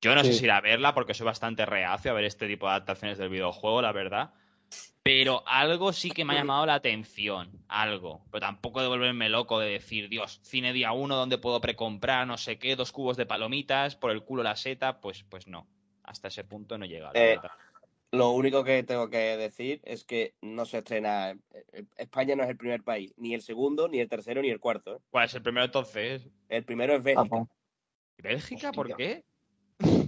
Yo 0.00 0.14
no 0.14 0.24
sé 0.24 0.32
si 0.32 0.44
ir 0.44 0.50
a 0.50 0.62
verla 0.62 0.94
porque 0.94 1.12
soy 1.12 1.26
bastante 1.26 1.66
reacio 1.66 2.12
a 2.12 2.14
ver 2.14 2.24
este 2.24 2.48
tipo 2.48 2.64
de 2.64 2.72
adaptaciones 2.72 3.18
del 3.18 3.28
videojuego, 3.28 3.82
la 3.82 3.92
verdad. 3.92 4.32
Pero 5.04 5.46
algo 5.46 5.92
sí 5.92 6.10
que 6.10 6.24
me 6.24 6.32
ha 6.32 6.38
llamado 6.38 6.64
la 6.64 6.74
atención, 6.74 7.50
algo. 7.68 8.24
Pero 8.30 8.40
tampoco 8.40 8.80
de 8.80 8.88
volverme 8.88 9.28
loco 9.28 9.60
de 9.60 9.68
decir, 9.68 10.08
Dios, 10.08 10.40
cine 10.42 10.72
día 10.72 10.92
uno 10.92 11.16
donde 11.16 11.36
puedo 11.36 11.60
precomprar 11.60 12.26
no 12.26 12.38
sé 12.38 12.58
qué, 12.58 12.74
dos 12.74 12.90
cubos 12.90 13.18
de 13.18 13.26
palomitas, 13.26 13.96
por 13.96 14.10
el 14.12 14.24
culo 14.24 14.42
la 14.42 14.56
seta, 14.56 15.02
pues, 15.02 15.22
pues 15.24 15.46
no. 15.46 15.68
Hasta 16.04 16.28
ese 16.28 16.44
punto 16.44 16.78
no 16.78 16.86
he 16.86 16.88
llegado. 16.88 17.12
Eh, 17.14 17.38
lo 18.12 18.30
único 18.30 18.64
que 18.64 18.82
tengo 18.82 19.10
que 19.10 19.36
decir 19.36 19.82
es 19.84 20.04
que 20.04 20.34
no 20.40 20.64
se 20.64 20.78
estrena. 20.78 21.32
Eh, 21.32 21.84
España 21.96 22.34
no 22.34 22.44
es 22.44 22.48
el 22.48 22.56
primer 22.56 22.82
país, 22.82 23.12
ni 23.18 23.34
el 23.34 23.42
segundo, 23.42 23.88
ni 23.88 23.98
el 23.98 24.08
tercero, 24.08 24.40
ni 24.40 24.48
el 24.48 24.60
cuarto. 24.60 24.96
¿eh? 24.96 25.00
¿Cuál 25.10 25.26
es 25.26 25.34
el 25.34 25.42
primero 25.42 25.66
entonces? 25.66 26.28
El 26.48 26.64
primero 26.64 26.94
es 26.94 27.02
Bélgica. 27.02 27.46
¿Bélgica? 28.18 28.72
¿Por 28.72 28.96
qué? 28.96 29.24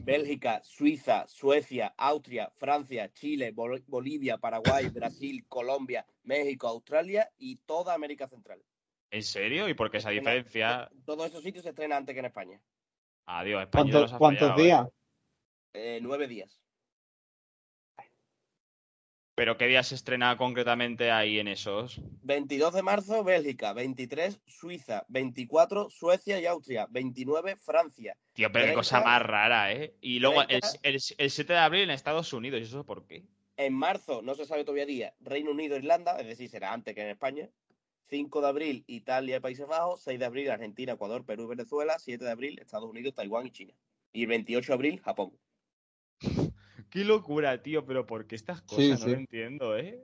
Bélgica, 0.06 0.62
Suiza, 0.62 1.26
Suecia, 1.26 1.92
Austria, 1.98 2.48
Francia, 2.54 3.12
Chile, 3.12 3.52
Bolivia, 3.52 4.38
Paraguay, 4.38 4.88
Brasil, 4.94 5.44
Colombia, 5.48 6.06
México, 6.22 6.68
Australia 6.68 7.28
y 7.36 7.56
toda 7.66 7.92
América 7.92 8.28
Central. 8.28 8.62
¿En 9.10 9.24
serio? 9.24 9.68
¿Y 9.68 9.74
por 9.74 9.90
qué 9.90 9.96
esa 9.96 10.10
diferencia? 10.10 10.88
Todos 11.04 11.26
esos 11.26 11.42
sitios 11.42 11.64
se 11.64 11.70
estrenan 11.70 11.98
antes 11.98 12.14
que 12.14 12.20
en 12.20 12.26
España. 12.26 12.60
Adiós, 13.26 13.62
España 13.62 13.90
¿Cuántos, 13.90 14.18
¿cuántos 14.18 14.56
días? 14.56 14.86
Eh, 15.72 15.98
nueve 16.00 16.28
días. 16.28 16.62
¿Pero 19.36 19.58
qué 19.58 19.66
día 19.66 19.82
se 19.82 19.94
estrena 19.94 20.34
concretamente 20.38 21.10
ahí 21.10 21.38
en 21.38 21.46
esos? 21.46 22.00
22 22.22 22.72
de 22.72 22.82
marzo, 22.82 23.22
Bélgica. 23.22 23.74
23, 23.74 24.40
Suiza. 24.46 25.04
24, 25.08 25.90
Suecia 25.90 26.40
y 26.40 26.46
Austria. 26.46 26.86
29, 26.88 27.56
Francia. 27.56 28.16
Tío, 28.32 28.50
pero 28.50 28.68
qué 28.68 28.72
cosa 28.72 29.02
más 29.02 29.20
rara, 29.20 29.74
¿eh? 29.74 29.94
Y 30.00 30.20
luego 30.20 30.40
el, 30.48 30.62
7 31.00 31.52
de 31.52 31.58
abril 31.58 31.82
en 31.82 31.90
Estados 31.90 32.32
Unidos. 32.32 32.60
¿Y 32.60 32.62
eso 32.62 32.86
por 32.86 33.06
qué? 33.06 33.26
En 33.58 33.74
marzo, 33.74 34.22
no 34.22 34.34
se 34.34 34.46
sabe 34.46 34.64
todavía 34.64 34.86
día, 34.86 35.14
Reino 35.20 35.50
Unido, 35.50 35.76
Irlanda, 35.76 36.18
es 36.18 36.26
decir, 36.26 36.48
será 36.48 36.72
antes 36.72 36.94
que 36.94 37.02
en 37.02 37.10
España. 37.10 37.50
5 38.08 38.40
de 38.40 38.48
abril, 38.48 38.84
Italia 38.86 39.36
y 39.36 39.40
Países 39.40 39.66
Bajos. 39.66 40.02
6 40.02 40.18
de 40.18 40.24
abril, 40.24 40.50
Argentina, 40.50 40.94
Ecuador, 40.94 41.26
Perú 41.26 41.44
y 41.44 41.48
Venezuela. 41.48 41.98
7 41.98 42.24
de 42.24 42.30
abril, 42.30 42.58
Estados 42.58 42.88
Unidos, 42.88 43.14
Taiwán 43.14 43.46
y 43.46 43.50
China. 43.50 43.74
Y 44.14 44.22
el 44.22 44.28
28 44.28 44.66
de 44.66 44.74
abril, 44.74 45.00
Japón. 45.02 45.38
Qué 46.96 47.04
locura, 47.04 47.60
tío, 47.60 47.84
pero 47.84 48.06
¿por 48.06 48.26
qué 48.26 48.36
estas 48.36 48.62
cosas? 48.62 49.00
no 49.00 49.08
lo 49.08 49.12
entiendo, 49.12 49.76
¿eh? 49.76 50.02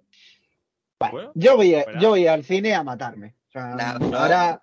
yo, 1.35 1.57
voy 1.57 1.75
yo 1.99 2.11
voy 2.11 2.27
al 2.27 2.45
cine 2.45 2.75
a 2.75 2.83
matarme. 2.83 3.35
ahora... 3.55 4.63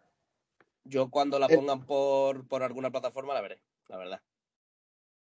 Yo 0.83 1.09
cuando 1.09 1.39
la 1.39 1.47
pongan 1.47 1.87
por, 1.87 2.47
por 2.47 2.61
alguna 2.61 2.91
plataforma 2.91 3.33
la 3.33 3.41
veré, 3.41 3.63
la 3.87 3.97
verdad. 3.97 4.21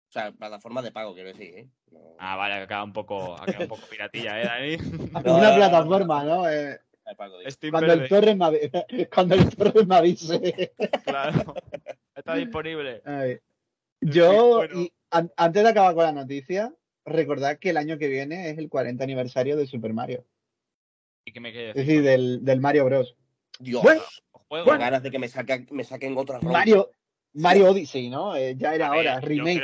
O 0.09 0.11
sea, 0.11 0.31
plataforma 0.31 0.81
de 0.81 0.91
pago, 0.91 1.13
quiero 1.13 1.29
decir, 1.29 1.55
¿eh? 1.55 1.69
Ah, 2.17 2.37
vale, 2.37 2.55
acaba 2.55 2.83
un 2.83 2.93
poco, 2.93 3.35
acaba 3.35 3.65
un 3.65 3.69
poco 3.69 3.85
piratilla, 3.87 4.41
¿eh, 4.41 4.79
Dani? 4.79 4.99
Una 5.29 5.55
plataforma, 5.55 6.23
¿no? 6.23 6.49
Eh, 6.49 6.79
cuando, 7.15 7.39
el 7.93 8.09
Torres 8.09 8.35
me, 8.35 9.07
cuando 9.13 9.35
el 9.35 9.55
Torres 9.55 9.85
me 9.85 9.95
avise. 9.95 10.73
Claro, 11.03 11.53
está 12.15 12.33
disponible. 12.33 13.03
Yo, 14.01 14.63
antes 15.11 15.63
de 15.63 15.69
acabar 15.69 15.93
con 15.93 16.03
la 16.03 16.11
noticia, 16.11 16.73
recordad 17.05 17.59
que 17.59 17.69
el 17.69 17.77
año 17.77 17.97
que 17.97 18.07
viene 18.07 18.49
es 18.49 18.57
el 18.57 18.69
40 18.69 19.03
aniversario 19.03 19.55
de 19.57 19.67
Super 19.67 19.93
Mario. 19.93 20.25
¿Y 21.23 21.31
qué 21.31 21.39
me 21.39 21.51
quede 21.51 21.69
Es 21.69 21.75
decir, 21.75 22.03
del, 22.03 22.43
del, 22.43 22.59
Mario 22.59 22.85
Bros. 22.85 23.15
Dios, 23.59 23.83
bueno, 24.49 24.77
ganas 24.77 25.01
de 25.01 25.11
que 25.11 25.19
me, 25.19 25.27
saquen, 25.27 25.67
me 25.71 25.83
saquen 25.83 26.17
otra 26.17 26.39
Mario, 26.41 26.91
Mario 27.33 27.71
Odyssey, 27.71 28.09
¿no? 28.09 28.35
Eh, 28.35 28.55
ya 28.57 28.75
era 28.75 28.91
hora, 28.91 29.19
remake. 29.19 29.61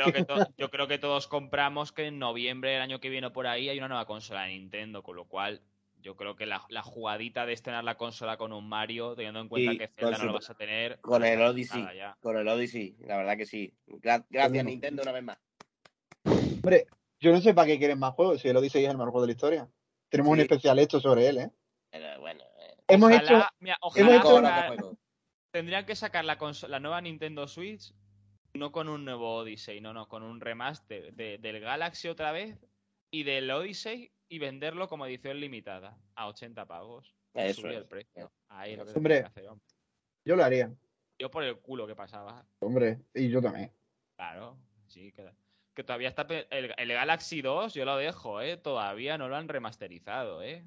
Yo 0.58 0.70
creo, 0.70 0.88
que 0.88 0.98
todos 0.98 1.26
compramos 1.26 1.92
que 1.92 2.06
en 2.06 2.18
noviembre 2.18 2.70
del 2.70 2.82
año 2.82 3.00
que 3.00 3.08
viene 3.08 3.30
por 3.30 3.46
ahí 3.46 3.68
hay 3.68 3.78
una 3.78 3.88
nueva 3.88 4.06
consola 4.06 4.42
de 4.42 4.50
Nintendo, 4.50 5.02
con 5.02 5.16
lo 5.16 5.26
cual 5.26 5.62
yo 6.02 6.16
creo 6.16 6.36
que 6.36 6.46
la, 6.46 6.58
jugadita 6.82 7.46
de 7.46 7.52
estrenar 7.52 7.84
la 7.84 7.96
consola 7.96 8.36
con 8.36 8.52
un 8.52 8.68
Mario, 8.68 9.14
teniendo 9.14 9.40
en 9.40 9.48
cuenta 9.48 9.76
que 9.76 9.88
Zelda 9.88 10.18
no 10.18 10.24
lo 10.24 10.32
vas 10.34 10.50
a 10.50 10.54
tener. 10.54 11.00
Con 11.00 11.24
el 11.24 11.40
Odyssey. 11.40 11.86
Con 12.20 12.36
el 12.36 12.48
Odyssey, 12.48 12.96
la 13.06 13.16
verdad 13.16 13.36
que 13.36 13.46
sí. 13.46 13.72
Gracias, 13.86 14.64
Nintendo, 14.64 15.02
una 15.02 15.12
vez 15.12 15.22
más. 15.22 15.38
Hombre, 16.24 16.86
yo 17.22 17.30
no 17.32 17.40
sé 17.40 17.54
para 17.54 17.68
qué 17.68 17.78
quieren 17.78 17.98
más 17.98 18.14
juegos, 18.14 18.40
si 18.40 18.48
el 18.48 18.56
Odyssey 18.56 18.84
es 18.84 18.90
el 18.90 18.96
mejor 18.96 19.12
juego 19.12 19.22
de 19.22 19.28
la 19.28 19.32
historia. 19.32 19.68
Tenemos 20.08 20.32
un 20.32 20.40
especial 20.40 20.78
hecho 20.78 21.00
sobre 21.00 21.28
él, 21.28 21.38
¿eh? 21.38 21.50
Pero 21.90 22.20
bueno. 22.20 22.42
Eh. 22.58 22.76
Hemos 22.88 23.12
hecho. 23.12 23.46
Tendrían 25.52 25.86
que 25.86 25.94
sacar 25.94 26.24
la, 26.24 26.36
la 26.68 26.80
nueva 26.80 27.00
Nintendo 27.00 27.46
Switch 27.46 27.94
no 28.54 28.72
con 28.72 28.88
un 28.88 29.04
nuevo 29.04 29.36
Odyssey, 29.36 29.80
no, 29.80 29.92
no, 29.92 30.08
con 30.08 30.22
un 30.22 30.40
remaster 30.40 31.14
del 31.14 31.60
Galaxy 31.60 32.08
otra 32.08 32.32
vez 32.32 32.58
y 33.10 33.22
del 33.22 33.50
Odyssey 33.50 34.12
y 34.28 34.38
venderlo 34.38 34.88
como 34.88 35.06
edición 35.06 35.40
limitada 35.40 35.96
a 36.14 36.28
80 36.28 36.66
pagos. 36.66 37.14
Eso 37.34 37.68
es. 37.68 37.76
el 37.76 37.86
precio. 37.86 38.30
Ahí 38.48 38.76
lo 38.76 38.84
que 38.84 38.92
hombre, 38.92 39.24
yo 40.24 40.36
lo 40.36 40.44
haría. 40.44 40.70
Yo 41.18 41.30
por 41.30 41.44
el 41.44 41.58
culo 41.60 41.86
que 41.86 41.94
pasaba. 41.94 42.44
Hombre, 42.58 43.00
y 43.14 43.30
yo 43.30 43.40
también. 43.40 43.70
Claro, 44.16 44.58
sí, 44.86 45.12
que, 45.12 45.30
que 45.74 45.84
todavía 45.84 46.08
está 46.08 46.26
el, 46.50 46.74
el, 46.76 46.92
Galaxy 46.92 47.42
2, 47.42 47.74
yo 47.74 47.84
lo 47.84 47.96
dejo, 47.96 48.40
¿eh? 48.40 48.56
Todavía 48.56 49.18
no 49.18 49.28
lo 49.28 49.36
han 49.36 49.48
remasterizado, 49.48 50.42
¿eh? 50.42 50.64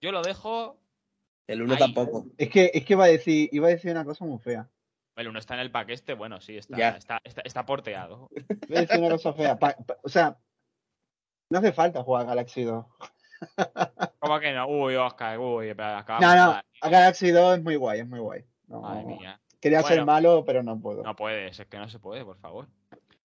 Yo 0.00 0.12
lo 0.12 0.22
dejo 0.22 0.80
el 1.46 1.62
1 1.62 1.76
tampoco. 1.76 2.26
Es 2.38 2.48
que, 2.48 2.70
es 2.72 2.84
que 2.84 2.92
iba 2.94 3.04
a 3.04 3.08
decir, 3.08 3.48
iba 3.52 3.66
a 3.66 3.70
decir 3.70 3.90
una 3.90 4.04
cosa 4.04 4.24
muy 4.24 4.38
fea. 4.38 4.68
El 5.16 5.28
1 5.28 5.38
está 5.38 5.54
en 5.54 5.60
el 5.60 5.70
pack 5.70 5.90
este, 5.90 6.14
bueno, 6.14 6.40
sí, 6.40 6.56
está, 6.56 6.90
está, 6.96 7.20
está, 7.44 7.66
porteado. 7.66 8.28
Iba 8.68 8.78
a 8.78 8.82
decir 8.82 8.98
una 8.98 9.10
cosa 9.10 9.32
fea. 9.32 9.58
o 10.02 10.08
sea, 10.08 10.36
no 11.50 11.58
hace 11.58 11.72
falta 11.72 12.02
jugar 12.02 12.22
a 12.22 12.30
Galaxy 12.30 12.64
2. 12.64 12.84
¿Cómo 14.18 14.40
que 14.40 14.52
no? 14.52 14.66
Uy, 14.66 14.96
Oscar, 14.96 15.38
uy, 15.38 15.70
acabamos 15.70 16.20
No, 16.20 16.34
no, 16.34 16.60
a 16.80 16.88
Galaxy 16.88 17.30
2 17.30 17.58
es 17.58 17.62
muy 17.62 17.76
guay, 17.76 18.00
es 18.00 18.08
muy 18.08 18.18
guay. 18.18 18.44
Madre 18.66 19.04
mía. 19.04 19.40
Quería 19.60 19.82
ser 19.82 20.04
malo, 20.04 20.44
pero 20.44 20.62
no 20.62 20.78
puedo. 20.80 21.02
No 21.02 21.14
puedes, 21.14 21.58
es 21.58 21.66
que 21.66 21.78
no 21.78 21.88
se 21.88 21.98
puede, 21.98 22.24
por 22.24 22.38
favor. 22.38 22.68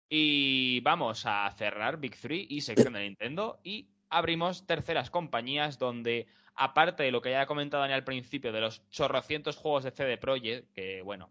Y 0.09 0.81
vamos 0.81 1.25
a 1.27 1.51
cerrar 1.53 1.99
Big 1.99 2.17
3 2.19 2.47
y 2.49 2.61
sección 2.63 2.95
de 2.95 3.01
Nintendo 3.01 3.61
y 3.63 3.91
abrimos 4.09 4.67
terceras 4.67 5.11
compañías 5.11 5.79
donde 5.79 6.27
aparte 6.55 7.03
de 7.03 7.13
lo 7.13 7.21
que 7.21 7.31
ya 7.31 7.43
he 7.43 7.47
comentado 7.47 7.83
Dani 7.83 7.95
al 7.95 8.05
principio, 8.05 8.53
de 8.53 8.61
los 8.61 8.89
chorrocientos 8.91 9.57
juegos 9.57 9.85
de 9.85 9.91
CD 9.91 10.17
Projekt, 10.17 10.73
que 10.73 11.03
bueno, 11.03 11.31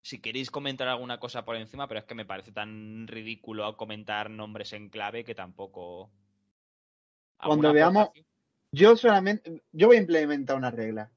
si 0.00 0.20
queréis 0.20 0.50
comentar 0.50 0.88
alguna 0.88 1.18
cosa 1.18 1.44
por 1.44 1.56
encima, 1.56 1.88
pero 1.88 2.00
es 2.00 2.06
que 2.06 2.14
me 2.14 2.24
parece 2.24 2.52
tan 2.52 3.06
ridículo 3.08 3.76
comentar 3.76 4.30
nombres 4.30 4.72
en 4.72 4.88
clave 4.88 5.24
que 5.24 5.34
tampoco. 5.34 6.10
Cuando 7.36 7.72
veamos, 7.72 8.10
yo 8.72 8.96
solamente, 8.96 9.62
yo 9.72 9.88
voy 9.88 9.96
a 9.96 10.00
implementar 10.00 10.56
una 10.56 10.70
regla. 10.70 11.10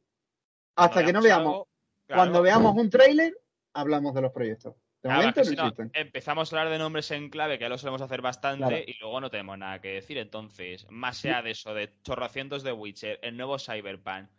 Hasta 0.75 1.05
que 1.05 1.13
no 1.13 1.21
veamos, 1.21 1.67
cuando 2.07 2.41
veamos 2.41 2.75
un 2.75 2.89
trailer, 2.89 3.37
hablamos 3.73 4.13
de 4.13 4.21
los 4.21 4.31
proyectos 4.31 4.75
empezamos 5.03 6.53
a 6.53 6.56
hablar 6.56 6.72
de 6.72 6.78
nombres 6.78 7.10
en 7.11 7.30
clave, 7.30 7.57
que 7.57 7.64
ya 7.64 7.69
lo 7.69 7.78
solemos 7.78 8.02
hacer 8.02 8.22
bastante, 8.22 8.86
y 8.88 8.99
luego 8.99 9.19
no 9.19 9.30
tenemos 9.30 9.57
nada 9.57 9.82
que 9.82 9.90
decir. 9.90 10.18
Entonces, 10.18 10.86
más 10.90 11.18
sea 11.18 11.41
de 11.41 11.52
eso, 11.52 11.73
de 11.73 11.91
chorrocientos 12.03 12.64
de 12.64 12.72
Witcher, 12.72 13.19
el 13.23 13.38
nuevo 13.38 13.57
Cyberpunk 13.57 14.30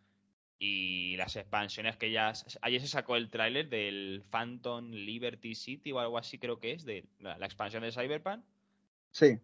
y 0.59 1.17
las 1.17 1.35
expansiones 1.35 1.97
que 1.97 2.13
ya. 2.13 2.33
Ayer 2.61 2.81
se 2.81 2.87
sacó 2.87 3.17
el 3.17 3.31
tráiler 3.31 3.69
del 3.69 4.23
Phantom 4.31 4.91
Liberty 4.93 5.57
City 5.57 5.91
o 5.91 5.99
algo 5.99 6.19
así, 6.19 6.39
creo 6.39 6.61
que 6.61 6.73
es, 6.73 6.85
de 6.85 7.05
la, 7.19 7.35
expansión 7.45 7.83
de 7.83 7.91
Cyberpunk. 7.91 8.45
Sí. 9.11 9.41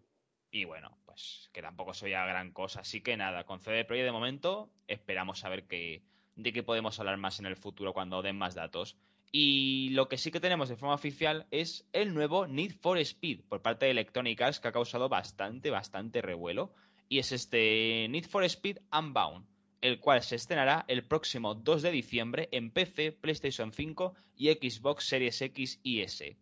Y 0.51 0.63
bueno, 0.63 0.97
pues 1.05 1.49
que 1.51 1.61
tampoco 1.61 1.93
soy 1.93 2.13
a 2.13 2.25
gran 2.25 2.51
cosa. 2.51 2.79
Así 2.79 3.01
que 3.01 3.17
nada, 3.17 3.43
con 3.43 3.59
CD 3.59 3.83
Projekt 3.83 4.05
de 4.05 4.11
momento 4.13 4.71
esperamos 4.87 5.43
a 5.43 5.49
ver 5.49 5.67
qué, 5.67 6.01
de 6.37 6.53
qué 6.53 6.63
podemos 6.63 6.97
hablar 6.99 7.17
más 7.17 7.39
en 7.39 7.45
el 7.45 7.57
futuro 7.57 7.93
cuando 7.93 8.21
den 8.21 8.37
más 8.37 8.55
datos. 8.55 8.95
Y 9.31 9.89
lo 9.89 10.09
que 10.09 10.17
sí 10.17 10.31
que 10.31 10.39
tenemos 10.39 10.69
de 10.69 10.75
forma 10.75 10.95
oficial 10.95 11.45
es 11.51 11.87
el 11.93 12.13
nuevo 12.13 12.47
Need 12.47 12.73
for 12.81 12.97
Speed 12.97 13.41
por 13.47 13.61
parte 13.61 13.85
de 13.85 13.91
Electronic 13.91 14.41
Arts 14.41 14.59
que 14.59 14.69
ha 14.69 14.71
causado 14.71 15.07
bastante, 15.07 15.69
bastante 15.69 16.21
revuelo. 16.21 16.73
Y 17.07 17.19
es 17.19 17.31
este 17.31 18.07
Need 18.09 18.25
for 18.25 18.43
Speed 18.43 18.79
Unbound, 18.91 19.45
el 19.81 19.99
cual 19.99 20.23
se 20.23 20.35
estrenará 20.35 20.85
el 20.87 21.05
próximo 21.05 21.53
2 21.53 21.81
de 21.83 21.91
diciembre 21.91 22.49
en 22.51 22.71
PC, 22.71 23.11
PlayStation 23.11 23.71
5 23.71 24.15
y 24.35 24.49
Xbox 24.49 25.05
Series 25.05 25.41
X 25.41 25.79
y 25.83 26.01
S. 26.01 26.37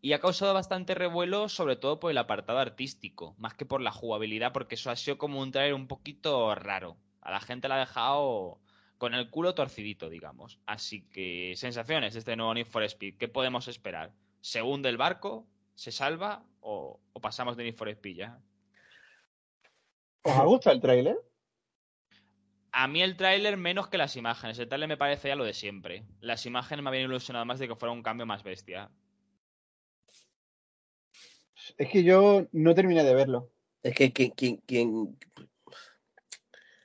Y 0.00 0.12
ha 0.12 0.20
causado 0.20 0.54
bastante 0.54 0.94
revuelo, 0.94 1.48
sobre 1.48 1.74
todo 1.74 1.98
por 1.98 2.12
el 2.12 2.18
apartado 2.18 2.60
artístico, 2.60 3.34
más 3.36 3.54
que 3.54 3.66
por 3.66 3.80
la 3.80 3.90
jugabilidad, 3.90 4.52
porque 4.52 4.76
eso 4.76 4.90
ha 4.90 4.96
sido 4.96 5.18
como 5.18 5.40
un 5.40 5.50
trailer 5.50 5.74
un 5.74 5.88
poquito 5.88 6.54
raro. 6.54 6.96
A 7.20 7.32
la 7.32 7.40
gente 7.40 7.66
la 7.66 7.76
ha 7.76 7.80
dejado 7.80 8.60
con 8.98 9.14
el 9.14 9.30
culo 9.30 9.54
torcidito, 9.54 10.10
digamos. 10.10 10.58
Así 10.66 11.02
que, 11.08 11.54
sensaciones 11.56 12.12
de 12.12 12.18
este 12.18 12.36
nuevo 12.36 12.52
Need 12.52 12.66
for 12.66 12.82
Speed. 12.82 13.16
¿Qué 13.16 13.28
podemos 13.28 13.68
esperar? 13.68 14.12
¿Se 14.40 14.60
hunde 14.60 14.88
el 14.88 14.96
barco? 14.96 15.46
¿Se 15.74 15.92
salva? 15.92 16.44
¿O, 16.60 17.00
pasamos 17.22 17.56
de 17.56 17.64
Need 17.64 17.76
for 17.76 17.88
Speed 17.88 18.16
ya? 18.16 18.38
¿Os 20.22 20.32
ha 20.32 20.44
gustado 20.44 20.74
el 20.74 20.82
tráiler? 20.82 21.16
A 22.72 22.86
mí 22.88 23.00
el 23.02 23.16
tráiler 23.16 23.56
menos 23.56 23.88
que 23.88 23.98
las 23.98 24.16
imágenes. 24.16 24.58
El 24.58 24.68
tráiler 24.68 24.88
me 24.88 24.96
parece 24.96 25.28
ya 25.28 25.36
lo 25.36 25.44
de 25.44 25.54
siempre. 25.54 26.04
Las 26.20 26.44
imágenes 26.44 26.82
me 26.82 26.90
habían 26.90 27.04
ilusionado 27.04 27.46
más 27.46 27.58
de 27.58 27.68
que 27.68 27.76
fuera 27.76 27.92
un 27.92 28.02
cambio 28.02 28.26
más 28.26 28.42
bestia. 28.42 28.90
Es 31.76 31.88
que 31.88 32.02
yo 32.02 32.46
no 32.52 32.74
terminé 32.74 33.04
de 33.04 33.14
verlo. 33.14 33.50
Es 33.82 33.94
que 33.94 34.12
quien, 34.12 35.16
o 35.46 35.47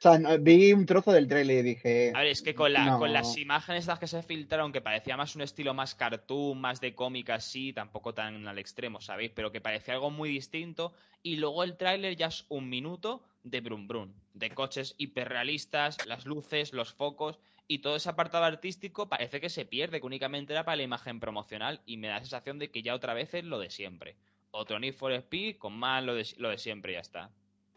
sea, 0.04 0.38
vi 0.38 0.74
un 0.74 0.86
trozo 0.86 1.12
del 1.12 1.28
trailer 1.28 1.60
y 1.60 1.70
dije. 1.70 2.12
A 2.16 2.20
ver, 2.20 2.28
es 2.28 2.42
que 2.42 2.54
con, 2.54 2.74
las 2.74 3.38
imágenes 3.38 3.88
las 3.88 4.00
que 4.00 4.08
se 4.08 4.22
filtraron, 4.22 4.72
que 4.72 4.82
parecía 4.82 5.18
más 5.18 5.36
un 5.36 5.42
estilo 5.42 5.74
más 5.74 5.96
cartoon, 5.96 6.60
más 6.60 6.80
de 6.82 6.94
cómic 6.94 7.30
así, 7.30 7.74
tampoco 7.74 8.14
tan 8.14 8.48
al 8.48 8.60
extremo, 8.60 9.02
¿sabéis? 9.02 9.32
Pero 9.34 9.52
que 9.52 9.62
parecía 9.62 9.96
algo 9.96 10.12
muy 10.12 10.30
distinto. 10.30 10.94
Y 11.22 11.38
luego 11.38 11.64
el 11.64 11.78
tráiler 11.78 12.16
ya 12.16 12.28
es 12.28 12.46
un 12.50 12.70
minuto 12.70 13.24
de 13.44 13.62
Brum 13.62 13.88
Brum, 13.88 14.14
de 14.34 14.50
coches 14.52 14.96
hiperrealistas, 14.98 16.06
las 16.06 16.26
luces, 16.26 16.74
los 16.74 16.94
focos 16.94 17.40
y 17.68 17.80
todo 17.80 17.96
ese 17.96 18.10
apartado 18.10 18.44
artístico 18.44 19.08
parece 19.08 19.40
que 19.40 19.50
se 19.50 19.66
pierde, 19.66 20.00
que 20.00 20.06
únicamente 20.06 20.54
era 20.54 20.66
para 20.66 20.78
la 20.78 20.84
imagen 20.84 21.20
promocional 21.20 21.82
y 21.86 21.98
me 21.98 22.08
da 22.08 22.16
la 22.16 22.20
sensación 22.20 22.60
de 22.60 22.70
que 22.70 22.82
ya 22.82 22.94
otra 22.94 23.14
vez 23.14 23.34
es 23.34 23.44
lo 23.46 23.60
de 23.60 23.70
siempre. 23.70 24.16
Otro 24.52 24.80
Need 24.80 24.94
for 24.94 25.12
Speed 25.14 25.58
con 25.58 25.74
más 25.74 26.04
lo 26.04 26.14
de, 26.14 26.28
lo 26.38 26.50
de 26.50 26.58
siempre 26.58 26.92
y 26.92 26.96
ya 26.96 27.02
está. 27.02 27.32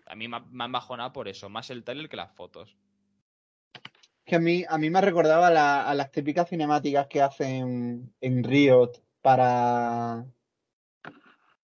A 0.07 0.15
mí 0.15 0.29
me, 0.29 0.37
han 0.37 0.73
bajonado 0.73 1.13
por 1.13 1.29
eso, 1.29 1.49
más 1.49 1.71
el 1.71 1.85
trailer 1.85 2.09
que 2.09 2.17
las 2.17 2.33
fotos. 2.33 2.77
Que 4.25 4.37
a 4.37 4.41
mí, 4.41 4.65
a 4.69 4.79
mí 4.79 4.91
me 4.91 5.01
recordaba 5.01 5.49
a 5.49 5.95
las 5.95 6.11
típicas 6.11 6.49
cinemáticas 6.49 7.07
que 7.07 7.23
hacen 7.23 8.13
en 8.21 8.45
Riot 8.45 8.93
para, 9.23 10.25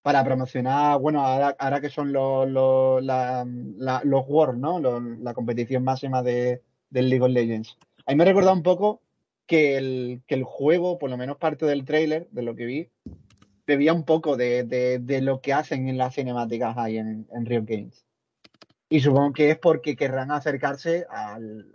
para 0.02 0.24
promocionar, 0.24 0.98
bueno, 1.00 1.24
ahora, 1.24 1.80
que 1.80 1.90
son 1.90 2.12
los, 2.12 2.48
los, 2.48 3.02
los 3.02 4.28
Worlds, 4.28 4.58
¿no? 4.58 4.80
la 4.80 5.34
competición 5.34 5.84
máxima 5.84 6.22
de, 6.22 6.62
del 6.90 7.08
League 7.08 7.24
of 7.24 7.30
Legends. 7.30 7.78
A 8.06 8.12
mí 8.12 8.16
me 8.16 8.24
recordaba 8.24 8.56
un 8.56 8.62
poco 8.62 9.00
que 9.46 9.76
el, 9.76 10.22
que 10.26 10.34
el 10.34 10.44
juego, 10.44 10.98
por 10.98 11.10
lo 11.10 11.16
menos 11.16 11.36
parte 11.36 11.66
del 11.66 11.84
trailer, 11.84 12.28
de 12.30 12.42
lo 12.42 12.54
que 12.54 12.66
vi, 12.66 12.88
bebía 13.66 13.92
un 13.92 14.04
poco 14.04 14.36
de, 14.36 14.64
de, 14.64 15.20
lo 15.22 15.40
que 15.40 15.52
hacen 15.52 15.88
en 15.88 15.98
las 15.98 16.14
cinemáticas 16.14 16.76
ahí 16.76 16.98
en, 16.98 17.26
en 17.32 17.46
Riot 17.46 17.64
Games. 17.64 18.04
Y 18.92 19.00
supongo 19.00 19.32
que 19.32 19.52
es 19.52 19.58
porque 19.58 19.96
querrán 19.96 20.30
acercarse 20.30 21.06
al, 21.08 21.72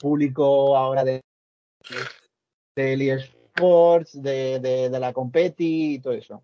público 0.00 0.76
ahora 0.76 1.04
de, 1.04 1.20
de 2.74 3.14
eSports, 3.14 4.20
de, 4.20 4.58
de, 4.58 4.98
la 4.98 5.12
Competi 5.12 5.94
y 5.94 5.98
todo 6.00 6.12
eso. 6.12 6.42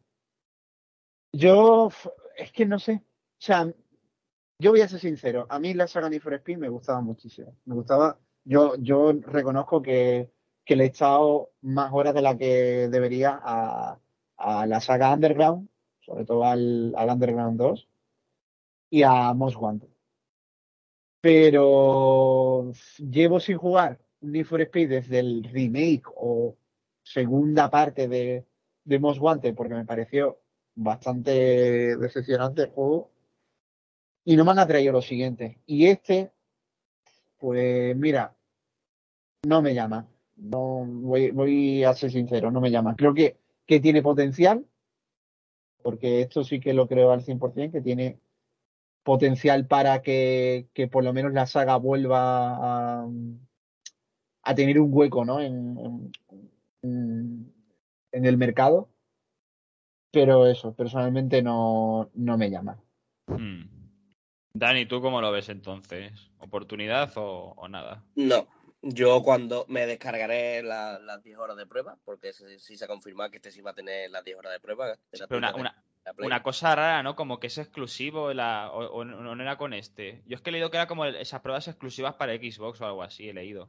Yo, 1.33 1.89
es 2.37 2.53
que 2.53 2.67
no 2.67 2.79
sé. 2.79 3.03
O 3.03 3.41
sea, 3.41 3.69
yo 4.61 4.71
voy 4.71 4.81
a 4.83 4.87
ser 4.87 5.01
sincero. 5.01 5.49
A 5.51 5.59
mí 5.59 5.75
la 5.75 5.89
saga 5.89 6.09
Need 6.09 6.23
for 6.23 6.35
Speed 6.35 6.59
me 6.59 6.69
gustaba 6.69 7.01
muchísimo. 7.01 7.57
Me 7.65 7.75
gustaba. 7.75 8.17
Yo, 8.45 8.77
yo 8.77 9.13
reconozco 9.13 9.83
que, 9.83 10.31
que 10.65 10.77
le 10.77 10.85
he 10.85 10.87
echado 10.87 11.51
más 11.63 11.91
horas 11.93 12.15
de 12.15 12.23
la 12.23 12.39
que 12.39 12.89
debería 12.89 13.41
a, 13.43 13.99
a 14.37 14.67
la 14.67 14.81
saga 14.81 15.13
Underground, 15.13 15.69
sobre 15.99 16.25
todo 16.25 16.45
al, 16.45 16.95
al 16.97 17.11
Underground 17.11 17.59
2 17.59 17.89
y 18.91 19.03
a 19.03 19.33
Most 19.33 19.57
Wanted. 19.57 19.89
Pero 21.21 22.73
llevo 22.99 23.41
sin 23.41 23.57
jugar 23.57 23.99
Need 24.21 24.45
for 24.45 24.61
Speed 24.61 24.89
desde 24.89 25.21
el 25.21 25.45
remake 25.45 26.05
o 26.17 26.57
segunda 27.03 27.71
parte 27.71 28.09
de, 28.09 28.45
de 28.85 28.99
Most 28.99 29.21
porque 29.55 29.75
me 29.75 29.85
pareció 29.85 30.39
bastante 30.75 31.97
decepcionante 31.97 32.63
el 32.63 32.71
juego. 32.71 33.11
Y 34.25 34.37
no 34.37 34.45
me 34.45 34.51
han 34.51 34.59
atraído 34.59 34.93
lo 34.93 35.03
siguiente. 35.03 35.59
Y 35.67 35.87
este, 35.87 36.31
pues 37.39 37.97
mira, 37.97 38.37
no 39.43 39.63
me 39.63 39.75
llama. 39.75 40.07
No, 40.37 40.85
voy, 40.87 41.31
voy 41.31 41.85
a 41.85 41.95
ser 41.95 42.11
sincero, 42.11 42.51
no 42.51 42.61
me 42.61 42.71
llama. 42.71 42.97
Creo 42.97 43.15
que, 43.15 43.37
que 43.67 43.81
tiene 43.81 44.03
potencial, 44.03 44.65
porque 45.83 46.23
esto 46.23 46.45
sí 46.45 46.61
que 46.61 46.75
lo 46.75 46.87
creo 46.87 47.13
al 47.13 47.25
100%, 47.25 47.73
que 47.73 47.81
tiene 47.81 48.19
potencial 49.03 49.67
para 49.67 50.03
que, 50.03 50.69
que 50.75 50.89
por 50.89 51.05
lo 51.05 51.13
menos 51.13 51.33
la 51.33 51.47
saga 51.47 51.77
vuelva 51.77 53.03
a, 53.03 53.09
a 54.43 54.55
tener 54.55 54.81
un 54.81 54.91
hueco 54.93 55.25
¿no? 55.25 55.41
en, 55.41 56.13
en, 56.83 57.55
en, 58.13 58.25
el 58.25 58.37
mercado. 58.37 58.91
Pero 60.13 60.47
eso, 60.47 60.75
personalmente 60.75 61.43
no, 61.43 62.11
no 62.15 62.37
me 62.37 62.51
llama. 62.51 62.83
Hmm. 63.27 63.63
Dani, 64.53 64.87
¿tú 64.87 65.01
cómo 65.01 65.21
lo 65.21 65.31
ves 65.31 65.49
entonces? 65.49 66.31
¿Oportunidad 66.39 67.13
o, 67.17 67.55
o 67.57 67.69
nada? 67.69 68.05
No, 68.17 68.49
yo 68.83 69.23
cuando 69.23 69.67
me 69.69 69.87
descargaré 69.87 70.63
las 70.63 71.23
10 71.23 71.39
horas 71.39 71.57
de 71.57 71.67
prueba, 71.67 71.99
porque 72.05 72.33
si 72.33 72.77
se 72.77 72.85
ha 72.85 72.89
confirmado 72.89 73.31
que 73.31 73.37
este 73.37 73.51
sí 73.51 73.61
va 73.61 73.73
a 73.73 73.75
tener 73.75 74.11
las 74.11 74.25
10 74.25 74.39
horas 74.39 74.53
de 74.53 74.61
prueba. 74.61 74.97
una, 75.31 75.55
una, 75.55 75.80
cosa 76.43 76.75
rara, 76.75 77.03
¿no? 77.03 77.17
Como 77.17 77.41
que 77.41 77.49
es 77.49 77.59
exclusivo 77.59 78.33
la, 78.33 78.71
o, 78.73 79.05
no 79.05 79.43
era 79.43 79.57
con 79.57 79.73
este. 79.73 80.23
Yo 80.27 80.37
es 80.37 80.43
que 80.43 80.51
he 80.51 80.53
leído 80.53 80.71
que 80.71 80.77
era 80.77 80.87
como 80.87 81.05
esas 81.05 81.41
pruebas 81.41 81.69
exclusivas 81.69 82.15
para 82.15 82.35
Xbox 82.35 82.81
o 82.81 82.87
algo 82.87 83.03
así, 83.03 83.29
he 83.29 83.35
leído. 83.35 83.69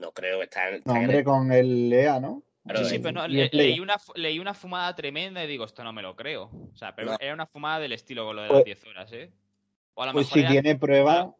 No 0.00 0.12
creo, 0.12 0.42
está, 0.42 0.68
está 0.70 0.92
no, 0.92 1.00
hombre, 1.00 1.24
con 1.24 1.50
el 1.52 1.92
EA, 1.92 2.20
¿no? 2.20 2.42
sí, 2.76 2.84
sí, 2.84 2.98
pero 2.98 3.12
no, 3.12 3.28
leí, 3.28 3.80
una, 3.80 3.96
leí 4.14 4.38
una 4.38 4.52
fumada 4.52 4.94
tremenda 4.94 5.42
y 5.42 5.46
digo, 5.46 5.64
esto 5.64 5.82
no 5.82 5.92
me 5.92 6.02
lo 6.02 6.14
creo. 6.14 6.50
O 6.72 6.76
sea, 6.76 6.94
pero 6.94 7.16
era 7.18 7.32
una 7.32 7.46
fumada 7.46 7.80
del 7.80 7.92
estilo 7.92 8.26
con 8.26 8.36
lo 8.36 8.42
de 8.42 8.48
las 8.48 8.64
10 8.64 8.78
pues 8.78 8.90
horas, 8.90 9.12
¿eh? 9.12 9.32
O 9.98 10.02
a 10.02 10.06
lo 10.06 10.12
pues 10.12 10.28
mejor 10.28 10.42
si 10.42 10.46
tiene 10.46 10.76
prueba. 10.76 11.34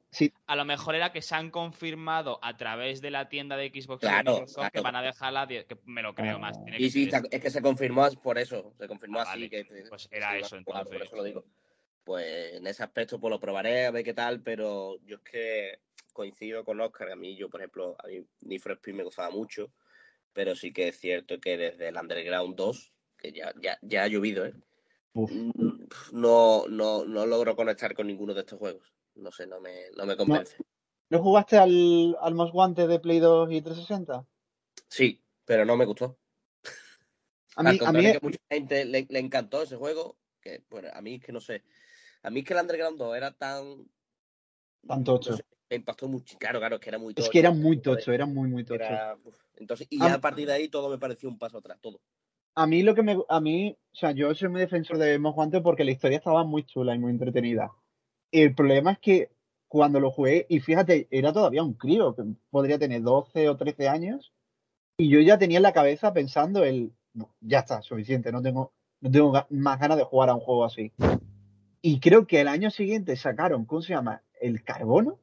A 0.48 0.56
lo 0.56 0.64
mejor 0.64 0.96
era 0.96 1.12
que 1.12 1.22
se 1.22 1.32
han 1.36 1.52
confirmado 1.52 2.40
a 2.42 2.56
través 2.56 3.00
de 3.00 3.12
la 3.12 3.28
tienda 3.28 3.56
de 3.56 3.68
Xbox 3.68 4.00
claro, 4.00 4.46
que 4.72 4.80
van 4.80 4.96
a 4.96 5.02
dejarla. 5.02 5.46
Que 5.46 5.78
me 5.84 6.02
lo 6.02 6.12
creo 6.12 6.40
más. 6.40 6.58
y 6.76 6.90
sí, 6.90 7.08
es 7.30 7.40
que 7.40 7.50
se 7.50 7.62
confirmó 7.62 8.10
por 8.20 8.36
eso. 8.36 8.74
Se 8.76 8.88
confirmó 8.88 9.20
ah, 9.20 9.26
así. 9.28 9.48
Que, 9.48 9.64
pues 9.88 10.08
era 10.10 10.36
eso 10.36 10.56
entonces. 10.56 10.88
Por 10.88 11.06
eso 11.06 11.14
lo 11.14 11.22
digo. 11.22 11.44
Pues 12.02 12.54
en 12.54 12.66
ese 12.66 12.82
aspecto, 12.82 13.20
pues 13.20 13.30
lo 13.30 13.38
probaré 13.38 13.86
a 13.86 13.92
ver 13.92 14.02
qué 14.02 14.14
tal, 14.14 14.42
pero 14.42 14.98
yo 15.06 15.18
es 15.18 15.22
que 15.22 15.78
coincido 16.12 16.64
con 16.64 16.80
Oscar. 16.80 17.12
A 17.12 17.16
mí, 17.16 17.36
yo, 17.36 17.48
por 17.48 17.60
ejemplo, 17.60 17.94
a 18.02 18.08
mí 18.08 18.26
Need 18.40 18.60
for 18.60 18.72
Speed 18.72 18.94
me 18.94 19.04
gustaba 19.04 19.30
mucho, 19.30 19.70
pero 20.32 20.56
sí 20.56 20.72
que 20.72 20.88
es 20.88 20.98
cierto 20.98 21.38
que 21.38 21.56
desde 21.56 21.86
el 21.86 21.96
Underground 21.96 22.56
2, 22.56 22.92
que 23.18 23.30
ya, 23.30 23.54
ya, 23.62 23.78
ya 23.82 24.02
ha 24.02 24.08
llovido, 24.08 24.46
¿eh? 24.46 24.54
No, 26.12 26.66
no, 26.68 27.04
no 27.04 27.26
logro 27.26 27.56
conectar 27.56 27.94
con 27.94 28.06
ninguno 28.06 28.34
de 28.34 28.40
estos 28.40 28.58
juegos. 28.58 28.92
No 29.14 29.32
sé, 29.32 29.46
no 29.46 29.60
me, 29.60 29.90
no 29.96 30.06
me 30.06 30.16
convence. 30.16 30.56
¿No, 31.10 31.22
jugaste 31.22 31.56
al, 31.56 32.16
al 32.20 32.34
Most 32.34 32.52
Guante 32.52 32.86
de 32.86 33.00
Play 33.00 33.18
2 33.18 33.50
y 33.52 33.62
360? 33.62 34.26
Sí, 34.88 35.22
pero 35.44 35.64
no 35.64 35.76
me 35.76 35.86
gustó. 35.86 36.18
A 37.56 37.62
mí, 37.62 37.78
a 37.84 37.92
mí... 37.92 38.12
que 38.12 38.20
mucha 38.22 38.38
gente 38.50 38.84
le, 38.84 39.06
encantó 39.10 39.62
ese 39.62 39.76
juego, 39.76 40.16
que 40.40 40.64
bueno, 40.70 40.90
a 40.92 41.00
mí 41.00 41.16
es 41.16 41.24
que 41.24 41.32
no 41.32 41.40
sé. 41.40 41.64
A 42.22 42.30
mí 42.30 42.40
es 42.40 42.46
que 42.46 42.54
el 42.54 42.60
Underground 42.60 42.98
2 42.98 43.16
era 43.16 43.32
tan. 43.32 43.90
Tan 44.86 45.02
tocho. 45.02 45.36
me 45.68 45.76
impactó 45.76 46.06
mucho. 46.06 46.38
Claro, 46.38 46.60
claro, 46.60 46.76
es 46.76 46.80
que 46.80 46.90
era 46.90 46.98
muy 46.98 47.14
tocho. 47.14 47.26
Es 47.26 47.32
que 47.32 47.38
era 47.40 47.50
muy 47.50 47.80
tocho, 47.80 48.12
era 48.12 48.26
muy, 48.26 48.48
muy 48.48 48.64
tocho. 48.64 48.84
entonces, 49.56 49.88
y 49.90 49.98
ya 49.98 50.14
a 50.14 50.20
partir 50.20 50.46
de 50.46 50.52
ahí 50.52 50.68
todo 50.68 50.88
me 50.88 50.98
pareció 50.98 51.28
un 51.28 51.38
paso 51.38 51.58
atrás, 51.58 51.78
todo 51.80 52.00
a 52.58 52.66
mí 52.66 52.82
lo 52.82 52.94
que 52.94 53.04
me. 53.04 53.16
A 53.28 53.40
mí, 53.40 53.76
o 53.92 53.96
sea, 53.96 54.10
yo 54.10 54.34
soy 54.34 54.48
muy 54.48 54.60
defensor 54.60 54.98
de 54.98 55.18
Most 55.18 55.54
porque 55.62 55.84
la 55.84 55.92
historia 55.92 56.18
estaba 56.18 56.42
muy 56.42 56.64
chula 56.64 56.94
y 56.94 56.98
muy 56.98 57.12
entretenida. 57.12 57.70
El 58.32 58.52
problema 58.54 58.92
es 58.92 58.98
que 58.98 59.30
cuando 59.68 60.00
lo 60.00 60.10
jugué, 60.10 60.44
y 60.48 60.58
fíjate, 60.58 61.06
era 61.12 61.32
todavía 61.32 61.62
un 61.62 61.74
crío, 61.74 62.16
que 62.16 62.24
podría 62.50 62.78
tener 62.78 63.02
12 63.02 63.48
o 63.48 63.56
13 63.56 63.88
años, 63.88 64.32
y 64.96 65.08
yo 65.08 65.20
ya 65.20 65.38
tenía 65.38 65.58
en 65.58 65.62
la 65.62 65.72
cabeza 65.72 66.12
pensando 66.12 66.64
el. 66.64 66.92
ya 67.40 67.60
está, 67.60 67.80
suficiente, 67.80 68.32
no 68.32 68.42
tengo, 68.42 68.72
no 69.00 69.10
tengo 69.10 69.32
más 69.50 69.78
ganas 69.78 69.96
de 69.96 70.04
jugar 70.04 70.30
a 70.30 70.34
un 70.34 70.40
juego 70.40 70.64
así. 70.64 70.92
Y 71.80 72.00
creo 72.00 72.26
que 72.26 72.40
el 72.40 72.48
año 72.48 72.70
siguiente 72.70 73.14
sacaron, 73.14 73.66
¿cómo 73.66 73.82
se 73.82 73.92
llama? 73.92 74.22
¿El 74.40 74.64
Carbono? 74.64 75.20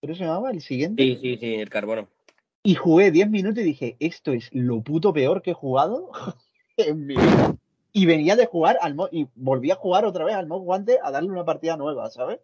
¿Cómo 0.00 0.14
se 0.14 0.24
llamaba 0.24 0.50
el 0.52 0.62
siguiente? 0.62 1.02
Sí, 1.02 1.18
sí, 1.20 1.36
sí, 1.36 1.54
el 1.56 1.68
Carbono. 1.68 2.08
Y 2.62 2.74
jugué 2.74 3.10
10 3.10 3.30
minutos 3.30 3.62
y 3.62 3.66
dije, 3.66 3.96
esto 4.00 4.32
es 4.32 4.50
lo 4.52 4.82
puto 4.82 5.12
peor 5.12 5.40
que 5.40 5.52
he 5.52 5.54
jugado 5.54 6.10
en 6.76 7.06
mi 7.06 7.16
vida. 7.16 7.56
Y 7.92 8.06
venía 8.06 8.36
de 8.36 8.46
jugar 8.46 8.78
al 8.82 8.96
y 9.10 9.26
volví 9.34 9.70
a 9.70 9.76
jugar 9.76 10.04
otra 10.04 10.24
vez 10.24 10.34
al 10.34 10.46
mod 10.46 10.60
guante 10.60 10.98
a 11.02 11.10
darle 11.10 11.30
una 11.30 11.44
partida 11.44 11.76
nueva, 11.76 12.10
¿sabes? 12.10 12.40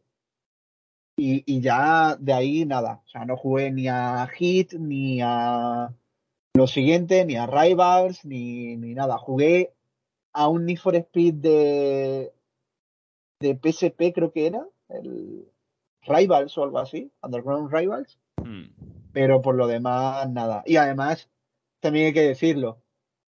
Y, 1.19 1.45
y, 1.47 1.61
ya 1.61 2.17
de 2.19 2.33
ahí 2.33 2.65
nada. 2.65 3.03
O 3.07 3.09
sea, 3.09 3.25
no 3.25 3.37
jugué 3.37 3.71
ni 3.71 3.89
a 3.89 4.27
Hit, 4.27 4.75
ni 4.75 5.21
a 5.23 5.95
lo 6.55 6.67
siguiente, 6.67 7.25
ni 7.25 7.37
a 7.37 7.47
Rivals, 7.47 8.25
ni, 8.25 8.77
ni 8.77 8.95
nada. 8.95 9.19
Jugué 9.19 9.73
a 10.33 10.49
un 10.49 10.67
Need 10.67 10.79
for 10.79 10.95
Speed 10.97 11.35
de, 11.35 12.33
de 13.41 13.55
PSP, 13.55 14.13
creo 14.15 14.31
que 14.33 14.47
era, 14.47 14.67
el 14.89 15.47
Rivals 16.03 16.57
o 16.59 16.65
algo 16.65 16.79
así, 16.79 17.11
Underground 17.23 17.73
Rivals. 17.73 18.19
Hmm 18.43 18.96
pero 19.17 19.41
por 19.41 19.55
lo 19.55 19.67
demás, 19.67 20.29
nada. 20.31 20.63
Y 20.67 20.77
además, 20.77 21.31
también 21.81 22.09
hay 22.09 22.13
que 22.13 22.21
decirlo, 22.21 22.83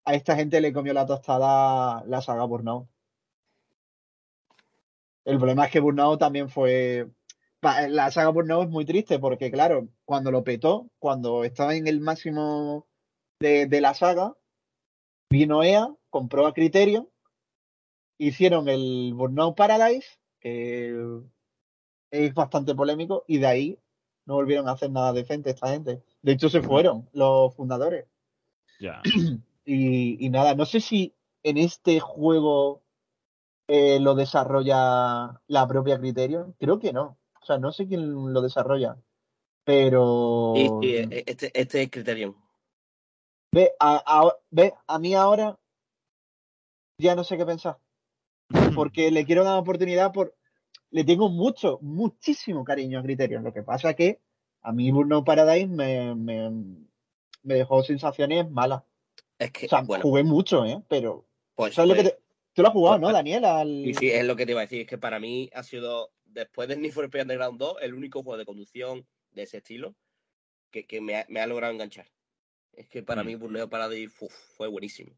a 0.05 0.12
esta 0.12 0.36
gente 0.36 0.60
le 0.60 0.74
comió 0.74 0.93
la 0.93 1.06
tostada 1.06 2.05
la 2.05 2.20
saga 2.20 2.44
Burnout. 2.44 2.86
El 5.24 5.39
problema 5.39 5.65
es 5.65 5.73
que 5.73 5.81
Burnout 5.81 6.20
también 6.20 6.51
fue. 6.51 7.09
La 7.62 8.10
saga 8.10 8.28
Burnout 8.28 8.65
es 8.65 8.70
muy 8.70 8.85
triste 8.85 9.19
porque, 9.19 9.51
claro, 9.51 9.89
cuando 10.05 10.31
lo 10.31 10.44
petó, 10.44 10.90
cuando 10.98 11.43
estaba 11.43 11.74
en 11.74 11.86
el 11.86 12.01
máximo 12.01 12.86
de, 13.40 13.65
de 13.65 13.81
la 13.81 13.94
saga, 13.94 14.36
vino 15.31 15.62
EA, 15.62 15.89
compró 16.10 16.47
a 16.47 16.52
Criterion, 16.52 17.09
hicieron 18.19 18.69
el 18.69 19.15
Burnout 19.15 19.56
Paradise, 19.56 20.19
que 20.39 21.23
es 22.10 22.35
bastante 22.35 22.74
polémico, 22.74 23.24
y 23.27 23.39
de 23.39 23.47
ahí 23.47 23.78
no 24.29 24.35
volvieron 24.35 24.69
a 24.69 24.73
hacer 24.73 24.91
nada 24.91 25.15
decente 25.15 25.51
esta 25.51 25.71
gente. 25.71 26.03
De 26.21 26.33
hecho, 26.33 26.51
se 26.51 26.61
fueron 26.61 27.09
los 27.15 27.55
fundadores. 27.57 28.07
Ya. 28.79 29.03
Y, 29.71 30.31
nada, 30.31 30.55
no 30.55 30.65
sé 30.65 30.81
si 30.81 31.15
en 31.43 31.59
este 31.59 32.01
juego 32.01 32.81
eh, 33.67 34.01
lo 34.01 34.15
desarrolla 34.15 35.43
la 35.47 35.69
propia 35.69 35.99
Criterion. 35.99 36.55
Creo 36.59 36.79
que 36.79 36.95
no. 36.95 37.19
O 37.43 37.45
sea, 37.45 37.59
no 37.59 37.71
sé 37.71 37.87
quién 37.87 38.33
lo 38.33 38.41
desarrolla. 38.41 38.97
Pero. 39.65 40.55
Sí, 40.57 40.97
e, 40.97 41.25
este, 41.27 41.51
este 41.53 41.83
es 41.83 41.91
Criterion. 41.91 42.35
Ve 43.53 43.73
a, 43.79 44.33
ve, 44.51 44.73
a 44.87 44.99
mí 44.99 45.15
ahora 45.15 45.59
ya 46.97 47.15
no 47.15 47.25
sé 47.25 47.37
qué 47.37 47.45
pensar. 47.45 47.79
Porque 48.75 49.11
le 49.11 49.27
quiero 49.27 49.45
dar 49.45 49.53
una 49.53 49.61
oportunidad 49.61 50.15
por, 50.15 50.35
le 50.90 51.05
tengo 51.05 51.28
mucho, 51.28 51.78
muchísimo 51.82 52.65
cariño 52.65 52.98
a 52.98 53.02
Criterion. 53.02 53.44
Lo 53.44 53.52
que 53.52 53.62
pasa 53.62 53.94
que 53.94 54.20
a 54.62 54.73
mí 54.73 54.90
Burnout 54.90 55.24
Paradise 55.24 55.69
me, 55.69 56.15
me, 56.15 56.51
me 57.43 57.55
dejó 57.55 57.82
sensaciones 57.82 58.51
malas. 58.51 58.82
Es 59.39 59.52
que, 59.52 59.66
o 59.66 59.69
sea, 59.69 59.85
jugué 59.85 60.24
mucho, 60.24 60.65
¿eh? 60.65 60.82
Pero. 60.89 61.27
Pues, 61.55 61.77
lo 61.77 61.94
que 61.94 62.02
pues 62.02 62.19
tú 62.52 62.62
lo 62.62 62.69
has 62.69 62.74
jugado, 62.74 63.01
pues, 63.01 63.09
¿no, 63.09 63.12
Daniel? 63.12 63.44
Sí, 63.85 63.94
sí, 63.94 64.10
es 64.10 64.24
lo 64.24 64.36
que 64.36 64.47
te 64.47 64.52
iba 64.52 64.60
a 64.60 64.65
decir. 64.65 64.82
Es 64.82 64.86
que 64.86 64.98
para 64.98 65.19
mí 65.19 65.51
ha 65.55 65.62
sido, 65.62 66.12
después 66.24 66.69
de 66.69 66.77
Need 66.77 66.93
for 66.93 67.05
Speed 67.05 67.23
Underground 67.23 67.59
2, 67.59 67.77
el 67.82 67.94
único 67.94 68.23
juego 68.23 68.39
de 68.39 68.44
conducción 68.44 69.06
de 69.32 69.43
ese 69.43 69.59
estilo 69.59 69.94
que, 70.70 70.86
que 70.86 71.01
me, 71.01 71.16
ha, 71.16 71.27
me, 71.28 71.40
ha, 71.40 71.47
logrado 71.47 71.73
enganchar. 71.73 72.06
Es 72.73 72.89
que 72.89 73.02
para 73.02 73.23
mm. 73.23 73.27
mí 73.27 73.35
Burnout 73.35 73.70
Paradise 73.70 74.15
fue 74.56 74.69
buenísimo. 74.69 75.16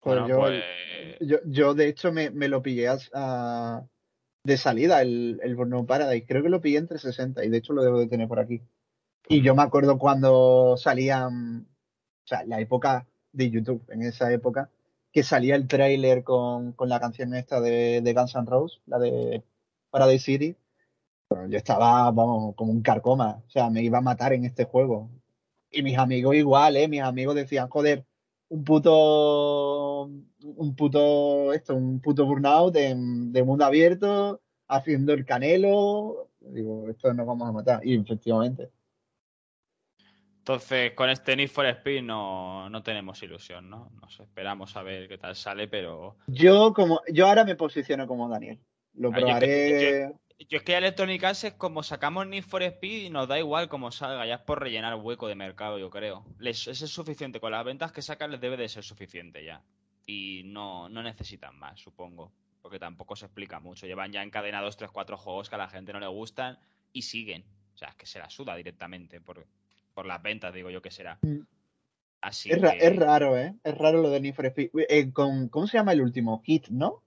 Pues 0.00 0.20
yo, 0.28 0.48
yo, 1.20 1.38
yo, 1.44 1.74
de 1.74 1.88
hecho, 1.88 2.12
me, 2.12 2.30
me 2.30 2.48
lo 2.48 2.62
pillé 2.62 2.88
a, 3.12 3.84
de 4.44 4.56
salida 4.56 5.02
el, 5.02 5.40
el 5.42 5.56
Burnout 5.56 5.86
Paradise. 5.86 6.26
Creo 6.26 6.42
que 6.42 6.48
lo 6.48 6.60
pillé 6.60 6.78
entre 6.78 6.98
60 6.98 7.44
y 7.44 7.48
de 7.48 7.58
hecho 7.58 7.72
lo 7.72 7.82
debo 7.82 7.98
de 7.98 8.06
tener 8.08 8.28
por 8.28 8.40
aquí. 8.40 8.62
Y 9.28 9.42
yo 9.42 9.54
me 9.54 9.62
acuerdo 9.62 9.98
cuando 9.98 10.76
salían, 10.78 11.66
o 12.24 12.26
sea, 12.26 12.44
la 12.44 12.60
época 12.60 13.06
de 13.32 13.50
YouTube, 13.50 13.84
en 13.90 14.02
esa 14.02 14.32
época, 14.32 14.70
que 15.12 15.22
salía 15.22 15.54
el 15.54 15.68
trailer 15.68 16.24
con, 16.24 16.72
con 16.72 16.88
la 16.88 17.00
canción 17.00 17.34
esta 17.34 17.60
de, 17.60 18.12
Guns 18.16 18.34
N' 18.34 18.46
Roses, 18.46 18.80
la 18.86 18.98
de 18.98 19.42
Paradise 19.90 20.24
City. 20.24 20.56
yo 21.48 21.58
estaba, 21.58 22.12
como 22.14 22.72
un 22.72 22.82
carcoma, 22.82 23.42
o 23.46 23.50
sea, 23.50 23.70
me 23.70 23.82
iba 23.82 23.98
a 23.98 24.02
matar 24.02 24.32
en 24.32 24.44
este 24.44 24.64
juego. 24.64 25.10
Y 25.70 25.82
mis 25.82 25.98
amigos 25.98 26.34
igual, 26.34 26.76
¿eh? 26.76 26.88
Mis 26.88 27.02
amigos 27.02 27.34
decían, 27.34 27.68
joder, 27.68 28.06
un 28.50 28.64
puto 28.64 30.10
un 30.56 30.76
puto 30.76 31.52
esto, 31.52 31.74
un 31.74 32.00
puto 32.00 32.24
burnout 32.24 32.72
de, 32.72 32.94
de, 32.96 33.42
mundo 33.42 33.64
abierto, 33.64 34.40
haciendo 34.68 35.12
el 35.12 35.24
canelo. 35.24 36.30
Digo, 36.40 36.88
esto 36.88 37.12
nos 37.12 37.26
vamos 37.26 37.48
a 37.48 37.52
matar. 37.52 37.86
Y 37.86 37.96
efectivamente. 37.96 38.70
Entonces, 40.38 40.92
con 40.94 41.10
este 41.10 41.36
Need 41.36 41.50
for 41.50 41.66
Speed 41.66 42.02
no, 42.02 42.70
no 42.70 42.82
tenemos 42.82 43.22
ilusión, 43.22 43.68
¿no? 43.68 43.90
Nos 44.00 44.18
esperamos 44.18 44.76
a 44.76 44.82
ver 44.82 45.08
qué 45.08 45.18
tal 45.18 45.36
sale, 45.36 45.68
pero. 45.68 46.16
Yo 46.26 46.72
como 46.72 47.00
yo 47.12 47.26
ahora 47.26 47.44
me 47.44 47.54
posiciono 47.54 48.06
como 48.06 48.28
Daniel. 48.28 48.58
Lo 48.94 49.10
ah, 49.10 49.16
probaré. 49.16 50.08
yo 50.10 50.18
es 50.38 50.62
que 50.62 50.76
Electronic 50.76 51.24
Arts 51.24 51.44
es 51.44 51.54
como 51.54 51.82
sacamos 51.82 52.26
Need 52.26 52.44
for 52.44 52.62
Speed 52.62 53.06
y 53.06 53.10
nos 53.10 53.26
da 53.26 53.38
igual 53.38 53.68
cómo 53.68 53.90
salga, 53.90 54.26
ya 54.26 54.36
es 54.36 54.40
por 54.40 54.60
rellenar 54.60 54.94
hueco 54.94 55.26
de 55.26 55.34
mercado, 55.34 55.78
yo 55.78 55.90
creo. 55.90 56.24
Les, 56.38 56.68
es 56.68 56.78
suficiente, 56.78 57.40
con 57.40 57.52
las 57.52 57.64
ventas 57.64 57.92
que 57.92 58.02
sacan 58.02 58.30
les 58.30 58.40
debe 58.40 58.56
de 58.56 58.68
ser 58.68 58.84
suficiente 58.84 59.44
ya. 59.44 59.62
Y 60.06 60.42
no, 60.44 60.88
no 60.88 61.02
necesitan 61.02 61.58
más, 61.58 61.80
supongo. 61.80 62.32
Porque 62.62 62.78
tampoco 62.78 63.16
se 63.16 63.26
explica 63.26 63.60
mucho. 63.60 63.86
Llevan 63.86 64.12
ya 64.12 64.22
encadenados 64.22 64.76
3, 64.76 64.90
4 64.90 65.16
juegos 65.16 65.48
que 65.48 65.54
a 65.54 65.58
la 65.58 65.68
gente 65.68 65.92
no 65.92 66.00
le 66.00 66.06
gustan 66.06 66.58
y 66.92 67.02
siguen. 67.02 67.44
O 67.74 67.76
sea, 67.76 67.88
es 67.88 67.94
que 67.96 68.06
se 68.06 68.18
la 68.18 68.30
suda 68.30 68.56
directamente 68.56 69.20
por, 69.20 69.46
por 69.94 70.06
las 70.06 70.22
ventas, 70.22 70.54
digo 70.54 70.70
yo 70.70 70.82
que 70.82 70.90
será. 70.90 71.18
Mm. 71.22 71.40
Así 72.20 72.50
es, 72.50 72.60
es 72.62 72.96
raro, 72.96 73.38
¿eh? 73.38 73.54
Es 73.62 73.78
raro 73.78 74.02
lo 74.02 74.10
de 74.10 74.20
Need 74.20 74.34
for 74.34 74.46
Speed. 74.46 74.70
Eh, 74.88 75.12
con, 75.12 75.48
¿Cómo 75.48 75.66
se 75.66 75.78
llama 75.78 75.92
el 75.92 76.00
último? 76.00 76.42
Hit, 76.44 76.68
¿no? 76.68 77.04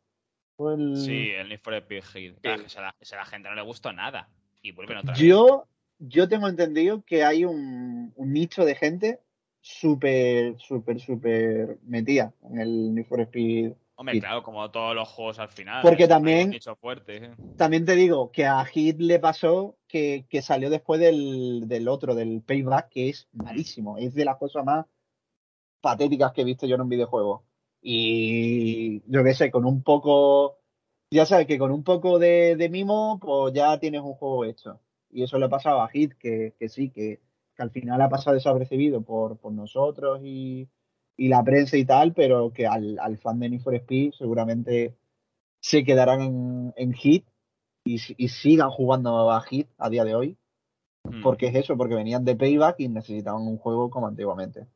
Sí, 0.95 1.31
el 1.31 1.49
Need 1.49 1.59
for 1.59 1.73
Speed 1.73 2.03
Hit. 2.13 2.39
Claro, 2.41 2.63
que 2.63 2.79
a 3.13 3.17
la, 3.17 3.25
gente 3.25 3.49
no 3.49 3.55
le 3.55 3.61
gustó 3.61 3.91
nada. 3.93 4.29
Y 4.61 4.71
vuelven 4.71 4.97
otra 4.97 5.15
yo, 5.15 5.67
Yo 5.99 6.27
tengo 6.27 6.47
entendido 6.47 7.03
que 7.05 7.23
hay 7.23 7.45
un, 7.45 8.13
un 8.15 8.33
nicho 8.33 8.65
de 8.65 8.75
gente 8.75 9.19
súper, 9.61 10.59
súper, 10.59 10.99
súper 10.99 11.77
metida 11.83 12.33
en 12.49 12.59
el 12.59 12.93
Need 12.93 13.05
for 13.05 13.21
Speed. 13.21 13.73
Hombre, 13.95 14.19
claro, 14.19 14.41
como 14.41 14.69
todos 14.71 14.95
los 14.95 15.07
juegos 15.09 15.37
al 15.37 15.49
final. 15.49 15.81
Porque 15.83 16.07
también. 16.07 16.53
¿eh? 16.53 17.35
También 17.55 17.85
te 17.85 17.95
digo 17.95 18.31
que 18.31 18.45
a 18.45 18.65
Hit 18.65 18.99
le 18.99 19.19
pasó 19.19 19.77
que, 19.87 20.25
que 20.27 20.41
salió 20.41 20.71
después 20.71 20.99
del, 20.99 21.67
del, 21.67 21.87
otro, 21.87 22.15
del 22.15 22.41
Payback, 22.41 22.89
que 22.89 23.09
es 23.09 23.27
malísimo. 23.31 23.99
Es 23.99 24.15
de 24.15 24.25
las 24.25 24.37
cosas 24.37 24.65
más 24.65 24.85
patéticas 25.81 26.31
que 26.31 26.41
he 26.41 26.45
visto 26.45 26.65
yo 26.65 26.75
en 26.75 26.81
un 26.81 26.89
videojuego. 26.89 27.43
Y 27.81 29.01
yo 29.11 29.23
qué 29.23 29.33
sé, 29.33 29.51
con 29.51 29.65
un 29.65 29.83
poco. 29.83 30.57
Ya 31.11 31.25
sabes 31.25 31.47
que 31.47 31.59
con 31.59 31.71
un 31.71 31.83
poco 31.83 32.19
de, 32.19 32.55
de 32.55 32.69
mimo, 32.69 33.19
pues 33.19 33.53
ya 33.53 33.77
tienes 33.79 34.01
un 34.01 34.13
juego 34.13 34.45
hecho. 34.45 34.79
Y 35.09 35.23
eso 35.23 35.37
le 35.37 35.45
ha 35.45 35.49
pasado 35.49 35.81
a 35.81 35.89
Hit, 35.89 36.13
que, 36.13 36.53
que 36.57 36.69
sí, 36.69 36.89
que 36.89 37.19
que 37.55 37.63
al 37.63 37.71
final 37.71 38.01
ha 38.01 38.09
pasado 38.09 38.35
desapercibido 38.35 39.01
por, 39.01 39.37
por 39.37 39.51
nosotros 39.51 40.19
y, 40.23 40.67
y, 41.17 41.27
la 41.27 41.43
prensa 41.43 41.77
y 41.77 41.85
tal, 41.85 42.13
pero 42.13 42.51
que 42.51 42.67
al, 42.67 42.97
al 42.99 43.17
fan 43.17 43.39
de 43.39 43.49
Need 43.49 43.61
for 43.61 43.75
Speed 43.75 44.13
seguramente 44.17 44.95
se 45.61 45.83
quedarán 45.83 46.21
en, 46.21 46.73
en 46.75 46.93
hit 46.93 47.25
y, 47.83 47.99
y, 48.17 48.27
sigan 48.29 48.69
jugando 48.69 49.31
a 49.31 49.41
hit 49.41 49.67
a 49.77 49.89
día 49.89 50.03
de 50.03 50.15
hoy. 50.15 50.37
Hmm. 51.03 51.21
Porque 51.23 51.47
es 51.47 51.55
eso, 51.55 51.77
porque 51.77 51.95
venían 51.95 52.25
de 52.25 52.35
payback 52.35 52.79
y 52.79 52.87
necesitaban 52.87 53.41
un 53.41 53.57
juego 53.57 53.89
como 53.89 54.07
antiguamente. 54.07 54.67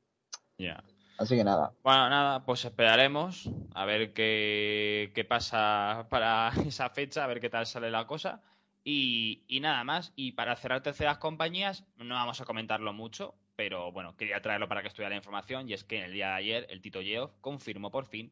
Ya. 0.57 0.83
Así 1.17 1.35
que 1.35 1.43
nada. 1.43 1.71
Bueno, 1.83 2.09
nada, 2.09 2.45
pues 2.45 2.65
esperaremos 2.65 3.49
a 3.73 3.85
ver 3.85 4.13
qué, 4.13 5.11
qué 5.15 5.23
pasa 5.23 6.07
para 6.09 6.51
esa 6.67 6.89
fecha, 6.89 7.23
a 7.23 7.27
ver 7.27 7.39
qué 7.39 7.49
tal 7.49 7.65
sale 7.65 7.89
la 7.89 8.05
cosa. 8.07 8.41
Y, 8.87 9.41
nada 9.61 9.83
más. 9.83 10.13
Y 10.15 10.33
para 10.33 10.55
cerrar 10.55 10.83
terceras 10.83 11.17
compañías, 11.17 11.83
no 11.97 12.13
vamos 12.13 12.39
a 12.39 12.45
comentarlo 12.45 12.93
mucho, 12.93 13.33
pero 13.55 13.91
bueno, 13.91 14.15
quería 14.15 14.41
traerlo 14.41 14.67
para 14.67 14.83
que 14.83 14.89
estuviera 14.89 15.09
la 15.09 15.15
información. 15.15 15.67
Y 15.67 15.73
es 15.73 15.83
que 15.83 15.97
en 15.97 16.03
el 16.03 16.13
día 16.13 16.27
de 16.27 16.33
ayer, 16.35 16.67
el 16.69 16.81
Tito 16.81 17.01
Yeoff 17.01 17.33
confirmó 17.41 17.89
por 17.89 18.05
fin, 18.05 18.31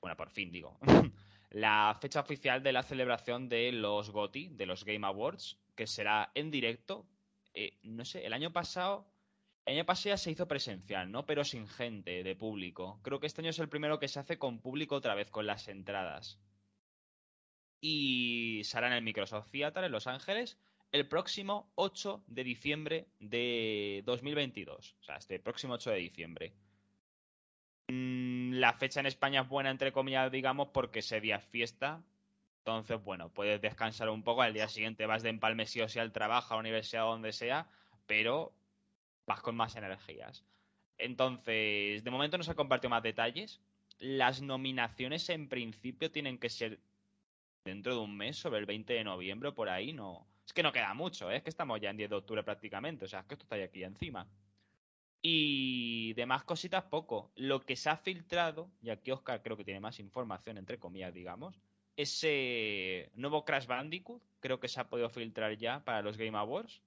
bueno, 0.00 0.16
por 0.16 0.30
fin 0.30 0.50
digo, 0.50 0.78
la 1.50 1.96
fecha 2.00 2.20
oficial 2.20 2.62
de 2.62 2.72
la 2.72 2.82
celebración 2.82 3.50
de 3.50 3.72
los 3.72 4.10
GOTI, 4.10 4.48
de 4.48 4.66
los 4.66 4.84
Game 4.84 5.06
Awards, 5.06 5.58
que 5.74 5.86
será 5.86 6.30
en 6.34 6.50
directo. 6.50 7.06
Eh, 7.52 7.78
no 7.82 8.06
sé, 8.06 8.24
el 8.24 8.32
año 8.32 8.52
pasado. 8.52 9.06
El 9.66 9.76
año 9.76 9.86
pasado 9.86 10.10
ya 10.10 10.16
se 10.16 10.30
hizo 10.30 10.48
presencial, 10.48 11.10
¿no? 11.12 11.26
Pero 11.26 11.44
sin 11.44 11.68
gente, 11.68 12.22
de 12.22 12.36
público. 12.36 12.98
Creo 13.02 13.20
que 13.20 13.26
este 13.26 13.42
año 13.42 13.50
es 13.50 13.58
el 13.58 13.68
primero 13.68 13.98
que 13.98 14.08
se 14.08 14.18
hace 14.18 14.38
con 14.38 14.60
público 14.60 14.96
otra 14.96 15.14
vez, 15.14 15.30
con 15.30 15.46
las 15.46 15.68
entradas 15.68 16.40
y 17.80 18.60
será 18.64 18.88
en 18.88 18.92
el 18.92 19.02
Microsoft 19.02 19.50
Theater 19.50 19.84
en 19.84 19.92
Los 19.92 20.06
Ángeles 20.06 20.58
el 20.92 21.06
próximo 21.06 21.70
8 21.76 22.24
de 22.26 22.44
diciembre 22.44 23.06
de 23.20 24.02
2022. 24.04 24.96
O 25.00 25.02
sea, 25.02 25.16
este 25.16 25.38
próximo 25.38 25.74
8 25.74 25.90
de 25.90 25.96
diciembre. 25.96 26.52
Mm, 27.88 28.54
la 28.54 28.72
fecha 28.72 29.00
en 29.00 29.06
España 29.06 29.42
es 29.42 29.48
buena, 29.48 29.70
entre 29.70 29.92
comillas, 29.92 30.32
digamos, 30.32 30.68
porque 30.68 30.98
ese 30.98 31.20
día 31.20 31.36
es 31.36 31.44
fiesta. 31.44 32.02
Entonces, 32.58 33.02
bueno, 33.02 33.32
puedes 33.32 33.60
descansar 33.60 34.08
un 34.10 34.24
poco. 34.24 34.42
Al 34.42 34.52
día 34.52 34.68
siguiente 34.68 35.06
vas 35.06 35.22
de 35.22 35.30
empalme 35.30 35.66
sí 35.66 35.80
o 35.80 35.88
sí 35.88 36.00
al 36.00 36.12
trabajo, 36.12 36.54
a 36.54 36.56
la 36.56 36.60
universidad 36.60 37.02
donde 37.02 37.32
sea, 37.32 37.68
pero 38.06 38.52
vas 39.26 39.40
con 39.40 39.56
más 39.56 39.76
energías. 39.76 40.44
Entonces, 40.98 42.04
de 42.04 42.10
momento 42.10 42.38
no 42.38 42.44
se 42.44 42.50
ha 42.50 42.54
compartido 42.56 42.90
más 42.90 43.02
detalles. 43.02 43.60
Las 43.98 44.42
nominaciones 44.42 45.28
en 45.30 45.48
principio 45.48 46.10
tienen 46.10 46.38
que 46.38 46.50
ser 46.50 46.80
dentro 47.64 47.94
de 47.94 48.00
un 48.00 48.16
mes, 48.16 48.36
sobre 48.38 48.60
el 48.60 48.66
20 48.66 48.92
de 48.92 49.04
noviembre, 49.04 49.52
por 49.52 49.68
ahí, 49.68 49.92
no. 49.92 50.26
Es 50.46 50.52
que 50.52 50.62
no 50.62 50.72
queda 50.72 50.94
mucho, 50.94 51.30
¿eh? 51.30 51.36
es 51.36 51.42
que 51.42 51.50
estamos 51.50 51.80
ya 51.80 51.90
en 51.90 51.96
10 51.96 52.10
de 52.10 52.16
octubre 52.16 52.42
prácticamente, 52.42 53.04
o 53.04 53.08
sea, 53.08 53.20
es 53.20 53.26
que 53.26 53.34
esto 53.34 53.44
está 53.44 53.56
aquí 53.56 53.84
encima. 53.84 54.26
Y 55.22 56.14
demás 56.14 56.44
cositas 56.44 56.84
poco. 56.84 57.30
Lo 57.36 57.60
que 57.60 57.76
se 57.76 57.90
ha 57.90 57.96
filtrado, 57.96 58.70
y 58.82 58.90
aquí 58.90 59.10
Oscar 59.10 59.42
creo 59.42 59.56
que 59.56 59.64
tiene 59.64 59.80
más 59.80 60.00
información, 60.00 60.56
entre 60.56 60.78
comillas, 60.78 61.12
digamos, 61.12 61.60
ese 61.96 63.10
nuevo 63.14 63.44
Crash 63.44 63.66
Bandicoot, 63.66 64.22
creo 64.40 64.58
que 64.58 64.68
se 64.68 64.80
ha 64.80 64.88
podido 64.88 65.10
filtrar 65.10 65.56
ya 65.58 65.84
para 65.84 66.02
los 66.02 66.16
Game 66.16 66.36
Awards. 66.38 66.80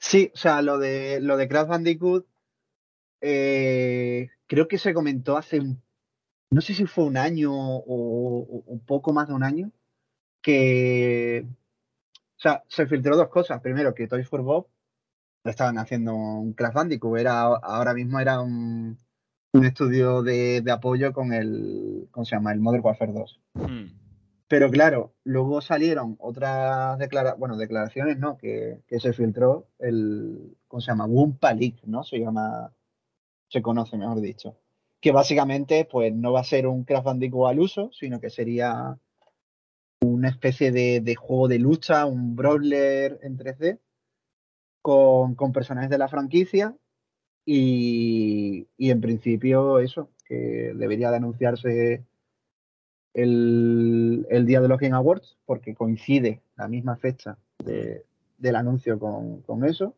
Sí, 0.00 0.32
o 0.34 0.36
sea, 0.36 0.62
lo 0.62 0.78
de, 0.78 1.20
lo 1.20 1.36
de 1.36 1.48
Crash 1.48 1.68
Bandicoot, 1.68 2.26
eh, 3.20 4.30
creo 4.46 4.66
que 4.66 4.78
se 4.78 4.94
comentó 4.94 5.36
hace 5.36 5.60
un 5.60 5.82
no 6.50 6.60
sé 6.60 6.74
si 6.74 6.86
fue 6.86 7.04
un 7.04 7.16
año 7.16 7.52
o, 7.54 8.62
un 8.66 8.80
poco 8.80 9.12
más 9.12 9.28
de 9.28 9.34
un 9.34 9.44
año, 9.44 9.70
que, 10.42 11.46
o 11.46 12.40
sea, 12.40 12.64
se 12.68 12.86
filtró 12.86 13.16
dos 13.16 13.28
cosas. 13.28 13.60
Primero, 13.60 13.94
que 13.94 14.08
Toys 14.08 14.28
for 14.28 14.42
Bob 14.42 14.66
estaban 15.44 15.78
haciendo 15.78 16.14
un 16.14 16.52
Crash 16.54 16.74
Bandicoot, 16.74 17.18
era, 17.18 17.42
ahora 17.42 17.94
mismo 17.94 18.18
era 18.18 18.40
un, 18.40 18.98
estudio 19.52 20.22
de, 20.22 20.64
apoyo 20.70 21.12
con 21.12 21.32
el, 21.32 22.08
¿cómo 22.10 22.24
se 22.24 22.36
llama? 22.36 22.52
El 22.52 22.60
Modern 22.60 22.84
Warfare 22.84 23.12
2. 23.12 23.40
Hmm. 23.54 23.99
Pero 24.50 24.70
claro, 24.70 25.14
luego 25.24 25.60
salieron 25.62 26.16
otras 26.18 26.98
declaraciones, 26.98 27.38
bueno, 27.38 27.56
declaraciones, 27.56 28.18
¿no? 28.18 28.36
Que, 28.36 28.80
que, 28.86 29.00
se 29.00 29.12
filtró 29.12 29.68
el, 29.78 30.56
¿cómo 30.68 30.80
se 30.80 30.90
llama? 30.90 31.06
Wumpa 31.06 31.54
League, 31.54 31.80
¿no? 31.84 32.02
Se 32.02 32.18
llama, 32.18 32.72
se 33.48 33.62
conoce, 33.62 33.96
mejor 33.96 34.20
dicho 34.20 34.56
que 35.00 35.12
básicamente 35.12 35.88
pues 35.90 36.14
no 36.14 36.32
va 36.32 36.40
a 36.40 36.44
ser 36.44 36.66
un 36.66 36.84
Crash 36.84 37.04
Bandicoot 37.04 37.48
al 37.48 37.60
uso, 37.60 37.90
sino 37.92 38.20
que 38.20 38.30
sería 38.30 38.98
una 40.02 40.28
especie 40.28 40.70
de, 40.72 41.14
juego 41.14 41.48
de 41.48 41.58
lucha, 41.58 42.06
un 42.06 42.36
brawler 42.36 43.18
en 43.22 43.38
3D, 43.38 43.78
con, 44.82 45.36
personajes 45.52 45.90
de 45.90 45.98
la 45.98 46.08
franquicia 46.08 46.76
y, 47.44 48.68
en 48.78 49.00
principio 49.00 49.78
eso, 49.78 50.10
que 50.24 50.72
debería 50.74 51.10
de 51.10 51.16
anunciarse 51.16 52.04
el, 53.14 54.26
día 54.46 54.60
de 54.60 54.68
los 54.68 54.78
Game 54.78 54.94
Awards, 54.94 55.38
porque 55.46 55.74
coincide 55.74 56.42
la 56.56 56.68
misma 56.68 56.96
fecha 56.96 57.38
del 57.58 58.56
anuncio 58.56 58.98
con, 58.98 59.42
con 59.42 59.64
eso. 59.64 59.94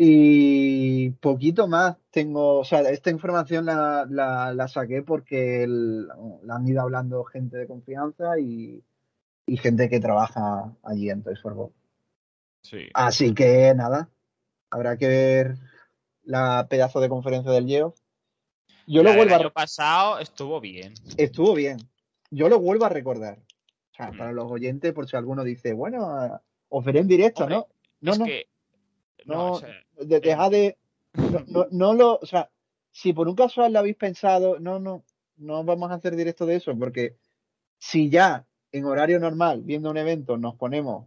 Y 0.00 1.10
poquito 1.10 1.66
más 1.66 1.96
tengo, 2.12 2.60
o 2.60 2.64
sea, 2.64 2.82
esta 2.82 3.10
información 3.10 3.66
la, 3.66 4.06
la, 4.08 4.68
saqué 4.68 5.02
porque 5.02 5.66
la 5.66 6.54
han 6.54 6.68
ido 6.68 6.82
hablando 6.82 7.24
gente 7.24 7.56
de 7.56 7.66
confianza 7.66 8.38
y, 8.38 8.84
gente 9.60 9.88
que 9.88 9.98
trabaja 9.98 10.72
allí 10.84 11.10
en 11.10 11.24
Toys 11.24 11.40
for 11.40 11.54
Bob. 11.54 11.72
Sí. 12.62 12.88
Así 12.94 13.34
que 13.34 13.74
nada, 13.74 14.08
habrá 14.70 14.96
que 14.98 15.08
ver 15.08 15.58
la 16.22 16.68
pedazo 16.70 17.00
de 17.00 17.08
conferencia 17.08 17.50
del 17.50 17.66
Geo. 17.66 17.94
Yo 18.88 19.02
lo 19.02 19.14
vuelvo 19.14 19.34
el 19.34 19.40
año 19.40 19.52
pasado 19.52 20.18
estuvo 20.18 20.60
bien. 20.60 20.94
Estuvo 21.18 21.54
bien. 21.54 21.78
Yo 22.30 22.48
lo 22.48 22.58
vuelvo 22.58 22.86
a 22.86 22.88
recordar. 22.88 23.38
O 23.92 23.94
sea, 23.94 24.12
para 24.12 24.32
los 24.32 24.50
oyentes, 24.50 24.92
por 24.94 25.06
si 25.06 25.16
alguno 25.16 25.44
dice, 25.44 25.74
bueno, 25.74 26.40
os 26.70 26.84
veré 26.84 27.00
en 27.00 27.08
directo, 27.08 27.48
¿no? 27.48 27.66
No, 28.00 28.14
no. 28.16 28.26
No, 29.26 29.60
de, 30.00 30.20
deja 30.20 30.48
de. 30.48 30.78
No, 31.48 31.66
no, 31.70 31.92
lo. 31.92 32.16
O 32.16 32.26
sea, 32.26 32.50
si 32.90 33.12
por 33.12 33.28
un 33.28 33.34
casual 33.34 33.74
lo 33.74 33.80
habéis 33.80 33.96
pensado, 33.96 34.58
no, 34.58 34.78
no, 34.78 35.04
no 35.36 35.64
vamos 35.64 35.90
a 35.90 35.94
hacer 35.94 36.16
directo 36.16 36.46
de 36.46 36.56
eso, 36.56 36.76
porque 36.78 37.16
si 37.78 38.08
ya 38.08 38.46
en 38.72 38.86
horario 38.86 39.20
normal, 39.20 39.62
viendo 39.62 39.90
un 39.90 39.98
evento, 39.98 40.38
nos 40.38 40.54
ponemos 40.54 41.06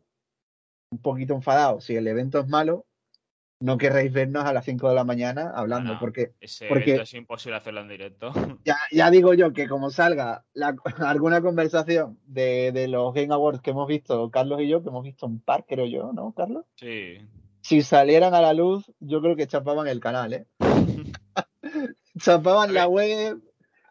un 0.92 1.00
poquito 1.00 1.34
enfadados, 1.34 1.86
si 1.86 1.96
el 1.96 2.08
evento 2.08 2.40
es 2.40 2.48
malo, 2.48 2.86
no 3.62 3.78
querréis 3.78 4.12
vernos 4.12 4.44
a 4.44 4.54
las 4.54 4.66
5 4.66 4.90
de 4.90 4.96
la 4.96 5.04
mañana 5.04 5.52
hablando, 5.56 5.98
porque, 6.00 6.34
porque 6.68 6.96
es 6.96 7.14
imposible 7.14 7.58
hacerlo 7.58 7.82
en 7.82 7.88
directo. 7.88 8.32
Ya, 8.66 8.78
ya 8.92 9.10
digo 9.10 9.34
yo 9.34 9.54
que 9.54 9.68
como 9.68 9.90
salga 9.90 10.44
alguna 11.00 11.42
conversación 11.42 12.20
de, 12.26 12.72
de, 12.72 12.88
los 12.88 13.14
Game 13.14 13.34
Awards 13.34 13.62
que 13.62 13.72
hemos 13.72 13.88
visto, 13.88 14.30
Carlos 14.30 14.62
y 14.62 14.68
yo, 14.68 14.84
que 14.84 14.90
hemos 14.90 15.04
visto 15.04 15.26
un 15.26 15.40
par, 15.40 15.66
creo 15.68 15.86
yo, 15.86 16.12
¿no, 16.14 16.34
Carlos? 16.34 16.66
Sí 16.76 17.18
si 17.62 17.84
salieran 17.84 18.34
a 18.34 18.42
la 18.42 18.54
luz, 18.54 18.92
yo 19.00 19.22
creo 19.22 19.36
que 19.36 19.48
chapaban 19.48 19.88
el 19.88 20.00
canal, 20.00 20.34
¿eh? 20.34 20.48
chapaban 22.20 22.74
la 22.74 22.88
web, 22.88 23.40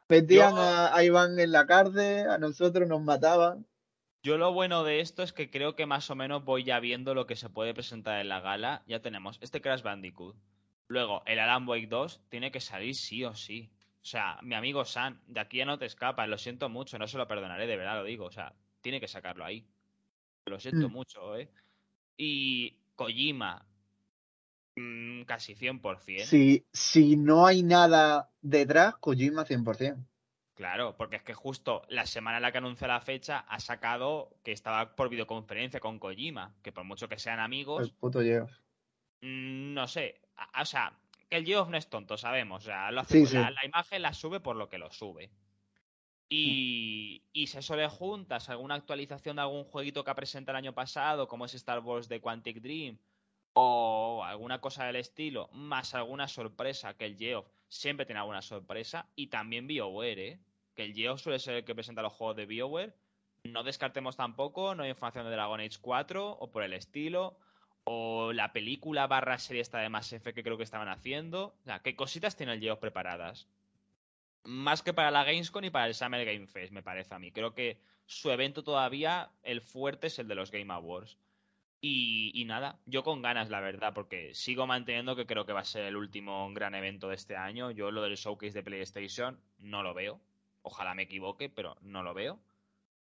Metían 0.08 0.54
a, 0.56 1.04
Iván 1.04 1.38
en 1.38 1.52
la 1.52 1.66
cárcel, 1.66 2.28
a 2.28 2.36
nosotros 2.36 2.88
nos 2.88 3.00
mataban. 3.00 3.64
Yo 4.22 4.36
lo 4.36 4.52
bueno 4.52 4.84
de 4.84 5.00
esto 5.00 5.22
es 5.22 5.32
que 5.32 5.50
creo 5.50 5.74
que 5.74 5.86
más 5.86 6.10
o 6.10 6.14
menos 6.14 6.44
voy 6.44 6.64
ya 6.64 6.78
viendo 6.78 7.14
lo 7.14 7.26
que 7.26 7.36
se 7.36 7.48
puede 7.48 7.72
presentar 7.72 8.20
en 8.20 8.28
la 8.28 8.40
gala. 8.40 8.82
Ya 8.86 9.00
tenemos 9.00 9.38
este 9.40 9.62
Crash 9.62 9.82
Bandicoot. 9.82 10.36
Luego, 10.88 11.22
el 11.24 11.38
Alan 11.38 11.66
Wake 11.66 11.86
2 11.86 12.20
tiene 12.28 12.50
que 12.50 12.60
salir 12.60 12.94
sí 12.94 13.24
o 13.24 13.34
sí. 13.34 13.70
O 14.02 14.04
sea, 14.04 14.38
mi 14.42 14.54
amigo 14.54 14.84
San, 14.84 15.20
de 15.26 15.40
aquí 15.40 15.58
ya 15.58 15.64
no 15.64 15.78
te 15.78 15.86
escapas, 15.86 16.28
lo 16.28 16.36
siento 16.36 16.68
mucho, 16.68 16.98
no 16.98 17.06
se 17.06 17.16
lo 17.16 17.28
perdonaré, 17.28 17.66
de 17.66 17.76
verdad 17.76 17.96
lo 17.96 18.04
digo. 18.04 18.26
O 18.26 18.30
sea, 18.32 18.54
tiene 18.82 19.00
que 19.00 19.08
sacarlo 19.08 19.44
ahí. 19.44 19.66
Lo 20.46 20.60
siento 20.60 20.88
mm. 20.88 20.92
mucho, 20.92 21.36
¿eh? 21.36 21.50
Y 22.16 22.76
Kojima, 22.96 23.64
mm, 24.76 25.22
casi 25.22 25.54
100%. 25.54 26.24
Si, 26.24 26.66
si 26.72 27.16
no 27.16 27.46
hay 27.46 27.62
nada 27.62 28.30
detrás, 28.42 28.96
Kojima 28.96 29.46
100%. 29.46 30.09
Claro, 30.60 30.94
porque 30.94 31.16
es 31.16 31.22
que 31.22 31.32
justo 31.32 31.86
la 31.88 32.04
semana 32.04 32.36
en 32.36 32.42
la 32.42 32.52
que 32.52 32.58
anunció 32.58 32.86
la 32.86 33.00
fecha 33.00 33.46
ha 33.48 33.60
sacado 33.60 34.36
que 34.44 34.52
estaba 34.52 34.94
por 34.94 35.08
videoconferencia 35.08 35.80
con 35.80 35.98
Kojima, 35.98 36.54
que 36.62 36.70
por 36.70 36.84
mucho 36.84 37.08
que 37.08 37.18
sean 37.18 37.40
amigos... 37.40 37.82
El 37.82 37.94
puto 37.94 38.20
Geoff. 38.20 38.52
Mm, 39.22 39.72
no 39.72 39.88
sé, 39.88 40.20
o 40.60 40.64
sea, 40.66 40.92
que 41.30 41.38
el 41.38 41.46
Geoff 41.46 41.70
no 41.70 41.78
es 41.78 41.88
tonto, 41.88 42.18
sabemos. 42.18 42.64
O 42.64 42.66
sea, 42.66 42.90
lo 42.90 43.00
hace, 43.00 43.24
La, 43.32 43.50
la, 43.52 43.64
imagen 43.64 44.02
la 44.02 44.12
sube 44.12 44.40
por 44.40 44.54
lo 44.54 44.68
que 44.68 44.76
lo 44.76 44.92
sube. 44.92 45.30
Y, 46.28 47.22
y 47.32 47.46
si 47.46 47.56
eso 47.56 47.74
le 47.74 47.88
juntas 47.88 48.50
alguna 48.50 48.74
actualización 48.74 49.36
de 49.36 49.42
algún 49.42 49.64
jueguito 49.64 50.04
que 50.04 50.10
ha 50.10 50.14
presentado 50.14 50.58
el 50.58 50.64
año 50.64 50.74
pasado, 50.74 51.26
como 51.26 51.46
es 51.46 51.54
Star 51.54 51.78
Wars 51.78 52.06
de 52.06 52.20
Quantic 52.20 52.60
Dream, 52.60 52.98
o 53.54 54.22
alguna 54.26 54.60
cosa 54.60 54.84
del 54.84 54.96
estilo, 54.96 55.48
más 55.54 55.94
alguna 55.94 56.28
sorpresa, 56.28 56.98
que 56.98 57.06
el 57.06 57.16
Geoff 57.16 57.46
siempre 57.66 58.04
tiene 58.04 58.20
alguna 58.20 58.42
sorpresa, 58.42 59.08
y 59.16 59.28
también 59.28 59.66
BioWare, 59.66 60.28
¿eh? 60.28 60.40
Que 60.80 60.86
el 60.86 60.94
Geoff 60.94 61.20
suele 61.20 61.38
ser 61.38 61.56
el 61.56 61.64
que 61.64 61.74
presenta 61.74 62.00
los 62.00 62.14
juegos 62.14 62.36
de 62.36 62.46
BioWare. 62.46 62.94
No 63.44 63.62
descartemos 63.62 64.16
tampoco, 64.16 64.74
no 64.74 64.82
hay 64.82 64.90
información 64.90 65.24
de 65.26 65.30
Dragon 65.30 65.60
Age 65.60 65.78
4 65.80 66.30
o 66.30 66.50
por 66.50 66.62
el 66.62 66.72
estilo, 66.72 67.38
o 67.84 68.32
la 68.32 68.52
película 68.52 69.06
barra 69.06 69.38
serie 69.38 69.62
esta 69.62 69.78
de 69.78 69.88
Mass 69.88 70.12
Effect 70.12 70.34
que 70.34 70.42
creo 70.42 70.56
que 70.56 70.64
estaban 70.64 70.88
haciendo. 70.88 71.54
O 71.60 71.64
sea, 71.64 71.80
¿qué 71.80 71.96
cositas 71.96 72.36
tiene 72.36 72.54
el 72.54 72.60
Geoff 72.60 72.78
preparadas? 72.78 73.46
más 74.44 74.82
que 74.82 74.94
para 74.94 75.10
la 75.10 75.24
Gamescom 75.24 75.64
y 75.64 75.70
para 75.70 75.86
el 75.86 75.94
Summer 75.94 76.24
Game 76.24 76.46
Fest, 76.46 76.72
me 76.72 76.82
parece 76.82 77.14
a 77.14 77.18
mí. 77.18 77.30
Creo 77.30 77.54
que 77.54 77.78
su 78.06 78.30
evento 78.30 78.64
todavía, 78.64 79.30
el 79.42 79.60
fuerte 79.60 80.06
es 80.06 80.18
el 80.18 80.28
de 80.28 80.34
los 80.34 80.50
Game 80.50 80.72
Awards. 80.72 81.18
Y, 81.82 82.44
nada, 82.46 82.78
yo 82.84 83.02
con 83.02 83.22
ganas, 83.22 83.48
la 83.48 83.60
verdad, 83.60 83.94
porque 83.94 84.34
sigo 84.34 84.66
manteniendo 84.66 85.16
que 85.16 85.26
creo 85.26 85.46
que 85.46 85.54
va 85.54 85.60
a 85.60 85.64
ser 85.64 85.84
el 85.84 85.96
último 85.96 86.50
gran 86.52 86.74
evento 86.74 87.08
de 87.08 87.14
este 87.14 87.36
año. 87.36 87.70
Yo 87.70 87.90
lo 87.90 88.02
del 88.02 88.16
showcase 88.16 88.52
de 88.52 88.62
PlayStation 88.62 89.40
no 89.58 89.82
lo 89.82 89.94
veo. 89.94 90.20
Ojalá 90.62 90.94
me 90.94 91.02
equivoque, 91.02 91.48
pero 91.48 91.76
no 91.80 92.02
lo 92.02 92.14
veo. 92.14 92.40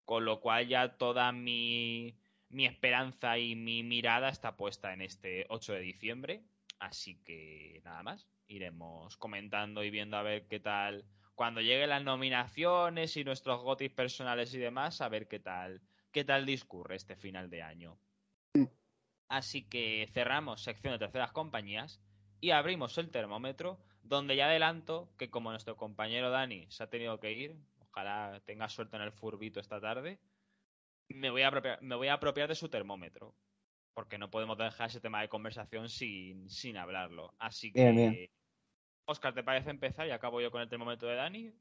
Con 0.04 0.26
lo 0.26 0.40
cual 0.40 0.68
ya 0.68 0.98
toda 0.98 1.32
mi, 1.32 2.16
mi 2.50 2.66
esperanza 2.66 3.38
y 3.38 3.56
mi 3.56 3.84
mirada 3.84 4.30
está 4.30 4.56
puesta 4.56 4.94
en 4.94 5.02
este 5.02 5.46
8 5.50 5.74
de 5.74 5.80
diciembre. 5.80 6.44
Así 6.80 7.22
que 7.24 7.82
nada 7.84 8.04
más, 8.04 8.28
iremos 8.48 9.18
comentando 9.18 9.84
y 9.84 9.90
viendo 9.90 10.18
a 10.18 10.24
ver 10.24 10.48
qué 10.48 10.60
tal 10.60 11.06
cuando 11.36 11.62
lleguen 11.62 11.90
las 11.90 12.04
nominaciones 12.04 13.16
y 13.18 13.24
nuestros 13.24 13.62
gotis 13.62 13.92
personales 13.92 14.54
y 14.54 14.58
demás, 14.58 15.02
a 15.02 15.10
ver 15.10 15.28
qué 15.28 15.40
tal, 15.40 15.82
qué 16.12 16.24
tal 16.24 16.46
discurre 16.46 16.96
este 16.96 17.16
final 17.18 17.50
de 17.50 17.62
año. 17.62 18.00
Así 19.28 19.68
que 19.68 20.08
cerramos 20.14 20.64
sección 20.64 20.94
de 20.94 21.00
terceras 21.00 21.32
compañías 21.32 22.02
y 22.40 22.52
abrimos 22.52 22.98
el 22.98 23.12
termómetro, 23.12 23.80
donde 24.06 24.36
ya 24.36 24.46
adelanto 24.46 25.10
que 25.18 25.30
como 25.30 25.52
nuestro 25.52 25.76
compañero 25.76 26.30
Dani 26.30 26.66
se 26.70 26.84
ha 26.84 26.90
tenido 26.90 27.20
que 27.20 27.34
ir, 27.34 27.56
ojalá 27.80 28.42
tenga 28.46 28.70
suerte 28.70 28.96
en 28.96 29.02
el 29.02 29.12
furbito 29.12 29.60
esta 29.60 29.82
tarde, 29.82 30.20
me 31.10 31.30
voy 31.30 31.42
a 31.42 31.50
apropiar, 31.50 31.82
me 31.82 31.96
voy 31.96 32.08
a 32.08 32.14
apropiar 32.14 32.48
de 32.48 32.56
su 32.56 32.70
termómetro, 32.70 33.36
porque 33.94 34.18
no 34.18 34.30
podemos 34.30 34.58
dejar 34.58 34.90
ese 34.90 35.02
tema 35.02 35.22
de 35.22 35.30
conversación 35.30 35.90
sin, 35.90 36.50
sin 36.50 36.78
hablarlo. 36.78 37.34
Así 37.40 37.72
que 37.72 38.32
Oscar, 39.06 39.34
¿te 39.34 39.44
parece 39.44 39.70
empezar 39.70 40.08
y 40.08 40.12
acabo 40.12 40.42
yo 40.42 40.52
con 40.52 40.62
el 40.62 40.70
termómetro 40.70 41.08
de 41.08 41.16
Dani? 41.16 41.54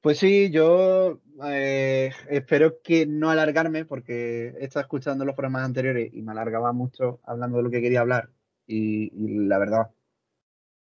Pues 0.00 0.18
sí, 0.18 0.50
yo 0.50 1.20
eh, 1.44 2.10
espero 2.28 2.80
que 2.82 3.06
no 3.06 3.30
alargarme 3.30 3.84
porque 3.84 4.48
he 4.58 4.64
estado 4.64 4.82
escuchando 4.82 5.24
los 5.24 5.34
programas 5.34 5.64
anteriores 5.64 6.10
y 6.12 6.22
me 6.22 6.32
alargaba 6.32 6.72
mucho 6.72 7.20
hablando 7.24 7.58
de 7.58 7.62
lo 7.64 7.70
que 7.70 7.82
quería 7.82 8.00
hablar 8.00 8.30
y, 8.66 9.10
la 9.46 9.58
verdad 9.58 9.90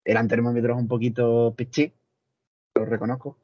eran 0.09 0.27
termómetros 0.27 0.77
un 0.77 0.87
poquito 0.87 1.53
pichí, 1.55 1.93
lo 2.75 2.85
reconozco. 2.85 3.37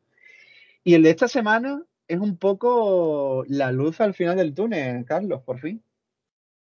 Y 0.84 0.94
el 0.96 1.04
de 1.04 1.12
esta 1.12 1.28
semana 1.28 1.84
es 2.08 2.20
un 2.20 2.38
poco 2.38 3.44
la 3.48 3.72
luz 3.72 4.02
al 4.02 4.14
final 4.14 4.38
del 4.38 4.54
túnel, 4.54 5.06
Carlos, 5.06 5.42
por 5.44 5.60
fin. 5.60 5.84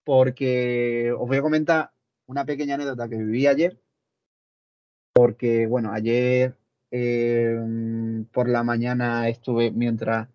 Porque 0.04 1.12
os 1.16 1.28
voy 1.28 1.38
a 1.38 1.42
comentar 1.42 1.92
una 2.26 2.44
pequeña 2.44 2.74
anécdota 2.74 3.08
que 3.08 3.16
viví 3.16 3.46
ayer 3.46 3.78
porque, 5.12 5.66
bueno, 5.66 5.92
ayer 5.92 6.56
em, 6.90 8.24
por 8.26 8.48
la 8.48 8.62
mañana 8.62 9.28
estuve 9.28 9.70
mientras 9.70 10.28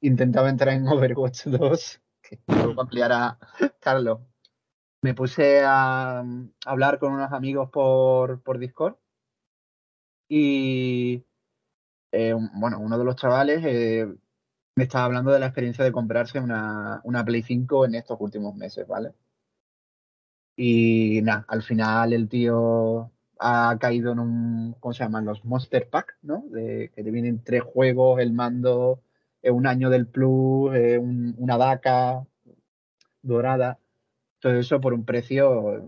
intentaba 0.00 0.48
entrar 0.48 0.74
en 0.74 0.88
Overwatch 0.88 1.44
2, 1.46 2.00
que 2.22 2.38
luego 2.46 2.80
ampliará 2.80 3.38
Carlos. 3.80 4.20
Me 5.02 5.14
puse 5.14 5.62
a, 5.64 6.24
hablar 6.64 6.98
con 6.98 7.12
unos 7.12 7.32
amigos 7.32 7.70
por, 7.70 8.42
por 8.42 8.58
Discord 8.58 8.96
y, 10.34 11.26
eh, 12.12 12.34
bueno, 12.54 12.78
uno 12.80 12.98
de 12.98 13.04
los 13.04 13.16
chavales 13.16 13.62
eh, 13.66 14.06
me 14.76 14.84
estaba 14.84 15.04
hablando 15.04 15.30
de 15.30 15.38
la 15.40 15.46
experiencia 15.46 15.84
de 15.84 15.92
comprarse 15.92 16.40
una, 16.40 17.02
una 17.04 17.24
Play 17.24 17.42
5 17.42 17.84
en 17.84 17.96
estos 17.96 18.18
últimos 18.18 18.54
meses, 18.56 18.86
¿vale? 18.88 19.12
Y 20.56 21.20
nada, 21.22 21.44
al 21.48 21.62
final 21.62 22.14
el 22.14 22.28
tío 22.30 23.10
ha 23.38 23.76
caído 23.78 24.12
en 24.12 24.20
un, 24.20 24.76
¿cómo 24.80 24.94
se 24.94 25.04
llaman? 25.04 25.26
Los 25.26 25.44
Monster 25.44 25.90
Pack, 25.90 26.16
¿no? 26.22 26.44
De, 26.50 26.90
que 26.94 27.04
te 27.04 27.10
vienen 27.10 27.42
tres 27.44 27.62
juegos, 27.62 28.18
el 28.20 28.32
mando, 28.32 29.02
eh, 29.42 29.50
un 29.50 29.66
año 29.66 29.90
del 29.90 30.06
Plus, 30.06 30.72
una 31.36 31.56
vaca 31.58 32.26
dorada, 33.22 33.78
todo 34.40 34.54
eso 34.54 34.80
por 34.80 34.94
un 34.94 35.04
precio 35.04 35.84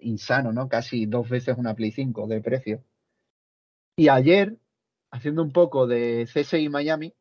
insano, 0.00 0.52
¿no? 0.52 0.68
Casi 0.68 1.06
dos 1.06 1.28
veces 1.28 1.56
una 1.58 1.74
Play 1.74 1.92
5 1.92 2.26
de 2.26 2.40
precio. 2.40 2.82
Y 3.96 4.08
ayer, 4.08 4.56
haciendo 5.10 5.42
un 5.42 5.52
poco 5.52 5.86
de 5.86 6.26
CSI 6.32 6.68
Miami, 6.68 7.14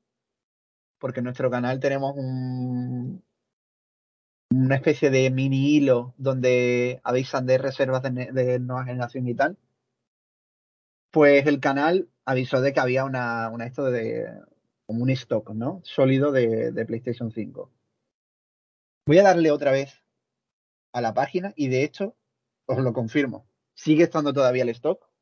porque 1.00 1.20
en 1.20 1.26
nuestro 1.26 1.52
canal 1.52 1.80
tenemos 1.80 2.16
un, 2.16 3.24
una 4.50 4.76
especie 4.76 5.10
de 5.10 5.30
mini 5.30 5.76
hilo 5.76 6.14
donde 6.18 7.02
avisan 7.04 7.45
de 7.45 7.58
reservas 7.58 8.02
de, 8.04 8.60
nueva 8.60 8.86
generación 8.86 9.28
y 9.28 9.36
tal, 9.36 9.58
pues 11.12 11.45
el 11.45 11.60
canal 11.60 12.10
avisó 12.26 12.62
de 12.62 12.74
que 12.74 12.80
había 12.80 13.06
una, 13.06 13.50
una 13.50 13.66
esto 13.66 13.86
de 13.86 14.28
como 14.86 15.04
un 15.04 15.10
stock, 15.12 15.52
¿no? 15.52 15.82
Sólido 15.84 16.32
de, 16.32 16.72
de 16.72 16.86
PlayStation 16.86 17.32
5. 17.32 17.72
Voy 19.06 19.18
a 19.20 19.24
darle 19.24 19.52
otra 19.52 19.72
vez 19.72 20.04
a 20.94 21.02
la 21.02 21.14
página 21.14 21.54
y 21.56 21.68
de 21.68 21.84
hecho 21.84 22.16
os 22.66 22.80
lo 22.80 22.94
confirmo. 22.94 23.48
Sigue 23.76 24.04
estando 24.04 24.34
todavía 24.34 24.64
el 24.64 24.70
stock. 24.70 25.12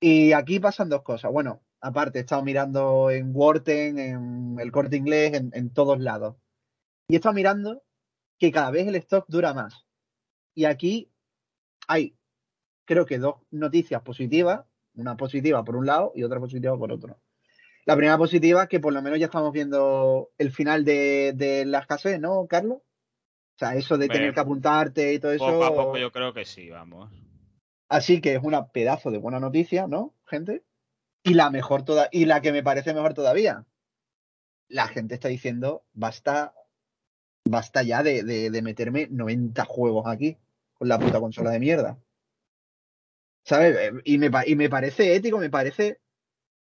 Y 0.00 0.32
aquí 0.32 0.60
pasan 0.60 0.88
dos 0.88 1.02
cosas. 1.02 1.32
Bueno, 1.32 1.62
aparte 1.80 2.18
he 2.18 2.22
estado 2.22 2.42
mirando 2.42 3.10
en 3.10 3.34
Worten, 3.34 3.98
en 3.98 4.56
el 4.60 4.72
corte 4.72 4.96
inglés, 4.96 5.34
en, 5.34 5.50
en 5.54 5.70
todos 5.70 5.98
lados. 6.00 6.36
Y 7.08 7.14
he 7.14 7.16
estado 7.16 7.34
mirando 7.34 7.82
que 8.38 8.52
cada 8.52 8.70
vez 8.70 8.86
el 8.86 8.96
stock 8.96 9.26
dura 9.28 9.54
más. 9.54 9.86
Y 10.54 10.64
aquí 10.64 11.10
hay, 11.88 12.16
creo 12.84 13.06
que 13.06 13.18
dos 13.18 13.36
noticias 13.50 14.02
positivas, 14.02 14.64
una 14.94 15.16
positiva 15.16 15.64
por 15.64 15.76
un 15.76 15.86
lado 15.86 16.12
y 16.14 16.22
otra 16.22 16.40
positiva 16.40 16.76
por 16.76 16.92
otro. 16.92 17.18
La 17.84 17.94
primera 17.94 18.18
positiva 18.18 18.64
es 18.64 18.68
que 18.68 18.80
por 18.80 18.92
lo 18.92 19.00
menos 19.00 19.18
ya 19.18 19.26
estamos 19.26 19.52
viendo 19.52 20.30
el 20.38 20.50
final 20.50 20.84
de, 20.84 21.32
de 21.36 21.64
la 21.64 21.78
escasez, 21.78 22.18
¿no, 22.18 22.46
Carlos? 22.48 22.78
O 22.78 23.58
sea, 23.58 23.76
eso 23.76 23.96
de 23.96 24.08
tener 24.08 24.34
que 24.34 24.40
apuntarte 24.40 25.14
y 25.14 25.18
todo 25.18 25.32
eso. 25.32 25.46
Poco 25.46 25.64
a 25.64 25.74
poco 25.74 25.96
yo 25.96 26.10
creo 26.10 26.34
que 26.34 26.44
sí, 26.44 26.68
vamos. 26.68 27.10
Así 27.88 28.20
que 28.20 28.34
es 28.34 28.42
una 28.42 28.68
pedazo 28.68 29.10
de 29.10 29.18
buena 29.18 29.40
noticia, 29.40 29.86
¿no, 29.86 30.14
gente? 30.26 30.64
Y 31.22 31.34
la 31.34 31.50
mejor 31.50 31.84
toda, 31.84 32.08
y 32.12 32.24
la 32.24 32.40
que 32.40 32.52
me 32.52 32.62
parece 32.62 32.94
mejor 32.94 33.14
todavía. 33.14 33.64
La 34.68 34.88
gente 34.88 35.14
está 35.14 35.28
diciendo, 35.28 35.84
basta 35.92 36.54
basta 37.48 37.82
ya 37.82 38.02
de, 38.02 38.22
de, 38.22 38.62
meterme 38.62 39.08
90 39.10 39.64
juegos 39.64 40.06
aquí 40.06 40.38
con 40.74 40.88
la 40.88 40.98
puta 40.98 41.20
consola 41.20 41.50
de 41.50 41.60
mierda. 41.60 41.98
¿Sabes? 43.44 43.76
Eh, 43.76 43.92
y 44.04 44.18
me, 44.18 44.30
y 44.46 44.56
me 44.56 44.68
parece 44.68 45.14
ético, 45.14 45.38
me 45.38 45.50
parece 45.50 46.00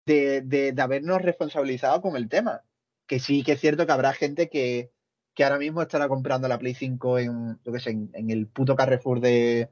de, 0.06 0.42
de, 0.42 0.74
habernos 0.82 1.22
responsabilizado 1.22 2.02
con 2.02 2.16
el 2.16 2.30
tema. 2.30 2.64
Que 3.08 3.20
sí 3.20 3.44
que 3.44 3.54
es 3.54 3.62
cierto 3.62 3.86
que 3.86 3.94
habrá 3.94 4.14
gente 4.14 4.50
que, 4.50 4.92
que 5.34 5.44
ahora 5.44 5.58
mismo 5.58 5.82
estará 5.82 6.10
comprando 6.10 6.48
la 6.48 6.60
Play 6.60 6.74
5 6.74 7.20
en, 7.20 7.60
en, 7.66 8.30
el 8.30 8.48
puto 8.48 8.76
Carrefour 8.76 9.22
de, 9.22 9.70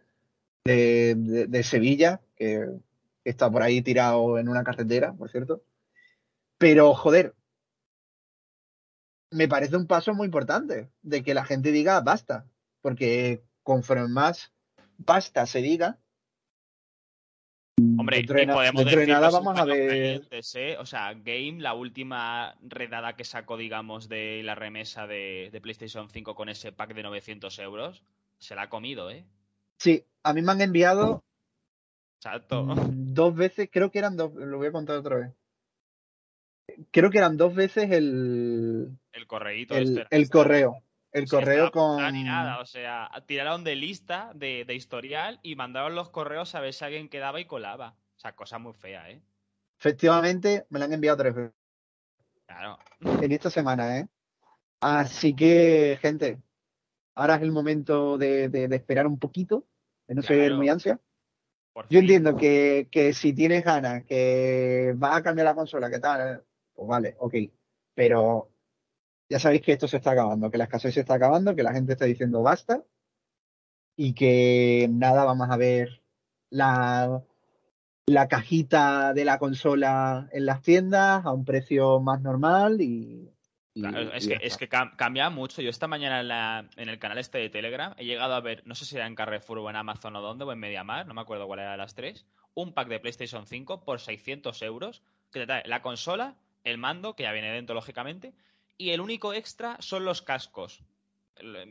de, 0.65 1.61
Sevilla, 1.63 2.21
que 2.35 2.67
está 3.23 3.49
por 3.51 3.61
ahí 3.61 3.81
tirado 3.81 4.37
en 4.39 4.49
una 4.49 4.63
carretera, 4.63 5.13
por 5.13 5.29
cierto. 5.29 5.63
Pero, 6.57 6.93
joder, 6.93 7.35
me 9.31 9.47
parece 9.47 9.77
un 9.77 9.87
paso 9.87 10.13
muy 10.13 10.25
importante 10.25 10.89
de 11.01 11.23
que 11.23 11.33
la 11.33 11.45
gente 11.45 11.71
diga 11.71 12.01
basta, 12.01 12.47
porque 12.81 13.43
conforme 13.63 14.07
más 14.07 14.53
basta 14.97 15.45
se 15.45 15.61
diga, 15.61 15.99
Hombre, 17.97 18.19
y 18.19 18.25
podemos 18.25 18.85
decir 18.85 19.07
nada 19.07 19.29
vamos 19.29 19.59
a 19.59 19.65
ver. 19.65 20.21
¿eh? 20.31 20.77
O 20.79 20.85
sea, 20.85 21.13
Game, 21.13 21.57
la 21.59 21.73
última 21.73 22.55
redada 22.61 23.17
que 23.17 23.25
sacó, 23.25 23.57
digamos, 23.57 24.07
de 24.07 24.43
la 24.43 24.55
remesa 24.55 25.07
de, 25.07 25.59
PlayStation 25.61 26.09
5 26.09 26.35
con 26.35 26.47
ese 26.47 26.71
pack 26.71 26.93
de 26.93 27.03
900 27.03 27.59
euros, 27.59 28.03
se 28.37 28.55
la 28.55 28.63
ha 28.63 28.69
comido, 28.69 29.11
¿eh? 29.11 29.25
Sí, 29.77 30.05
a 30.23 30.33
mí 30.33 30.41
me 30.41 30.51
han 30.51 30.61
enviado. 30.61 31.23
Exacto. 32.17 32.63
Mm, 32.63 33.13
dos 33.13 33.35
veces, 33.35 33.69
creo 33.71 33.91
que 33.91 33.99
eran 33.99 34.17
dos, 34.17 34.33
lo 34.33 34.57
voy 34.57 34.67
a 34.67 34.71
contar 34.71 34.97
otra 34.97 35.17
vez. 35.17 35.33
Creo 36.91 37.11
que 37.11 37.19
eran 37.19 37.37
dos 37.37 37.53
veces 37.53 37.91
el. 37.91 38.97
El 39.11 39.27
correíto. 39.27 39.75
El, 39.75 39.99
este, 39.99 40.15
el 40.15 40.29
correo. 40.29 40.81
El 41.11 41.29
correo 41.29 41.71
con. 41.71 42.11
Ni 42.11 42.23
nada, 42.23 42.59
o 42.59 42.65
sea, 42.65 43.09
tiraron 43.25 43.63
de 43.63 43.75
lista, 43.75 44.31
de, 44.35 44.65
historial 44.73 45.39
y 45.43 45.55
mandaron 45.55 45.95
los 45.95 46.09
correos 46.09 46.55
a 46.55 46.59
ver 46.59 46.73
si 46.73 46.83
alguien 46.83 47.07
quedaba 47.07 47.39
y 47.39 47.45
colaba. 47.45 47.95
O 48.17 48.19
sea, 48.19 48.35
cosa 48.35 48.59
muy 48.59 48.73
fea, 48.73 49.09
¿eh? 49.09 49.21
Efectivamente, 49.79 50.65
me 50.69 50.79
la 50.79 50.85
han 50.85 50.93
enviado 50.93 51.17
tres 51.17 51.35
veces. 51.35 51.53
Claro. 52.45 52.79
En 53.21 53.31
esta 53.31 53.49
semana, 53.49 53.99
¿eh? 53.99 54.07
Así 54.81 55.33
que, 55.33 55.97
gente, 56.01 56.41
ahora 57.15 57.35
es 57.35 57.41
el 57.41 57.51
momento 57.51 58.17
de, 58.17 58.45
esperar 58.71 59.07
un 59.07 59.17
poquito, 59.17 59.65
de 60.07 60.15
no 60.15 60.21
ser 60.21 60.53
muy 60.53 60.69
ansia. 60.69 60.99
Yo 61.89 61.99
entiendo 61.99 62.37
que, 62.37 62.87
que, 62.91 63.13
si 63.13 63.33
tienes 63.33 63.65
ganas, 63.65 64.05
que 64.05 64.93
vas 64.95 65.17
a 65.17 65.23
cambiar 65.23 65.45
la 65.45 65.55
consola, 65.55 65.89
que 65.89 65.99
tal, 65.99 66.43
pues 66.73 66.87
vale, 66.87 67.15
ok. 67.19 67.33
Pero 67.93 68.49
ya 69.29 69.39
sabéis 69.39 69.61
que 69.61 69.73
esto 69.73 69.87
se 69.87 69.97
está 69.97 70.11
acabando, 70.11 70.51
que 70.51 70.57
la 70.57 70.65
escasez 70.65 70.93
se 70.93 71.01
está 71.01 71.15
acabando, 71.15 71.55
que 71.55 71.63
la 71.63 71.73
gente 71.73 71.93
está 71.93 72.05
diciendo 72.05 72.41
basta 72.43 72.83
y 73.97 74.13
que 74.13 74.87
nada, 74.91 75.25
vamos 75.25 75.49
a 75.49 75.57
ver 75.57 76.01
la, 76.49 77.23
la 78.07 78.27
cajita 78.27 79.13
de 79.13 79.25
la 79.25 79.39
consola 79.39 80.29
en 80.31 80.45
las 80.45 80.61
tiendas 80.61 81.25
a 81.25 81.31
un 81.31 81.45
precio 81.45 81.99
más 81.99 82.21
normal 82.21 82.81
y... 82.81 83.31
es, 83.75 84.27
que, 84.27 84.37
es 84.41 84.57
que 84.57 84.69
cambia 84.69 85.29
mucho. 85.29 85.61
Yo 85.61 85.69
esta 85.69 85.87
mañana 85.87 86.21
en, 86.21 86.27
la, 86.27 86.69
en, 86.77 86.89
el 86.89 86.97
canal 86.97 87.17
este 87.17 87.37
de 87.39 87.49
Telegram 87.49 87.93
he 87.97 88.05
llegado 88.05 88.33
a 88.33 88.39
ver, 88.39 88.63
no 88.65 88.75
sé 88.75 88.85
si 88.85 88.95
era 88.95 89.05
en 89.05 89.15
Carrefour 89.15 89.59
o 89.59 89.69
en 89.69 89.75
Amazon 89.75 90.15
o 90.15 90.21
dónde, 90.21 90.45
o 90.45 90.51
en 90.51 90.59
Mediamar, 90.59 91.05
no 91.05 91.13
me 91.13 91.21
acuerdo 91.21 91.47
cuál 91.47 91.59
era 91.59 91.71
de 91.71 91.77
las 91.77 91.93
tres, 91.93 92.25
un 92.53 92.73
pack 92.73 92.87
de 92.87 92.99
PlayStation 92.99 93.45
5 93.45 93.83
por 93.83 93.99
600 93.99 94.61
euros 94.61 95.03
que 95.31 95.41
te 95.41 95.45
trae 95.45 95.67
la 95.67 95.81
consola, 95.81 96.35
el 96.63 96.77
mando, 96.77 97.15
que 97.15 97.23
ya 97.23 97.33
viene 97.33 97.51
dentro 97.51 97.75
lógicamente, 97.75 98.33
y 98.77 98.91
el 98.91 99.01
único 99.01 99.33
extra 99.33 99.77
son 99.79 100.05
los 100.05 100.21
cascos. 100.21 100.83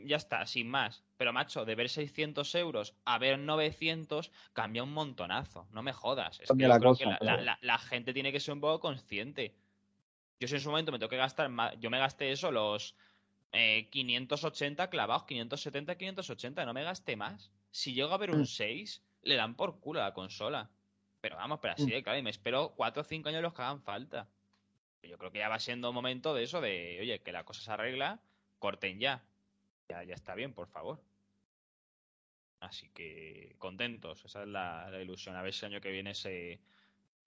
Ya 0.05 0.17
está, 0.17 0.45
sin 0.45 0.69
más. 0.69 1.03
Pero 1.17 1.33
macho, 1.33 1.65
de 1.65 1.73
ver 1.73 1.89
600 1.89 2.53
euros 2.55 2.95
a 3.03 3.17
ver 3.17 3.39
900 3.39 4.31
cambia 4.53 4.83
un 4.83 4.93
montonazo. 4.93 5.67
No 5.71 5.81
me 5.81 5.91
jodas. 5.91 6.39
Es 6.39 6.49
que 6.49 6.55
creo 6.55 6.95
que 6.95 7.05
la, 7.61 7.77
gente 7.79 8.13
tiene 8.13 8.31
que 8.31 8.39
ser 8.39 8.53
un 8.53 8.61
poco 8.61 8.79
consciente. 8.79 9.55
Yo 10.39 10.47
si 10.47 10.55
en 10.55 10.61
su 10.61 10.69
momento 10.69 10.91
me 10.91 10.99
tengo 10.99 11.09
que 11.09 11.17
gastar 11.17 11.49
más, 11.49 11.75
yo 11.79 11.89
me 11.89 11.99
gasté 11.99 12.31
eso, 12.31 12.51
los 12.51 12.95
580 13.51 14.83
eh, 14.83 14.89
clavados, 14.89 15.23
570, 15.23 15.95
580, 15.95 16.65
no 16.65 16.73
me 16.73 16.83
gasté 16.83 17.15
más. 17.15 17.51
Si 17.71 17.93
llego 17.93 18.13
a 18.13 18.17
ver 18.17 18.31
un 18.31 18.45
6, 18.45 19.01
mm. 19.01 19.27
le 19.27 19.35
dan 19.35 19.55
por 19.55 19.79
culo 19.79 20.01
a 20.01 20.05
la 20.05 20.13
consola. 20.13 20.69
Pero 21.21 21.37
vamos, 21.37 21.59
pero 21.61 21.73
así 21.73 21.85
mm. 21.85 21.89
de 21.89 22.03
claro, 22.03 22.19
y 22.19 22.23
me 22.23 22.29
espero 22.29 22.73
4 22.75 23.01
o 23.01 23.05
5 23.05 23.29
años 23.29 23.41
los 23.41 23.53
que 23.53 23.61
hagan 23.61 23.81
falta. 23.81 24.27
Yo 25.03 25.17
creo 25.17 25.31
que 25.31 25.39
ya 25.39 25.49
va 25.49 25.59
siendo 25.59 25.93
momento 25.93 26.33
de 26.33 26.43
eso, 26.43 26.61
de, 26.61 26.97
oye, 26.99 27.21
que 27.21 27.31
la 27.31 27.43
cosa 27.43 27.61
se 27.61 27.71
arregla, 27.71 28.19
corten 28.59 28.99
ya. 28.99 29.23
Ya, 29.87 30.03
ya 30.03 30.15
está 30.15 30.33
bien, 30.35 30.53
por 30.53 30.67
favor. 30.67 30.99
Así 32.59 32.89
que 32.89 33.55
contentos, 33.59 34.25
esa 34.25 34.43
es 34.43 34.47
la, 34.47 34.89
ilusión. 35.01 35.35
A 35.35 35.43
ver 35.43 35.53
si 35.53 35.65
el 35.65 35.73
año 35.73 35.81
que 35.81 35.91
viene 35.91 36.15
se, 36.15 36.59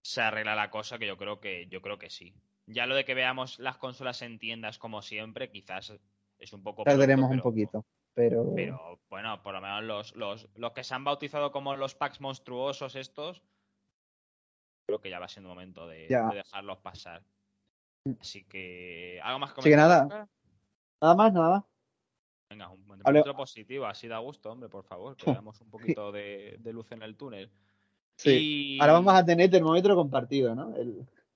se 0.02 0.20
arregla 0.20 0.56
la 0.56 0.70
cosa, 0.70 0.98
que 0.98 1.06
yo 1.06 1.16
creo 1.16 1.40
que, 1.40 1.68
yo 1.68 1.80
creo 1.80 1.98
que 1.98 2.10
sí. 2.10 2.34
Ya 2.70 2.86
lo 2.86 2.94
de 2.94 3.04
que 3.04 3.14
veamos 3.14 3.58
las 3.58 3.78
consolas 3.78 4.20
en 4.22 4.38
tiendas 4.38 4.78
como 4.78 5.00
siempre, 5.00 5.50
quizás 5.50 5.94
es 6.38 6.52
un 6.52 6.62
poco. 6.62 6.84
Perderemos 6.84 7.30
un 7.30 7.40
poquito. 7.40 7.84
Pero... 8.14 8.52
pero 8.54 9.00
bueno, 9.08 9.42
por 9.42 9.54
lo 9.54 9.60
menos 9.60 9.84
los, 9.84 10.16
los, 10.16 10.48
los 10.56 10.72
que 10.72 10.84
se 10.84 10.94
han 10.94 11.04
bautizado 11.04 11.52
como 11.52 11.76
los 11.76 11.94
packs 11.94 12.20
monstruosos 12.20 12.96
estos, 12.96 13.42
creo 14.86 15.00
que 15.00 15.08
ya 15.08 15.20
va 15.20 15.28
siendo 15.28 15.48
momento 15.48 15.86
de 15.86 16.08
dejarlos 16.08 16.78
pasar. 16.78 17.22
Así 18.20 18.44
que, 18.44 19.20
¿algo 19.22 19.38
más 19.38 19.54
que 19.54 19.76
nada. 19.76 20.28
Nada 21.00 21.14
más, 21.14 21.32
nada 21.32 21.50
más. 21.50 21.64
Venga, 22.50 22.70
un 22.70 22.86
momento 22.86 23.36
positivo, 23.36 23.86
así 23.86 24.08
da 24.08 24.18
gusto, 24.18 24.50
hombre, 24.50 24.68
por 24.68 24.84
favor, 24.84 25.16
que 25.16 25.26
veamos 25.42 25.60
un 25.60 25.70
poquito 25.70 26.10
de, 26.10 26.58
luz 26.64 26.90
en 26.92 27.02
el 27.02 27.16
túnel. 27.16 27.50
Sí. 28.16 28.78
Ahora 28.80 28.94
vamos 28.94 29.14
a 29.14 29.24
tener 29.24 29.48
termómetro 29.50 29.94
compartido, 29.94 30.54
¿no? 30.54 30.74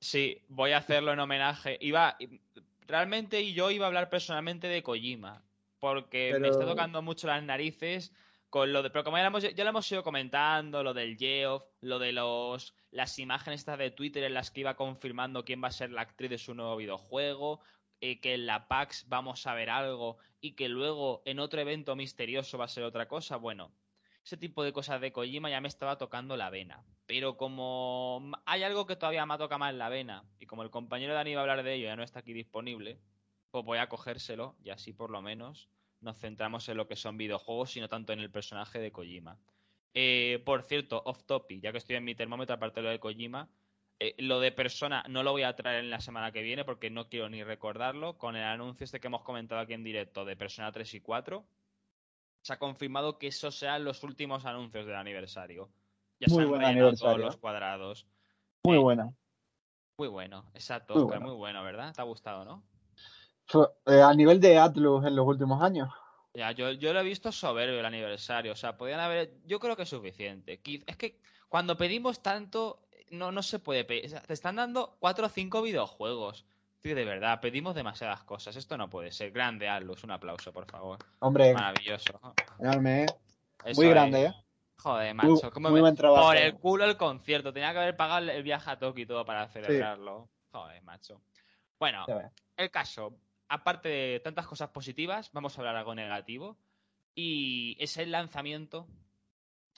Sí, 0.03 0.43
voy 0.49 0.73
a 0.73 0.79
hacerlo 0.79 1.13
en 1.13 1.21
homenaje. 1.21 1.79
Iba, 1.81 2.19
realmente 2.89 3.53
yo 3.53 3.71
iba 3.71 3.87
a 3.87 3.89
hablar 3.89 4.11
personalmente 4.11 4.67
de 4.67 4.83
Kojima, 4.83 5.45
porque 5.79 6.37
me 6.41 6.49
está 6.49 6.67
tocando 6.67 7.03
mucho 7.03 7.29
las 7.29 7.41
narices 7.45 8.13
con 8.51 8.73
lo 8.73 8.83
de, 8.83 8.91
pero 8.91 9.05
como 9.05 9.17
ya 9.17 9.31
lo, 9.31 9.69
hemos, 9.69 9.93
ido 9.93 10.03
comentando, 10.03 10.83
lo 10.83 10.93
del 10.93 11.17
Geoff, 11.17 11.63
lo 11.83 12.01
de 12.01 12.11
los 12.11 12.75
las 12.91 13.17
imágenes 13.21 13.61
estas 13.61 13.79
de 13.79 13.93
Twitter 13.93 14.25
en 14.25 14.35
las 14.35 14.51
que 14.51 14.63
iba 14.63 14.75
confirmando 14.75 15.45
quién 15.45 15.63
va 15.63 15.69
a 15.69 15.73
ser 15.73 15.93
la 15.93 16.03
actriz 16.03 16.31
de 16.31 16.39
su 16.39 16.53
nuevo 16.53 16.77
videojuego, 16.77 17.61
eh, 18.01 18.21
que 18.21 18.35
en 18.35 18.47
la 18.47 18.67
PAX 18.67 19.09
vamos 19.09 19.47
a 19.47 19.55
ver 19.55 19.71
algo 19.71 20.19
y 20.41 20.57
que 20.57 20.69
luego 20.69 21.23
en 21.27 21.39
otro 21.39 21.61
evento 21.61 21.95
misterioso 21.95 22.59
va 22.59 22.65
a 22.65 22.69
ser 22.69 22.83
otra 22.83 23.07
cosa, 23.07 23.37
bueno, 23.37 23.71
ese 24.25 24.37
tipo 24.37 24.63
de 24.63 24.73
cosas 24.73 25.01
de 25.01 25.13
Kojima 25.13 25.51
ya 25.51 25.61
me 25.61 25.69
estaba 25.69 25.99
tocando 25.99 26.37
la 26.37 26.51
vena. 26.51 26.85
Pero 27.07 27.37
como 27.37 28.33
hay 28.47 28.63
algo 28.63 28.87
que 28.87 28.97
todavía 28.97 29.27
me 29.27 29.39
toca 29.39 29.59
más 29.59 29.75
la 29.75 29.89
vena, 29.89 30.25
y 30.39 30.47
como 30.47 30.63
el 30.63 30.71
compañero 30.71 31.15
Dani 31.15 31.35
va 31.35 31.41
a 31.41 31.43
hablar 31.43 31.63
de 31.63 31.75
ello, 31.75 31.87
ya 31.87 31.97
no 31.97 32.03
está 32.03 32.21
aquí 32.21 32.33
disponible, 32.33 32.99
pues 33.51 33.65
voy 33.65 33.79
a 33.79 33.89
cogérselo 33.89 34.57
y 34.63 34.71
así 34.71 34.93
por 34.93 35.11
lo 35.11 35.21
menos 35.23 35.69
nos 36.01 36.19
centramos 36.19 36.69
en 36.69 36.77
lo 36.77 36.89
que 36.89 36.97
son 36.97 37.17
videojuegos, 37.17 37.73
sino 37.73 37.89
tanto 37.89 38.13
en 38.13 38.21
el 38.21 38.31
personaje 38.31 38.79
de 38.81 38.91
Kojima. 38.93 39.39
Eh, 39.95 40.43
por 40.45 40.63
cierto, 40.63 41.03
off 41.05 41.25
topic, 41.25 41.61
ya 41.63 41.71
que 41.71 41.79
estoy 41.79 41.97
en 41.97 42.05
mi 42.05 42.15
termómetro, 42.15 42.55
aparte 42.55 42.81
de 42.81 42.85
lo 42.85 42.91
de 42.91 42.99
Kojima, 42.99 43.49
eh, 44.01 44.15
lo 44.19 44.41
de 44.41 44.51
persona 44.51 45.05
no 45.09 45.23
lo 45.23 45.31
voy 45.33 45.45
a 45.45 45.55
traer 45.55 45.85
en 45.85 45.91
la 45.91 46.01
semana 46.01 46.33
que 46.33 46.43
viene 46.43 46.65
porque 46.65 46.91
no 46.91 47.09
quiero 47.09 47.29
ni 47.29 47.45
recordarlo. 47.45 48.19
Con 48.19 48.35
el 48.35 48.43
anuncio 48.43 48.85
este 48.85 48.99
que 48.99 49.07
hemos 49.07 49.23
comentado 49.23 49.61
aquí 49.61 49.75
en 49.75 49.85
directo 49.85 50.25
de 50.25 50.37
Persona 50.37 50.73
3 50.73 50.95
y 50.95 51.01
4, 51.01 51.45
se 52.43 52.53
ha 52.53 52.59
confirmado 52.59 53.19
que 53.19 53.29
esos 53.29 53.57
serán 53.57 53.85
los 53.85 54.03
últimos 54.03 54.45
anuncios 54.45 54.87
del 54.87 54.97
aniversario. 54.97 55.71
Ya 56.21 56.27
muy 56.29 56.47
se 56.47 56.65
han 56.65 56.97
todos 56.97 57.19
los 57.19 57.37
cuadrados. 57.37 58.07
Muy 58.65 58.77
eh, 58.77 58.81
bueno. 58.81 59.17
Muy 59.97 60.09
bueno, 60.09 60.45
exacto, 60.55 60.95
muy, 60.95 61.05
bueno. 61.05 61.27
muy 61.27 61.37
bueno, 61.37 61.63
¿verdad? 61.63 61.95
¿Te 61.95 62.01
ha 62.01 62.05
gustado, 62.05 62.45
no? 62.45 62.65
Eh, 63.87 64.01
a 64.01 64.15
nivel 64.15 64.41
de 64.41 64.59
Atlus 64.59 65.05
en 65.05 65.15
los 65.15 65.27
últimos 65.27 65.63
años. 65.63 65.91
Ya, 66.35 66.53
yo, 66.53 66.71
yo 66.73 66.93
lo 66.93 67.01
he 67.01 67.05
visto 67.05 67.31
soberbio 67.31 67.79
el 67.79 67.87
aniversario. 67.87 68.53
O 68.53 68.57
sea, 68.57 68.77
podían 68.77 69.01
haber. 69.01 69.35
Yo 69.45 69.61
creo 69.61 69.77
que 69.77 69.83
es 69.83 69.89
suficiente. 69.89 70.61
Es 70.87 70.97
que 70.97 71.21
cuando 71.49 71.77
pedimos 71.77 72.23
tanto, 72.23 72.89
no, 73.11 73.31
no 73.31 73.43
se 73.43 73.59
puede 73.59 73.85
pedir. 73.85 74.11
te 74.21 74.33
están 74.33 74.57
dando 74.57 74.97
cuatro 74.99 75.27
o 75.27 75.29
cinco 75.29 75.61
videojuegos. 75.61 76.47
Tío, 76.83 76.95
de 76.95 77.05
verdad, 77.05 77.41
pedimos 77.41 77.75
demasiadas 77.75 78.25
cosas. 78.25 78.57
Esto 78.57 78.77
no 78.77 78.91
puede 78.91 79.13
ser. 79.13 79.31
Grande, 79.31 79.69
Atlus. 79.69 80.03
Un 80.05 80.11
aplauso, 80.11 80.53
por 80.53 80.67
favor. 80.67 80.99
Hombre. 81.21 81.55
Maravilloso. 81.55 82.21
Enorme, 82.59 83.05
¿eh? 83.05 83.07
Muy 83.77 83.89
grande, 83.89 84.25
¿eh? 84.25 84.35
Joder, 84.79 85.15
macho. 85.15 85.53
Muy, 85.57 85.81
buen 85.81 85.95
trabajo. 85.95 86.27
Por 86.27 86.37
el 86.37 86.55
culo 86.55 86.85
el 86.85 86.97
concierto. 86.97 87.53
Tenía 87.53 87.73
que 87.73 87.79
haber 87.79 87.97
pagado 87.97 88.29
el 88.29 88.43
viaje 88.43 88.71
a 88.71 88.79
Tokio 88.79 89.05
y 89.05 89.07
todo 89.07 89.25
para 89.25 89.49
celebrarlo. 89.49 90.29
Joder, 90.51 90.83
macho. 90.83 91.23
Bueno, 91.79 92.05
el 92.57 92.71
caso 92.71 93.17
aparte 93.53 93.89
de 93.91 94.21
tantas 94.21 94.47
cosas 94.47 94.71
positivas, 94.71 95.31
vamos 95.33 95.57
a 95.57 95.61
hablar 95.61 95.77
algo 95.77 95.95
negativo. 95.95 96.57
Y 97.15 97.77
es 97.79 97.99
el 97.99 98.11
lanzamiento 98.11 98.89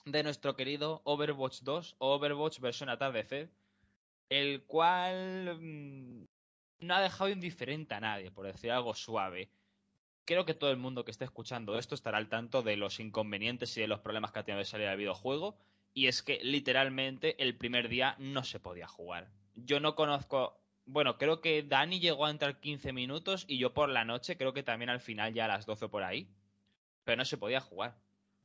de 0.05 0.23
nuestro 0.23 0.55
querido 0.55 1.01
Overwatch 1.03 1.59
2 1.61 1.95
o 1.97 2.15
Overwatch 2.15 2.61
versión 2.61 2.87
atardecer, 2.87 3.49
el 4.29 4.63
cual 4.63 5.59
mm, 5.59 6.23
no 6.79 6.95
ha 6.95 7.01
dejado 7.01 7.29
indiferente 7.29 7.95
a 7.95 7.99
nadie, 7.99 8.31
por 8.31 8.45
decir 8.45 8.71
algo 8.71 8.93
suave. 8.93 9.49
Creo 10.25 10.45
que 10.45 10.53
todo 10.53 10.71
el 10.71 10.77
mundo 10.77 11.05
que 11.05 11.11
esté 11.11 11.25
escuchando 11.25 11.77
esto 11.77 11.95
estará 11.95 12.17
al 12.17 12.29
tanto 12.29 12.63
de 12.63 12.77
los 12.77 12.99
inconvenientes 12.99 13.75
y 13.77 13.81
de 13.81 13.87
los 13.87 13.99
problemas 13.99 14.31
que 14.31 14.39
ha 14.39 14.43
tenido 14.43 14.59
de 14.59 14.65
salir 14.65 14.87
el 14.87 14.97
videojuego. 14.97 15.57
Y 15.93 16.07
es 16.07 16.23
que 16.23 16.39
literalmente 16.43 17.41
el 17.41 17.55
primer 17.55 17.89
día 17.89 18.15
no 18.19 18.43
se 18.43 18.59
podía 18.59 18.87
jugar. 18.87 19.29
Yo 19.55 19.79
no 19.79 19.95
conozco 19.95 20.59
bueno, 20.85 21.17
creo 21.17 21.41
que 21.41 21.63
Dani 21.63 21.99
llegó 21.99 22.25
a 22.25 22.31
entrar 22.31 22.59
15 22.59 22.93
minutos 22.93 23.45
y 23.47 23.57
yo 23.57 23.73
por 23.73 23.89
la 23.89 24.05
noche, 24.05 24.37
creo 24.37 24.53
que 24.53 24.63
también 24.63 24.89
al 24.89 24.99
final 24.99 25.33
ya 25.33 25.45
a 25.45 25.47
las 25.47 25.65
12 25.65 25.89
por 25.89 26.03
ahí. 26.03 26.29
Pero 27.03 27.17
no 27.17 27.25
se 27.25 27.37
podía 27.37 27.59
jugar. 27.59 27.97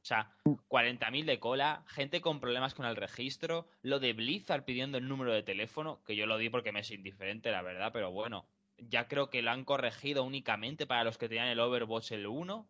O 0.03 0.05
sea, 0.05 0.33
40.000 0.45 1.27
de 1.27 1.39
cola, 1.39 1.85
gente 1.87 2.23
con 2.23 2.41
problemas 2.41 2.75
con 2.75 2.87
el 2.87 2.97
registro, 2.97 3.69
lo 3.83 4.01
de 4.01 4.15
Blizzard 4.15 4.65
pidiendo 4.65 4.97
el 4.97 5.07
número 5.07 5.33
de 5.33 5.43
teléfono, 5.43 6.03
que 6.05 6.17
yo 6.17 6.27
lo 6.27 6.39
di 6.39 6.49
porque 6.49 6.73
me 6.73 6.81
es 6.81 6.91
indiferente, 6.91 7.51
la 7.51 7.61
verdad, 7.61 7.91
pero 7.93 8.11
bueno, 8.11 8.47
ya 8.79 9.09
creo 9.09 9.29
que 9.29 9.43
lo 9.43 9.51
han 9.51 9.65
corregido 9.65 10.25
únicamente 10.25 10.87
para 10.87 11.05
los 11.05 11.19
que 11.19 11.29
tenían 11.29 11.49
el 11.49 11.61
Overwatch 11.61 12.13
el 12.13 12.27
1. 12.27 12.67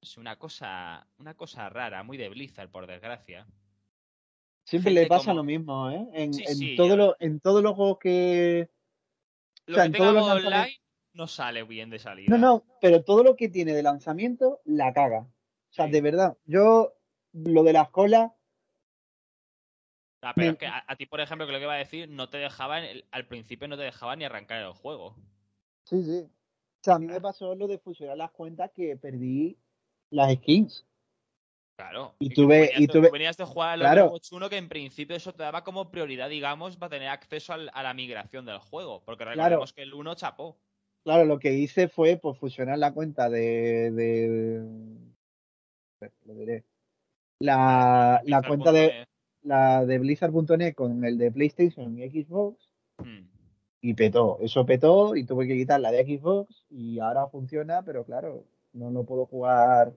Es 0.00 0.16
una 0.16 0.36
cosa, 0.38 1.06
una 1.18 1.34
cosa 1.34 1.68
rara, 1.68 2.02
muy 2.02 2.16
de 2.16 2.30
Blizzard, 2.30 2.70
por 2.70 2.86
desgracia. 2.86 3.46
Siempre 4.64 4.92
le 4.92 5.06
pasa 5.06 5.34
lo 5.34 5.44
mismo, 5.44 5.90
¿eh? 5.90 6.08
En, 6.12 6.76
todo 6.76 7.16
en 7.20 7.40
todos 7.40 7.62
los 7.62 7.74
juegos 7.74 7.98
que... 7.98 8.70
Lo 9.66 9.82
que 9.82 9.90
tenga 9.90 10.22
online 10.22 10.80
no 11.12 11.26
sale 11.26 11.62
bien 11.64 11.90
de 11.90 11.98
salida. 11.98 12.28
No, 12.30 12.38
no, 12.38 12.64
pero 12.80 13.02
todo 13.02 13.22
lo 13.22 13.36
que 13.36 13.48
tiene 13.48 13.72
de 13.72 13.82
lanzamiento 13.82 14.60
la 14.64 14.92
caga. 14.92 15.26
O 15.70 15.74
sea, 15.74 15.86
de 15.86 16.00
verdad, 16.00 16.36
yo 16.44 16.94
lo 17.32 17.62
de 17.62 17.72
las 17.72 17.90
colas. 17.90 18.32
Ah, 20.22 20.32
pero 20.34 20.52
es 20.52 20.58
que 20.58 20.66
a, 20.66 20.96
ti, 20.96 21.06
por 21.06 21.20
ejemplo, 21.20 21.46
que 21.46 21.52
lo 21.52 21.58
que 21.58 21.64
iba 21.64 21.74
a 21.74 21.78
decir, 21.78 22.08
no 22.08 22.28
te 22.28 22.38
dejaban, 22.38 22.84
al 23.12 23.26
principio 23.26 23.68
no 23.68 23.76
te 23.76 23.84
dejaban 23.84 24.18
ni 24.18 24.24
arrancar 24.24 24.60
el 24.62 24.72
juego. 24.72 25.14
Sí, 25.84 26.02
sí. 26.02 26.20
O 26.20 26.84
sea, 26.84 26.94
a 26.94 26.98
mí 26.98 27.06
me 27.06 27.20
pasó 27.20 27.54
lo 27.54 27.68
de 27.68 27.78
fusionar 27.78 28.16
las 28.16 28.30
cuentas 28.32 28.70
que 28.74 28.96
perdí 28.96 29.56
las 30.10 30.34
skins. 30.34 30.84
Claro. 31.76 32.16
Y, 32.18 32.30
tuve, 32.30 32.72
y 32.76 32.88
tuve... 32.88 33.08
venías 33.10 33.36
de 33.36 33.44
jugar 33.44 33.70
al 33.70 33.80
claro. 33.80 34.12
1 34.32 34.50
que 34.50 34.56
en 34.56 34.68
principio 34.68 35.14
eso 35.14 35.32
te 35.32 35.44
daba 35.44 35.62
como 35.62 35.92
prioridad, 35.92 36.28
digamos, 36.28 36.76
para 36.76 36.90
tener 36.90 37.08
acceso 37.08 37.52
a 37.52 37.82
la 37.82 37.94
migración 37.94 38.44
del 38.44 38.58
juego. 38.58 39.04
Porque 39.04 39.24
recordemos 39.24 39.72
que 39.72 39.82
el 39.82 39.94
1 39.94 40.14
chapó. 40.16 40.58
Claro, 41.04 41.24
lo 41.24 41.38
que 41.38 41.52
hice 41.52 41.88
fue 41.88 42.16
pues, 42.16 42.36
fusionar 42.36 42.78
la 42.78 42.92
cuenta 42.92 43.30
de, 43.30 44.60
lo 46.24 46.34
diré. 46.34 46.64
La, 47.40 48.20
la 48.24 48.42
cuenta 48.42 48.72
de 48.72 49.06
la 49.42 49.86
de 49.86 49.98
Blizzard.net 49.98 50.74
con 50.74 51.04
el 51.04 51.18
de 51.18 51.30
PlayStation 51.30 51.96
y 51.98 52.08
Xbox 52.08 52.72
hmm. 52.98 53.26
y 53.82 53.94
petó. 53.94 54.38
Eso 54.40 54.66
petó 54.66 55.16
y 55.16 55.24
tuve 55.24 55.46
que 55.46 55.56
quitar 55.56 55.80
la 55.80 55.90
de 55.90 56.04
Xbox 56.04 56.66
y 56.70 56.98
ahora 56.98 57.28
funciona, 57.28 57.82
pero 57.82 58.04
claro, 58.04 58.44
no 58.72 58.90
lo 58.90 59.04
puedo 59.04 59.26
jugar. 59.26 59.92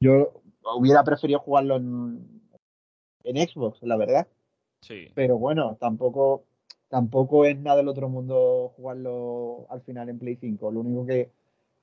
Yo 0.00 0.42
hubiera 0.76 1.02
preferido 1.04 1.40
jugarlo 1.40 1.76
en, 1.76 2.42
en 3.24 3.48
Xbox, 3.48 3.82
la 3.82 3.96
verdad. 3.96 4.26
Sí. 4.82 5.08
Pero 5.14 5.38
bueno, 5.38 5.76
tampoco 5.80 6.44
tampoco 6.88 7.44
es 7.44 7.58
nada 7.58 7.78
del 7.78 7.88
otro 7.88 8.08
mundo 8.08 8.72
jugarlo 8.76 9.66
al 9.70 9.80
final 9.82 10.08
en 10.08 10.18
Play 10.18 10.36
5. 10.36 10.70
Lo 10.70 10.80
único 10.80 11.06
que 11.06 11.30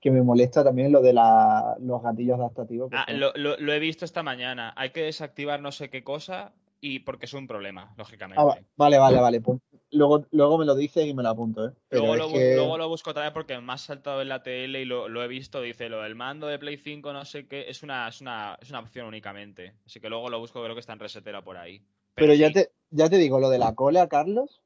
que 0.04 0.12
me 0.12 0.22
molesta 0.22 0.66
también 0.66 0.92
lo 0.92 1.02
de 1.02 1.14
los 1.14 2.04
gatillos 2.04 2.38
adaptativos. 2.38 2.92
Ah, 2.92 3.06
lo, 3.14 3.74
he 3.74 3.80
visto 3.80 4.04
esta 4.04 4.22
mañana. 4.22 4.74
Hay 4.76 4.90
que 4.90 5.04
desactivar 5.04 5.62
no 5.62 5.72
sé 5.72 5.90
qué 5.90 6.04
cosa 6.04 6.52
y 6.82 7.00
porque 7.00 7.26
es 7.26 7.34
un 7.34 7.48
problema, 7.48 7.94
lógicamente. 7.96 8.42
Ah, 8.42 8.60
vale, 8.76 8.98
vale, 8.98 9.22
vale. 9.22 9.40
Pues 9.40 9.62
luego, 9.92 10.26
luego 10.32 10.58
me 10.58 10.66
lo 10.66 10.76
dices 10.76 11.06
y 11.06 11.14
me 11.14 11.24
lo 11.24 11.30
apunto, 11.30 11.68
¿eh? 11.68 11.72
luego, 11.92 12.18
lo, 12.78 12.90
busco 12.90 13.12
otra 13.12 13.24
vez 13.24 13.32
porque 13.32 13.58
me 13.62 13.72
ha 13.72 13.78
saltado 13.78 14.22
en 14.22 14.28
la 14.28 14.44
tele 14.44 14.82
y 14.82 14.86
lo, 14.86 15.24
he 15.24 15.28
visto. 15.30 15.62
Dice 15.62 15.88
lo 15.88 16.02
del 16.02 16.16
mando 16.16 16.48
de 16.48 16.60
Play 16.60 16.76
5, 16.76 17.14
no 17.14 17.24
sé 17.24 17.48
qué. 17.48 17.70
Es 17.70 17.82
una, 17.82 18.10
es 18.10 18.20
una, 18.20 18.58
es 18.62 18.72
una 18.72 18.82
opción 18.82 19.08
únicamente. 19.08 19.76
Así 19.86 20.02
que 20.02 20.10
luego 20.10 20.30
lo 20.30 20.38
busco, 20.38 20.62
creo 20.62 20.76
que 20.76 20.82
está 20.82 20.92
en 20.92 21.00
resetera 21.00 21.42
por 21.46 21.56
ahí. 21.56 21.82
Pero, 22.16 22.34
ya, 22.34 22.52
te, 22.52 22.72
ya 22.90 23.10
te 23.10 23.18
digo, 23.18 23.40
lo 23.40 23.50
de 23.50 23.58
la 23.58 23.74
cola, 23.74 24.10
Carlos, 24.10 24.63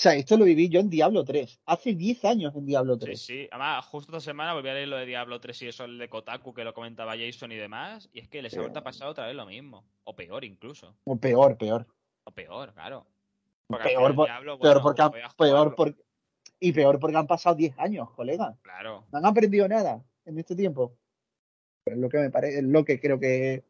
sea, 0.00 0.14
esto 0.14 0.36
lo 0.36 0.44
viví 0.44 0.68
yo 0.68 0.78
en 0.78 0.90
Diablo 0.90 1.24
3. 1.24 1.62
Hace 1.66 1.92
10 1.92 2.24
años 2.24 2.54
en 2.54 2.66
Diablo 2.66 2.96
3. 2.96 3.20
Sí, 3.20 3.26
sí. 3.26 3.48
Además, 3.50 3.84
justo 3.86 4.12
esta 4.12 4.30
semana 4.30 4.54
volví 4.54 4.68
a 4.68 4.74
leer 4.74 4.86
lo 4.86 4.96
de 4.96 5.06
Diablo 5.06 5.40
3 5.40 5.62
y 5.62 5.66
eso 5.66 5.84
el 5.84 5.98
de 5.98 6.08
Kotaku 6.08 6.54
que 6.54 6.62
lo 6.62 6.72
comentaba 6.72 7.16
Jason 7.18 7.50
y 7.50 7.56
demás. 7.56 8.08
Y 8.12 8.20
es 8.20 8.28
que 8.28 8.40
les 8.40 8.56
ha 8.56 8.60
vuelto 8.60 8.78
a 8.78 8.84
pasar 8.84 9.08
otra 9.08 9.26
vez 9.26 9.34
lo 9.34 9.44
mismo. 9.44 9.84
O 10.04 10.14
peor 10.14 10.44
incluso. 10.44 10.94
O 11.02 11.16
peor, 11.16 11.58
peor. 11.58 11.84
O 12.22 12.30
peor, 12.30 12.72
claro. 12.74 13.08
peor, 13.66 14.14
peor 14.60 14.82
porque 14.82 15.02
han, 15.02 15.12
peor 15.36 15.74
porque, 15.74 16.00
y 16.60 16.72
peor 16.72 17.00
porque 17.00 17.16
han 17.16 17.26
pasado 17.26 17.56
10 17.56 17.76
años, 17.80 18.08
colega. 18.12 18.56
Claro. 18.62 19.04
No 19.10 19.18
han 19.18 19.26
aprendido 19.26 19.66
nada 19.66 20.04
en 20.26 20.38
este 20.38 20.54
tiempo. 20.54 20.96
es 21.86 21.98
lo 21.98 22.08
que 22.08 22.18
me 22.18 22.30
parece, 22.30 22.58
es 22.58 22.64
lo 22.64 22.84
que 22.84 23.00
creo 23.00 23.18
que. 23.18 23.64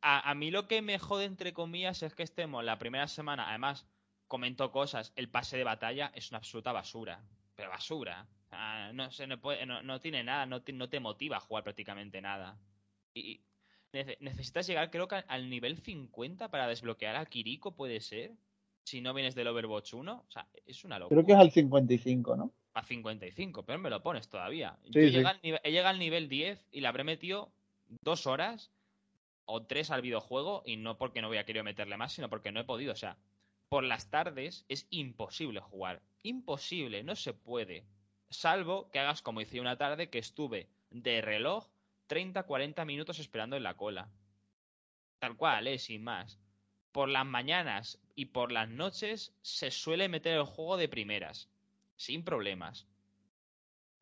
A, 0.00 0.30
a 0.30 0.34
mí 0.34 0.50
lo 0.50 0.66
que 0.66 0.82
me 0.82 0.98
jode, 0.98 1.26
entre 1.26 1.52
comillas, 1.52 2.02
es 2.02 2.12
que 2.16 2.24
estemos 2.24 2.64
la 2.64 2.78
primera 2.78 3.06
semana, 3.06 3.48
además 3.48 3.86
comento 4.28 4.70
cosas, 4.70 5.12
el 5.16 5.28
pase 5.28 5.56
de 5.56 5.64
batalla 5.64 6.12
es 6.14 6.30
una 6.30 6.38
absoluta 6.38 6.72
basura. 6.72 7.22
Pero 7.54 7.70
basura. 7.70 8.26
no, 8.92 9.10
se, 9.10 9.26
no, 9.26 9.40
puede, 9.40 9.64
no, 9.66 10.00
tiene 10.00 10.24
nada, 10.24 10.46
no 10.46 10.62
te, 10.62 10.72
no 10.72 10.88
te 10.88 11.00
motiva 11.00 11.36
a 11.36 11.40
jugar 11.40 11.64
prácticamente 11.64 12.20
nada. 12.20 12.58
Y 13.14 13.40
necesitas 13.92 14.66
llegar, 14.66 14.90
creo 14.90 15.06
que 15.06 15.22
al 15.28 15.48
nivel 15.48 15.78
50 15.78 16.50
para 16.50 16.66
desbloquear 16.66 17.16
a 17.16 17.26
Kiriko, 17.26 17.76
puede 17.76 18.00
ser. 18.00 18.32
Si 18.86 19.00
no 19.00 19.14
vienes 19.14 19.34
del 19.34 19.48
Overwatch 19.48 19.94
1. 19.94 20.12
O 20.12 20.30
sea, 20.30 20.46
es 20.66 20.84
una 20.84 20.98
locura. 20.98 21.22
Creo 21.22 21.26
que 21.26 21.32
es 21.32 21.38
al 21.38 21.50
55, 21.52 22.36
¿no? 22.36 22.52
A 22.74 22.82
55, 22.82 23.64
pero 23.64 23.78
me 23.78 23.88
lo 23.88 24.02
pones 24.02 24.28
todavía. 24.28 24.78
Yo 24.84 25.00
he 25.00 25.10
llegado 25.10 25.88
al 25.88 25.98
nivel 25.98 26.28
10 26.28 26.66
y 26.70 26.80
le 26.80 26.88
habré 26.88 27.04
metido 27.04 27.50
dos 28.02 28.26
horas 28.26 28.72
o 29.46 29.62
tres 29.62 29.90
al 29.90 30.02
videojuego 30.02 30.62
y 30.66 30.76
no 30.76 30.98
porque 30.98 31.22
no 31.22 31.28
voy 31.28 31.38
a 31.38 31.44
querer 31.44 31.62
meterle 31.62 31.96
más, 31.96 32.12
sino 32.12 32.28
porque 32.28 32.52
no 32.52 32.60
he 32.60 32.64
podido. 32.64 32.92
O 32.92 32.96
sea, 32.96 33.16
por 33.68 33.84
las 33.84 34.10
tardes 34.10 34.64
es 34.68 34.86
imposible 34.90 35.60
jugar. 35.60 36.02
Imposible, 36.22 37.02
no 37.02 37.16
se 37.16 37.34
puede. 37.34 37.84
Salvo 38.30 38.90
que 38.90 38.98
hagas 38.98 39.22
como 39.22 39.40
hice 39.40 39.60
una 39.60 39.76
tarde 39.76 40.10
que 40.10 40.18
estuve 40.18 40.68
de 40.90 41.20
reloj 41.20 41.68
30-40 42.08 42.84
minutos 42.86 43.18
esperando 43.18 43.56
en 43.56 43.62
la 43.62 43.76
cola. 43.76 44.08
Tal 45.18 45.36
cual, 45.36 45.66
¿eh? 45.66 45.78
sin 45.78 46.04
más. 46.04 46.38
Por 46.92 47.08
las 47.08 47.26
mañanas 47.26 48.00
y 48.14 48.26
por 48.26 48.52
las 48.52 48.68
noches 48.68 49.34
se 49.42 49.70
suele 49.70 50.08
meter 50.08 50.36
el 50.36 50.44
juego 50.44 50.76
de 50.76 50.88
primeras, 50.88 51.48
sin 51.96 52.24
problemas. 52.24 52.86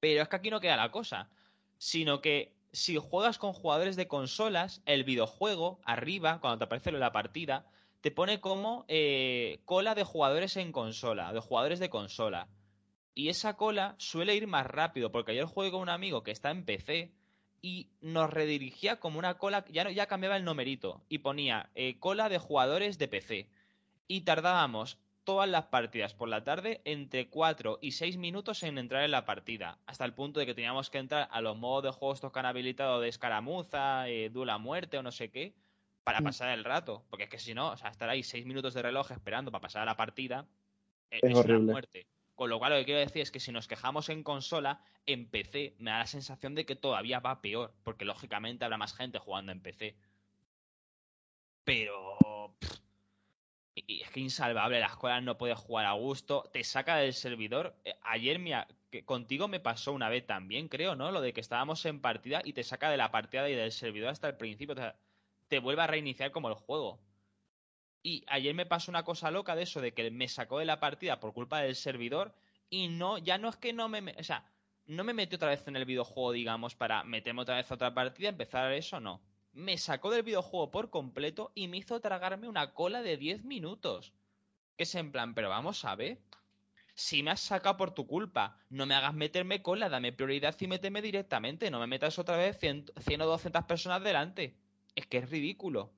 Pero 0.00 0.22
es 0.22 0.28
que 0.28 0.36
aquí 0.36 0.50
no 0.50 0.60
queda 0.60 0.76
la 0.76 0.90
cosa, 0.90 1.30
sino 1.78 2.20
que 2.20 2.54
si 2.72 2.96
juegas 2.96 3.38
con 3.38 3.52
jugadores 3.52 3.96
de 3.96 4.08
consolas, 4.08 4.82
el 4.86 5.04
videojuego, 5.04 5.80
arriba, 5.84 6.40
cuando 6.40 6.58
te 6.58 6.64
aparece 6.64 6.92
la 6.92 7.12
partida, 7.12 7.66
te 8.02 8.10
pone 8.10 8.40
como 8.40 8.84
eh, 8.88 9.60
cola 9.64 9.94
de 9.94 10.02
jugadores 10.02 10.56
en 10.56 10.72
consola, 10.72 11.32
de 11.32 11.38
jugadores 11.40 11.78
de 11.78 11.88
consola. 11.88 12.48
Y 13.14 13.28
esa 13.28 13.56
cola 13.56 13.94
suele 13.98 14.34
ir 14.34 14.48
más 14.48 14.66
rápido, 14.66 15.12
porque 15.12 15.32
ayer 15.32 15.44
jugué 15.44 15.70
con 15.70 15.82
un 15.82 15.88
amigo 15.88 16.24
que 16.24 16.32
está 16.32 16.50
en 16.50 16.64
PC 16.64 17.12
y 17.62 17.90
nos 18.00 18.28
redirigía 18.28 18.98
como 18.98 19.20
una 19.20 19.38
cola, 19.38 19.64
ya, 19.70 19.88
ya 19.90 20.06
cambiaba 20.06 20.36
el 20.36 20.44
numerito 20.44 21.04
y 21.08 21.18
ponía 21.18 21.70
eh, 21.76 22.00
cola 22.00 22.28
de 22.28 22.38
jugadores 22.38 22.98
de 22.98 23.06
PC. 23.06 23.48
Y 24.08 24.22
tardábamos 24.22 24.98
todas 25.22 25.48
las 25.48 25.66
partidas 25.66 26.12
por 26.12 26.28
la 26.28 26.42
tarde 26.42 26.80
entre 26.84 27.28
4 27.28 27.78
y 27.80 27.92
6 27.92 28.16
minutos 28.16 28.64
en 28.64 28.78
entrar 28.78 29.04
en 29.04 29.12
la 29.12 29.24
partida, 29.24 29.78
hasta 29.86 30.04
el 30.04 30.14
punto 30.14 30.40
de 30.40 30.46
que 30.46 30.54
teníamos 30.54 30.90
que 30.90 30.98
entrar 30.98 31.28
a 31.30 31.40
los 31.40 31.56
modos 31.56 31.84
de 31.84 31.90
juegos 31.92 32.20
que 32.20 32.38
han 32.40 32.46
habilitado 32.46 33.00
de 33.00 33.08
escaramuza, 33.08 34.08
eh, 34.08 34.28
dula 34.28 34.58
muerte 34.58 34.98
o 34.98 35.04
no 35.04 35.12
sé 35.12 35.30
qué, 35.30 35.54
para 36.04 36.20
mm. 36.20 36.24
pasar 36.24 36.50
el 36.50 36.64
rato. 36.64 37.04
Porque 37.10 37.24
es 37.24 37.30
que 37.30 37.38
si 37.38 37.54
no, 37.54 37.70
o 37.70 37.76
sea, 37.76 37.90
estar 37.90 38.08
ahí 38.08 38.22
seis 38.22 38.46
minutos 38.46 38.74
de 38.74 38.82
reloj 38.82 39.10
esperando 39.10 39.50
para 39.50 39.62
pasar 39.62 39.82
a 39.82 39.86
la 39.86 39.96
partida 39.96 40.46
eh, 41.10 41.20
es, 41.22 41.34
una 41.34 41.58
muerte. 41.58 42.06
Con 42.34 42.50
lo 42.50 42.58
cual 42.58 42.72
lo 42.72 42.78
que 42.78 42.86
quiero 42.86 43.00
decir 43.00 43.22
es 43.22 43.30
que 43.30 43.40
si 43.40 43.52
nos 43.52 43.68
quejamos 43.68 44.08
en 44.08 44.22
consola, 44.22 44.82
en 45.06 45.28
PC 45.28 45.76
me 45.78 45.90
da 45.90 45.98
la 45.98 46.06
sensación 46.06 46.54
de 46.54 46.64
que 46.64 46.76
todavía 46.76 47.20
va 47.20 47.42
peor, 47.42 47.74
porque 47.84 48.04
lógicamente 48.04 48.64
habrá 48.64 48.78
más 48.78 48.94
gente 48.94 49.18
jugando 49.18 49.52
en 49.52 49.60
PC. 49.60 49.96
Pero... 51.64 52.56
y 53.74 54.02
es 54.02 54.10
que 54.10 54.20
insalvable, 54.20 54.80
las 54.80 54.96
cosas 54.96 55.22
no 55.22 55.38
puedes 55.38 55.58
jugar 55.58 55.86
a 55.86 55.92
gusto, 55.92 56.48
te 56.52 56.64
saca 56.64 56.96
del 56.96 57.12
servidor. 57.12 57.76
Eh, 57.84 57.94
ayer 58.02 58.40
que 58.90 59.04
contigo 59.04 59.46
me 59.46 59.60
pasó 59.60 59.92
una 59.92 60.08
vez 60.08 60.26
también, 60.26 60.68
creo, 60.68 60.96
¿no? 60.96 61.12
Lo 61.12 61.20
de 61.20 61.32
que 61.32 61.40
estábamos 61.40 61.84
en 61.86 62.00
partida 62.00 62.42
y 62.44 62.54
te 62.54 62.64
saca 62.64 62.90
de 62.90 62.96
la 62.96 63.10
partida 63.10 63.48
y 63.48 63.54
del 63.54 63.72
servidor 63.72 64.08
hasta 64.08 64.28
el 64.28 64.36
principio 64.36 64.74
te 65.52 65.58
vuelve 65.58 65.82
a 65.82 65.86
reiniciar 65.86 66.30
como 66.30 66.48
el 66.48 66.54
juego. 66.54 66.98
Y 68.02 68.24
ayer 68.28 68.54
me 68.54 68.64
pasó 68.64 68.90
una 68.90 69.04
cosa 69.04 69.30
loca 69.30 69.54
de 69.54 69.64
eso, 69.64 69.82
de 69.82 69.92
que 69.92 70.10
me 70.10 70.26
sacó 70.26 70.58
de 70.58 70.64
la 70.64 70.80
partida 70.80 71.20
por 71.20 71.34
culpa 71.34 71.60
del 71.60 71.76
servidor 71.76 72.34
y 72.70 72.88
no, 72.88 73.18
ya 73.18 73.36
no 73.36 73.50
es 73.50 73.56
que 73.56 73.74
no 73.74 73.86
me, 73.90 74.14
o 74.18 74.24
sea, 74.24 74.50
no 74.86 75.04
me 75.04 75.24
otra 75.24 75.50
vez 75.50 75.68
en 75.68 75.76
el 75.76 75.84
videojuego, 75.84 76.32
digamos, 76.32 76.74
para 76.74 77.04
meterme 77.04 77.42
otra 77.42 77.56
vez 77.56 77.70
a 77.70 77.74
otra 77.74 77.92
partida, 77.92 78.30
empezar 78.30 78.72
eso, 78.72 78.98
no. 78.98 79.20
Me 79.52 79.76
sacó 79.76 80.10
del 80.10 80.22
videojuego 80.22 80.70
por 80.70 80.88
completo 80.88 81.52
y 81.54 81.68
me 81.68 81.76
hizo 81.76 82.00
tragarme 82.00 82.48
una 82.48 82.72
cola 82.72 83.02
de 83.02 83.18
10 83.18 83.44
minutos. 83.44 84.14
Que 84.78 84.84
es 84.84 84.94
en 84.94 85.12
plan, 85.12 85.34
pero 85.34 85.50
vamos 85.50 85.84
a 85.84 85.94
ver. 85.96 86.22
Si 86.94 87.22
me 87.22 87.32
has 87.32 87.40
sacado 87.40 87.76
por 87.76 87.90
tu 87.90 88.06
culpa, 88.06 88.56
no 88.70 88.86
me 88.86 88.94
hagas 88.94 89.12
meterme 89.12 89.60
cola, 89.60 89.90
dame 89.90 90.14
prioridad 90.14 90.56
y 90.58 90.66
méteme 90.66 91.02
directamente, 91.02 91.70
no 91.70 91.78
me 91.78 91.86
metas 91.86 92.18
otra 92.18 92.38
vez 92.38 92.58
100, 92.58 92.92
100 92.98 93.20
o 93.20 93.26
200 93.26 93.64
personas 93.64 94.02
delante 94.02 94.61
es 94.94 95.06
que 95.06 95.18
es 95.18 95.30
ridículo. 95.30 95.92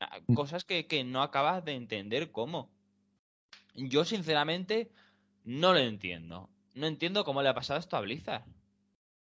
Ah, 0.00 0.18
mm. 0.26 0.34
Cosas 0.34 0.64
que, 0.64 1.04
no 1.04 1.22
acabas 1.22 1.64
de 1.64 1.72
entender 1.72 2.30
cómo. 2.32 2.70
Yo, 3.74 4.04
sinceramente, 4.04 4.90
no 5.44 5.72
lo 5.72 5.78
entiendo. 5.78 6.50
No 6.74 6.86
entiendo 6.86 7.24
cómo 7.24 7.42
le 7.42 7.48
ha 7.48 7.54
pasado 7.54 7.80
esto 7.80 7.96
a 7.96 8.00
Blizzard. 8.00 8.44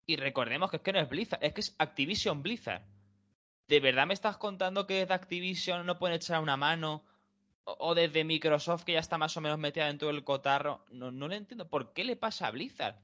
Y 0.05 0.15
recordemos 0.15 0.71
que 0.71 0.77
es 0.77 0.83
que 0.83 0.93
no 0.93 0.99
es 0.99 1.09
Blizzard, 1.09 1.43
es 1.43 1.53
que 1.53 1.61
es 1.61 1.75
Activision 1.77 2.41
Blizzard. 2.41 2.83
¿De 3.67 3.79
verdad 3.79 4.07
me 4.07 4.13
estás 4.13 4.37
contando 4.37 4.87
que 4.87 4.99
desde 4.99 5.13
Activision 5.13 5.85
no 5.85 5.99
pueden 5.99 6.15
echar 6.15 6.41
una 6.41 6.55
mano? 6.55 7.03
O, 7.65 7.93
desde 7.95 8.23
Microsoft, 8.23 8.85
que 8.85 8.93
ya 8.93 8.99
está 8.99 9.17
más 9.17 9.35
o 9.35 9.41
menos 9.41 9.59
metida 9.59 9.87
dentro 9.87 10.07
del 10.07 10.23
cotarro. 10.23 10.85
No, 10.89 11.11
no 11.11 11.27
le 11.27 11.35
entiendo. 11.35 11.69
¿Por 11.69 11.91
qué 11.91 12.05
le 12.05 12.15
pasa 12.15 12.47
a 12.47 12.51
Blizzard? 12.51 12.95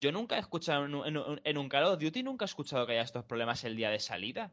Yo 0.00 0.12
nunca 0.12 0.36
he 0.36 0.40
escuchado 0.40 0.86
en, 1.04 1.58
un 1.58 1.68
Call 1.68 1.84
of 1.84 2.00
Duty, 2.00 2.22
nunca 2.22 2.44
he 2.44 2.46
escuchado 2.46 2.86
que 2.86 2.92
haya 2.92 3.02
estos 3.02 3.24
problemas 3.24 3.62
el 3.64 3.76
día 3.76 3.90
de 3.90 4.00
salida. 4.00 4.50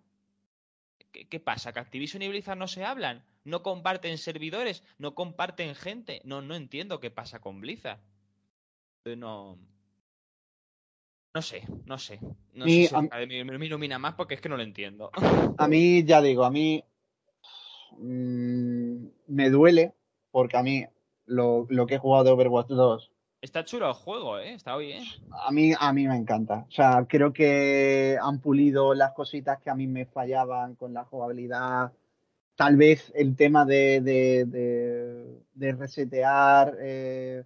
¿Qué, 1.26 1.40
pasa? 1.40 1.74
¿Que 1.74 1.80
Activision 1.80 2.22
y 2.22 2.28
Blizzard 2.28 2.58
no 2.58 2.68
se 2.68 2.84
hablan? 2.84 3.24
¿No 3.44 3.64
comparten 3.64 4.18
servidores? 4.18 4.84
¿No 4.98 5.16
comparten 5.16 5.76
gente? 5.76 6.22
No, 6.24 6.42
no 6.42 6.56
entiendo 6.56 7.00
qué 7.00 7.12
pasa 7.12 7.40
con 7.40 7.62
Blizzard. 7.62 8.00
No. 9.06 9.58
No 11.34 11.42
sé, 11.42 11.64
no 11.86 11.98
sé. 11.98 12.20
No 12.54 12.66
sé 12.66 12.88
si 12.88 12.96
me, 13.44 13.66
ilumina 13.66 14.00
más 14.00 14.16
porque 14.16 14.36
es 14.36 14.42
que 14.42 14.50
no 14.50 14.58
lo 14.58 14.64
entiendo. 14.64 15.12
A 15.58 15.68
mí, 15.68 16.04
ya 16.04 16.22
digo, 16.22 16.44
a 16.44 16.52
mí 16.52 16.84
mm, 17.98 19.06
me 19.28 19.50
duele 19.50 19.94
porque 20.32 20.58
a 20.58 20.64
mí 20.64 20.86
lo, 21.26 21.68
lo, 21.70 21.86
que 21.88 21.96
he 21.96 22.00
jugado 22.00 22.24
de 22.26 22.32
Overwatch 22.32 22.70
2 22.70 23.12
Está 23.48 23.64
chulo 23.64 23.88
el 23.88 23.94
juego, 23.94 24.38
¿eh? 24.40 24.56
Está 24.56 24.76
bien. 24.76 25.06
A 25.32 25.54
mí, 25.54 25.72
a 25.80 25.94
mí 25.94 26.06
me 26.06 26.18
encanta. 26.18 26.66
O 26.68 26.72
sea, 26.72 27.06
creo 27.08 27.32
que 27.32 28.18
han 28.22 28.42
pulido 28.42 28.94
las 28.94 29.14
cositas 29.14 29.62
que 29.62 29.70
a 29.70 29.74
mí 29.74 29.88
me 29.88 30.06
fallaban 30.06 30.76
con 30.76 30.94
la 30.94 31.06
jugabilidad. 31.06 31.94
Tal 32.58 32.76
vez 32.76 33.10
el 33.16 33.38
tema 33.38 33.64
de, 33.64 35.40
resetear 35.56 36.76
eh, 36.82 37.46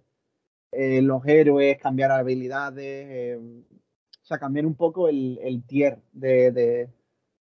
eh, 0.72 1.02
los 1.02 1.24
héroes, 1.24 1.78
cambiar 1.78 2.10
habilidades. 2.10 3.06
Eh, 3.08 3.38
o 3.38 4.24
sea, 4.24 4.40
cambiar 4.40 4.66
un 4.66 4.74
poco 4.74 5.08
el, 5.08 5.38
el 5.40 5.62
tier 5.64 6.00
de, 6.10 6.88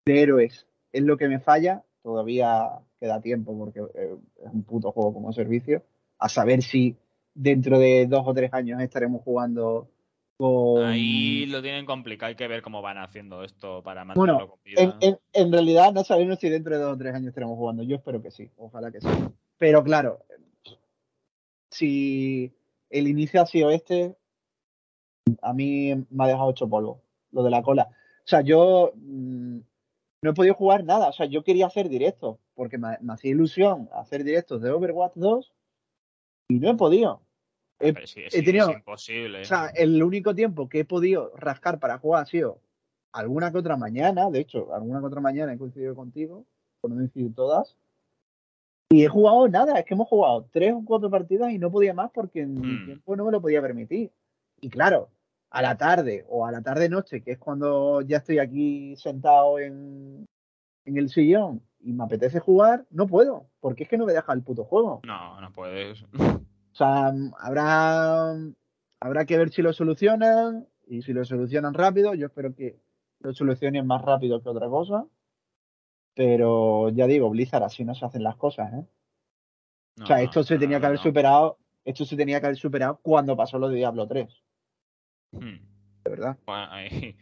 héroes. 0.05 0.67
Es 0.91 1.01
lo 1.01 1.17
que 1.17 1.27
me 1.27 1.39
falla. 1.39 1.83
Todavía 2.03 2.79
queda 2.99 3.21
tiempo 3.21 3.57
porque 3.57 3.79
es 3.95 4.51
un 4.53 4.63
puto 4.65 4.91
juego 4.91 5.15
como 5.15 5.33
servicio. 5.33 5.81
A 6.19 6.29
saber 6.29 6.61
si 6.61 6.95
dentro 7.35 7.77
de 7.77 8.07
dos 8.07 8.23
o 8.25 8.33
tres 8.33 8.51
años 8.53 8.81
estaremos 8.81 9.21
jugando 9.21 9.89
con... 10.37 10.83
Ahí 10.83 11.45
lo 11.45 11.61
tienen 11.61 11.85
complicado, 11.85 12.29
hay 12.29 12.35
que 12.35 12.47
ver 12.47 12.61
cómo 12.61 12.81
van 12.81 12.97
haciendo 12.97 13.43
esto 13.43 13.83
para 13.83 14.03
mantenerlo 14.03 14.57
bueno, 14.63 14.97
En, 15.01 15.19
en, 15.33 15.51
realidad 15.51 15.93
no 15.93 16.03
sabemos 16.03 16.39
si 16.39 16.49
dentro 16.49 16.75
de 16.75 16.81
dos 16.81 16.93
o 16.93 16.97
tres 16.97 17.13
años 17.13 17.27
estaremos 17.27 17.57
jugando, 17.57 17.83
yo 17.83 17.97
espero 17.97 18.21
que 18.21 18.31
sí, 18.31 18.49
ojalá 18.57 18.91
que 18.91 19.01
sí. 19.01 19.07
Pero 19.57 19.83
claro, 19.83 20.25
si 21.69 22.53
el 22.89 23.07
inicio 23.07 23.41
ha 23.41 23.45
sido 23.45 23.69
este, 23.69 24.15
a 25.41 25.53
mí 25.53 25.93
me 26.09 26.23
ha 26.23 26.27
dejado 26.27 26.47
ocho 26.47 26.69
polvo, 26.69 27.01
lo 27.31 27.43
de 27.43 27.49
la 27.49 27.61
cola. 27.61 27.89
O 27.89 28.27
sea, 28.27 28.41
yo 28.41 28.93
mm, 28.95 29.59
no 30.21 30.29
he 30.29 30.33
podido 30.33 30.55
jugar 30.55 30.83
nada, 30.83 31.09
o 31.09 31.13
sea, 31.13 31.25
yo 31.25 31.43
quería 31.43 31.67
hacer 31.67 31.89
directos, 31.89 32.37
porque 32.55 32.77
me, 32.77 32.97
me 33.01 33.13
hacía 33.13 33.31
ilusión 33.31 33.89
hacer 33.93 34.23
directos 34.23 34.61
de 34.61 34.71
Overwatch 34.71 35.13
2 35.15 35.53
y 36.49 36.59
no 36.59 36.69
he 36.69 36.75
podido. 36.75 37.24
He, 37.79 37.93
tenido, 38.43 38.69
es 38.69 38.77
imposible. 38.77 39.41
O 39.41 39.45
sea, 39.45 39.67
el 39.67 40.01
único 40.01 40.33
tiempo 40.33 40.69
que 40.69 40.79
he 40.79 40.85
podido 40.85 41.33
rascar 41.35 41.79
para 41.79 41.97
jugar 41.97 42.23
ha 42.23 42.25
sido 42.25 42.59
alguna 43.11 43.51
que 43.51 43.57
otra 43.57 43.75
mañana. 43.75 44.29
De 44.29 44.39
hecho, 44.39 44.73
alguna 44.73 44.99
que 44.99 45.07
otra 45.07 45.21
mañana 45.21 45.53
he 45.53 45.57
coincidido 45.57 45.95
contigo, 45.95 46.45
por 46.79 46.91
no 46.91 47.01
decir 47.01 47.33
todas. 47.35 47.75
Y 48.89 49.03
he 49.03 49.07
jugado 49.07 49.47
nada, 49.49 49.79
es 49.79 49.85
que 49.85 49.93
hemos 49.93 50.07
jugado 50.07 50.47
tres 50.51 50.73
o 50.73 50.83
cuatro 50.85 51.09
partidas 51.09 51.51
y 51.51 51.57
no 51.57 51.71
podía 51.71 51.93
más 51.93 52.11
porque 52.11 52.41
en 52.41 52.53
mi 52.53 52.67
hmm. 52.67 52.85
tiempo 52.85 53.15
no 53.15 53.25
me 53.25 53.31
lo 53.31 53.41
podía 53.41 53.61
permitir. 53.61 54.11
Y 54.61 54.69
claro, 54.69 55.09
a 55.49 55.61
la 55.61 55.75
tarde 55.75 56.25
o 56.29 56.45
a 56.45 56.51
la 56.51 56.61
tarde-noche, 56.61 57.21
que 57.21 57.31
es 57.31 57.37
cuando 57.37 58.01
ya 58.01 58.17
estoy 58.17 58.39
aquí 58.39 58.95
sentado 58.95 59.59
en, 59.59 60.25
en 60.85 60.97
el 60.97 61.09
sillón 61.09 61.61
y 61.79 61.93
me 61.93 62.03
apetece 62.03 62.39
jugar, 62.39 62.85
no 62.89 63.07
puedo, 63.07 63.47
porque 63.59 63.83
es 63.83 63.89
que 63.89 63.97
no 63.97 64.05
me 64.05 64.13
deja 64.13 64.31
el 64.33 64.43
puto 64.43 64.63
juego. 64.63 65.01
No, 65.05 65.41
no 65.41 65.51
puedes. 65.51 66.05
O 66.75 66.77
sea, 66.77 67.13
habrá, 67.39 68.31
habrá 68.99 69.25
que 69.25 69.37
ver 69.37 69.49
si 69.49 69.61
lo 69.61 69.71
solucionan 69.71 70.67
y 70.85 71.03
si 71.03 71.13
lo 71.13 71.23
solucionan 71.23 71.73
rápido. 71.73 72.13
Yo 72.15 72.25
espero 72.25 72.53
que 72.53 72.77
lo 73.21 73.33
solucionen 73.33 73.87
más 73.87 74.01
rápido 74.01 74.43
que 74.43 74.49
otra 74.49 74.67
cosa. 74.67 75.05
Pero 76.15 76.89
ya 76.89 77.07
digo, 77.07 77.29
Blizzard, 77.29 77.63
así 77.63 77.85
no 77.85 77.95
se 77.95 78.05
hacen 78.05 78.23
las 78.23 78.35
cosas, 78.35 78.73
¿eh? 78.73 78.85
o 80.01 80.05
sea, 80.05 80.21
esto 80.21 80.43
se 80.43 80.57
tenía 80.57 80.81
que 80.81 80.85
haber 80.87 80.99
superado. 80.99 81.59
Esto 81.85 82.03
se 82.03 82.17
tenía 82.17 82.41
que 82.41 82.47
haber 82.47 82.57
superado 82.57 82.99
cuando 83.01 83.37
pasó 83.37 83.57
lo 83.57 83.69
de 83.69 83.77
Diablo 83.77 84.05
3. 84.05 84.27
Hmm. 85.31 85.57
De 86.03 86.09
verdad. 86.09 86.37
Bueno, 86.45 86.67
ahí, 86.71 87.15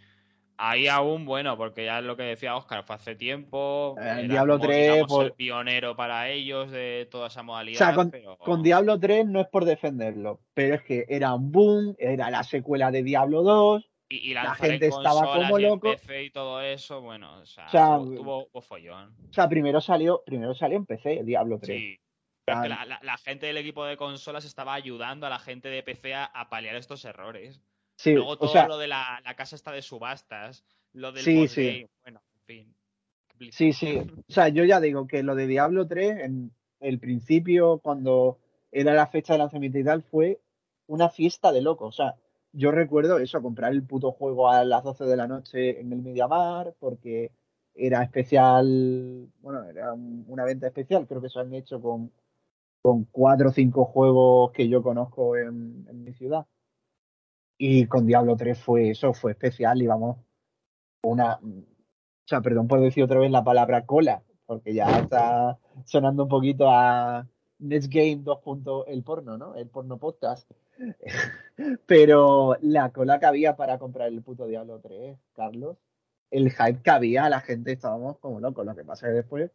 Ahí 0.58 0.88
aún, 0.88 1.26
bueno, 1.26 1.58
porque 1.58 1.86
ya 1.86 2.00
es 2.00 2.06
lo 2.06 2.16
que 2.16 2.24
decía 2.24 2.56
Oscar, 2.56 2.84
fue 2.84 2.96
hace 2.96 3.16
tiempo. 3.16 3.96
El 4.00 4.28
Diablo 4.28 4.60
3. 4.60 5.06
Por... 5.08 5.26
el 5.26 5.34
pionero 5.34 5.96
para 5.96 6.30
ellos 6.30 6.70
de 6.72 7.08
toda 7.10 7.28
esa 7.28 7.44
modalidad. 7.44 7.98
O 7.98 8.10
sea, 8.10 8.36
con, 8.38 8.62
Diablo 8.62 9.00
3 9.00 9.26
no 9.26 9.42
es 9.42 9.48
por 9.48 9.66
defenderlo, 9.66 10.42
pero 10.54 10.76
es 10.76 10.84
que 10.84 11.06
era 11.10 11.34
un 11.34 11.52
boom, 11.52 11.96
era 11.98 12.30
la 12.30 12.44
secuela 12.44 12.92
de 12.92 13.04
Diablo 13.04 13.42
2. 13.42 13.90
Y, 14.10 14.34
la 14.36 14.54
gente 14.54 14.88
estaba 14.88 15.34
como 15.34 15.58
loco. 15.58 15.92
Y, 15.92 15.96
PC 15.96 16.24
y 16.26 16.30
todo 16.30 16.62
eso, 16.62 17.02
bueno, 17.02 17.40
o 17.40 17.46
sea, 17.48 17.68
tuvo, 17.98 18.48
follón. 18.62 19.16
O 19.28 19.34
sea, 19.34 19.50
primero 19.50 19.82
salió, 19.82 20.22
primero 20.24 20.54
salió 20.54 20.78
en 20.78 20.86
PC 20.86 21.20
el 21.22 21.26
Diablo 21.26 21.58
3. 21.60 21.80
Sí. 21.80 22.00
la, 22.46 23.18
gente 23.18 23.48
del 23.48 23.58
equipo 23.58 23.86
de 23.86 23.98
consolas 23.98 24.46
estaba 24.46 24.76
ayudando 24.76 25.26
a 25.26 25.32
la 25.32 25.40
gente 25.40 25.70
de 25.70 25.82
PC 25.82 26.14
a, 26.14 26.26
a 26.26 26.48
paliar 26.50 26.76
estos 26.76 27.04
errores. 27.06 27.60
Sí, 28.04 28.12
Luego 28.12 28.38
todo 28.38 28.68
lo 28.68 28.78
de 28.78 28.90
la, 28.90 29.22
casa 29.38 29.56
está 29.56 29.72
de 29.72 29.82
subastas, 29.82 30.66
lo 30.92 31.14
del 31.14 31.24
sí, 31.24 31.48
sí. 31.48 31.88
bueno, 32.04 32.22
en 32.36 32.42
fin. 32.42 32.76
Sí, 33.54 33.72
sí. 33.72 33.98
O 34.28 34.32
sea, 34.32 34.50
yo 34.50 34.66
ya 34.66 34.82
digo 34.82 35.08
que 35.08 35.24
lo 35.24 35.36
de 35.36 35.48
Diablo 35.48 35.88
3, 35.88 36.20
en 36.20 36.52
el 36.82 37.00
principio, 37.00 37.78
cuando 37.78 38.40
era 38.74 38.94
la 38.94 39.08
fecha 39.08 39.32
de 39.32 39.40
lanzamiento 39.40 39.78
y 39.78 39.86
tal, 39.86 40.04
fue 40.04 40.42
una 40.88 41.08
fiesta 41.08 41.54
de 41.54 41.62
locos. 41.62 41.88
O 41.88 41.92
sea, 41.96 42.16
yo 42.52 42.72
recuerdo 42.72 43.20
eso, 43.20 43.42
comprar 43.42 43.72
el 43.72 43.84
puto 43.84 44.12
juego 44.12 44.50
a 44.50 44.66
las 44.66 44.84
12 44.84 45.06
de 45.06 45.16
la 45.16 45.28
noche 45.28 45.80
en 45.80 45.94
el 45.94 46.02
Mediamar, 46.02 46.76
porque 46.80 47.32
era 47.74 48.04
especial, 48.04 49.30
bueno, 49.40 49.64
era 49.64 49.94
una 49.94 50.44
venta 50.44 50.68
especial, 50.68 51.08
creo 51.08 51.22
que 51.22 51.30
se 51.30 51.40
han 51.40 51.54
hecho 51.54 51.82
con, 51.82 52.12
con 52.82 53.06
cuatro 53.06 53.48
o 53.48 53.54
cinco 53.54 53.86
juegos 53.86 54.52
que 54.52 54.68
yo 54.68 54.84
conozco 54.84 55.38
en 55.38 56.04
mi 56.04 56.12
ciudad. 56.12 56.46
Y 57.66 57.88
con 57.88 58.06
Diablo 58.06 58.36
3 58.36 58.60
fue 58.60 58.90
eso, 58.90 59.14
fue 59.14 59.32
especial 59.32 59.82
y 59.82 59.88
vamos, 59.88 60.18
una, 61.02 61.36
o 61.36 62.28
sea, 62.28 62.42
perdón 62.42 62.68
por 62.68 62.82
decir 62.82 63.06
otra 63.06 63.20
vez 63.20 63.32
la 63.32 63.46
palabra 63.46 63.86
cola, 63.86 64.22
porque 64.46 64.74
ya 64.74 65.00
está 65.00 65.58
sonando 65.86 66.24
un 66.24 66.30
poquito 66.30 66.70
a 66.70 67.26
Next 67.60 67.90
Game 67.90 68.18
2. 68.22 68.40
el 68.88 69.02
porno, 69.04 69.38
¿no? 69.38 69.56
El 69.56 69.70
porno 69.70 69.98
podcast. 69.98 70.52
Pero 71.88 72.58
la 72.60 72.90
cola 72.90 73.18
que 73.22 73.28
había 73.28 73.56
para 73.56 73.80
comprar 73.80 74.10
el 74.10 74.22
puto 74.22 74.46
Diablo 74.46 74.82
3, 74.82 75.18
Carlos, 75.32 75.78
el 76.32 76.52
hype 76.52 76.82
que 76.82 76.92
había, 76.92 77.30
la 77.30 77.40
gente 77.40 77.72
estábamos 77.72 78.20
como 78.20 78.42
locos. 78.42 78.66
Lo 78.66 78.76
que 78.76 78.84
pasa 78.84 79.08
es 79.08 79.12
que 79.12 79.16
después, 79.16 79.52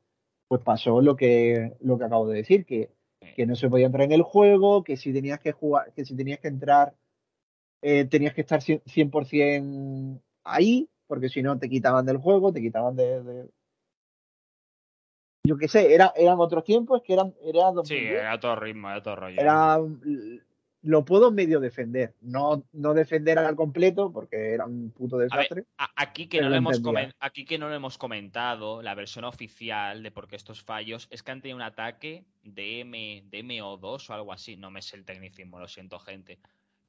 pues 0.49 0.63
pasó 0.63 1.03
lo 1.03 1.15
que, 1.15 1.77
lo 1.81 1.99
que 1.99 2.05
acabo 2.05 2.27
de 2.27 2.39
decir, 2.39 2.65
que, 2.65 2.91
que 3.37 3.45
no 3.45 3.55
se 3.55 3.69
podía 3.69 3.85
entrar 3.85 4.05
en 4.07 4.13
el 4.13 4.23
juego, 4.23 4.83
que 4.83 4.97
si 4.97 5.13
tenías 5.13 5.41
que 5.41 5.53
jugar, 5.53 5.93
que 5.93 6.07
si 6.07 6.17
tenías 6.17 6.41
que 6.41 6.49
entrar 6.49 6.95
eh, 7.83 8.05
tenías 8.07 8.35
que 8.35 8.41
estar 8.41 8.61
100% 8.61 10.21
ahí, 10.45 10.89
porque 11.07 11.29
si 11.29 11.43
no 11.43 11.59
te 11.59 11.69
quitaban 11.69 12.07
del 12.07 12.19
juego, 12.19 12.53
te 12.53 12.61
quitaban 12.61 12.97
de... 12.97 13.49
Yo 15.45 15.57
qué 15.57 15.69
sé, 15.69 15.95
era, 15.95 16.13
eran 16.17 16.41
otros 16.41 16.65
tiempos, 16.65 17.03
que 17.03 17.15
eran... 17.15 17.35
Era 17.43 17.73
sí, 17.85 17.97
era 17.97 18.39
todo 18.39 18.57
ritmo, 18.57 18.91
era 18.91 19.03
todo 19.03 19.17
rollo. 19.17 19.41
Era, 19.41 19.79
lo 20.83 21.05
puedo 21.05 21.31
medio 21.31 21.59
defender, 21.59 22.15
no, 22.21 22.65
no 22.73 22.95
defender 22.95 23.39
al 23.39 23.57
completo, 23.57 24.13
porque 24.13 24.55
era 24.55 24.67
un 24.67 24.91
puto 24.91 25.19
desastre. 25.19 25.65
aquí, 25.97 26.29
que 26.29 26.41
no 26.41 26.49
lo 26.49 26.57
hemos 26.57 26.81
aquí 27.19 27.45
que 27.45 27.59
no 27.59 27.69
lo 27.69 27.75
hemos 27.75 27.99
comentado, 27.99 28.83
la 28.83 28.95
versión 28.95 29.25
oficial 29.25 30.03
de 30.03 30.11
por 30.11 30.29
qué 30.29 30.37
estos 30.37 30.63
fallos 30.63 31.09
es 31.11 31.23
que 31.23 31.33
han 31.33 31.41
tenido 31.41 31.57
un 31.57 31.63
ataque 31.63 32.25
de, 32.43 32.81
M, 32.81 33.25
de 33.27 33.45
MO2 33.45 34.11
o 34.11 34.15
algo 34.15 34.33
así, 34.33 34.57
no 34.57 34.71
me 34.71 34.83
sé 34.83 34.97
el 34.97 35.05
tecnicismo, 35.05 35.59
lo 35.59 35.69
siento 35.69 35.99
gente 35.99 36.39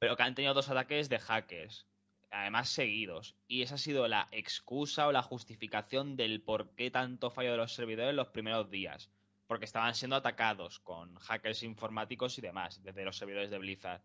pero 0.00 0.16
que 0.16 0.22
han 0.22 0.34
tenido 0.34 0.54
dos 0.54 0.70
ataques 0.70 1.10
de 1.10 1.18
hackers, 1.18 1.86
además 2.30 2.70
seguidos. 2.70 3.36
Y 3.46 3.60
esa 3.60 3.74
ha 3.74 3.78
sido 3.78 4.08
la 4.08 4.28
excusa 4.32 5.06
o 5.06 5.12
la 5.12 5.22
justificación 5.22 6.16
del 6.16 6.40
por 6.40 6.74
qué 6.74 6.90
tanto 6.90 7.30
fallo 7.30 7.50
de 7.50 7.58
los 7.58 7.74
servidores 7.74 8.14
los 8.14 8.28
primeros 8.28 8.70
días. 8.70 9.10
Porque 9.46 9.66
estaban 9.66 9.94
siendo 9.94 10.16
atacados 10.16 10.80
con 10.80 11.16
hackers 11.16 11.62
informáticos 11.64 12.38
y 12.38 12.40
demás, 12.40 12.82
desde 12.82 13.04
los 13.04 13.18
servidores 13.18 13.50
de 13.50 13.58
Blizzard. 13.58 14.00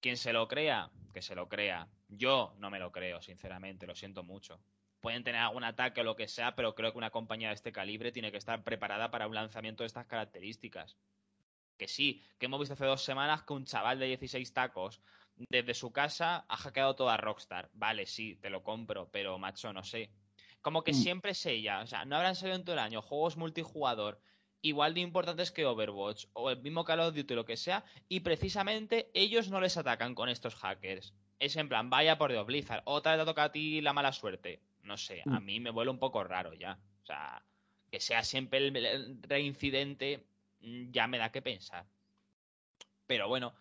Quien 0.00 0.16
se 0.16 0.32
lo 0.32 0.48
crea, 0.48 0.90
que 1.12 1.20
se 1.20 1.34
lo 1.34 1.50
crea. 1.50 1.86
Yo 2.08 2.54
no 2.58 2.70
me 2.70 2.78
lo 2.78 2.90
creo, 2.90 3.20
sinceramente, 3.20 3.86
lo 3.86 3.94
siento 3.94 4.22
mucho. 4.22 4.58
Pueden 5.00 5.22
tener 5.22 5.42
algún 5.42 5.64
ataque 5.64 6.00
o 6.00 6.04
lo 6.04 6.16
que 6.16 6.28
sea, 6.28 6.54
pero 6.54 6.74
creo 6.74 6.92
que 6.92 6.98
una 6.98 7.10
compañía 7.10 7.48
de 7.48 7.54
este 7.56 7.72
calibre 7.72 8.10
tiene 8.10 8.32
que 8.32 8.38
estar 8.38 8.64
preparada 8.64 9.10
para 9.10 9.26
un 9.26 9.34
lanzamiento 9.34 9.82
de 9.82 9.88
estas 9.88 10.06
características 10.06 10.96
que 11.78 11.88
sí, 11.88 12.22
que 12.38 12.46
hemos 12.46 12.60
visto 12.60 12.74
hace 12.74 12.84
dos 12.84 13.02
semanas 13.02 13.42
que 13.44 13.52
un 13.54 13.64
chaval 13.64 13.98
de 13.98 14.06
16 14.06 14.52
tacos 14.52 15.00
desde 15.36 15.74
su 15.74 15.92
casa 15.92 16.44
ha 16.48 16.56
hackeado 16.56 16.96
toda 16.96 17.16
Rockstar. 17.16 17.70
Vale, 17.72 18.06
sí, 18.06 18.36
te 18.36 18.50
lo 18.50 18.62
compro, 18.62 19.08
pero 19.10 19.38
macho, 19.38 19.72
no 19.72 19.84
sé. 19.84 20.10
Como 20.60 20.82
que 20.82 20.92
mm. 20.92 20.96
siempre 20.96 21.30
es 21.30 21.46
ella. 21.46 21.80
O 21.80 21.86
sea, 21.86 22.04
no 22.04 22.16
habrán 22.16 22.34
salido 22.34 22.56
en 22.56 22.64
todo 22.64 22.74
el 22.74 22.80
año 22.80 23.00
juegos 23.00 23.36
multijugador 23.36 24.20
igual 24.60 24.94
de 24.94 25.00
importantes 25.00 25.52
que 25.52 25.66
Overwatch 25.66 26.26
o 26.32 26.50
el 26.50 26.60
mismo 26.60 26.84
Call 26.84 27.00
of 27.00 27.14
Duty 27.14 27.32
o 27.32 27.36
lo 27.36 27.44
que 27.44 27.56
sea, 27.56 27.84
y 28.08 28.20
precisamente 28.20 29.10
ellos 29.14 29.50
no 29.50 29.60
les 29.60 29.76
atacan 29.76 30.14
con 30.14 30.28
estos 30.28 30.54
hackers. 30.56 31.14
Es 31.38 31.56
en 31.56 31.68
plan, 31.68 31.90
vaya 31.90 32.18
por 32.18 32.32
Dios, 32.32 32.46
Blizzard, 32.46 32.82
otra 32.84 33.12
vez 33.12 33.22
te 33.22 33.26
toca 33.26 33.44
a 33.44 33.52
ti 33.52 33.80
la 33.80 33.92
mala 33.92 34.12
suerte. 34.12 34.60
No 34.82 34.96
sé, 34.96 35.22
a 35.26 35.40
mm. 35.40 35.44
mí 35.44 35.60
me 35.60 35.70
vuelve 35.70 35.92
un 35.92 35.98
poco 35.98 36.24
raro 36.24 36.54
ya. 36.54 36.78
O 37.02 37.06
sea, 37.06 37.42
que 37.90 38.00
sea 38.00 38.24
siempre 38.24 38.58
el 38.58 39.22
reincidente 39.22 40.26
ya 40.60 41.06
me 41.06 41.18
da 41.18 41.30
que 41.30 41.42
pensar. 41.42 41.86
Pero 43.06 43.28
bueno, 43.28 43.54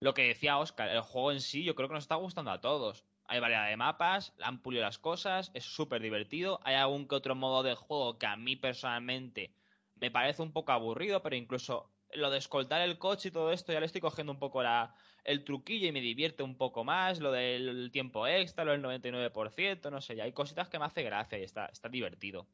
lo 0.00 0.14
que 0.14 0.28
decía 0.28 0.58
Oscar, 0.58 0.88
el 0.88 1.00
juego 1.00 1.32
en 1.32 1.40
sí 1.40 1.64
yo 1.64 1.74
creo 1.74 1.88
que 1.88 1.94
nos 1.94 2.04
está 2.04 2.16
gustando 2.16 2.50
a 2.50 2.60
todos. 2.60 3.04
Hay 3.26 3.40
variedad 3.40 3.68
de 3.68 3.76
mapas, 3.76 4.34
han 4.42 4.60
pulido 4.60 4.82
las 4.82 4.98
cosas, 4.98 5.50
es 5.54 5.64
súper 5.64 6.02
divertido. 6.02 6.60
Hay 6.64 6.74
algún 6.74 7.08
que 7.08 7.14
otro 7.14 7.34
modo 7.34 7.62
de 7.62 7.74
juego 7.74 8.18
que 8.18 8.26
a 8.26 8.36
mí 8.36 8.56
personalmente 8.56 9.52
me 9.96 10.10
parece 10.10 10.42
un 10.42 10.52
poco 10.52 10.72
aburrido, 10.72 11.22
pero 11.22 11.36
incluso 11.36 11.90
lo 12.12 12.30
de 12.30 12.38
escoltar 12.38 12.80
el 12.82 12.98
coche 12.98 13.28
y 13.28 13.32
todo 13.32 13.52
esto 13.52 13.72
ya 13.72 13.80
le 13.80 13.86
estoy 13.86 14.00
cogiendo 14.00 14.32
un 14.32 14.38
poco 14.38 14.62
la, 14.62 14.94
el 15.24 15.44
truquillo 15.44 15.88
y 15.88 15.92
me 15.92 16.00
divierte 16.00 16.42
un 16.42 16.56
poco 16.56 16.84
más. 16.84 17.20
Lo 17.20 17.32
del 17.32 17.90
tiempo 17.90 18.26
extra, 18.26 18.64
lo 18.64 18.72
del 18.72 18.82
99%, 18.82 19.90
no 19.90 20.00
sé, 20.00 20.16
ya 20.16 20.24
hay 20.24 20.32
cositas 20.32 20.68
que 20.68 20.78
me 20.78 20.84
hace 20.84 21.02
gracia 21.02 21.38
y 21.38 21.42
está, 21.42 21.66
está 21.66 21.88
divertido. 21.88 22.46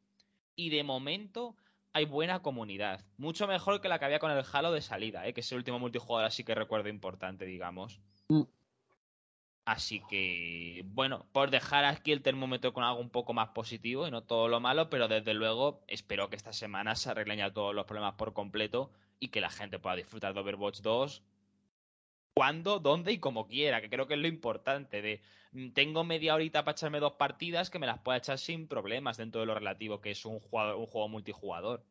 Y 0.55 0.70
de 0.70 0.85
momento 0.85 1.56
hay 1.92 2.04
buena 2.04 2.40
comunidad. 2.40 3.04
Mucho 3.16 3.46
mejor 3.46 3.80
que 3.80 3.88
la 3.88 3.98
que 3.98 4.04
había 4.04 4.18
con 4.18 4.30
el 4.30 4.44
Halo 4.52 4.72
de 4.72 4.82
salida, 4.82 5.26
¿eh? 5.26 5.32
que 5.32 5.40
es 5.40 5.52
el 5.52 5.58
último 5.58 5.78
multijugador 5.78 6.26
así 6.26 6.44
que 6.44 6.54
recuerdo 6.54 6.88
importante, 6.88 7.44
digamos. 7.44 8.00
Mm. 8.28 8.42
Así 9.64 10.02
que, 10.08 10.82
bueno, 10.86 11.26
por 11.32 11.50
dejar 11.50 11.84
aquí 11.84 12.12
el 12.12 12.22
termómetro 12.22 12.72
con 12.72 12.82
algo 12.82 13.00
un 13.00 13.10
poco 13.10 13.34
más 13.34 13.50
positivo 13.50 14.08
y 14.08 14.10
no 14.10 14.22
todo 14.22 14.48
lo 14.48 14.58
malo, 14.58 14.90
pero 14.90 15.06
desde 15.06 15.34
luego 15.34 15.84
espero 15.86 16.28
que 16.28 16.36
esta 16.36 16.52
semana 16.52 16.96
se 16.96 17.10
arreglen 17.10 17.38
ya 17.38 17.52
todos 17.52 17.74
los 17.74 17.84
problemas 17.84 18.14
por 18.14 18.32
completo 18.32 18.90
y 19.20 19.28
que 19.28 19.40
la 19.40 19.50
gente 19.50 19.78
pueda 19.78 19.96
disfrutar 19.96 20.34
de 20.34 20.40
Overwatch 20.40 20.80
2 20.80 21.22
cuando, 22.35 22.78
dónde 22.78 23.12
y 23.12 23.19
como 23.19 23.47
quiera, 23.47 23.81
que 23.81 23.90
creo 23.90 24.07
que 24.07 24.15
es 24.15 24.20
lo 24.20 24.28
importante 24.28 25.02
de 25.02 25.20
mm, 25.52 25.70
tengo 25.70 26.05
media 26.05 26.35
horita 26.35 26.65
para 26.65 26.73
echarme 26.73 27.01
dos 27.01 27.15
partidas 27.15 27.70
que 27.70 27.78
me 27.78 27.86
las 27.86 27.98
pueda 27.98 28.19
echar 28.19 28.39
sin 28.39 28.69
problemas 28.69 29.16
dentro 29.16 29.40
de 29.40 29.47
lo 29.47 29.55
relativo 29.55 30.01
que 30.01 30.12
es 30.12 30.24
un, 30.24 30.35
un 30.35 30.40
juego 30.86 31.09
multijugador. 31.09 31.82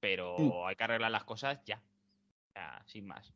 Pero 0.00 0.66
hay 0.66 0.76
que 0.76 0.84
arreglar 0.84 1.10
las 1.10 1.24
cosas 1.24 1.64
ya. 1.64 1.80
ya 2.54 2.82
sin 2.86 3.06
más. 3.06 3.32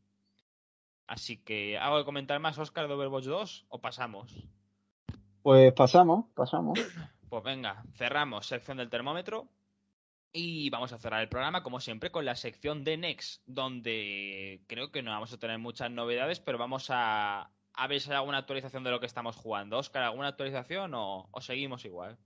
Así 1.06 1.38
que, 1.38 1.78
¿hago 1.78 1.96
de 1.96 2.04
comentar 2.04 2.38
más, 2.38 2.58
Oscar, 2.58 2.86
de 2.86 2.94
Overwatch 2.94 3.24
2 3.24 3.66
o 3.70 3.80
pasamos? 3.80 4.46
Pues 5.42 5.72
pasamos, 5.72 6.26
pasamos. 6.34 6.78
Pues 7.30 7.42
venga, 7.42 7.82
cerramos 7.94 8.46
sección 8.46 8.76
del 8.76 8.90
termómetro 8.90 9.48
y 10.32 10.70
vamos 10.70 10.92
a 10.92 10.98
cerrar 10.98 11.22
el 11.22 11.28
programa, 11.28 11.62
como 11.62 11.80
siempre, 11.80 12.10
con 12.10 12.24
la 12.24 12.36
sección 12.36 12.84
de 12.84 12.96
Next, 12.96 13.42
donde 13.46 14.60
creo 14.66 14.90
que 14.90 15.02
no 15.02 15.10
vamos 15.10 15.32
a 15.32 15.38
tener 15.38 15.58
muchas 15.58 15.90
novedades, 15.90 16.40
pero 16.40 16.58
vamos 16.58 16.88
a, 16.90 17.50
a 17.72 17.86
ver 17.86 18.00
si 18.00 18.10
hay 18.10 18.16
alguna 18.16 18.38
actualización 18.38 18.84
de 18.84 18.90
lo 18.90 19.00
que 19.00 19.06
estamos 19.06 19.36
jugando. 19.36 19.78
Oscar, 19.78 20.02
¿alguna 20.02 20.28
actualización 20.28 20.94
o, 20.94 21.28
o 21.30 21.40
seguimos 21.40 21.84
igual? 21.84 22.16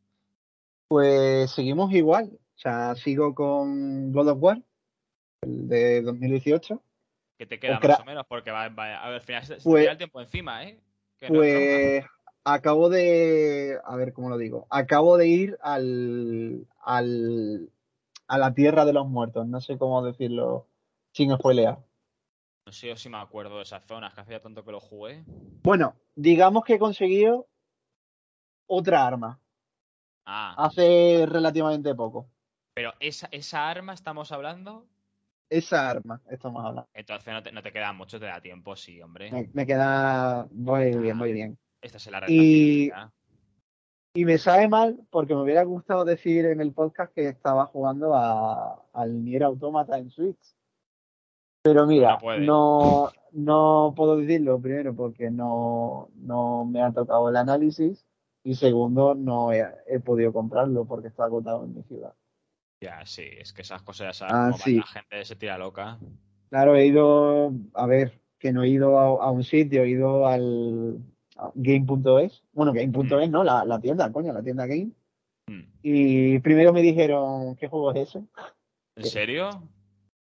Pues 0.89 1.51
seguimos 1.51 1.93
igual. 1.93 2.31
O 2.57 2.59
sea, 2.59 2.95
sigo 2.95 3.35
con 3.35 4.13
God 4.13 4.29
of 4.29 4.43
War, 4.43 4.63
el 5.43 5.69
de 5.69 6.03
2018 6.03 6.83
que 7.43 7.47
te 7.47 7.59
queda 7.59 7.81
más 7.81 8.01
o 8.01 8.05
menos, 8.05 8.25
porque 8.29 8.53
va, 8.53 8.65
a 8.65 8.69
ver, 8.69 8.95
al 8.95 9.21
final 9.21 9.45
se, 9.45 9.57
pues, 9.57 9.89
el 9.89 9.97
tiempo 9.99 10.21
encima, 10.21 10.65
¿eh? 10.65 10.79
pues 11.27 12.05
acabo 12.45 12.89
de, 12.89 13.79
a 13.85 13.97
ver 13.97 14.13
cómo 14.13 14.29
lo 14.29 14.39
digo, 14.39 14.69
acabo 14.71 15.17
de 15.17 15.27
ir 15.27 15.59
al, 15.61 16.69
al, 16.81 17.69
a 18.33 18.39
la 18.39 18.55
tierra 18.55 18.87
de 18.87 18.95
los 18.95 19.07
muertos, 19.07 19.47
no 19.47 19.61
sé 19.61 19.77
cómo 19.77 20.03
decirlo 20.03 20.67
sin 21.13 21.35
spoilear. 21.37 21.79
No 22.65 22.73
sé 22.73 22.97
si 22.97 23.09
me 23.11 23.19
acuerdo 23.19 23.57
de 23.57 23.65
esas 23.65 23.85
zonas, 23.85 24.15
que 24.15 24.23
hacía 24.23 24.41
tanto 24.41 24.65
que 24.65 24.73
lo 24.73 24.81
jugué. 24.81 25.23
Bueno, 25.63 25.97
digamos 26.15 26.65
que 26.65 26.75
he 26.75 26.79
conseguido 26.79 27.47
otra 28.67 29.07
arma. 29.07 29.39
Ah. 30.25 30.55
Hace 30.57 31.27
relativamente 31.29 31.95
poco. 31.95 32.27
Pero 32.73 32.95
esa, 33.01 33.29
esa 33.33 33.69
arma 33.69 33.93
estamos 33.93 34.33
hablando 34.33 34.87
esa 35.53 35.91
arma 35.91 36.19
estamos 36.31 36.65
hablando. 36.65 36.89
Entonces 36.95 37.35
no 37.35 37.43
te, 37.43 37.53
no 37.53 37.63
te 37.63 37.73
queda 37.73 37.93
mucho, 37.93 38.19
te 38.19 38.25
da 38.25 38.41
tiempo, 38.41 38.75
sí, 38.75 39.03
hombre. 39.03 39.51
Me, 39.53 39.67
queda. 39.67 40.49
Voy 40.51 40.97
bien, 40.97 41.19
muy 41.19 41.35
bien. 41.35 41.59
Esta 41.83 41.99
es 41.99 42.11
la 42.11 42.25
y, 42.27 42.91
y 44.15 44.25
me 44.25 44.39
sabe 44.39 44.69
mal 44.69 44.99
porque 45.11 45.35
me 45.35 45.43
hubiera 45.43 45.63
gustado 45.65 46.05
decir 46.05 46.45
en 46.47 46.61
el 46.61 46.73
podcast 46.73 47.13
que 47.15 47.29
estaba 47.29 47.67
jugando 47.67 48.15
a, 48.15 48.83
al 48.93 49.25
Nier 49.25 49.45
Automata 49.45 49.99
en 49.99 50.11
Switch. 50.11 50.55
Pero 51.63 51.87
mira, 51.87 52.19
no, 52.41 53.11
no, 53.31 53.95
puedo 53.97 54.17
decirlo 54.17 54.61
primero 54.61 54.95
porque 54.95 55.31
no, 55.31 56.11
no 56.17 56.65
me 56.65 56.83
ha 56.83 56.93
tocado 56.93 57.29
el 57.29 57.37
análisis 57.37 58.05
y 58.43 58.57
segundo 58.57 59.15
no 59.15 59.53
he, 59.53 59.65
he 59.87 60.01
podido 60.01 60.33
comprarlo 60.33 60.85
porque 60.85 61.09
está 61.09 61.25
agotado 61.25 61.65
en 61.65 61.75
mi 61.75 61.83
ciudad. 61.85 62.15
Ya, 62.81 63.07
sí, 63.07 63.23
es 63.39 63.53
que 63.53 63.63
esas 63.63 63.81
cosas 63.83 64.19
ya 64.19 64.27
ah, 64.29 64.51
la 64.51 64.83
gente 64.83 65.25
se 65.25 65.37
tira 65.37 65.57
loca. 65.57 66.01
Claro, 66.51 66.75
he 66.75 66.85
ido, 66.85 67.53
a 67.75 67.87
ver, 67.87 68.21
que 68.41 68.53
no 68.53 68.65
he 68.65 68.69
ido 68.69 68.99
a, 68.99 69.31
un 69.31 69.45
sitio, 69.45 69.85
he 69.85 69.91
ido 69.91 70.27
al 70.27 70.99
game.es, 71.55 72.43
bueno, 72.53 72.73
game.es, 72.73 73.31
¿no? 73.31 73.45
La, 73.45 73.81
tienda, 73.81 74.11
coño, 74.13 74.33
la 74.33 74.43
tienda 74.43 74.67
game. 74.67 74.91
Hmm. 75.47 75.63
Y 75.83 76.39
primero 76.41 76.73
me 76.73 76.83
dijeron, 76.83 77.57
¿qué 77.57 77.69
juego 77.69 77.93
es 77.93 78.09
ese? 78.09 78.25
¿En 78.97 79.05
serio? 79.05 79.51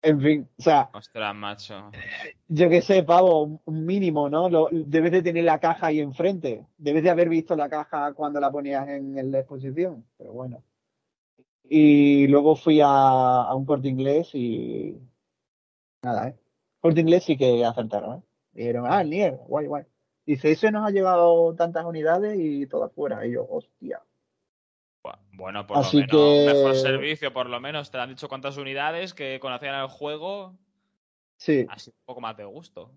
En 0.00 0.20
fin, 0.20 0.48
o 0.58 0.62
sea. 0.62 0.90
Ostras, 0.92 1.34
macho. 1.34 1.90
Yo 2.46 2.68
qué 2.68 2.82
sé, 2.82 3.02
pavo, 3.02 3.60
un 3.64 3.86
mínimo, 3.86 4.30
¿no? 4.30 4.48
Lo, 4.48 4.68
debes 4.70 5.10
de 5.10 5.22
tener 5.22 5.44
la 5.44 5.58
caja 5.58 5.88
ahí 5.88 6.00
enfrente. 6.00 6.64
Debes 6.76 7.02
de 7.02 7.10
haber 7.10 7.28
visto 7.28 7.56
la 7.56 7.68
caja 7.68 8.12
cuando 8.14 8.38
la 8.38 8.52
ponías 8.52 8.88
en 8.88 9.32
la 9.32 9.40
exposición. 9.40 10.04
Pero 10.16 10.32
bueno. 10.32 10.62
Y 11.68 12.26
luego 12.28 12.56
fui 12.56 12.80
a, 12.82 13.54
un 13.54 13.66
corte 13.66 13.88
inglés 13.88 14.34
y. 14.34 14.98
Nada, 16.02 16.28
¿eh? 16.28 16.36
Corte 16.80 17.00
inglés 17.00 17.24
sí 17.24 17.36
que 17.36 17.64
acertaron, 17.64 18.18
¿eh? 18.18 18.22
Dijeron, 18.52 18.86
ah, 18.88 19.02
el 19.02 19.10
Nier, 19.10 19.36
guay, 19.46 19.66
guay. 19.66 19.84
Dice, 20.28 20.50
ese 20.50 20.70
nos 20.70 20.86
ha 20.86 20.90
llevado 20.90 21.54
tantas 21.54 21.86
unidades 21.86 22.38
y 22.38 22.66
todas 22.66 22.92
fuera. 22.92 23.26
Y 23.26 23.32
yo, 23.32 23.46
hostia. 23.48 24.02
Bueno, 25.32 25.66
por 25.66 25.78
lo 25.78 25.90
menos, 25.90 26.54
mejor 26.54 26.74
servicio, 26.74 27.32
por 27.32 27.48
lo 27.48 27.58
menos. 27.60 27.90
Te 27.90 27.96
han 27.96 28.10
dicho 28.10 28.28
cuántas 28.28 28.58
unidades 28.58 29.14
que 29.14 29.40
conocían 29.40 29.80
el 29.80 29.88
juego. 29.88 30.54
Sí. 31.38 31.64
Así 31.70 31.88
un 31.88 31.96
poco 32.04 32.20
más 32.20 32.36
de 32.36 32.44
gusto. 32.44 32.92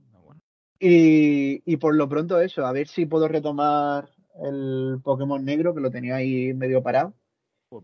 Y, 0.77 1.63
y 1.63 1.77
por 1.77 1.95
lo 1.95 2.09
pronto 2.09 2.37
eso, 2.41 2.65
a 2.65 2.73
ver 2.73 2.89
si 2.89 3.05
puedo 3.05 3.29
retomar 3.29 4.09
el 4.43 4.99
Pokémon 5.01 5.45
negro, 5.45 5.73
que 5.73 5.79
lo 5.79 5.89
tenía 5.89 6.15
ahí 6.15 6.53
medio 6.53 6.83
parado. 6.83 7.13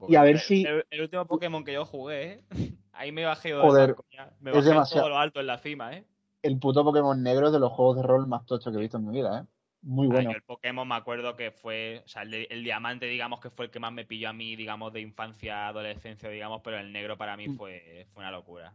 Y 0.10 0.18
a 0.18 0.24
ver 0.24 0.40
si. 0.40 0.66
El, 0.90 1.02
último 1.02 1.26
Pokémon 1.26 1.64
que 1.64 1.72
yo 1.72 1.86
jugué, 1.86 2.34
¿eh? 2.34 2.44
ahí 2.92 3.14
me 3.14 3.24
bajé 3.24 3.54
Joder, 3.54 3.96
Me 4.42 4.52
bajé 4.52 4.74
todo 4.94 5.08
lo 5.08 5.18
alto 5.18 5.40
en 5.40 5.48
la 5.48 5.58
cima, 5.60 5.96
¿eh? 5.96 6.04
El 6.42 6.60
puto 6.60 6.84
Pokémon 6.84 7.22
negro 7.22 7.48
es 7.48 7.54
de 7.54 7.60
los 7.60 7.72
juegos 7.72 7.98
de 7.98 8.04
rol 8.04 8.28
más 8.28 8.46
tochos 8.46 8.72
que 8.72 8.78
he 8.78 8.82
visto 8.82 8.98
en 8.98 9.06
mi 9.08 9.18
vida, 9.18 9.42
¿eh? 9.42 9.46
Muy 9.82 10.08
bueno. 10.08 10.32
el 10.32 10.42
Pokémon 10.42 10.88
me 10.88 10.96
acuerdo 10.96 11.36
que 11.36 11.52
fue, 11.52 12.02
o 12.04 12.08
sea, 12.08 12.24
el, 12.24 12.64
diamante, 12.64 13.06
digamos, 13.06 13.40
que 13.40 13.50
fue 13.50 13.66
el 13.66 13.72
que 13.72 13.80
más 13.80 13.94
me 13.94 14.06
pilló 14.06 14.30
a 14.30 14.34
mí, 14.34 14.56
digamos, 14.56 14.92
de 14.92 15.02
infancia, 15.02 15.68
adolescencia, 15.68 16.30
digamos, 16.30 16.62
pero 16.64 16.78
el 16.78 16.92
negro 16.92 17.18
para 17.18 17.38
mí 17.38 17.48
mm. 17.48 17.58
fue, 17.58 18.08
fue 18.12 18.24
una 18.24 18.32
locura. 18.32 18.74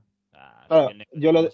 yo, 1.13 1.33
lo, 1.33 1.49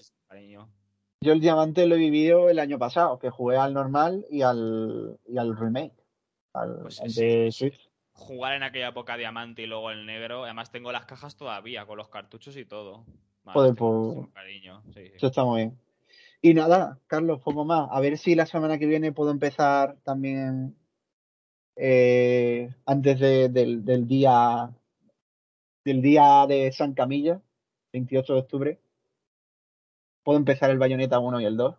yo 1.20 1.32
el 1.32 1.40
diamante 1.40 1.86
lo 1.86 1.96
he 1.96 1.98
vivido 1.98 2.50
el 2.50 2.58
año 2.58 2.78
pasado, 2.78 3.18
que 3.18 3.30
jugué 3.30 3.56
al 3.56 3.74
normal 3.74 4.24
y 4.30 4.42
al, 4.42 5.18
y 5.26 5.38
al 5.38 5.56
remake, 5.56 5.94
al, 6.52 6.82
pues 6.82 7.16
de 7.16 7.50
Swift 7.50 7.88
jugar 8.18 8.54
en 8.54 8.62
aquella 8.62 8.88
época 8.88 9.16
diamante 9.16 9.62
y 9.62 9.66
luego 9.66 9.90
el 9.90 10.04
negro. 10.04 10.44
Además 10.44 10.70
tengo 10.70 10.92
las 10.92 11.06
cajas 11.06 11.36
todavía 11.36 11.86
con 11.86 11.96
los 11.96 12.08
cartuchos 12.08 12.56
y 12.56 12.64
todo. 12.64 13.04
Joder, 13.44 13.74
pues, 13.74 14.28
cariño. 14.34 14.82
Eso 14.94 15.28
está 15.28 15.44
muy 15.44 15.62
bien. 15.62 15.78
Y 16.40 16.54
nada, 16.54 17.00
Carlos, 17.06 17.40
poco 17.40 17.64
más. 17.64 17.88
A 17.90 18.00
ver 18.00 18.16
si 18.18 18.34
la 18.34 18.46
semana 18.46 18.78
que 18.78 18.86
viene 18.86 19.12
puedo 19.12 19.30
empezar 19.30 19.96
también 20.04 20.76
eh, 21.76 22.74
antes 22.86 23.18
del, 23.20 24.06
día 24.06 24.70
del 25.84 26.02
día 26.02 26.46
de 26.48 26.70
San 26.72 26.94
Camilla, 26.94 27.40
28 27.92 28.34
de 28.34 28.40
octubre. 28.40 28.80
Puedo 30.22 30.38
empezar 30.38 30.70
el 30.70 30.78
Bayonetta 30.78 31.18
1 31.18 31.40
y 31.40 31.44
el 31.44 31.56
2 31.56 31.76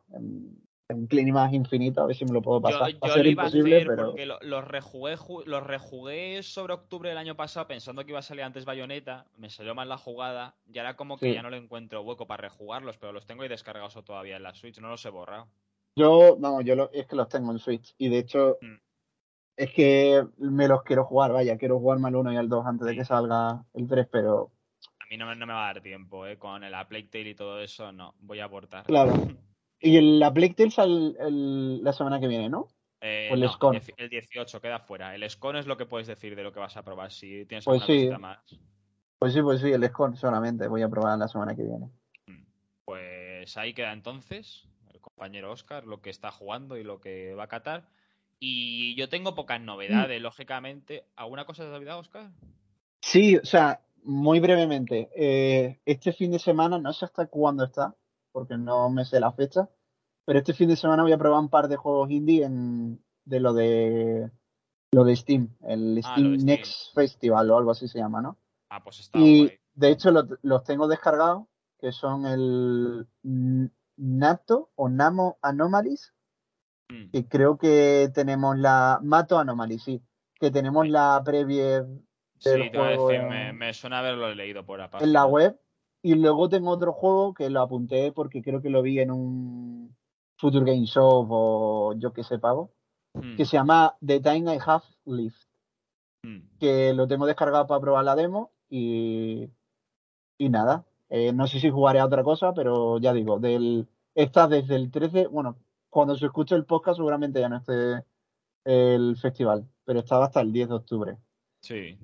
un 0.89 1.31
más 1.31 1.53
infinito, 1.53 2.01
a 2.01 2.07
ver 2.07 2.15
si 2.15 2.25
me 2.25 2.31
lo 2.31 2.41
puedo 2.41 2.61
pasar. 2.61 2.91
Yo, 2.91 3.23
lo 3.23 3.29
iba 3.29 3.43
a 3.43 3.45
hacer 3.47 3.85
porque 3.95 4.25
los 4.25 4.67
rejugué, 4.67 5.17
los 5.45 5.63
rejugué 5.63 6.41
sobre 6.41 6.73
octubre 6.73 7.09
del 7.09 7.17
año 7.17 7.35
pasado 7.35 7.67
pensando 7.67 8.03
que 8.03 8.11
iba 8.11 8.19
a 8.19 8.23
salir 8.23 8.43
antes 8.43 8.65
Bayonetta, 8.65 9.25
me 9.37 9.49
salió 9.49 9.75
mal 9.75 9.87
la 9.87 9.97
jugada 9.97 10.55
y 10.71 10.79
ahora 10.79 10.95
como 10.95 11.17
que 11.17 11.33
ya 11.33 11.43
no 11.43 11.49
le 11.49 11.57
encuentro 11.57 12.01
hueco 12.01 12.25
para 12.25 12.41
rejugarlos, 12.41 12.97
pero 12.97 13.11
los 13.11 13.25
tengo 13.25 13.43
ahí 13.43 13.49
descargados 13.49 13.93
todavía 14.03 14.37
en 14.37 14.43
la 14.43 14.55
Switch, 14.55 14.79
no 14.79 14.89
los 14.89 15.05
he 15.05 15.09
borrado. 15.09 15.47
Yo, 15.95 16.37
vamos, 16.37 16.65
yo 16.65 16.89
es 16.91 17.05
que 17.05 17.15
los 17.15 17.29
tengo 17.29 17.51
en 17.51 17.59
Switch 17.59 17.93
y 17.97 18.09
de 18.09 18.19
hecho 18.19 18.57
mm. 18.61 18.75
Es 19.59 19.73
que 19.73 20.25
me 20.37 20.69
los 20.69 20.83
quiero 20.83 21.03
jugar, 21.03 21.33
vaya, 21.33 21.57
quiero 21.57 21.79
jugarme 21.79 22.07
al 22.07 22.15
1 22.15 22.31
y 22.31 22.37
al 22.37 22.47
2 22.47 22.65
antes 22.65 22.87
de 22.87 22.95
que 22.95 23.03
salga 23.03 23.65
el 23.73 23.89
3, 23.89 24.07
pero... 24.09 24.51
A 24.99 25.05
mí 25.09 25.17
no 25.17 25.25
me, 25.25 25.35
no 25.35 25.45
me 25.45 25.51
va 25.51 25.69
a 25.69 25.73
dar 25.73 25.83
tiempo, 25.83 26.25
¿eh? 26.25 26.37
Con 26.37 26.63
el 26.63 26.71
Plague 26.87 27.09
Tale 27.11 27.31
y 27.31 27.35
todo 27.35 27.59
eso, 27.59 27.91
no, 27.91 28.15
voy 28.21 28.39
a 28.39 28.45
aportar. 28.45 28.85
Claro. 28.85 29.11
Y 29.79 29.97
el, 29.97 30.19
la 30.19 30.33
Plague 30.33 30.53
Tale 30.53 30.71
sale 30.71 31.13
la 31.19 31.93
semana 31.93 32.19
que 32.19 32.27
viene, 32.27 32.49
¿no? 32.49 32.67
Eh, 33.01 33.29
el 33.31 33.39
no, 33.39 33.71
El 33.97 34.09
18 34.09 34.61
queda 34.61 34.79
fuera. 34.79 35.15
El 35.15 35.29
Scon 35.29 35.55
es 35.55 35.67
lo 35.67 35.77
que 35.77 35.85
puedes 35.85 36.07
decir 36.07 36.35
de 36.35 36.43
lo 36.43 36.51
que 36.51 36.59
vas 36.59 36.75
a 36.75 36.83
probar. 36.83 37.11
Si 37.11 37.45
tienes 37.45 37.63
pues 37.63 37.81
alguna 37.83 38.15
sí. 38.15 38.21
más. 38.21 38.59
Pues 39.17 39.33
sí, 39.33 39.41
pues 39.41 39.61
sí, 39.61 39.71
el 39.71 39.87
Scon 39.87 40.17
solamente. 40.17 40.67
Voy 40.67 40.81
a 40.81 40.89
probar 40.89 41.17
la 41.17 41.27
semana 41.27 41.55
que 41.55 41.63
viene. 41.63 41.89
Mm. 42.27 42.43
Pues 42.83 43.55
ahí 43.57 43.73
queda 43.73 43.93
entonces 43.93 44.67
el 44.93 44.99
compañero 44.99 45.51
Oscar, 45.51 45.85
lo 45.85 46.01
que 46.01 46.09
está 46.09 46.31
jugando 46.31 46.75
y 46.77 46.83
lo 46.83 46.99
que 46.99 47.33
va 47.35 47.45
a 47.45 47.47
catar. 47.47 47.87
Y 48.37 48.95
yo 48.95 49.07
tengo 49.07 49.33
pocas 49.33 49.61
novedades, 49.61 50.19
mm. 50.19 50.23
lógicamente. 50.23 51.05
¿Alguna 51.15 51.45
cosa 51.45 51.63
de 51.63 51.71
Navidad, 51.71 51.99
Oscar? 51.99 52.31
Sí, 53.01 53.37
o 53.37 53.45
sea, 53.45 53.79
muy 54.03 54.41
brevemente. 54.41 55.09
Eh, 55.15 55.79
este 55.85 56.11
fin 56.11 56.31
de 56.31 56.39
semana, 56.39 56.77
no 56.77 56.91
sé 56.91 57.05
hasta 57.05 57.27
cuándo 57.27 57.63
está, 57.63 57.95
porque 58.31 58.57
no 58.57 58.89
me 58.89 59.05
sé 59.05 59.19
la 59.19 59.31
fecha, 59.31 59.69
pero 60.25 60.39
este 60.39 60.53
fin 60.53 60.69
de 60.69 60.75
semana 60.75 61.03
voy 61.03 61.11
a 61.11 61.17
probar 61.17 61.39
un 61.39 61.49
par 61.49 61.67
de 61.67 61.75
juegos 61.75 62.11
indie 62.11 62.43
en, 62.43 63.03
de 63.25 63.39
lo 63.39 63.53
de 63.53 64.31
lo 64.91 65.03
de 65.03 65.15
Steam, 65.15 65.55
el 65.61 66.01
ah, 66.03 66.11
Steam 66.11 66.37
Next 66.43 66.93
Festival 66.95 67.49
o 67.51 67.57
algo 67.57 67.71
así 67.71 67.87
se 67.87 67.99
llama, 67.99 68.21
¿no? 68.21 68.37
Ah, 68.69 68.83
pues 68.83 68.99
está 68.99 69.19
Y 69.19 69.51
de 69.73 69.89
hecho 69.89 70.11
los, 70.11 70.63
tengo 70.63 70.87
descargados, 70.87 71.47
que 71.79 71.91
son 71.91 72.25
el 72.25 73.07
Nato 73.97 74.71
o 74.75 74.89
Namo 74.89 75.37
Anomalies, 75.41 76.13
mm. 76.89 77.11
que 77.11 77.27
creo 77.27 77.57
que 77.57 78.09
tenemos 78.13 78.57
la 78.57 78.99
Mato 79.01 79.37
Anomalies, 79.37 79.83
sí, 79.83 80.01
que 80.35 80.51
tenemos 80.51 80.87
la 80.87 81.21
previa 81.23 81.85
sí, 82.39 82.49
me, 83.29 83.53
me, 83.53 83.73
suena 83.73 83.99
haberlo 83.99 84.33
leído 84.33 84.65
por 84.65 84.81
aparte. 84.81 85.05
En 85.05 85.13
la 85.13 85.25
web 85.25 85.59
y 86.01 86.15
luego 86.15 86.49
tengo 86.49 86.71
otro 86.71 86.93
juego 86.93 87.33
que 87.33 87.49
lo 87.49 87.61
apunté 87.61 88.11
porque 88.11 88.41
creo 88.41 88.61
que 88.61 88.69
lo 88.69 88.81
vi 88.81 88.99
en 88.99 89.11
un 89.11 89.95
Future 90.37 90.65
Game 90.65 90.85
Show 90.85 91.27
o 91.29 91.93
yo 91.97 92.13
que 92.13 92.23
sé 92.23 92.39
pago, 92.39 92.71
hmm. 93.13 93.35
que 93.35 93.45
se 93.45 93.57
llama 93.57 93.97
The 94.05 94.19
Time 94.21 94.55
I 94.55 94.59
Have 94.65 94.85
Lived. 95.05 95.33
Hmm. 96.23 96.39
Que 96.59 96.93
lo 96.93 97.07
tengo 97.07 97.25
descargado 97.25 97.67
para 97.67 97.81
probar 97.81 98.05
la 98.05 98.15
demo 98.15 98.51
y, 98.69 99.49
y 100.37 100.49
nada. 100.49 100.85
Eh, 101.09 101.33
no 101.33 101.47
sé 101.47 101.59
si 101.59 101.69
jugaré 101.69 101.99
a 101.99 102.05
otra 102.05 102.23
cosa, 102.23 102.53
pero 102.53 102.99
ya 102.99 103.13
digo, 103.13 103.39
del, 103.39 103.87
está 104.13 104.47
desde 104.47 104.75
el 104.75 104.91
13, 104.91 105.27
bueno, 105.27 105.57
cuando 105.89 106.15
se 106.15 106.27
escuche 106.27 106.55
el 106.55 106.65
podcast 106.65 106.97
seguramente 106.97 107.39
ya 107.39 107.49
no 107.49 107.57
esté 107.57 108.05
el 108.63 109.17
festival, 109.17 109.67
pero 109.83 109.99
estaba 109.99 110.25
hasta 110.25 110.41
el 110.41 110.53
10 110.53 110.69
de 110.69 110.75
octubre. 110.75 111.17
Sí. 111.61 111.97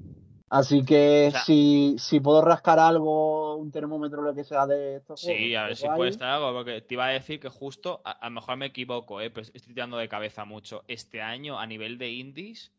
Así 0.49 0.85
que 0.85 1.33
si, 1.43 1.95
si 1.97 2.19
puedo 2.19 2.41
rascar 2.41 2.77
algo, 2.77 3.55
un 3.55 3.71
termómetro, 3.71 4.21
lo 4.21 4.35
que 4.35 4.43
sea 4.43 4.67
de 4.67 4.97
esto. 4.97 5.17
Sí, 5.17 5.55
a 5.55 5.65
ver 5.65 5.75
si 5.75 5.87
puede 5.87 6.11
estar 6.11 6.29
algo, 6.29 6.53
porque 6.53 6.81
te 6.81 6.93
iba 6.93 7.07
a 7.07 7.09
decir 7.09 7.39
que 7.39 7.49
justo, 7.49 8.01
a, 8.05 8.29
lo 8.29 8.31
mejor 8.31 8.57
me 8.57 8.67
equivoco, 8.67 9.21
¿eh? 9.21 9.31
pero 9.31 9.47
estoy 9.51 9.73
tirando 9.73 9.97
de 9.97 10.07
cabeza 10.07 10.45
mucho. 10.45 10.83
Este 10.87 11.21
año, 11.21 11.59
a 11.59 11.65
nivel 11.65 11.97
de 11.97 12.11
indies, 12.11 12.71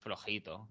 flojito. 0.00 0.68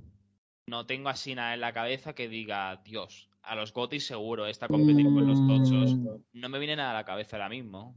No 0.68 0.86
tengo 0.86 1.10
así 1.10 1.34
nada 1.34 1.56
en 1.56 1.62
la 1.62 1.74
cabeza 1.74 2.14
que 2.14 2.30
diga, 2.30 2.80
Dios, 2.86 3.28
a 3.42 3.56
los 3.56 3.74
gotis 3.74 4.06
seguro, 4.06 4.46
está 4.46 4.68
competir 4.68 5.06
con 5.06 5.28
los 5.28 5.46
tochos. 5.48 5.96
Mm. 5.96 6.08
No 6.34 6.50
me 6.50 6.60
viene 6.60 6.76
nada 6.76 6.92
a 6.92 6.94
la 6.94 7.06
cabeza 7.06 7.38
ahora 7.38 7.50
mismo. 7.50 7.96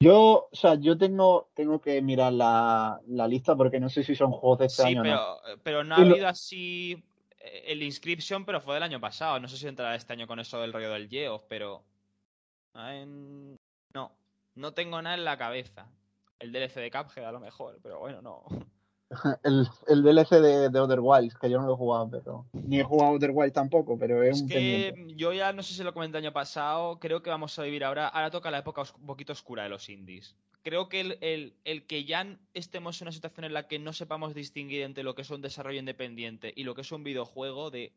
Yo, 0.00 0.48
o 0.52 0.56
sea, 0.56 0.76
yo 0.76 0.96
tengo, 0.96 1.50
tengo 1.54 1.80
que 1.80 2.00
mirar 2.00 2.32
la, 2.32 3.00
la 3.08 3.26
lista 3.26 3.56
porque 3.56 3.80
no 3.80 3.88
sé 3.88 4.04
si 4.04 4.14
son 4.14 4.30
juegos 4.30 4.60
de 4.60 4.66
este 4.66 4.84
año 4.84 5.02
pero, 5.02 5.16
no. 5.16 5.36
pero 5.64 5.84
no 5.84 5.96
ha 5.96 5.98
habido 5.98 6.28
así 6.28 7.02
eh, 7.40 7.64
el 7.66 7.82
Inscription, 7.82 8.44
pero 8.44 8.60
fue 8.60 8.74
del 8.74 8.84
año 8.84 9.00
pasado. 9.00 9.40
No 9.40 9.48
sé 9.48 9.56
si 9.56 9.66
entrará 9.66 9.96
este 9.96 10.12
año 10.12 10.26
con 10.26 10.38
eso 10.38 10.60
del 10.60 10.72
rollo 10.72 10.92
del 10.92 11.08
Geoff, 11.08 11.44
pero. 11.48 11.84
No, 12.74 14.12
no 14.54 14.72
tengo 14.72 15.02
nada 15.02 15.16
en 15.16 15.24
la 15.24 15.36
cabeza. 15.36 15.90
El 16.38 16.52
DLC 16.52 16.74
de 16.76 16.90
Cuphead 16.92 17.26
a 17.26 17.32
lo 17.32 17.40
mejor, 17.40 17.80
pero 17.82 17.98
bueno, 17.98 18.22
no. 18.22 18.44
el, 19.42 19.66
el 19.86 20.02
DLC 20.02 20.30
de, 20.30 20.68
de, 20.68 20.80
Other 20.80 21.00
Wilds, 21.00 21.34
que 21.34 21.48
yo 21.48 21.60
no 21.60 21.66
lo 21.66 21.74
he 21.74 21.76
jugado, 21.76 22.10
pero. 22.10 22.46
Ni 22.52 22.80
he 22.80 22.84
jugado 22.84 23.12
Other 23.12 23.30
Wilds 23.32 23.54
tampoco, 23.54 23.98
pero 23.98 24.22
es, 24.22 24.42
un 24.42 24.48
que 24.48 24.94
yo 25.16 25.32
ya 25.32 25.52
no 25.52 25.62
sé 25.62 25.74
si 25.74 25.82
lo 25.82 25.94
comenté 25.94 26.18
el 26.18 26.24
año 26.24 26.32
pasado, 26.32 26.98
creo 27.00 27.22
que 27.22 27.30
vamos 27.30 27.58
a 27.58 27.62
vivir 27.62 27.84
ahora. 27.84 28.08
Ahora 28.08 28.30
toca 28.30 28.50
la 28.50 28.58
época 28.58 28.82
un 29.00 29.06
poquito 29.06 29.32
oscura 29.32 29.62
de 29.62 29.70
los 29.70 29.88
indies. 29.88 30.36
Creo 30.62 30.88
que 30.88 31.00
el, 31.00 31.18
el, 31.22 31.54
el, 31.64 31.86
que 31.86 32.04
ya 32.04 32.38
estemos 32.52 33.00
en 33.00 33.06
una 33.06 33.12
situación 33.12 33.44
en 33.44 33.54
la 33.54 33.66
que 33.66 33.78
no 33.78 33.92
sepamos 33.92 34.34
distinguir 34.34 34.82
entre 34.82 35.04
lo 35.04 35.14
que 35.14 35.22
es 35.22 35.30
un 35.30 35.40
desarrollo 35.40 35.78
independiente 35.78 36.52
y 36.54 36.64
lo 36.64 36.74
que 36.74 36.82
es 36.82 36.92
un 36.92 37.04
videojuego 37.04 37.70
de 37.70 37.92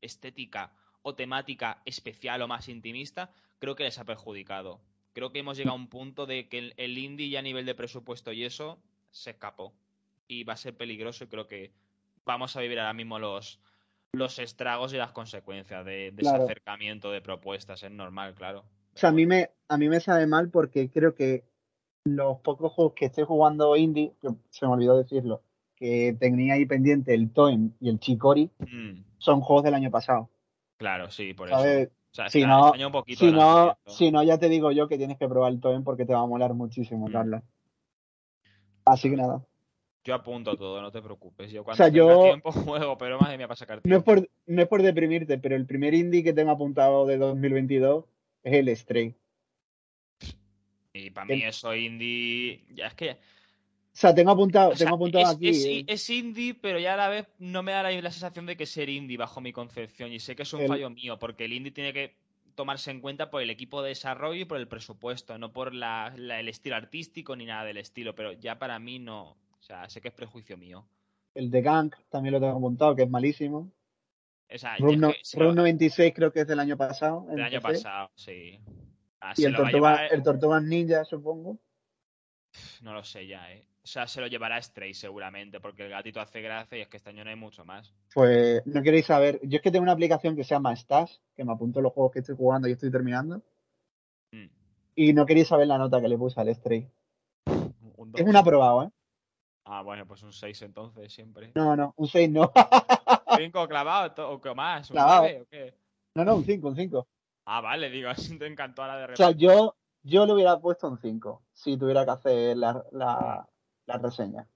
estética 0.00 0.72
o 1.02 1.14
temática 1.14 1.82
especial 1.84 2.42
o 2.42 2.48
más 2.48 2.68
intimista, 2.68 3.32
creo 3.58 3.74
que 3.74 3.84
les 3.84 3.98
ha 3.98 4.04
perjudicado. 4.04 4.80
Creo 5.12 5.32
que 5.32 5.40
hemos 5.40 5.56
llegado 5.56 5.76
a 5.76 5.80
un 5.80 5.88
punto 5.88 6.26
de 6.26 6.48
que 6.48 6.58
el, 6.58 6.74
el 6.76 6.98
indie 6.98 7.30
ya 7.30 7.40
a 7.40 7.42
nivel 7.42 7.66
de 7.66 7.74
presupuesto 7.74 8.32
y 8.32 8.44
eso 8.44 8.78
se 9.10 9.30
escapó 9.30 9.72
y 10.28 10.44
va 10.44 10.54
a 10.54 10.56
ser 10.56 10.76
peligroso 10.76 11.24
y 11.24 11.28
creo 11.28 11.46
que 11.46 11.72
vamos 12.24 12.56
a 12.56 12.60
vivir 12.60 12.78
ahora 12.80 12.92
mismo 12.92 13.18
los, 13.18 13.60
los 14.12 14.38
estragos 14.38 14.92
y 14.94 14.96
las 14.96 15.12
consecuencias 15.12 15.84
de, 15.84 16.08
ese 16.16 16.28
acercamiento 16.28 17.10
de 17.10 17.20
propuestas. 17.20 17.82
Es 17.82 17.90
normal, 17.90 18.34
claro. 18.34 18.60
O 18.94 18.98
sea, 18.98 19.10
a 19.10 19.12
mí, 19.12 19.26
me, 19.26 19.50
a 19.68 19.76
mí 19.76 19.88
me 19.88 20.00
sabe 20.00 20.26
mal 20.26 20.50
porque 20.50 20.90
creo 20.90 21.14
que 21.14 21.44
los 22.04 22.38
pocos 22.40 22.72
juegos 22.72 22.94
que 22.94 23.06
estoy 23.06 23.24
jugando 23.24 23.76
indie, 23.76 24.12
se 24.50 24.66
me 24.66 24.72
olvidó 24.72 24.96
decirlo, 24.98 25.42
que 25.74 26.16
tenía 26.18 26.54
ahí 26.54 26.66
pendiente 26.66 27.14
el 27.14 27.32
Toem 27.32 27.72
y 27.80 27.88
el 27.88 27.98
Chicori, 27.98 28.50
mm. 28.58 29.04
son 29.18 29.40
juegos 29.40 29.64
del 29.64 29.74
año 29.74 29.90
pasado. 29.90 30.30
Claro, 30.76 31.10
sí, 31.10 31.34
por 31.34 31.48
eso. 31.48 31.58
si, 32.28 32.44
no, 32.44 32.72
si, 33.06 33.32
no, 33.32 33.78
si 33.86 34.10
no, 34.12 34.22
ya 34.22 34.38
te 34.38 34.48
digo 34.48 34.70
yo 34.70 34.86
que 34.86 34.98
tienes 34.98 35.18
que 35.18 35.28
probar 35.28 35.52
el 35.52 35.60
Toem 35.60 35.82
porque 35.82 36.04
te 36.04 36.14
va 36.14 36.20
a 36.20 36.26
molar 36.26 36.54
muchísimo, 36.54 37.08
mm. 37.08 37.12
Carla. 37.12 37.42
Así 38.84 39.10
que 39.10 39.16
nada. 39.16 39.42
Yo 40.04 40.14
apunto 40.14 40.54
todo, 40.54 40.82
no 40.82 40.92
te 40.92 41.00
preocupes. 41.00 41.50
Yo 41.50 41.64
cuando 41.64 41.82
tenga 41.82 42.22
tiempo 42.24 42.52
juego, 42.52 42.98
pero 42.98 43.18
madre 43.18 43.38
mía, 43.38 43.48
para 43.48 43.56
sacar 43.56 43.80
tiempo. 43.80 43.88
No 43.88 43.96
es, 43.96 44.04
por, 44.04 44.30
no 44.46 44.62
es 44.62 44.68
por 44.68 44.82
deprimirte, 44.82 45.38
pero 45.38 45.56
el 45.56 45.64
primer 45.64 45.94
indie 45.94 46.22
que 46.22 46.34
tengo 46.34 46.50
apuntado 46.50 47.06
de 47.06 47.16
2022 47.16 48.04
es 48.42 48.52
el 48.52 48.76
Stray. 48.76 49.14
Y 50.92 51.10
para 51.10 51.24
mí 51.26 51.42
eso 51.42 51.74
indie... 51.74 52.64
Ya 52.74 52.88
es 52.88 52.94
que... 52.94 53.12
O 53.12 53.96
sea, 53.96 54.14
tengo 54.14 54.32
apuntado, 54.32 54.72
tengo 54.72 54.96
apuntado 54.96 55.26
aquí. 55.26 55.48
Es, 55.48 55.84
es, 55.86 56.10
indie, 56.10 56.54
pero 56.54 56.78
ya 56.78 56.94
a 56.94 56.96
la 56.96 57.08
vez 57.08 57.26
no 57.38 57.62
me 57.62 57.72
da 57.72 57.82
la, 57.82 58.10
sensación 58.10 58.44
de 58.44 58.56
que 58.56 58.66
ser 58.66 58.88
indie 58.88 59.16
bajo 59.16 59.40
mi 59.40 59.52
concepción. 59.52 60.12
Y 60.12 60.20
sé 60.20 60.36
que 60.36 60.42
es 60.42 60.52
un 60.52 60.66
fallo 60.66 60.90
mío, 60.90 61.18
porque 61.18 61.46
el 61.46 61.52
indie 61.52 61.72
tiene 61.72 61.92
que 61.92 62.16
tomarse 62.56 62.90
en 62.90 63.00
cuenta 63.00 63.30
por 63.30 63.40
el 63.40 63.50
equipo 63.50 63.82
de 63.82 63.90
desarrollo 63.90 64.42
y 64.42 64.44
por 64.44 64.58
el 64.58 64.68
presupuesto, 64.68 65.38
no 65.38 65.52
por 65.52 65.74
la, 65.74 66.12
el 66.16 66.48
estilo 66.48 66.76
artístico 66.76 67.36
ni 67.36 67.46
nada 67.46 67.64
del 67.64 67.76
estilo. 67.76 68.14
Pero 68.14 68.32
ya 68.32 68.58
para 68.58 68.78
mí 68.80 68.98
no, 68.98 69.36
o 69.64 69.66
sea, 69.66 69.88
sé 69.88 70.02
que 70.02 70.08
es 70.08 70.14
prejuicio 70.14 70.58
mío. 70.58 70.86
El 71.34 71.50
de 71.50 71.62
Gang 71.62 71.90
también 72.10 72.34
lo 72.34 72.40
tengo 72.40 72.60
montado, 72.60 72.94
que 72.94 73.04
es 73.04 73.08
malísimo. 73.08 73.72
O 74.54 74.58
sea, 74.58 74.76
Room, 74.76 75.00
96 75.54 76.12
creo 76.14 76.30
que 76.30 76.40
es 76.40 76.46
del 76.46 76.60
año 76.60 76.76
pasado. 76.76 77.24
Del 77.30 77.42
año 77.42 77.62
pasado, 77.62 78.10
sí. 78.14 78.60
Ah, 79.22 79.32
y 79.34 79.44
el, 79.44 79.56
tortuga, 79.56 80.06
el 80.08 80.22
Tortugas 80.22 80.62
Ninja, 80.62 81.06
supongo. 81.06 81.58
No 82.82 82.92
lo 82.92 83.02
sé 83.04 83.26
ya, 83.26 83.50
¿eh? 83.52 83.66
O 83.82 83.86
sea, 83.86 84.06
se 84.06 84.20
lo 84.20 84.26
llevará 84.26 84.60
Stray 84.60 84.92
seguramente, 84.92 85.60
porque 85.60 85.84
el 85.84 85.90
gatito 85.90 86.20
hace 86.20 86.42
gracia 86.42 86.76
y 86.76 86.82
es 86.82 86.88
que 86.88 86.98
este 86.98 87.08
año 87.08 87.24
no 87.24 87.30
hay 87.30 87.36
mucho 87.36 87.64
más. 87.64 87.90
Pues 88.12 88.66
no 88.66 88.82
queréis 88.82 89.06
saber. 89.06 89.40
Yo 89.44 89.56
es 89.56 89.62
que 89.62 89.70
tengo 89.70 89.84
una 89.84 89.92
aplicación 89.92 90.36
que 90.36 90.44
se 90.44 90.50
llama 90.50 90.76
Stash, 90.76 91.16
que 91.34 91.42
me 91.42 91.52
apunto 91.52 91.80
los 91.80 91.94
juegos 91.94 92.12
que 92.12 92.18
estoy 92.18 92.36
jugando 92.36 92.68
y 92.68 92.72
estoy 92.72 92.90
terminando. 92.90 93.42
Mm. 94.30 94.46
Y 94.94 95.14
no 95.14 95.24
queréis 95.24 95.48
saber 95.48 95.68
la 95.68 95.78
nota 95.78 96.02
que 96.02 96.08
le 96.08 96.18
puse 96.18 96.38
al 96.38 96.54
Stray. 96.54 96.86
es 98.14 98.26
un 98.26 98.36
aprobado, 98.36 98.82
¿eh? 98.82 98.90
Ah, 99.64 99.82
bueno, 99.82 100.06
pues 100.06 100.22
un 100.22 100.32
6 100.32 100.62
entonces, 100.62 101.12
siempre. 101.12 101.52
No, 101.54 101.74
no, 101.74 101.94
un 101.96 102.06
6 102.06 102.30
no. 102.30 102.52
¿5 103.26 103.68
clavado 103.68 104.30
o 104.30 104.40
qué 104.40 104.54
más? 104.54 104.90
¿Un 104.90 104.94
clavado. 104.94 105.24
o 105.24 105.46
qué? 105.50 105.74
No, 106.14 106.24
no, 106.24 106.36
un 106.36 106.44
5, 106.44 106.68
un 106.68 106.76
5. 106.76 107.06
Ah, 107.46 107.60
vale, 107.60 107.90
digo, 107.90 108.08
así 108.10 108.38
te 108.38 108.46
encantó 108.46 108.82
a 108.82 108.88
la 108.88 108.96
de 108.96 109.06
repente. 109.06 109.22
O 109.22 109.26
sea, 109.26 109.36
yo, 109.36 109.74
yo 110.02 110.26
le 110.26 110.34
hubiera 110.34 110.58
puesto 110.58 110.88
un 110.88 110.98
5 110.98 111.42
si 111.52 111.76
tuviera 111.76 112.04
que 112.04 112.10
hacer 112.10 112.56
la, 112.56 112.84
la, 112.92 113.48
la 113.86 113.98
reseña. 113.98 114.46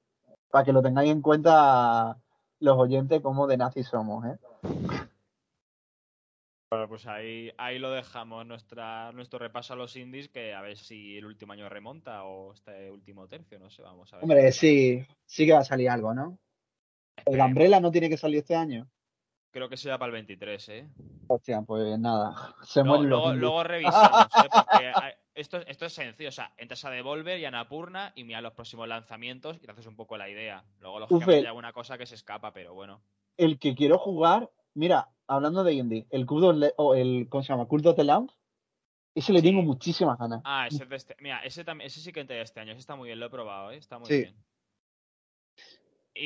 Para 0.51 0.65
que 0.65 0.73
lo 0.73 0.83
tengáis 0.83 1.11
en 1.11 1.23
cuenta 1.23 2.17
los 2.61 2.79
oyentes 2.79 3.21
como 3.21 3.47
de 3.47 3.57
nazis 3.57 3.87
somos, 3.87 4.25
¿eh? 4.27 4.39
Bueno, 6.71 6.87
pues 6.87 7.07
ahí, 7.07 7.51
ahí 7.57 7.79
lo 7.79 7.91
dejamos, 7.91 8.45
nuestra, 8.45 9.11
nuestro 9.13 9.39
repaso 9.39 9.73
a 9.73 9.77
los 9.77 9.97
indies, 9.97 10.29
que 10.29 10.53
a 10.53 10.61
ver 10.61 10.77
si 10.77 11.17
el 11.17 11.25
último 11.25 11.55
año 11.55 11.67
remonta 11.67 12.25
o 12.25 12.53
este 12.53 12.91
último 12.91 13.27
tercio, 13.27 13.59
no 13.59 13.71
sé, 13.71 13.81
vamos 13.81 14.13
a 14.13 14.17
ver. 14.17 14.25
Hombre, 14.25 14.53
sí, 14.53 15.03
sí 15.25 15.47
que 15.47 15.55
va 15.55 15.61
a 15.61 15.65
salir 15.65 15.89
algo, 15.89 16.13
¿no? 16.13 16.39
¿El 17.25 17.41
Umbrella 17.41 17.81
no 17.81 17.91
tiene 17.91 18.11
que 18.11 18.19
salir 18.19 18.41
este 18.41 18.55
año? 18.55 18.87
Creo 19.51 19.71
que 19.71 19.79
será 19.79 19.97
para 19.97 20.09
el 20.09 20.13
23, 20.13 20.69
¿eh? 20.69 20.89
Hostia, 21.29 21.63
pues 21.63 21.99
nada, 21.99 22.55
se 22.63 22.85
luego, 22.85 23.03
luego, 23.03 23.33
luego, 23.33 23.65
revisamos, 23.65 24.27
¿eh? 24.27 24.49
Porque 24.53 24.93
esto, 25.35 25.59
esto 25.67 25.87
es 25.87 25.93
sencillo, 25.95 26.29
o 26.29 26.33
sea, 26.33 26.53
entras 26.59 26.85
a 26.85 26.91
Devolver 26.91 27.39
y 27.41 27.47
a 27.47 27.51
Napurna 27.51 28.13
y 28.15 28.25
mira 28.25 28.43
los 28.43 28.53
próximos 28.53 28.87
lanzamientos 28.87 29.57
y 29.57 29.61
te 29.61 29.71
haces 29.71 29.87
un 29.87 29.97
poco 29.97 30.19
la 30.19 30.29
idea. 30.29 30.63
Luego, 30.81 31.01
lógicamente, 31.01 31.41
hay 31.41 31.47
alguna 31.47 31.73
cosa 31.73 31.97
que 31.97 32.05
se 32.05 32.15
escapa, 32.15 32.53
pero 32.53 32.75
bueno. 32.75 33.01
El 33.39 33.59
que 33.59 33.75
quiero 33.75 33.97
jugar, 33.97 34.51
mira, 34.79 35.09
hablando 35.27 35.65
de 35.65 35.75
indie, 35.75 36.07
el 36.11 36.25
Cult 36.25 36.73
o 36.77 36.95
el, 36.95 37.29
¿cómo 37.29 37.43
se 37.43 37.53
llama? 37.53 37.67
Cult 37.67 37.87
of 37.87 37.97
the 37.97 38.05
Lamb, 38.05 38.31
ese 39.15 39.33
le 39.33 39.43
tengo 39.43 39.63
muchísimas 39.63 40.19
ganas. 40.19 40.41
Ah, 40.45 40.69
ese 40.69 40.87
de 40.87 40.97
este, 40.97 41.17
mira, 41.21 41.41
ese, 41.41 41.65
también, 41.65 41.89
ese 41.89 42.01
sí 42.01 42.13
que 42.13 42.21
entra 42.21 42.41
este 42.41 42.61
año, 42.61 42.73
ese 42.73 42.81
está 42.81 42.95
muy 42.95 43.09
bien, 43.09 43.19
lo 43.19 43.27
he 43.27 43.31
probado, 43.31 43.73
¿eh? 43.73 43.77
está 43.77 43.99
muy 43.99 44.09
bien. 44.09 44.37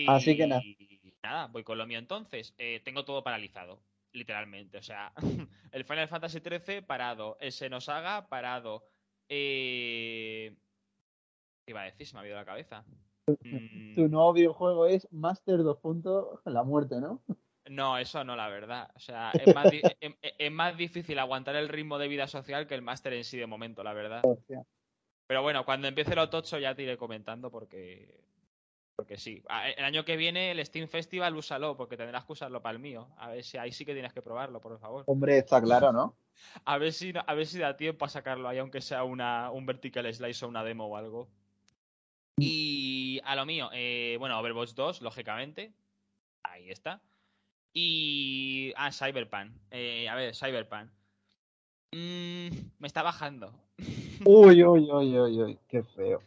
Así 0.08 0.36
que 0.36 0.46
nada. 0.46 0.62
Nada, 1.22 1.46
voy 1.46 1.62
con 1.64 1.78
lo 1.78 1.86
mío 1.86 1.98
entonces. 1.98 2.54
Eh, 2.58 2.80
tengo 2.84 3.04
todo 3.04 3.22
paralizado, 3.22 3.82
literalmente. 4.12 4.78
O 4.78 4.82
sea, 4.82 5.12
el 5.72 5.84
Final 5.84 6.08
Fantasy 6.08 6.40
XIII 6.40 6.82
parado, 6.82 7.36
el 7.40 7.52
Xenosaga 7.52 8.28
parado, 8.28 8.84
eh... 9.28 10.56
¿Qué 11.64 11.70
iba 11.70 11.82
a 11.82 11.84
decir? 11.84 12.06
Se 12.06 12.14
me 12.14 12.22
ha 12.22 12.26
ido 12.26 12.34
la 12.34 12.44
cabeza. 12.44 12.84
Mm. 13.28 13.94
Tu 13.94 14.08
nuevo 14.08 14.32
videojuego 14.32 14.86
es 14.86 15.06
Master 15.12 15.58
2. 15.58 15.78
La 16.46 16.64
muerte, 16.64 17.00
¿no? 17.00 17.22
No, 17.70 17.96
eso 17.98 18.24
no, 18.24 18.36
la 18.36 18.48
verdad. 18.48 18.90
O 18.94 19.00
sea, 19.00 19.32
es 20.38 20.52
más, 20.52 20.76
difícil 20.76 21.18
aguantar 21.18 21.56
el 21.56 21.68
ritmo 21.68 21.98
de 21.98 22.08
vida 22.08 22.26
social 22.26 22.66
que 22.66 22.74
el 22.74 22.82
Master 22.82 23.12
en 23.12 23.24
sí 23.24 23.38
de 23.38 23.46
momento, 23.46 23.82
la 23.82 23.92
verdad. 23.92 24.22
Pero 25.26 25.42
bueno, 25.42 25.64
cuando 25.64 25.88
empiece 25.88 26.14
lo 26.14 26.28
tocho 26.28 26.58
ya 26.58 26.74
te 26.74 26.82
iré 26.82 26.96
comentando 26.96 27.50
porque. 27.50 28.20
Porque 28.94 29.16
sí. 29.16 29.42
El 29.76 29.84
año 29.84 30.04
que 30.04 30.16
viene 30.16 30.50
el 30.50 30.64
Steam 30.64 30.86
Festival 30.86 31.34
úsalo, 31.34 31.76
porque 31.76 31.96
tendrás 31.96 32.24
que 32.24 32.32
usarlo 32.32 32.60
para 32.60 32.74
el 32.74 32.78
mío. 32.78 33.08
A 33.16 33.30
ver 33.30 33.42
si 33.42 33.56
ahí 33.56 33.72
sí 33.72 33.84
que 33.84 33.94
tienes 33.94 34.12
que 34.12 34.22
probarlo, 34.22 34.60
por 34.60 34.78
favor. 34.78 35.04
Hombre, 35.06 35.38
está 35.38 35.60
claro, 35.60 35.92
¿no? 35.92 36.14
A 36.64 36.78
ver 36.78 36.92
si, 36.92 37.12
a 37.14 37.34
ver 37.34 37.46
si 37.46 37.58
da 37.58 37.76
tiempo 37.76 38.04
a 38.04 38.08
sacarlo 38.08 38.48
ahí, 38.48 38.58
aunque 38.58 38.80
sea 38.80 39.04
una, 39.04 39.50
un 39.50 39.66
vertical 39.66 40.12
slice 40.12 40.44
o 40.44 40.48
una 40.48 40.64
demo 40.64 40.86
o 40.86 40.96
algo. 40.96 41.28
Y 42.38 43.20
a 43.24 43.36
lo 43.36 43.46
mío, 43.46 43.70
eh, 43.72 44.16
bueno, 44.18 44.38
Overwatch 44.40 44.72
2, 44.72 45.02
lógicamente. 45.02 45.72
Ahí 46.42 46.70
está. 46.70 47.00
Y. 47.72 48.72
Ah, 48.76 48.92
Cyberpunk. 48.92 49.52
Eh, 49.70 50.08
a 50.08 50.14
ver, 50.14 50.34
Cyberpunk. 50.34 50.90
Mm, 51.92 52.48
me 52.78 52.86
está 52.86 53.02
bajando. 53.02 53.52
Uy, 54.24 54.62
uy, 54.62 54.90
uy, 54.90 55.18
uy, 55.18 55.42
uy, 55.42 55.58
qué 55.68 55.82
feo. 55.82 56.22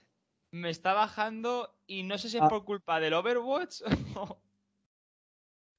Me 0.52 0.70
está 0.70 0.94
bajando 0.94 1.76
y 1.88 2.04
no 2.04 2.18
sé 2.18 2.30
si 2.30 2.38
es 2.38 2.44
ah. 2.44 2.50
por 2.50 2.66
culpa 2.66 3.00
del 3.00 3.14
Overwatch 3.14 3.82
o. 4.16 4.38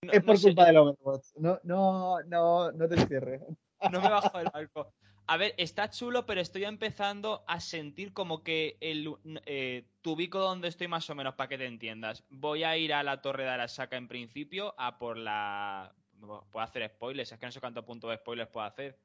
es 0.03 0.23
por 0.23 0.41
culpa 0.41 0.65
del 0.65 0.77
Overwatch. 0.79 1.27
No, 1.37 1.61
no, 1.63 2.23
no, 2.23 2.73
no 2.73 2.89
te 2.89 3.07
cierres. 3.07 3.43
No 3.93 4.01
me 4.01 4.09
bajo 4.09 4.39
del 4.39 4.49
barco. 4.51 4.95
A 5.29 5.37
ver, 5.37 5.55
está 5.57 5.91
chulo, 5.91 6.25
pero 6.25 6.41
estoy 6.41 6.65
empezando 6.65 7.45
a 7.49 7.59
sentir 7.59 8.13
como 8.13 8.45
que 8.45 8.77
el 8.81 9.13
eh, 9.45 9.85
tu 10.01 10.13
ubico 10.13 10.39
donde 10.39 10.69
estoy 10.69 10.87
más 10.87 11.11
o 11.11 11.17
menos 11.17 11.35
para 11.35 11.49
que 11.49 11.59
te 11.59 11.67
entiendas. 11.67 12.25
Voy 12.29 12.63
a 12.63 12.77
ir 12.77 12.95
a 12.95 13.03
la 13.03 13.21
Torre 13.21 13.43
de 13.43 13.51
Arasaka 13.51 13.97
en 13.97 14.07
principio, 14.07 14.75
a 14.79 14.99
por 14.99 15.17
la. 15.17 15.93
Puedo 16.21 16.65
hacer 16.65 16.89
spoilers, 16.89 17.33
es 17.33 17.39
que 17.39 17.47
no 17.47 17.53
sé 17.53 17.61
cuántos 17.61 17.85
puntos 17.85 18.11
de 18.11 18.17
spoilers 18.17 18.51
puedo 18.51 18.67
hacer. 18.67 18.99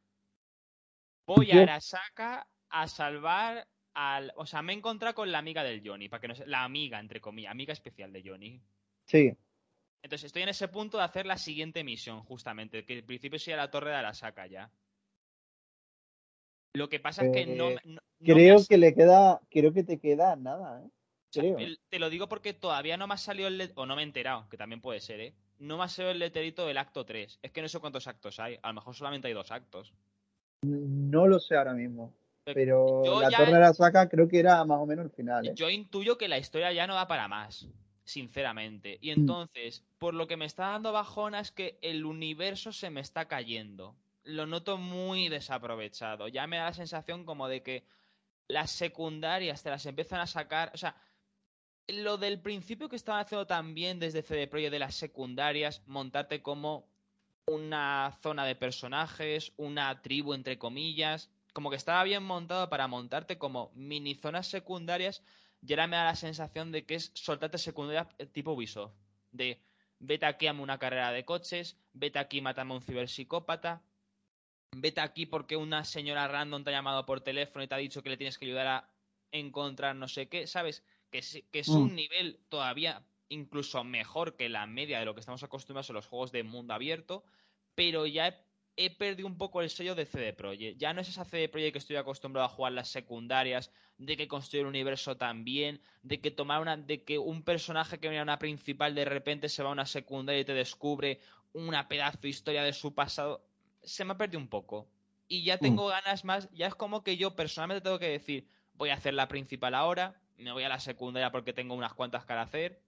Voy 1.25 1.51
a 1.51 1.63
Arasaka 1.63 2.47
a 2.69 2.87
salvar 2.87 3.67
al. 3.95 4.31
O 4.35 4.45
sea, 4.45 4.61
me 4.61 4.73
he 4.73 4.75
encontrado 4.75 5.15
con 5.15 5.31
la 5.31 5.39
amiga 5.39 5.63
del 5.63 5.81
Johnny, 5.83 6.07
para 6.07 6.21
que 6.21 6.27
no 6.27 6.35
La 6.45 6.63
amiga, 6.63 6.99
entre 6.99 7.19
comillas, 7.19 7.51
amiga 7.51 7.73
especial 7.73 8.13
de 8.13 8.23
Johnny. 8.23 8.61
Sí. 9.05 9.35
Entonces 10.03 10.25
estoy 10.25 10.43
en 10.43 10.49
ese 10.49 10.67
punto 10.67 10.99
de 10.99 11.03
hacer 11.03 11.25
la 11.25 11.37
siguiente 11.37 11.83
misión, 11.83 12.23
justamente, 12.23 12.85
que 12.85 12.99
en 12.99 13.05
principio 13.07 13.39
sea 13.39 13.57
la 13.57 13.71
Torre 13.71 13.89
de 13.89 13.95
Arasaka 13.95 14.45
ya. 14.45 14.71
Lo 16.73 16.89
que 16.89 16.99
pasa 16.99 17.25
es 17.25 17.31
que 17.31 17.45
no, 17.45 17.69
eh, 17.69 17.79
creo 18.23 18.57
que 18.67 18.77
le 18.77 18.93
queda, 18.93 19.41
creo 19.49 19.73
que 19.73 19.83
te 19.83 19.99
queda 19.99 20.35
nada, 20.35 20.81
¿eh? 20.83 20.89
Creo. 21.33 21.57
te 21.89 21.99
lo 21.99 22.09
digo 22.09 22.27
porque 22.27 22.53
todavía 22.53 22.97
no 22.97 23.07
me 23.07 23.13
ha 23.13 23.17
salido 23.17 23.47
el 23.47 23.71
o 23.75 23.85
no 23.85 23.95
me 23.95 24.01
he 24.01 24.05
enterado, 24.05 24.49
que 24.49 24.57
también 24.57 24.81
puede 24.81 24.99
ser, 24.99 25.21
¿eh? 25.21 25.33
No 25.59 25.77
me 25.77 25.83
ha 25.85 25.87
salido 25.87 26.11
el 26.11 26.19
leterito 26.19 26.65
del 26.65 26.77
acto 26.77 27.05
3. 27.05 27.39
Es 27.41 27.51
que 27.51 27.61
no 27.61 27.69
sé 27.69 27.79
cuántos 27.79 28.07
actos 28.07 28.39
hay. 28.39 28.57
A 28.61 28.69
lo 28.69 28.73
mejor 28.73 28.95
solamente 28.95 29.27
hay 29.27 29.33
dos 29.33 29.51
actos. 29.51 29.93
No 30.63 31.27
lo 31.27 31.39
sé 31.39 31.55
ahora 31.55 31.73
mismo. 31.73 32.13
Pero 32.43 33.21
la 33.21 33.29
Torre 33.29 33.53
de 33.53 33.59
la 33.59 33.73
Saca 33.73 34.09
creo 34.09 34.27
que 34.27 34.39
era 34.39 34.63
más 34.65 34.79
o 34.79 34.85
menos 34.85 35.05
el 35.05 35.11
final. 35.11 35.47
¿eh? 35.47 35.53
Yo 35.55 35.69
intuyo 35.69 36.17
que 36.17 36.27
la 36.27 36.39
historia 36.39 36.73
ya 36.73 36.87
no 36.87 36.95
da 36.95 37.07
para 37.07 37.27
más, 37.27 37.67
sinceramente. 38.03 38.97
Y 39.01 39.09
mm. 39.11 39.19
entonces, 39.19 39.85
por 39.99 40.15
lo 40.15 40.27
que 40.27 40.37
me 40.37 40.45
está 40.45 40.69
dando 40.69 40.91
bajona 40.91 41.39
es 41.39 41.51
que 41.51 41.77
el 41.81 42.05
universo 42.05 42.71
se 42.71 42.89
me 42.89 43.01
está 43.01 43.25
cayendo 43.27 43.95
lo 44.23 44.45
noto 44.45 44.77
muy 44.77 45.29
desaprovechado. 45.29 46.27
Ya 46.27 46.47
me 46.47 46.57
da 46.57 46.65
la 46.65 46.73
sensación 46.73 47.25
como 47.25 47.47
de 47.47 47.63
que 47.63 47.85
las 48.47 48.71
secundarias 48.71 49.63
te 49.63 49.69
las 49.69 49.85
empiezan 49.85 50.19
a 50.19 50.27
sacar. 50.27 50.71
O 50.73 50.77
sea, 50.77 50.95
lo 51.87 52.17
del 52.17 52.41
principio 52.41 52.89
que 52.89 52.95
estaban 52.95 53.21
haciendo 53.21 53.47
también 53.47 53.99
desde 53.99 54.21
CD 54.21 54.47
Projekt 54.47 54.71
de 54.71 54.79
las 54.79 54.95
secundarias, 54.95 55.81
montarte 55.85 56.41
como 56.41 56.89
una 57.45 58.17
zona 58.21 58.45
de 58.45 58.55
personajes, 58.55 59.53
una 59.57 60.01
tribu 60.01 60.33
entre 60.33 60.57
comillas, 60.57 61.29
como 61.53 61.69
que 61.69 61.75
estaba 61.75 62.03
bien 62.03 62.23
montado 62.23 62.69
para 62.69 62.87
montarte 62.87 63.37
como 63.37 63.71
mini 63.75 64.15
zonas 64.15 64.47
secundarias, 64.47 65.23
y 65.61 65.73
ahora 65.73 65.87
me 65.87 65.97
da 65.97 66.05
la 66.05 66.15
sensación 66.15 66.71
de 66.71 66.85
que 66.85 66.95
es 66.95 67.11
soltarte 67.13 67.57
secundarias 67.57 68.07
tipo 68.31 68.53
Ubisoft. 68.53 68.93
De 69.31 69.61
vete 69.99 70.25
aquí 70.25 70.47
a 70.47 70.53
una 70.53 70.79
carrera 70.79 71.11
de 71.11 71.25
coches, 71.25 71.77
vete 71.93 72.19
aquí 72.19 72.41
mátame 72.41 72.73
a 72.73 72.77
un 72.77 72.81
ciberpsicópata, 72.81 73.83
vete 74.75 75.01
aquí 75.01 75.25
porque 75.25 75.57
una 75.57 75.83
señora 75.83 76.27
random 76.27 76.63
te 76.63 76.69
ha 76.69 76.73
llamado 76.73 77.05
por 77.05 77.21
teléfono 77.21 77.63
y 77.63 77.67
te 77.67 77.75
ha 77.75 77.79
dicho 77.79 78.01
que 78.01 78.09
le 78.09 78.17
tienes 78.17 78.37
que 78.37 78.45
ayudar 78.45 78.67
a 78.67 78.89
encontrar 79.31 79.95
no 79.95 80.07
sé 80.07 80.27
qué, 80.29 80.47
¿sabes? 80.47 80.83
Que 81.09 81.19
es, 81.19 81.43
que 81.51 81.59
es 81.59 81.67
un 81.67 81.91
mm. 81.91 81.95
nivel 81.95 82.39
todavía 82.49 83.05
incluso 83.29 83.83
mejor 83.83 84.35
que 84.35 84.49
la 84.49 84.65
media 84.65 84.99
de 84.99 85.05
lo 85.05 85.13
que 85.13 85.21
estamos 85.21 85.43
acostumbrados 85.43 85.89
en 85.89 85.95
los 85.95 86.07
juegos 86.07 86.31
de 86.31 86.43
mundo 86.43 86.73
abierto, 86.73 87.23
pero 87.75 88.05
ya 88.05 88.37
he, 88.75 88.89
perdido 88.89 89.27
un 89.27 89.37
poco 89.37 89.61
el 89.61 89.69
sello 89.69 89.95
de 89.95 90.05
CD 90.05 90.33
Projekt. 90.33 90.77
Ya 90.77 90.93
no 90.93 91.01
es 91.01 91.09
esa 91.09 91.23
CD 91.23 91.47
Projekt 91.47 91.73
que 91.73 91.79
estoy 91.79 91.95
acostumbrado 91.95 92.45
a 92.45 92.49
jugar 92.49 92.73
las 92.73 92.89
secundarias, 92.89 93.71
de 93.97 94.17
que 94.17 94.27
construir 94.27 94.65
un 94.65 94.69
universo 94.69 95.15
también, 95.15 95.81
de 96.01 96.19
que 96.19 96.31
tomar 96.31 96.61
una, 96.61 96.75
de 96.75 97.03
que 97.03 97.19
un 97.19 97.43
personaje 97.43 97.99
que 97.99 98.09
viene 98.09 98.19
a 98.19 98.23
una 98.23 98.39
principal 98.39 98.95
de 98.95 99.05
repente 99.05 99.47
se 99.47 99.63
va 99.63 99.69
a 99.69 99.73
una 99.73 99.85
secundaria 99.85 100.41
y 100.41 100.45
te 100.45 100.53
descubre 100.53 101.19
una 101.53 101.87
pedazo 101.87 102.19
de 102.21 102.29
historia 102.29 102.63
de 102.63 102.73
su 102.73 102.93
pasado 102.93 103.45
se 103.83 104.05
me 104.05 104.13
ha 104.13 104.17
perdido 104.17 104.39
un 104.39 104.47
poco. 104.47 104.87
Y 105.27 105.43
ya 105.43 105.57
tengo 105.57 105.87
mm. 105.87 105.91
ganas 105.91 106.25
más, 106.25 106.49
ya 106.51 106.67
es 106.67 106.75
como 106.75 107.03
que 107.03 107.17
yo 107.17 107.35
personalmente 107.35 107.81
tengo 107.81 107.99
que 107.99 108.09
decir, 108.09 108.47
voy 108.73 108.89
a 108.89 108.95
hacer 108.95 109.13
la 109.13 109.27
principal 109.27 109.75
ahora, 109.75 110.19
me 110.37 110.51
voy 110.51 110.63
a 110.63 110.69
la 110.69 110.79
secundaria 110.79 111.31
porque 111.31 111.53
tengo 111.53 111.75
unas 111.75 111.93
cuantas 111.93 112.25
que 112.25 112.33
hacer. 112.33 112.81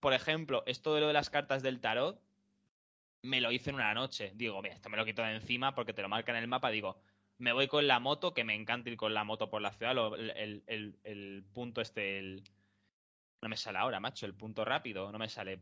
Por 0.00 0.12
ejemplo, 0.12 0.62
esto 0.66 0.94
de 0.94 1.00
lo 1.00 1.06
de 1.08 1.12
las 1.12 1.30
cartas 1.30 1.62
del 1.62 1.80
tarot, 1.80 2.20
me 3.22 3.40
lo 3.40 3.52
hice 3.52 3.70
en 3.70 3.76
una 3.76 3.94
noche. 3.94 4.32
Digo, 4.34 4.60
mira, 4.62 4.74
esto 4.74 4.88
me 4.88 4.96
lo 4.96 5.04
quito 5.04 5.22
de 5.22 5.34
encima 5.34 5.74
porque 5.74 5.92
te 5.92 6.02
lo 6.02 6.08
marca 6.08 6.32
en 6.32 6.38
el 6.38 6.48
mapa. 6.48 6.70
Digo, 6.70 6.98
me 7.38 7.52
voy 7.52 7.68
con 7.68 7.86
la 7.86 8.00
moto, 8.00 8.34
que 8.34 8.44
me 8.44 8.54
encanta 8.54 8.90
ir 8.90 8.96
con 8.96 9.14
la 9.14 9.24
moto 9.24 9.50
por 9.50 9.62
la 9.62 9.72
ciudad. 9.72 9.96
el, 10.18 10.62
el, 10.66 10.98
el, 11.04 11.44
punto 11.52 11.80
este, 11.80 12.18
el... 12.18 12.44
No 13.42 13.48
me 13.48 13.56
sale 13.56 13.78
ahora, 13.78 14.00
macho, 14.00 14.26
el 14.26 14.34
punto 14.34 14.64
rápido, 14.64 15.12
no 15.12 15.18
me 15.18 15.28
sale. 15.28 15.60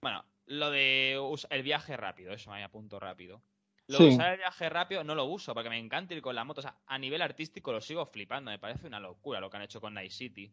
Bueno, 0.00 0.24
lo 0.46 0.70
de 0.70 1.18
el 1.50 1.62
viaje 1.62 1.96
rápido, 1.96 2.32
eso, 2.32 2.50
vaya, 2.50 2.70
punto 2.70 3.00
rápido. 3.00 3.42
Lo 3.88 3.98
de 3.98 4.08
usar 4.08 4.32
el 4.32 4.38
viaje 4.38 4.68
rápido 4.68 5.04
no 5.04 5.14
lo 5.14 5.26
uso 5.26 5.54
porque 5.54 5.70
me 5.70 5.78
encanta 5.78 6.14
ir 6.14 6.22
con 6.22 6.34
la 6.34 6.44
moto. 6.44 6.60
O 6.60 6.62
sea, 6.62 6.76
a 6.86 6.98
nivel 6.98 7.22
artístico 7.22 7.72
lo 7.72 7.80
sigo 7.80 8.04
flipando. 8.06 8.50
Me 8.50 8.58
parece 8.58 8.86
una 8.86 8.98
locura 8.98 9.40
lo 9.40 9.48
que 9.48 9.56
han 9.56 9.62
hecho 9.62 9.80
con 9.80 9.94
Night 9.94 10.10
City. 10.10 10.52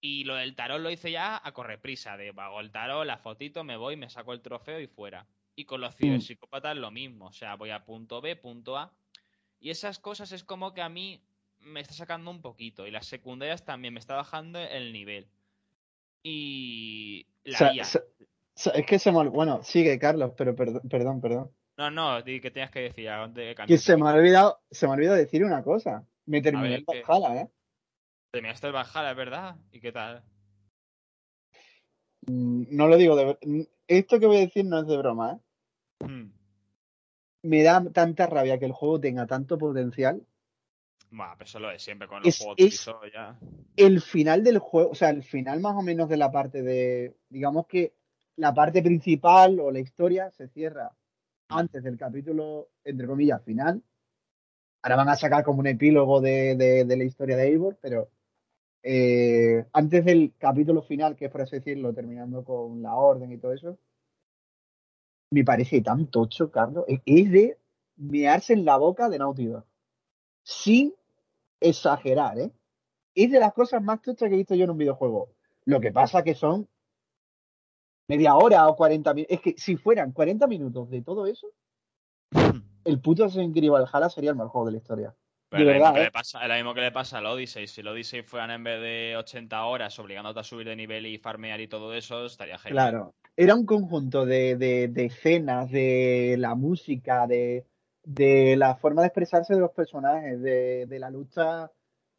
Y 0.00 0.24
lo 0.24 0.34
del 0.34 0.56
tarot 0.56 0.80
lo 0.80 0.90
hice 0.90 1.12
ya 1.12 1.40
a 1.42 1.52
correprisa. 1.52 2.16
De 2.16 2.32
hago 2.36 2.60
el 2.60 2.72
tarot, 2.72 3.06
la 3.06 3.18
fotito, 3.18 3.62
me 3.62 3.76
voy, 3.76 3.96
me 3.96 4.10
saco 4.10 4.32
el 4.32 4.40
trofeo 4.40 4.80
y 4.80 4.88
fuera. 4.88 5.26
Y 5.54 5.64
con 5.64 5.80
los 5.80 5.94
ciberpsicópatas 5.94 6.76
lo 6.76 6.90
mismo. 6.90 7.26
O 7.26 7.32
sea, 7.32 7.54
voy 7.54 7.70
a 7.70 7.84
punto 7.84 8.20
B, 8.20 8.34
punto 8.34 8.76
A. 8.76 8.92
Y 9.60 9.70
esas 9.70 9.98
cosas 9.98 10.32
es 10.32 10.42
como 10.42 10.72
que 10.72 10.80
a 10.80 10.88
mí 10.88 11.22
me 11.60 11.80
está 11.80 11.94
sacando 11.94 12.30
un 12.30 12.40
poquito. 12.40 12.86
Y 12.86 12.90
las 12.90 13.06
secundarias 13.06 13.64
también 13.64 13.94
me 13.94 14.00
está 14.00 14.16
bajando 14.16 14.58
el 14.58 14.92
nivel. 14.92 15.28
Y 16.22 17.26
la 17.44 17.72
Es 17.72 18.86
que 18.86 18.98
se 18.98 19.12
me... 19.12 19.28
Bueno, 19.28 19.62
sigue 19.62 19.98
Carlos, 19.98 20.32
pero 20.36 20.56
perdón, 20.56 21.20
perdón. 21.20 21.50
No, 21.80 21.90
no, 21.90 22.22
que 22.22 22.50
tenías 22.50 22.70
que 22.70 22.80
decir? 22.80 23.08
que 23.66 23.78
se 23.78 23.96
me 23.96 24.06
ha 24.06 24.12
olvidado, 24.12 24.60
se 24.70 24.86
me 24.86 24.92
ha 24.92 24.96
olvidado 24.96 25.16
decir 25.16 25.42
una 25.42 25.62
cosa. 25.62 26.04
Me 26.26 26.42
terminé 26.42 26.74
el 26.74 26.84
Valhalla, 26.84 27.40
¿eh? 27.40 27.50
Terminaste 28.30 28.66
el 28.66 28.74
Valhalla, 28.74 29.10
es 29.12 29.16
verdad. 29.16 29.56
¿Y 29.72 29.80
qué 29.80 29.90
tal? 29.90 30.22
Mm, 32.26 32.64
no 32.76 32.86
lo 32.86 32.98
digo 32.98 33.16
de 33.16 33.66
Esto 33.88 34.20
que 34.20 34.26
voy 34.26 34.36
a 34.36 34.40
decir 34.40 34.66
no 34.66 34.80
es 34.80 34.86
de 34.88 34.98
broma, 34.98 35.32
¿eh? 35.32 36.04
Hmm. 36.04 36.32
Me 37.44 37.62
da 37.62 37.82
tanta 37.94 38.26
rabia 38.26 38.58
que 38.58 38.66
el 38.66 38.72
juego 38.72 39.00
tenga 39.00 39.26
tanto 39.26 39.56
potencial. 39.56 40.22
Bueno, 41.10 41.32
pero 41.38 41.46
eso 41.46 41.60
lo 41.60 41.70
es 41.70 41.82
siempre 41.82 42.08
con 42.08 42.22
los 42.22 42.38
juegos 42.38 42.56
de 42.58 43.10
ya. 43.10 43.38
El 43.76 44.02
final 44.02 44.44
del 44.44 44.58
juego, 44.58 44.90
o 44.90 44.94
sea, 44.94 45.08
el 45.08 45.22
final 45.22 45.60
más 45.60 45.74
o 45.74 45.80
menos 45.80 46.10
de 46.10 46.18
la 46.18 46.30
parte 46.30 46.60
de. 46.60 47.16
Digamos 47.30 47.66
que 47.66 47.94
la 48.36 48.52
parte 48.52 48.82
principal 48.82 49.58
o 49.60 49.70
la 49.70 49.80
historia 49.80 50.30
se 50.32 50.46
cierra 50.48 50.92
antes 51.50 51.82
del 51.82 51.98
capítulo, 51.98 52.68
entre 52.84 53.06
comillas, 53.06 53.42
final. 53.42 53.82
Ahora 54.82 54.96
van 54.96 55.08
a 55.08 55.16
sacar 55.16 55.44
como 55.44 55.60
un 55.60 55.66
epílogo 55.66 56.20
de, 56.20 56.84
la 56.88 57.04
historia 57.04 57.36
de 57.36 57.48
Eivor, 57.48 57.78
pero 57.82 58.10
eh, 58.82 59.66
antes 59.72 60.04
del 60.04 60.32
capítulo 60.38 60.82
final, 60.82 61.16
que 61.16 61.26
es 61.26 61.30
por 61.30 61.42
así 61.42 61.56
decirlo, 61.56 61.92
terminando 61.92 62.44
con 62.44 62.82
la 62.82 62.94
orden 62.94 63.30
y 63.32 63.38
todo 63.38 63.52
eso, 63.52 63.78
me 65.30 65.44
parece 65.44 65.80
tan 65.82 66.06
tocho, 66.06 66.50
Carlos. 66.50 66.84
Es 66.88 67.30
de 67.30 67.58
mearse 67.96 68.54
en 68.54 68.64
la 68.64 68.76
boca 68.78 69.08
de 69.08 69.18
Naughty 69.18 69.46
Dog. 69.46 69.64
Sin 70.42 70.94
exagerar, 71.60 72.38
¿eh? 72.38 72.50
Es 73.14 73.30
de 73.30 73.38
las 73.38 73.52
cosas 73.52 73.82
más 73.82 74.00
tochas 74.00 74.28
que 74.28 74.34
he 74.34 74.38
visto 74.38 74.54
yo 74.54 74.64
en 74.64 74.70
un 74.70 74.78
videojuego. 74.78 75.28
Lo 75.66 75.80
que 75.80 75.92
pasa 75.92 76.24
que 76.24 76.34
son 76.34 76.68
media 78.10 78.34
hora 78.34 78.66
o 78.66 78.74
40 78.74 79.14
minutos. 79.14 79.36
Es 79.36 79.40
que 79.40 79.54
si 79.56 79.76
fueran 79.76 80.10
40 80.10 80.46
minutos 80.48 80.90
de 80.90 81.02
todo 81.02 81.26
eso, 81.26 81.46
el 82.84 83.00
puto 83.00 83.24
Assassin's 83.24 83.54
Creed 83.54 83.70
Valhalla 83.70 84.10
sería 84.10 84.30
el 84.30 84.36
mejor 84.36 84.50
juego 84.50 84.66
de 84.66 84.72
la 84.72 84.78
historia. 84.78 85.14
Pero 85.48 85.64
lo, 85.64 85.72
mismo 85.72 85.94
que 85.94 86.00
¿eh? 86.00 86.04
le 86.04 86.10
pasa, 86.10 86.46
lo 86.46 86.54
mismo 86.54 86.74
que 86.74 86.80
le 86.80 86.92
pasa 86.92 87.18
al 87.18 87.26
Odyssey. 87.26 87.66
Si 87.66 87.80
el 87.80 87.88
Odyssey 87.88 88.22
fueran 88.22 88.50
en 88.50 88.64
vez 88.64 88.80
de 88.80 89.16
80 89.16 89.64
horas 89.64 89.98
obligándote 89.98 90.40
a 90.40 90.44
subir 90.44 90.66
de 90.66 90.76
nivel 90.76 91.06
y 91.06 91.18
farmear 91.18 91.60
y 91.60 91.68
todo 91.68 91.92
eso, 91.94 92.26
estaría 92.26 92.58
genial. 92.58 92.90
Claro. 92.90 93.14
Era 93.36 93.54
un 93.54 93.64
conjunto 93.64 94.26
de, 94.26 94.56
de, 94.56 95.04
escenas, 95.04 95.70
de 95.70 96.36
la 96.38 96.54
música, 96.54 97.26
de, 97.26 97.64
de, 98.04 98.56
la 98.56 98.76
forma 98.76 99.02
de 99.02 99.08
expresarse 99.08 99.54
de 99.54 99.60
los 99.60 99.70
personajes, 99.70 100.40
de, 100.40 100.98
la 100.98 101.10
lucha, 101.10 101.70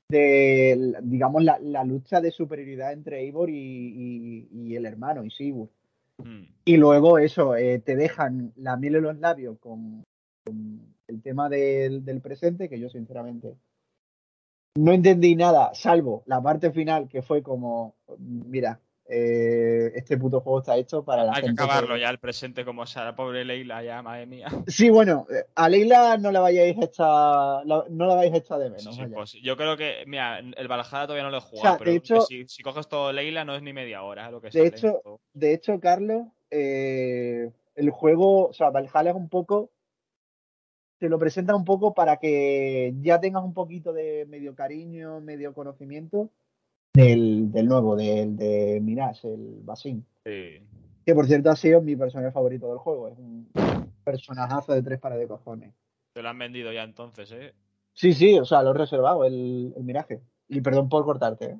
de, 0.09 0.95
digamos, 1.03 1.43
la, 1.43 1.83
lucha 1.83 2.21
de 2.21 2.31
superioridad 2.31 2.91
entre 2.91 3.21
Eivor 3.21 3.49
y, 3.49 4.75
el 4.75 4.85
hermano, 4.85 5.23
y 5.23 5.29
Hmm. 6.17 6.43
Y 6.65 6.77
luego 6.77 7.17
eso, 7.17 7.55
eh, 7.55 7.79
te 7.79 7.95
dejan 7.95 8.53
la 8.55 8.77
miel 8.77 8.95
en 8.95 9.03
los 9.03 9.17
labios 9.17 9.57
con 9.59 10.03
el 11.07 11.21
tema 11.21 11.49
del 11.49 12.21
presente, 12.21 12.69
que 12.69 12.79
yo 12.79 12.89
sinceramente 12.89 13.55
no 14.75 14.93
entendí 14.93 15.35
nada, 15.35 15.73
salvo 15.73 16.23
la 16.25 16.41
parte 16.41 16.71
final 16.71 17.07
que 17.09 17.21
fue 17.21 17.43
como, 17.43 17.95
mira, 18.19 18.79
eh, 19.13 19.91
este 19.95 20.17
puto 20.17 20.39
juego 20.39 20.59
está 20.59 20.77
hecho 20.77 21.03
para 21.03 21.25
la 21.25 21.33
Hay 21.33 21.43
que 21.43 21.49
acabarlo 21.49 21.97
ya 21.97 22.09
el 22.09 22.17
presente 22.17 22.63
como 22.63 22.85
sea, 22.85 23.03
la 23.03 23.13
pobre 23.13 23.43
Leila 23.43 23.83
ya, 23.83 24.01
madre 24.01 24.25
mía. 24.25 24.47
Sí, 24.67 24.89
bueno, 24.89 25.27
a 25.53 25.67
Leila 25.67 26.17
no 26.17 26.31
la 26.31 26.39
vayáis 26.39 26.77
a 26.77 26.85
echar, 26.85 27.65
no 27.65 28.05
la 28.05 28.15
vais 28.15 28.31
a 28.31 28.37
echar 28.37 28.59
de 28.59 28.69
menos. 28.69 28.97
pues, 29.13 29.33
yo 29.33 29.57
creo 29.57 29.75
que, 29.75 30.05
mira, 30.07 30.39
el 30.39 30.67
Valhalla 30.69 31.07
todavía 31.07 31.23
no 31.23 31.29
lo 31.29 31.39
he 31.39 31.41
jugado, 31.41 31.77
pero 31.77 32.25
si, 32.25 32.63
coges 32.63 32.87
todo 32.87 33.11
Leila 33.11 33.43
no 33.43 33.53
es 33.53 33.61
ni 33.61 33.73
media 33.73 34.01
hora 34.03 34.31
lo 34.31 34.39
que 34.39 34.49
De 34.49 34.65
hecho, 34.65 35.01
de 35.33 35.53
hecho, 35.53 35.77
Carlos, 35.81 36.27
eh, 36.49 37.51
el 37.75 37.89
juego, 37.89 38.47
o 38.47 38.53
sea, 38.53 38.69
Valhalla 38.69 39.09
es 39.09 39.15
un 39.17 39.27
poco 39.27 39.71
te 40.99 41.09
lo 41.09 41.19
presenta 41.19 41.55
un 41.55 41.65
poco 41.65 41.95
para 41.95 42.17
que 42.17 42.93
ya 43.01 43.19
tengas 43.19 43.43
un 43.43 43.55
poquito 43.55 43.91
de 43.91 44.25
medio 44.29 44.55
cariño, 44.55 45.19
medio 45.19 45.53
conocimiento 45.53 46.29
del, 46.93 47.51
del 47.51 47.65
nuevo, 47.67 47.95
del 47.95 48.35
de 48.35 48.79
Minas, 48.81 49.23
el 49.23 49.61
Basin. 49.63 50.05
Sí. 50.25 50.65
Que 51.05 51.15
por 51.15 51.25
cierto 51.27 51.49
ha 51.49 51.55
sido 51.55 51.81
mi 51.81 51.95
personaje 51.95 52.31
favorito 52.31 52.67
del 52.69 52.77
juego. 52.77 53.07
Es 53.07 53.17
un 53.17 53.49
personajazo 54.03 54.73
de 54.73 54.83
tres 54.83 54.99
pares 54.99 55.19
de 55.19 55.27
cojones. 55.27 55.73
Te 56.13 56.21
lo 56.21 56.29
han 56.29 56.39
vendido 56.39 56.71
ya 56.71 56.83
entonces, 56.83 57.31
¿eh? 57.31 57.53
Sí, 57.93 58.13
sí, 58.13 58.37
o 58.39 58.45
sea, 58.45 58.63
lo 58.63 58.71
he 58.71 58.77
reservado, 58.77 59.25
el, 59.25 59.73
el 59.75 59.83
miraje. 59.83 60.21
Y 60.47 60.61
perdón 60.61 60.89
por 60.89 61.03
cortarte, 61.05 61.45
¿eh? 61.45 61.59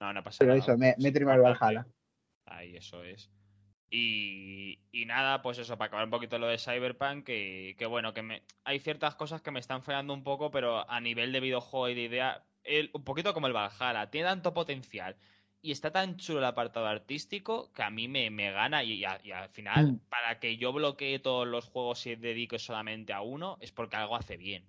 No, 0.00 0.12
no 0.12 0.22
pasa 0.22 0.44
nada. 0.44 0.54
Pero 0.54 0.64
eso, 0.64 0.78
me, 0.78 0.94
me 0.98 1.08
el 1.08 1.24
Valhalla. 1.40 1.86
Ahí, 2.46 2.76
eso 2.76 3.02
es. 3.02 3.30
Y, 3.90 5.04
nada, 5.06 5.40
pues 5.40 5.58
eso, 5.58 5.78
para 5.78 5.86
acabar 5.86 6.06
un 6.06 6.10
poquito 6.10 6.38
lo 6.38 6.48
de 6.48 6.58
Cyberpunk, 6.58 7.24
que, 7.24 7.76
que 7.78 7.86
bueno, 7.86 8.12
que 8.12 8.22
me, 8.22 8.42
hay 8.64 8.80
ciertas 8.80 9.14
cosas 9.14 9.40
que 9.40 9.52
me 9.52 9.60
están 9.60 9.82
fallando 9.82 10.12
un 10.12 10.24
poco, 10.24 10.50
pero 10.50 10.88
a 10.90 11.00
nivel 11.00 11.30
de 11.30 11.40
videojuego 11.40 11.88
y 11.88 11.94
de 11.94 12.02
idea, 12.02 12.44
un 12.92 13.04
poquito 13.04 13.34
como 13.34 13.46
el 13.46 13.52
Valhalla, 13.52 14.10
tiene 14.10 14.28
tanto 14.28 14.54
potencial 14.54 15.16
y 15.60 15.70
está 15.70 15.90
tan 15.90 16.16
chulo 16.16 16.40
el 16.40 16.44
apartado 16.44 16.86
artístico 16.86 17.72
que 17.72 17.82
a 17.82 17.90
mí 17.90 18.08
me, 18.08 18.52
gana 18.52 18.84
y, 18.84 19.04
al 19.04 19.48
final, 19.48 19.92
mm. 19.92 19.98
para 20.08 20.38
que 20.38 20.56
yo 20.56 20.72
bloquee 20.72 21.18
todos 21.18 21.46
los 21.46 21.66
juegos 21.66 22.06
y 22.06 22.16
dedique 22.16 22.58
solamente 22.58 23.12
a 23.12 23.22
uno, 23.22 23.56
es 23.60 23.72
porque 23.72 23.96
algo 23.96 24.16
hace 24.16 24.36
bien. 24.36 24.66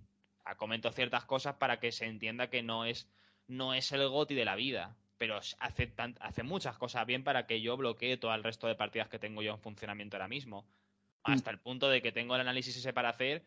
comento 0.57 0.91
ciertas 0.91 1.25
cosas 1.25 1.55
para 1.55 1.79
que 1.79 1.91
se 1.91 2.05
entienda 2.05 2.49
que 2.49 2.63
no 2.63 2.85
es, 2.85 3.09
no 3.47 3.73
es 3.73 3.91
el 3.91 4.07
goti 4.07 4.35
de 4.35 4.45
la 4.45 4.55
vida 4.55 4.95
pero 5.17 5.37
hace, 5.37 5.93
hace 6.19 6.43
muchas 6.43 6.77
cosas 6.77 7.05
bien 7.05 7.23
para 7.23 7.45
que 7.45 7.61
yo 7.61 7.77
bloquee 7.77 8.17
todo 8.17 8.33
el 8.33 8.43
resto 8.43 8.67
de 8.67 8.75
partidas 8.75 9.07
que 9.07 9.19
tengo 9.19 9.41
yo 9.41 9.53
en 9.53 9.59
funcionamiento 9.59 10.17
ahora 10.17 10.27
mismo. 10.27 10.67
Mm. 11.25 11.31
Hasta 11.31 11.51
el 11.51 11.59
punto 11.59 11.89
de 11.89 12.01
que 12.01 12.11
tengo 12.11 12.35
el 12.35 12.41
análisis 12.41 12.75
ese 12.75 12.93
para 12.93 13.09
hacer. 13.09 13.45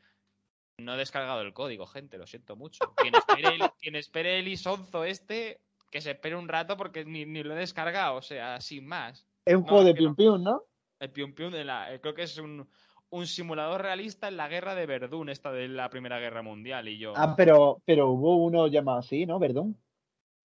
No 0.79 0.95
he 0.95 0.97
descargado 0.97 1.41
el 1.43 1.53
código, 1.53 1.87
gente, 1.87 2.19
lo 2.19 2.27
siento 2.27 2.57
mucho. 2.57 2.95
Quien 2.97 3.15
espere 3.15 3.55
el, 3.55 3.71
quien 3.81 3.97
espere 3.97 4.39
el 4.39 4.49
isonzo 4.49 5.05
este, 5.05 5.61
que 5.91 6.01
se 6.01 6.13
espere 6.13 6.37
un 6.37 6.49
rato 6.49 6.77
porque 6.77 7.05
ni, 7.05 7.25
lo 7.25 7.55
he 7.55 7.59
descargado, 7.59 8.17
o 8.17 8.23
sea, 8.23 8.61
sin 8.61 8.87
más. 8.87 9.27
Es 9.45 9.57
un 9.57 9.65
juego 9.65 9.85
de 9.85 9.95
Pium 9.95 10.15
Pium, 10.15 10.43
¿no? 10.43 10.63
El 11.01 11.11
Pium 11.11 11.35
Pium 11.35 11.53
de 11.53 11.65
la. 11.65 11.93
Eh, 11.93 12.01
creo 12.01 12.15
que 12.15 12.23
es 12.23 12.39
un, 12.39 12.69
un 13.11 13.27
simulador 13.27 13.83
realista 13.83 14.29
en 14.29 14.37
la 14.37 14.49
guerra 14.49 14.75
de 14.75 14.87
Verdún, 14.87 15.29
esta 15.29 15.53
de 15.53 15.69
la 15.69 15.91
Primera 15.91 16.19
Guerra 16.19 16.43
Mundial. 16.43 16.89
Y 16.89 16.99
yo. 16.99 17.13
Ah, 17.17 17.35
pero, 17.37 17.83
pero 17.85 18.11
hubo 18.11 18.37
uno 18.37 18.67
llamado 18.69 18.99
así, 18.99 19.27
¿no? 19.27 19.39
Verdún. 19.39 19.77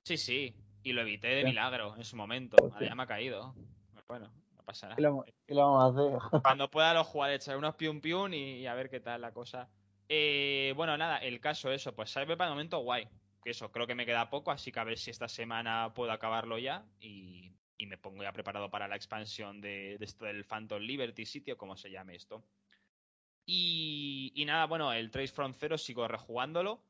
Sí, 0.03 0.17
sí. 0.17 0.55
Y 0.83 0.91
lo 0.93 1.01
evité 1.01 1.27
de 1.29 1.43
milagro 1.45 1.95
en 1.95 2.03
su 2.03 2.15
momento. 2.17 2.57
ya 2.79 2.93
me 2.95 3.03
ha 3.03 3.07
caído. 3.07 3.55
Bueno, 4.07 4.29
no 4.55 4.63
pasa 4.63 4.87
nada. 4.89 4.95
¿Qué 4.97 5.53
lo, 5.53 5.71
vamos 5.71 5.97
a 5.97 6.19
hacer? 6.19 6.41
Cuando 6.41 6.69
pueda 6.69 6.93
los 6.93 7.07
jugar, 7.07 7.31
echar 7.31 7.57
unos 7.57 7.75
pium 7.75 8.01
pium 8.01 8.33
y, 8.33 8.65
a 8.67 8.73
ver 8.73 8.89
qué 8.89 8.99
tal 8.99 9.21
la 9.21 9.31
cosa. 9.31 9.69
Eh, 10.15 10.73
bueno, 10.75 10.95
nada, 10.95 11.17
el 11.17 11.39
caso 11.39 11.71
eso, 11.71 11.95
pues 11.95 12.13
para 12.13 12.45
el 12.45 12.51
momento 12.51 12.77
guay. 12.77 13.09
Que 13.43 13.49
eso, 13.49 13.71
creo 13.71 13.87
que 13.87 13.95
me 13.95 14.05
queda 14.05 14.29
poco, 14.29 14.51
así 14.51 14.71
que 14.71 14.79
a 14.79 14.83
ver 14.83 14.99
si 14.99 15.09
esta 15.09 15.27
semana 15.27 15.91
puedo 15.95 16.11
acabarlo 16.11 16.59
ya 16.59 16.85
y, 16.99 17.51
me 17.79 17.97
pongo 17.97 18.21
ya 18.21 18.31
preparado 18.31 18.69
para 18.69 18.87
la 18.87 18.95
expansión 18.95 19.59
de, 19.59 19.95
esto 19.99 20.25
del 20.25 20.45
Phantom 20.45 20.81
Liberty 20.81 21.25
sitio, 21.25 21.57
como 21.57 21.75
se 21.75 21.89
llame 21.89 22.15
esto. 22.15 22.45
Y, 23.43 24.31
y 24.35 24.45
nada, 24.45 24.67
bueno, 24.67 24.93
el 24.93 25.09
Trace 25.09 25.33
from 25.33 25.53
Zero 25.55 25.79
sigo 25.79 26.07
rejugándolo. 26.07 26.83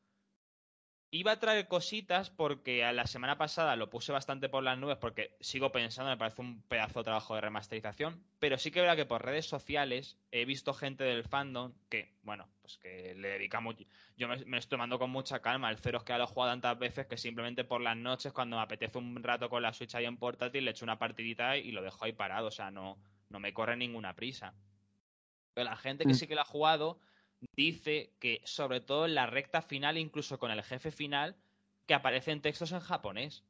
Iba 1.15 1.33
a 1.33 1.39
traer 1.39 1.67
cositas 1.67 2.31
porque 2.31 2.83
a 2.83 2.91
la 2.91 3.05
semana 3.05 3.37
pasada 3.37 3.75
lo 3.75 3.87
puse 3.87 4.11
bastante 4.11 4.49
por 4.49 4.63
las 4.63 4.79
nubes 4.79 4.97
porque 4.97 5.37
sigo 5.41 5.71
pensando, 5.71 6.09
me 6.09 6.17
parece 6.17 6.41
un 6.41 6.63
pedazo 6.63 7.01
de 7.01 7.03
trabajo 7.03 7.35
de 7.35 7.41
remasterización, 7.41 8.19
pero 8.39 8.57
sí 8.57 8.71
que 8.71 8.81
verdad 8.81 8.95
que 8.95 9.05
por 9.05 9.23
redes 9.23 9.45
sociales 9.45 10.17
he 10.31 10.45
visto 10.45 10.73
gente 10.73 11.03
del 11.03 11.23
fandom 11.23 11.71
que, 11.87 12.15
bueno, 12.23 12.49
pues 12.63 12.79
que 12.79 13.13
le 13.13 13.27
dedicamos, 13.27 13.75
yo 14.17 14.27
me, 14.27 14.43
me 14.45 14.57
estoy 14.57 14.71
tomando 14.71 14.97
con 14.97 15.11
mucha 15.11 15.39
calma, 15.39 15.69
el 15.69 15.77
cero 15.77 15.99
es 15.99 16.03
que 16.03 16.17
lo 16.17 16.23
he 16.23 16.25
jugado 16.25 16.51
tantas 16.53 16.79
veces 16.79 17.05
que 17.05 17.17
simplemente 17.17 17.63
por 17.63 17.81
las 17.81 17.95
noches 17.95 18.33
cuando 18.33 18.55
me 18.55 18.63
apetece 18.63 18.97
un 18.97 19.21
rato 19.21 19.51
con 19.51 19.61
la 19.61 19.71
Switch 19.71 19.93
ahí 19.93 20.05
en 20.05 20.17
portátil 20.17 20.65
le 20.65 20.71
echo 20.71 20.83
una 20.83 20.97
partidita 20.97 21.57
y 21.57 21.73
lo 21.73 21.83
dejo 21.83 22.05
ahí 22.05 22.13
parado, 22.13 22.47
o 22.47 22.51
sea, 22.51 22.71
no, 22.71 22.97
no 23.29 23.39
me 23.39 23.53
corre 23.53 23.77
ninguna 23.77 24.15
prisa. 24.15 24.55
Pero 25.53 25.69
la 25.69 25.75
gente 25.75 26.05
que 26.05 26.13
mm. 26.13 26.15
sí 26.15 26.25
que 26.25 26.33
lo 26.33 26.41
ha 26.41 26.45
jugado 26.45 26.97
dice 27.55 28.13
que, 28.19 28.41
sobre 28.43 28.81
todo 28.81 29.05
en 29.05 29.15
la 29.15 29.25
recta 29.25 29.61
final, 29.61 29.97
incluso 29.97 30.39
con 30.39 30.51
el 30.51 30.63
jefe 30.63 30.91
final, 30.91 31.35
que 31.85 31.93
aparecen 31.93 32.41
textos 32.41 32.71
en 32.71 32.79
japonés. 32.79 33.43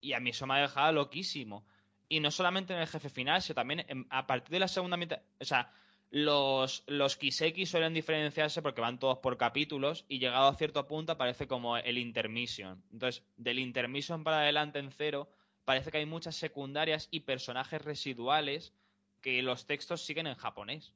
Y 0.00 0.14
a 0.14 0.20
mí 0.20 0.30
eso 0.30 0.46
me 0.46 0.54
ha 0.54 0.62
dejado 0.62 0.92
loquísimo. 0.92 1.64
Y 2.08 2.20
no 2.20 2.30
solamente 2.30 2.74
en 2.74 2.80
el 2.80 2.86
jefe 2.86 3.08
final, 3.08 3.40
sino 3.40 3.54
también 3.54 4.06
a 4.10 4.26
partir 4.26 4.50
de 4.50 4.60
la 4.60 4.68
segunda 4.68 4.96
mitad. 4.96 5.20
O 5.40 5.44
sea, 5.44 5.72
los, 6.10 6.84
los 6.86 7.16
Kiseki 7.16 7.64
suelen 7.64 7.94
diferenciarse 7.94 8.60
porque 8.60 8.82
van 8.82 8.98
todos 8.98 9.18
por 9.18 9.38
capítulos 9.38 10.04
y 10.08 10.18
llegado 10.18 10.48
a 10.48 10.54
cierto 10.54 10.86
punto 10.86 11.12
aparece 11.12 11.48
como 11.48 11.78
el 11.78 11.96
intermission. 11.96 12.82
Entonces, 12.92 13.24
del 13.36 13.58
intermission 13.58 14.22
para 14.22 14.40
adelante 14.40 14.78
en 14.78 14.90
cero, 14.90 15.30
parece 15.64 15.90
que 15.90 15.98
hay 15.98 16.06
muchas 16.06 16.36
secundarias 16.36 17.08
y 17.10 17.20
personajes 17.20 17.82
residuales 17.82 18.74
que 19.22 19.40
los 19.40 19.66
textos 19.66 20.04
siguen 20.04 20.26
en 20.26 20.34
japonés. 20.34 20.92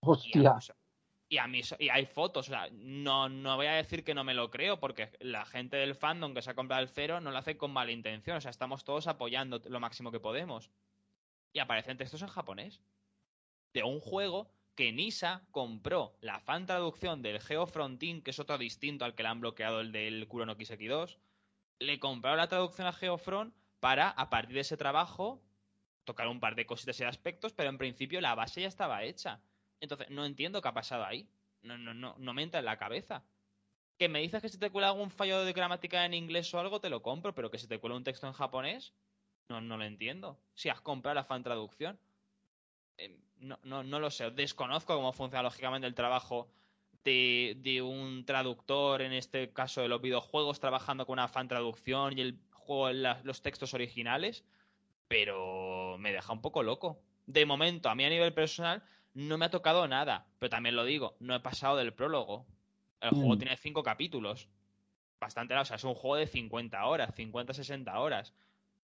Hostia. 0.00 0.40
Y 0.40 0.42
a 1.38 1.48
mí 1.48 1.60
y 1.78 1.88
hay 1.88 2.06
fotos, 2.06 2.48
o 2.48 2.50
sea, 2.50 2.68
no, 2.72 3.28
no 3.28 3.56
voy 3.56 3.66
a 3.66 3.72
decir 3.72 4.04
que 4.04 4.14
no 4.14 4.22
me 4.22 4.34
lo 4.34 4.50
creo, 4.50 4.78
porque 4.78 5.10
la 5.20 5.44
gente 5.44 5.76
del 5.76 5.96
fandom 5.96 6.34
que 6.34 6.42
se 6.42 6.50
ha 6.50 6.54
comprado 6.54 6.82
el 6.82 6.88
cero 6.88 7.20
no 7.20 7.32
lo 7.32 7.38
hace 7.38 7.56
con 7.56 7.72
mala 7.72 7.90
intención, 7.90 8.36
o 8.36 8.40
sea, 8.40 8.50
estamos 8.50 8.84
todos 8.84 9.08
apoyando 9.08 9.60
lo 9.68 9.80
máximo 9.80 10.12
que 10.12 10.20
podemos. 10.20 10.70
Y 11.52 11.58
aparecen 11.58 11.96
textos 11.96 12.22
en 12.22 12.28
japonés. 12.28 12.80
De 13.72 13.82
un 13.82 13.98
juego 14.00 14.50
que 14.76 14.92
Nisa 14.92 15.42
compró 15.50 16.16
la 16.20 16.38
fan 16.38 16.66
traducción 16.66 17.22
del 17.22 17.40
Geofrontin, 17.40 18.22
que 18.22 18.30
es 18.30 18.38
otro 18.38 18.58
distinto 18.58 19.04
al 19.04 19.14
que 19.14 19.22
le 19.22 19.30
han 19.30 19.40
bloqueado 19.40 19.80
el 19.80 19.90
del 19.90 20.28
Kuro 20.28 20.46
no 20.46 20.56
Kiseki 20.56 20.86
2. 20.86 21.18
Le 21.80 21.98
compraron 21.98 22.38
la 22.38 22.48
traducción 22.48 22.86
a 22.86 22.92
Geofront 22.92 23.54
para, 23.80 24.10
a 24.10 24.30
partir 24.30 24.54
de 24.54 24.60
ese 24.60 24.76
trabajo, 24.76 25.42
tocar 26.04 26.28
un 26.28 26.40
par 26.40 26.54
de 26.54 26.66
cositas 26.66 27.00
y 27.00 27.04
aspectos, 27.04 27.52
pero 27.52 27.70
en 27.70 27.78
principio 27.78 28.20
la 28.20 28.34
base 28.34 28.60
ya 28.60 28.68
estaba 28.68 29.02
hecha. 29.02 29.40
Entonces, 29.80 30.08
no 30.10 30.24
entiendo 30.24 30.62
qué 30.62 30.68
ha 30.68 30.74
pasado 30.74 31.04
ahí. 31.04 31.28
No, 31.62 31.76
no, 31.78 31.94
no, 31.94 32.14
no 32.18 32.34
me 32.34 32.42
entra 32.42 32.60
en 32.60 32.66
la 32.66 32.78
cabeza. 32.78 33.24
Que 33.98 34.08
me 34.08 34.20
dices 34.20 34.42
que 34.42 34.48
si 34.48 34.58
te 34.58 34.70
cuela 34.70 34.88
algún 34.88 35.10
fallo 35.10 35.44
de 35.44 35.52
gramática 35.52 36.04
en 36.04 36.14
inglés 36.14 36.52
o 36.54 36.60
algo, 36.60 36.80
te 36.80 36.90
lo 36.90 37.02
compro, 37.02 37.34
pero 37.34 37.50
que 37.50 37.58
si 37.58 37.66
te 37.66 37.78
cuela 37.78 37.96
un 37.96 38.04
texto 38.04 38.26
en 38.26 38.32
japonés, 38.34 38.92
no, 39.48 39.60
no 39.60 39.76
lo 39.76 39.84
entiendo. 39.84 40.38
Si 40.54 40.68
has 40.68 40.80
comprado 40.80 41.14
la 41.14 41.24
fan 41.24 41.42
traducción. 41.42 41.98
Eh, 42.98 43.18
no, 43.38 43.58
no, 43.62 43.82
no 43.82 44.00
lo 44.00 44.10
sé. 44.10 44.30
Desconozco 44.30 44.94
cómo 44.94 45.12
funciona 45.12 45.42
lógicamente 45.42 45.86
el 45.86 45.94
trabajo 45.94 46.50
de, 47.06 47.82
un 47.82 48.24
traductor, 48.24 49.00
en 49.00 49.12
este 49.12 49.52
caso 49.52 49.80
de 49.80 49.88
los 49.88 50.00
videojuegos, 50.00 50.58
trabajando 50.58 51.06
con 51.06 51.14
una 51.14 51.28
fan 51.28 51.46
traducción 51.46 52.18
y 52.18 52.22
el 52.22 52.38
juego 52.50 52.92
los 53.22 53.42
textos 53.42 53.74
originales, 53.74 54.44
pero 55.06 55.96
me 55.98 56.12
deja 56.12 56.32
un 56.32 56.42
poco 56.42 56.62
loco. 56.62 57.00
De 57.26 57.46
momento, 57.46 57.88
a 57.88 57.94
mí 57.94 58.04
a 58.04 58.10
nivel 58.10 58.34
personal, 58.34 58.82
no 59.16 59.38
me 59.38 59.46
ha 59.46 59.50
tocado 59.50 59.88
nada, 59.88 60.26
pero 60.38 60.50
también 60.50 60.76
lo 60.76 60.84
digo, 60.84 61.16
no 61.20 61.34
he 61.34 61.40
pasado 61.40 61.78
del 61.78 61.94
prólogo. 61.94 62.44
El 63.00 63.10
juego 63.10 63.34
mm. 63.34 63.38
tiene 63.38 63.56
cinco 63.56 63.82
capítulos. 63.82 64.46
Bastante, 65.18 65.54
o 65.54 65.64
sea, 65.64 65.76
es 65.76 65.84
un 65.84 65.94
juego 65.94 66.16
de 66.16 66.26
50 66.26 66.84
horas, 66.84 67.14
50, 67.14 67.54
60 67.54 67.98
horas. 67.98 68.34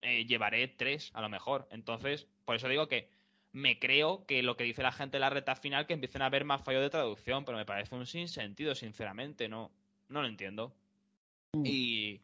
Eh, 0.03 0.27
llevaré 0.27 0.69
tres, 0.69 1.11
a 1.15 1.21
lo 1.21 1.29
mejor. 1.29 1.67
Entonces, 1.73 2.29
por 2.45 2.55
eso 2.55 2.69
digo 2.69 2.87
que 2.87 3.11
me 3.51 3.81
creo 3.81 4.25
que 4.25 4.45
lo 4.45 4.57
que 4.57 4.63
dice 4.63 4.85
la 4.85 4.93
gente 4.93 5.17
en 5.17 5.23
la 5.23 5.31
reta 5.31 5.57
final 5.57 5.89
que 5.89 5.95
empiecen 5.95 6.23
a 6.23 6.27
haber 6.27 6.45
más 6.45 6.63
fallos 6.63 6.83
de 6.83 6.91
traducción, 6.91 7.45
pero 7.45 7.59
me 7.59 7.67
parece 7.67 7.97
un 7.97 8.07
sinsentido, 8.07 8.77
sinceramente, 8.77 9.49
no, 9.49 9.73
no 10.09 10.23
lo 10.23 10.29
entiendo. 10.29 10.73
Mm. 11.55 11.67
Y, 11.67 12.21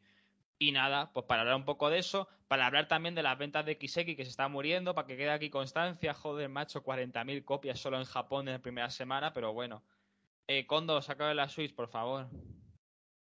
y 0.58 0.72
nada, 0.72 1.12
pues 1.12 1.26
para 1.26 1.42
hablar 1.42 1.56
un 1.56 1.64
poco 1.64 1.90
de 1.90 1.98
eso, 1.98 2.28
para 2.48 2.66
hablar 2.66 2.88
también 2.88 3.14
de 3.14 3.22
las 3.22 3.36
ventas 3.36 3.66
de 3.66 3.74
XX 3.74 4.16
que 4.16 4.24
se 4.24 4.30
está 4.30 4.48
muriendo, 4.48 4.94
para 4.94 5.06
que 5.06 5.16
quede 5.16 5.30
aquí 5.30 5.50
constancia, 5.50 6.14
joder, 6.14 6.48
macho, 6.48 6.82
40.000 6.82 7.44
copias 7.44 7.78
solo 7.78 7.98
en 7.98 8.04
Japón 8.04 8.48
en 8.48 8.54
la 8.54 8.62
primera 8.62 8.90
semana, 8.90 9.32
pero 9.32 9.52
bueno. 9.52 9.82
Eh, 10.46 10.66
Kondo, 10.66 11.02
saca 11.02 11.28
de 11.28 11.34
la 11.34 11.48
Switch, 11.48 11.74
por 11.74 11.88
favor. 11.88 12.28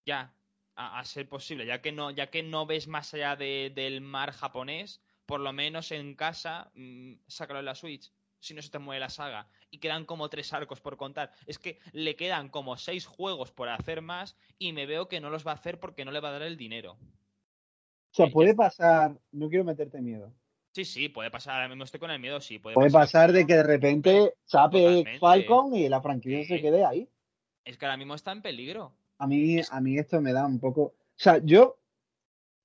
Ya, 0.06 0.34
a, 0.76 1.03
ser 1.06 1.27
posible, 1.30 1.65
ya 1.65 1.81
que 1.81 1.91
no, 1.91 2.10
ya 2.11 2.27
que 2.27 2.41
no 2.41 2.65
ves 2.65 2.88
más 2.88 3.14
allá 3.14 3.35
del 3.35 4.02
mar 4.02 4.31
japonés, 4.31 5.02
por 5.26 5.39
lo 5.39 5.53
menos 5.53 5.91
en 5.91 6.15
casa, 6.15 6.72
mmm, 6.73 7.14
sácalo 7.27 7.60
en 7.60 7.65
la 7.65 7.76
Switch. 7.76 8.11
Si 8.41 8.53
no 8.53 8.61
se 8.61 8.69
te 8.69 8.80
mueve 8.80 8.99
la 8.99 9.09
saga. 9.09 9.47
Y 9.69 9.77
quedan 9.77 10.03
como 10.03 10.30
tres 10.30 10.51
arcos 10.51 10.81
por 10.81 10.97
contar. 10.97 11.31
Es 11.45 11.57
que 11.57 11.80
le 11.93 12.18
quedan 12.18 12.49
como 12.49 12.76
seis 12.76 13.05
juegos 13.05 13.51
por 13.51 13.69
hacer 13.69 14.01
más 14.01 14.35
y 14.57 14.73
me 14.73 14.85
veo 14.85 15.07
que 15.07 15.22
no 15.22 15.30
los 15.30 15.47
va 15.47 15.51
a 15.51 15.55
hacer 15.55 15.80
porque 15.80 16.03
no 16.03 16.11
le 16.11 16.19
va 16.19 16.30
a 16.30 16.34
dar 16.34 16.41
el 16.41 16.57
dinero. 16.57 16.97
O 18.11 18.13
sea, 18.13 18.27
puede 18.27 18.53
pasar. 18.53 19.18
No 19.31 19.47
quiero 19.47 19.63
meterte 19.63 20.01
miedo. 20.01 20.34
Sí, 20.73 20.85
sí, 20.85 21.09
puede 21.09 21.30
pasar. 21.30 21.55
Ahora 21.55 21.69
mismo 21.69 21.84
estoy 21.84 21.99
con 21.99 22.11
el 22.11 22.19
miedo, 22.19 22.41
sí. 22.41 22.59
Puede, 22.59 22.89
pasar, 22.89 23.31
de 23.31 23.45
que 23.45 23.55
de 23.55 23.63
repente 23.63 24.34
chape 24.47 25.18
Falcon 25.19 25.76
y 25.76 25.88
la 25.88 26.01
franquicia 26.01 26.43
se 26.45 26.61
quede 26.61 26.84
ahí. 26.84 27.07
Es 27.63 27.77
que 27.77 27.85
ahora 27.85 27.97
mismo 27.97 28.15
está 28.15 28.31
en 28.31 28.41
peligro. 28.41 28.93
A 29.18 29.27
mí, 29.27 29.59
a 29.69 29.81
mí 29.81 29.97
esto 29.97 30.19
me 30.19 30.34
da 30.34 30.45
un 30.45 30.59
poco. 30.59 30.81
O 30.81 30.95
sea, 31.15 31.39
yo, 31.43 31.77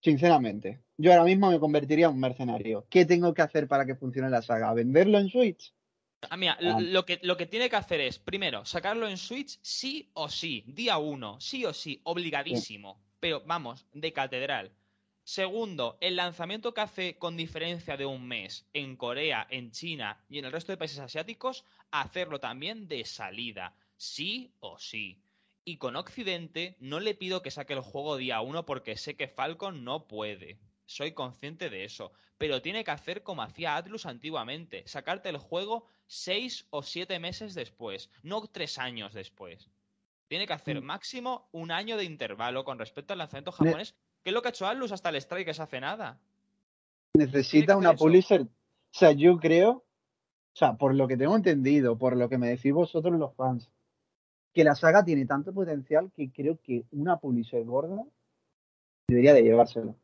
sinceramente, 0.01 0.81
yo 0.99 1.13
ahora 1.13 1.25
mismo 1.25 1.51
me 1.51 1.61
convertiría 1.61 2.07
en 2.07 2.13
un 2.13 2.21
mercenario. 2.21 2.87
¿Qué 2.89 3.05
tengo 3.05 3.35
que 3.35 3.43
hacer 3.43 3.69
para 3.69 3.85
que 3.85 3.95
funcione 3.95 4.31
la 4.31 4.43
saga? 4.43 4.73
¿Venderlo 4.73 5.19
en 5.19 5.29
Switch? 5.29 5.75
Ah, 6.31 6.37
mira, 6.37 6.57
ah. 6.61 6.81
Lo, 6.81 7.05
que, 7.05 7.21
lo 7.23 7.37
que 7.37 7.47
tiene 7.47 7.69
que 7.69 7.77
hacer 7.77 8.01
es, 8.01 8.19
primero, 8.19 8.65
sacarlo 8.65 9.07
en 9.07 9.19
Switch 9.19 9.59
sí 9.61 10.11
o 10.15 10.29
sí, 10.29 10.65
día 10.67 10.97
uno, 10.97 11.39
sí 11.41 11.65
o 11.67 11.75
sí, 11.75 12.01
obligadísimo. 12.05 12.99
Pero 13.21 13.43
vamos, 13.45 13.87
de 13.93 14.13
catedral. 14.13 14.73
Segundo, 15.23 15.99
el 16.01 16.17
lanzamiento 16.17 16.73
que 16.73 16.81
hace 16.81 17.19
con 17.19 17.37
diferencia 17.37 17.97
de 17.97 18.07
un 18.07 18.27
mes 18.27 18.65
en 18.73 18.97
Corea, 18.97 19.47
en 19.51 19.73
China 19.73 20.25
y 20.29 20.39
en 20.39 20.45
el 20.47 20.53
resto 20.53 20.73
de 20.73 20.79
países 20.79 21.01
asiáticos, 21.01 21.65
hacerlo 21.91 22.39
también 22.39 22.89
de 22.89 23.05
salida, 23.05 23.75
sí 23.97 24.53
o 24.61 24.79
sí. 24.79 25.21
Y 25.65 25.79
con 25.79 25.97
Occidente 25.97 26.77
no 26.79 27.01
le 27.01 27.15
pido 27.15 27.43
que 27.43 27.51
saque 27.51 27.73
el 27.73 27.81
juego 27.81 28.17
día 28.17 28.41
uno 28.41 28.65
porque 28.65 28.97
sé 28.97 29.17
que 29.17 29.27
Falcon 29.27 29.83
no 29.83 30.07
puede 30.07 30.59
soy 30.87 31.13
consciente 31.13 31.69
de 31.69 31.85
eso. 31.85 32.13
Pero 32.39 32.63
tiene 32.63 32.85
que 32.85 32.91
hacer 32.91 33.23
como 33.23 33.43
hacía 33.43 33.77
Atlus 33.77 34.07
antiguamente, 34.07 34.87
sacarte 34.87 35.29
el 35.29 35.39
juego 35.39 35.87
seis 36.07 36.67
o 36.71 36.83
siete 36.83 37.19
meses 37.19 37.55
después, 37.55 38.11
no 38.23 38.47
tres 38.47 38.79
años 38.79 39.15
después. 39.15 39.71
Tiene 40.29 40.47
que 40.47 40.53
hacer 40.53 40.81
mm. 40.81 40.85
máximo 40.85 41.49
un 41.53 41.71
año 41.71 41.97
de 41.97 42.05
intervalo 42.05 42.65
con 42.65 42.79
respecto 42.79 43.13
al 43.13 43.21
lanzamiento 43.21 43.53
japonés, 43.53 43.95
que 44.23 44.31
es 44.31 44.35
lo 44.35 44.43
que 44.43 44.49
ha 44.49 44.51
hecho 44.51 44.67
Atlus 44.67 44.93
hasta 44.93 45.09
el 45.11 45.17
strike 45.17 45.47
que 45.47 45.55
se 45.55 45.63
hace 45.63 45.81
nada. 45.81 46.19
Necesita 47.15 47.77
una 47.77 47.95
publisher. 47.95 48.43
O 48.43 48.99
sea, 48.99 49.13
yo 49.13 49.39
creo, 49.39 49.71
o 49.71 49.85
sea, 50.53 50.75
por 50.75 50.95
lo 50.95 51.07
que 51.07 51.17
tengo 51.17 51.37
entendido, 51.37 51.97
por 51.97 52.17
lo 52.17 52.29
que 52.29 52.39
me 52.39 52.49
decís 52.49 52.73
vosotros 52.73 53.19
los 53.19 53.35
fans, 53.35 53.71
que 54.53 54.65
la 54.65 54.75
saga 54.75 55.05
tiene 55.05 55.27
tanto 55.27 55.53
potencial 55.53 56.11
que 56.15 56.31
creo 56.31 56.59
que 56.63 56.85
una 56.91 57.19
publisher 57.19 57.65
gorda 57.65 58.03
debería 59.09 59.35
de 59.35 59.43
llevárselo. 59.43 59.97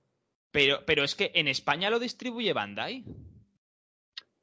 Pero, 0.53 0.85
pero 0.85 1.03
es 1.03 1.15
que 1.15 1.33
en 1.35 1.49
España 1.49 1.89
lo 1.89 1.99
distribuye 1.99 2.53
Bandai. 2.53 3.05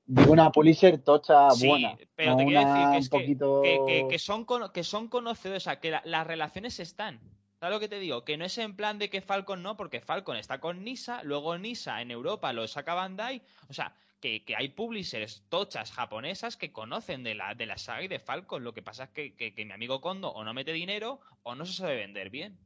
una 0.08 0.52
publisher 0.52 0.98
tocha 0.98 1.50
buena. 1.60 1.96
Pero 2.16 2.36
te 2.36 2.46
quiero 2.46 2.92
decir 2.94 3.40
que, 3.40 4.08
que, 4.10 4.20
son, 4.20 4.46
que 4.74 4.84
son 4.84 5.08
conocedores, 5.08 5.64
o 5.64 5.66
sea, 5.66 5.80
que 5.80 5.98
las 6.04 6.28
relaciones 6.28 6.80
están. 6.80 7.20
¿Sabes 7.60 7.76
lo 7.76 7.80
que 7.80 7.90
te 7.90 8.00
digo? 8.00 8.26
Que 8.26 8.38
no 8.38 8.46
es 8.46 8.58
en 8.58 8.76
plan 8.76 8.98
de 8.98 9.10
que 9.10 9.22
Falcon 9.22 9.62
no, 9.62 9.78
porque 9.78 10.02
Falcon 10.02 10.38
está 10.38 10.60
con 10.60 10.84
Nisa, 10.84 11.22
luego 11.24 11.58
Nisa 11.58 12.02
en 12.02 12.10
Europa 12.10 12.54
lo 12.54 12.68
saca 12.68 12.96
Bandai. 12.96 13.44
O 13.70 13.74
sea, 13.74 13.94
que, 14.20 14.44
hay 14.58 14.70
publishers 14.70 15.44
tochas 15.50 15.92
japonesas 15.92 16.58
que 16.58 16.72
conocen 16.72 17.24
de 17.24 17.36
la, 17.36 17.54
de 17.54 17.68
la 17.68 17.78
saga 17.78 18.02
y 18.02 18.08
de 18.08 18.18
Falcon. 18.18 18.64
Lo 18.64 18.74
que 18.74 18.82
pasa 18.82 19.04
es 19.04 19.10
que, 19.12 19.36
que 19.36 19.66
mi 19.66 19.74
amigo 19.74 20.02
Kondo 20.02 20.30
o 20.32 20.44
no 20.44 20.56
mete 20.56 20.74
dinero 20.74 21.20
o 21.44 21.54
no 21.54 21.66
se 21.66 21.74
sabe 21.74 21.98
vender 21.98 22.32
bien 22.32 22.58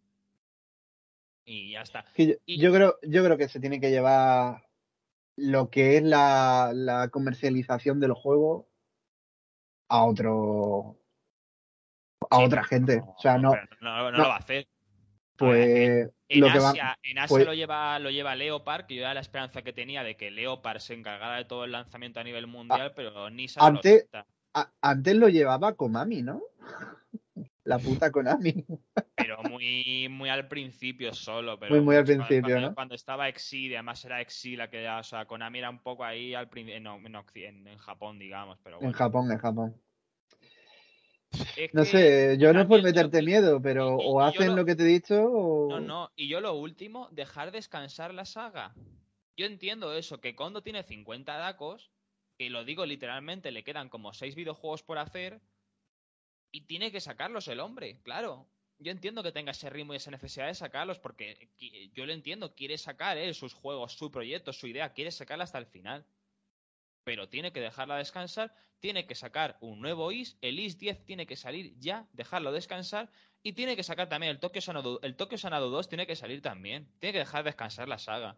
y 1.45 1.72
ya 1.72 1.82
está. 1.82 2.06
Yo, 2.48 2.74
creo, 2.74 2.98
yo 3.03 3.24
creo 3.24 3.38
que 3.38 3.49
se 3.49 3.60
tiene 3.60 3.80
que 3.80 3.91
llevar 3.91 4.64
lo 5.36 5.70
que 5.70 5.98
es 5.98 6.03
la, 6.03 7.10
comercialización 7.11 7.99
del 7.99 8.14
juego 8.14 8.70
a 9.90 10.06
otro 10.06 10.99
a 12.30 12.40
otra 12.40 12.64
gente. 12.64 13.02
o 13.06 13.20
sea, 13.20 13.38
no, 13.38 13.53
no, 13.82 14.11
lo 14.11 14.24
va 14.24 14.36
a 14.36 14.40
hacer. 14.40 14.68
Pues 15.36 16.10
en, 16.30 16.44
Asia, 16.44 16.98
en 17.03 17.18
Asia 17.18 17.28
pues 17.28 17.45
lo 17.45 17.53
lleva 17.53 17.99
lo 17.99 18.10
lleva 18.10 18.36
Leopard, 18.36 18.86
que 18.86 18.95
yo 18.95 19.02
era 19.02 19.14
la 19.14 19.20
esperanza 19.20 19.61
que 19.61 19.74
tenía 19.74 20.03
de 20.03 20.15
que 20.15 20.32
Leopard 20.32 20.80
se 20.80 20.94
encargara 20.94 21.38
de 21.38 21.45
todo 21.45 21.65
el 21.65 21.72
lanzamiento 21.72 22.20
a 22.20 22.24
nivel 22.24 22.48
mundial, 22.48 22.94
pero 22.95 23.30
ni 23.30 23.48
antes, 23.57 24.07
antes 24.82 25.15
lo 25.15 25.30
llevaba 25.30 25.74
Konami, 25.74 26.22
¿no? 26.22 26.41
La 27.65 27.80
puta 27.80 28.11
Konami. 28.11 28.65
Pero 29.15 29.41
muy, 29.44 30.07
muy 30.10 30.30
al 30.30 30.48
principio 30.48 31.14
solo. 31.14 31.60
Pero 31.60 31.76
muy, 31.76 31.81
muy 31.81 31.95
al 31.95 32.03
principio, 32.03 32.41
cuando, 32.41 32.61
¿no? 32.61 32.76
Cuando 32.76 32.95
estaba 32.95 33.30
Exi, 33.30 33.73
además 33.73 34.03
era 34.06 34.22
Exi 34.22 34.56
la 34.56 34.69
que, 34.69 34.88
o 34.88 35.03
sea, 35.03 35.26
Konami 35.26 35.60
era 35.60 35.69
un 35.69 35.81
poco 35.81 36.03
ahí 36.03 36.34
al 36.34 36.49
no, 36.81 36.99
en, 37.35 37.68
en, 37.68 37.77
Japón, 37.77 38.19
digamos. 38.19 38.60
Pero 38.64 38.81
En 38.81 38.91
Japón, 38.91 39.31
en 39.31 39.38
Japón. 39.38 39.81
no 41.73 41.85
sé, 41.85 42.38
yo 42.38 42.53
no 42.53 42.61
es 42.61 42.68
por 42.68 42.84
meterte 42.84 43.22
miedo, 43.22 43.61
pero 43.61 43.95
o 43.95 44.22
hacen 44.22 44.56
lo, 44.56 44.65
que 44.65 44.76
te 44.76 44.84
he 44.84 44.88
dicho 44.88 45.23
o... 45.23 45.69
No, 45.69 45.80
no, 45.80 46.11
y 46.15 46.27
yo 46.27 46.41
lo 46.41 46.53
último, 46.53 47.10
dejar 47.11 47.52
descansar 47.52 48.14
la 48.14 48.26
saga. 48.26 48.73
Yo 49.35 49.48
entiendo 49.48 49.95
eso, 49.95 50.22
que 50.22 50.35
Kondo 50.35 50.61
tiene 50.61 50.84
50 50.84 51.35
dacos, 51.38 51.91
que 52.38 52.49
lo 52.49 52.65
digo 52.65 52.85
literalmente, 52.85 53.52
le 53.52 53.64
quedan 53.64 53.90
como 53.90 54.14
6 54.14 54.35
videojuegos 54.35 54.84
por 54.84 54.99
hacer, 54.99 55.41
y 56.53 56.61
tiene 56.61 56.91
que 56.91 57.01
sacarlos 57.01 57.47
el 57.47 57.59
hombre, 57.59 57.99
claro. 58.03 58.47
Yo 58.77 58.91
entiendo 58.91 59.23
que 59.23 59.31
tenga 59.31 59.51
ese 59.51 59.71
ritmo 59.71 59.93
y 59.93 59.97
esa 59.97 60.11
necesidad 60.11 60.47
de 60.47 60.53
sacarlos 60.53 60.99
porque 60.99 61.49
yo 61.93 62.05
lo 62.05 62.13
entiendo, 62.13 62.53
quiere 62.53 62.77
sacar 62.77 63.17
él 63.17 63.34
sus 63.34 63.53
juegos, 63.53 63.93
su 63.93 64.11
proyecto, 64.11 64.53
su 64.53 64.67
idea, 64.67 64.93
quiere 64.93 65.11
sacarla 65.11 65.45
hasta 65.45 65.57
el 65.57 65.65
final. 65.65 66.05
Pero 67.03 67.27
tiene 67.27 67.51
que 67.51 67.59
dejarla 67.59 67.97
descansar, 67.97 68.55
tiene 68.80 69.07
que 69.07 69.15
sacar 69.15 69.57
un 69.61 69.81
nuevo 69.81 70.11
IS, 70.11 70.38
el 70.41 70.59
IS 70.59 70.77
10 70.77 71.05
tiene 71.05 71.25
que 71.25 71.35
salir 71.35 71.73
ya, 71.80 72.07
dejarlo 72.13 72.51
descansar 72.51 73.09
y 73.41 73.53
tiene 73.53 73.75
que 73.75 73.84
sacar 73.84 74.07
también 74.07 74.30
el 74.30 74.39
Tokyo 74.39 74.61
Sanado, 74.61 74.99
el 75.01 75.15
Tokyo 75.15 75.39
Sanado 75.39 75.71
2 75.71 75.89
tiene 75.89 76.05
que 76.05 76.15
salir 76.15 76.43
también, 76.43 76.88
tiene 76.99 77.13
que 77.13 77.19
dejar 77.19 77.43
descansar 77.43 77.88
la 77.88 77.97
saga. 77.97 78.38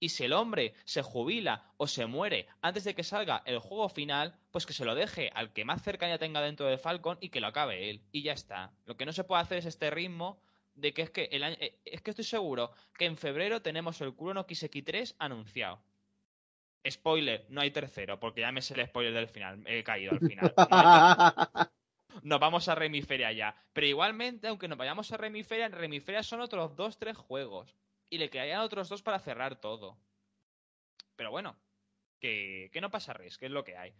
Y 0.00 0.10
si 0.10 0.24
el 0.24 0.32
hombre 0.32 0.74
se 0.84 1.02
jubila 1.02 1.72
o 1.76 1.86
se 1.88 2.06
muere 2.06 2.46
antes 2.62 2.84
de 2.84 2.94
que 2.94 3.02
salga 3.02 3.42
el 3.46 3.58
juego 3.58 3.88
final, 3.88 4.38
pues 4.52 4.64
que 4.64 4.72
se 4.72 4.84
lo 4.84 4.94
deje 4.94 5.30
al 5.34 5.52
que 5.52 5.64
más 5.64 5.82
cercanía 5.82 6.18
tenga 6.18 6.40
dentro 6.40 6.66
de 6.66 6.78
Falcon 6.78 7.18
y 7.20 7.30
que 7.30 7.40
lo 7.40 7.48
acabe 7.48 7.90
él. 7.90 8.02
Y 8.12 8.22
ya 8.22 8.32
está. 8.32 8.72
Lo 8.86 8.96
que 8.96 9.06
no 9.06 9.12
se 9.12 9.24
puede 9.24 9.42
hacer 9.42 9.58
es 9.58 9.66
este 9.66 9.90
ritmo 9.90 10.40
de 10.74 10.94
que 10.94 11.02
es 11.02 11.10
que 11.10 11.24
el 11.32 11.42
año, 11.42 11.56
eh, 11.58 11.80
es 11.84 12.00
que 12.02 12.10
estoy 12.10 12.24
seguro 12.24 12.70
que 12.96 13.06
en 13.06 13.16
febrero 13.16 13.60
tenemos 13.60 14.00
el 14.00 14.14
Kurono 14.14 14.46
Kiseki 14.46 14.82
3 14.82 15.16
anunciado. 15.18 15.82
Spoiler, 16.88 17.44
no 17.48 17.60
hay 17.60 17.72
tercero, 17.72 18.20
porque 18.20 18.42
ya 18.42 18.52
me 18.52 18.62
sé 18.62 18.74
el 18.74 18.86
spoiler 18.86 19.12
del 19.12 19.28
final. 19.28 19.64
He 19.66 19.82
caído 19.82 20.12
al 20.12 20.20
final. 20.20 20.54
nos 22.22 22.40
vamos 22.40 22.68
a 22.68 22.76
Remiferia 22.76 23.32
ya. 23.32 23.56
Pero 23.72 23.88
igualmente, 23.88 24.46
aunque 24.46 24.68
nos 24.68 24.78
vayamos 24.78 25.10
a 25.10 25.16
Remiferia, 25.16 25.66
en 25.66 25.72
Remiferia 25.72 26.22
son 26.22 26.40
otros 26.40 26.76
dos, 26.76 26.98
tres 26.98 27.16
juegos 27.16 27.74
y 28.10 28.18
le 28.18 28.30
quedarían 28.30 28.60
otros 28.60 28.88
dos 28.88 29.02
para 29.02 29.18
cerrar 29.18 29.60
todo. 29.60 29.98
Pero 31.16 31.30
bueno, 31.30 31.56
que, 32.20 32.70
que 32.72 32.80
no 32.80 32.90
pasa 32.90 33.12
res, 33.12 33.38
que 33.38 33.46
es 33.46 33.52
lo 33.52 33.64
que 33.64 33.76
hay. 33.76 33.94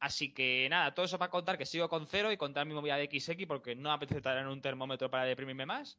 Así 0.00 0.32
que 0.32 0.68
nada, 0.70 0.94
todo 0.94 1.06
eso 1.06 1.18
para 1.18 1.30
contar 1.30 1.58
que 1.58 1.66
sigo 1.66 1.88
con 1.88 2.06
cero 2.06 2.30
y 2.30 2.36
contar 2.36 2.66
mi 2.66 2.74
movida 2.74 2.96
de 2.96 3.06
XX 3.06 3.46
porque 3.46 3.74
no 3.74 3.90
apetece 3.92 4.28
en 4.28 4.46
un 4.46 4.60
termómetro 4.60 5.10
para 5.10 5.24
deprimirme 5.24 5.66
más. 5.66 5.98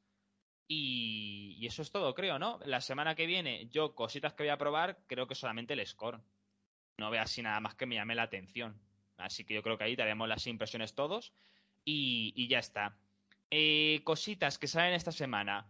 Y, 0.68 1.56
y, 1.60 1.66
eso 1.66 1.82
es 1.82 1.92
todo, 1.92 2.14
creo, 2.14 2.38
¿no? 2.38 2.60
La 2.66 2.80
semana 2.80 3.16
que 3.16 3.26
viene, 3.26 3.68
yo 3.70 3.96
cositas 3.96 4.34
que 4.34 4.44
voy 4.44 4.50
a 4.50 4.58
probar, 4.58 5.00
creo 5.08 5.28
que 5.28 5.36
solamente 5.36 5.74
el 5.74 5.86
score. 5.86 6.22
No 6.98 7.10
veo 7.10 7.22
así 7.22 7.42
nada 7.42 7.60
más 7.60 7.76
que 7.76 7.88
me 7.88 7.96
llame 7.96 8.16
la 8.16 8.24
atención. 8.24 8.80
Así 9.18 9.44
que 9.46 9.56
yo 9.56 9.64
creo 9.64 9.78
que 9.78 9.86
ahí 9.86 9.96
daremos 9.96 10.30
las 10.30 10.46
impresiones 10.48 10.94
todos 10.94 11.34
y, 11.84 12.34
y 12.36 12.48
ya 12.48 12.60
está. 12.60 12.96
Eh, 13.52 14.02
cositas 14.04 14.60
que 14.60 14.68
salen 14.68 14.94
esta 14.94 15.12
semana. 15.12 15.66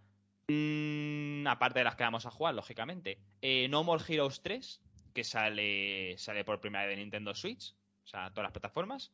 Mm, 0.50 1.46
aparte 1.48 1.80
de 1.80 1.86
las 1.86 1.96
que 1.96 2.04
vamos 2.04 2.26
a 2.26 2.32
jugar, 2.32 2.56
lógicamente. 2.56 3.20
Eh, 3.42 3.68
no 3.70 3.84
More 3.84 4.04
Heroes 4.08 4.42
3, 4.42 4.82
que 5.14 5.24
sale, 5.24 6.18
sale 6.18 6.44
por 6.44 6.60
primera 6.60 6.86
vez 6.86 6.98
de 6.98 7.04
Nintendo 7.04 7.36
Switch. 7.36 7.76
O 8.04 8.08
sea, 8.08 8.32
todas 8.32 8.46
las 8.46 8.52
plataformas. 8.52 9.12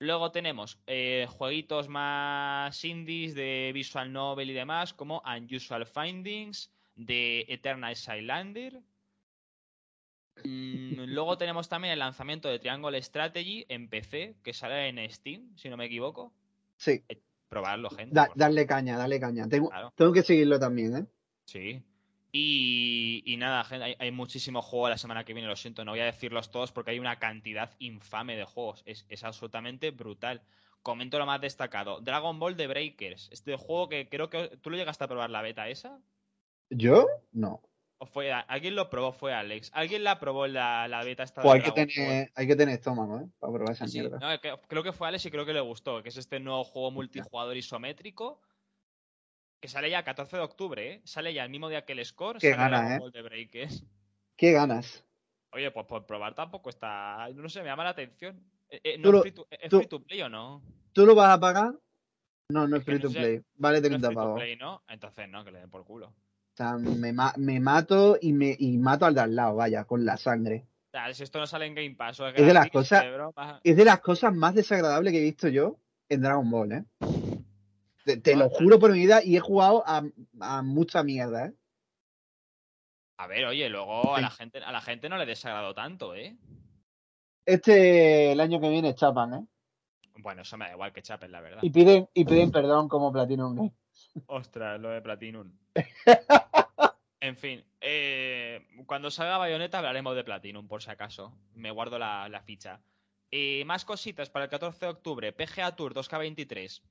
Luego 0.00 0.32
tenemos 0.32 0.80
eh, 0.86 1.26
jueguitos 1.28 1.88
más 1.88 2.84
indies 2.84 3.34
de 3.34 3.70
Visual 3.72 4.12
Novel 4.12 4.50
y 4.50 4.54
demás, 4.54 4.92
como 4.92 5.22
Unusual 5.24 5.86
Findings, 5.86 6.72
de 6.96 7.44
Eternal 7.48 7.94
Skylander. 7.94 8.80
Mm, 10.42 11.04
luego 11.14 11.38
tenemos 11.38 11.68
también 11.68 11.92
el 11.92 11.98
lanzamiento 12.00 12.48
de 12.48 12.58
Triangle 12.58 13.00
Strategy 13.00 13.66
en 13.68 13.88
PC, 13.88 14.36
que 14.42 14.52
sale 14.52 14.88
en 14.88 15.10
Steam, 15.10 15.56
si 15.56 15.68
no 15.68 15.76
me 15.76 15.84
equivoco. 15.84 16.32
Sí. 16.76 17.04
Eh, 17.08 17.20
probarlo, 17.50 17.90
gente. 17.90 18.18
darle 18.36 18.66
caña, 18.66 18.96
darle 18.96 19.20
caña. 19.20 19.46
Tengo, 19.48 19.70
tengo, 19.94 20.12
que 20.12 20.22
seguirlo 20.22 20.58
también, 20.58 20.96
¿eh? 20.96 21.06
Sí. 21.44 21.82
Y, 22.32 23.34
nada, 23.38 23.64
gente, 23.64 23.84
hay, 23.84 23.96
hay, 23.98 24.12
muchísimo 24.12 24.62
juego 24.62 24.88
la 24.88 24.96
semana 24.96 25.24
que 25.24 25.34
viene, 25.34 25.48
lo 25.48 25.56
siento, 25.56 25.84
no 25.84 25.90
voy 25.90 26.00
a 26.00 26.04
decirlos 26.04 26.52
todos 26.52 26.70
porque 26.70 26.92
hay 26.92 27.00
una 27.00 27.18
cantidad 27.18 27.72
infame 27.80 28.36
de 28.36 28.44
juegos. 28.44 28.82
Es, 28.86 29.04
es 29.08 29.24
absolutamente 29.24 29.90
brutal. 29.90 30.40
Comento 30.82 31.18
lo 31.18 31.26
más 31.26 31.40
destacado. 31.40 32.00
Dragon 32.00 32.38
Ball 32.38 32.56
de 32.56 32.68
Breakers. 32.68 33.28
Este 33.32 33.56
juego 33.56 33.88
que 33.88 34.08
creo 34.08 34.30
que... 34.30 34.56
¿Tú 34.62 34.70
lo 34.70 34.76
llegaste 34.76 35.04
a 35.04 35.08
probar 35.08 35.28
la 35.28 35.42
beta 35.42 35.68
esa? 35.68 36.00
¿Yo? 36.70 37.08
No. 37.32 37.60
¿O 38.02 38.06
fue, 38.06 38.32
alguien 38.32 38.76
lo 38.76 38.88
probó, 38.88 39.12
fue 39.12 39.34
Alex. 39.34 39.70
¿Alguien 39.74 40.04
la 40.04 40.18
probó 40.18 40.46
la, 40.46 40.88
la 40.88 41.04
beta 41.04 41.22
esta? 41.22 41.42
Pues 41.42 41.56
hay, 41.56 41.70
que 41.70 41.86
tener, 41.86 42.32
hay 42.34 42.46
que 42.46 42.56
tener 42.56 42.74
estómago, 42.74 43.20
¿eh? 43.20 43.28
Para 43.38 43.52
probar 43.52 43.72
esa 43.72 43.84
mierda. 43.84 44.18
No, 44.18 44.58
creo 44.68 44.82
que 44.82 44.92
fue 44.92 45.06
Alex 45.08 45.26
y 45.26 45.30
creo 45.30 45.44
que 45.44 45.52
le 45.52 45.60
gustó, 45.60 46.02
que 46.02 46.08
es 46.08 46.16
este 46.16 46.40
nuevo 46.40 46.64
juego 46.64 46.90
multijugador 46.90 47.58
isométrico 47.58 48.40
que 49.60 49.68
sale 49.68 49.90
ya 49.90 50.02
14 50.02 50.38
de 50.38 50.42
octubre, 50.42 50.90
¿eh? 50.90 51.02
Sale 51.04 51.34
ya 51.34 51.44
el 51.44 51.50
mismo 51.50 51.68
día 51.68 51.84
que 51.84 51.92
el 51.92 52.02
Score. 52.02 52.38
Qué 52.38 52.52
ganas, 52.52 53.02
¿eh? 53.02 53.10
De 53.12 53.20
Breakers. 53.20 53.84
Qué 54.34 54.52
ganas. 54.52 55.04
Oye, 55.52 55.70
pues 55.70 55.84
por 55.84 56.06
probar 56.06 56.34
tampoco 56.34 56.70
está... 56.70 57.28
No 57.34 57.50
sé, 57.50 57.60
me 57.60 57.66
llama 57.66 57.84
la 57.84 57.90
atención. 57.90 58.42
Eh, 58.70 58.80
eh, 58.82 58.98
¿No 58.98 59.14
es, 59.16 59.20
free 59.20 59.32
to, 59.32 59.46
¿Es 59.50 59.68
free 59.68 59.86
to 59.86 60.02
play 60.02 60.22
o 60.22 60.30
no? 60.30 60.62
¿Tú 60.94 61.04
lo 61.04 61.14
vas 61.14 61.36
a 61.36 61.38
pagar? 61.38 61.74
No, 62.48 62.66
no 62.66 62.78
es, 62.78 62.84
free 62.84 62.98
to 62.98 63.10
play. 63.10 63.42
Vale 63.56 63.82
30 63.82 64.08
no 64.08 64.14
pavos. 64.14 64.40
Play, 64.40 64.56
¿no? 64.56 64.82
Entonces 64.88 65.28
no, 65.28 65.44
que 65.44 65.50
le 65.50 65.58
den 65.60 65.68
por 65.68 65.84
culo 65.84 66.14
me, 66.78 67.12
me 67.12 67.60
mato 67.60 68.18
y 68.20 68.32
me 68.32 68.56
y 68.58 68.78
mato 68.78 69.06
al 69.06 69.14
de 69.14 69.20
al 69.20 69.34
lado, 69.34 69.56
vaya, 69.56 69.84
con 69.84 70.04
la 70.04 70.16
sangre. 70.16 70.66
si 71.12 71.22
esto 71.22 71.38
no 71.38 71.46
sale 71.46 71.66
en 71.66 71.74
Game 71.74 71.94
Pass, 71.94 72.20
es, 72.34 72.46
de 72.46 72.54
las 72.54 72.70
cosas, 72.70 73.04
es 73.64 73.76
de 73.76 73.84
las 73.84 74.00
cosas 74.00 74.34
más 74.34 74.54
desagradables 74.54 75.12
que 75.12 75.20
he 75.20 75.24
visto 75.24 75.48
yo 75.48 75.78
en 76.08 76.22
Dragon 76.22 76.50
Ball, 76.50 76.72
¿eh? 76.72 76.84
Te, 78.22 78.34
lo 78.34 78.48
juro 78.48 78.78
por 78.78 78.92
mi 78.92 78.98
vida 78.98 79.22
y 79.22 79.36
he 79.36 79.40
jugado 79.40 79.84
a, 79.86 80.02
a 80.40 80.62
mucha 80.62 81.02
mierda, 81.02 81.46
¿eh? 81.46 81.52
A 83.18 83.26
ver, 83.26 83.44
oye, 83.44 83.68
luego 83.68 84.16
a 84.16 84.20
la 84.20 84.30
gente 84.30 84.58
a 84.58 84.72
la 84.72 84.80
gente 84.80 85.10
no 85.10 85.18
le 85.18 85.26
desagrado 85.26 85.74
tanto, 85.74 86.14
¿eh? 86.14 86.38
Este 87.44 88.32
el 88.32 88.40
año 88.40 88.60
que 88.60 88.70
viene 88.70 88.94
chapan, 88.94 89.34
¿eh? 89.34 89.46
Bueno, 90.22 90.42
eso 90.42 90.56
me 90.56 90.66
da 90.66 90.72
igual 90.72 90.92
que 90.92 91.02
chapen, 91.02 91.30
la 91.30 91.40
verdad. 91.40 91.60
Y 91.62 91.70
piden, 91.70 92.08
y 92.14 92.24
piden 92.24 92.50
perdón 92.50 92.88
como 92.88 93.12
Platinum 93.12 93.54
Game. 93.54 93.72
Ostras, 94.26 94.80
lo 94.80 94.90
de 94.90 95.02
Platinum. 95.02 95.52
en 97.20 97.36
fin, 97.36 97.64
eh, 97.80 98.66
cuando 98.86 99.10
salga 99.10 99.38
Bayonetta 99.38 99.78
hablaremos 99.78 100.16
de 100.16 100.24
Platinum, 100.24 100.66
por 100.68 100.82
si 100.82 100.90
acaso. 100.90 101.32
Me 101.54 101.70
guardo 101.70 101.98
la, 101.98 102.42
ficha. 102.44 102.80
Eh, 103.30 103.64
más 103.64 103.84
cositas 103.84 104.30
para 104.30 104.46
el 104.46 104.50
14 104.50 104.86
de 104.86 104.90
octubre. 104.90 105.32
PGA 105.32 105.76
Tour 105.76 105.94
2K23. 105.94 106.82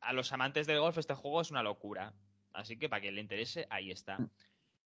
A 0.00 0.12
los 0.12 0.32
amantes 0.32 0.66
del 0.66 0.80
golf 0.80 0.98
este 0.98 1.14
juego 1.14 1.40
es 1.40 1.50
una 1.50 1.62
locura. 1.62 2.12
Así 2.52 2.78
que 2.78 2.88
para 2.88 3.00
quien 3.02 3.14
le 3.14 3.20
interese, 3.20 3.66
ahí 3.70 3.90
está. 3.90 4.18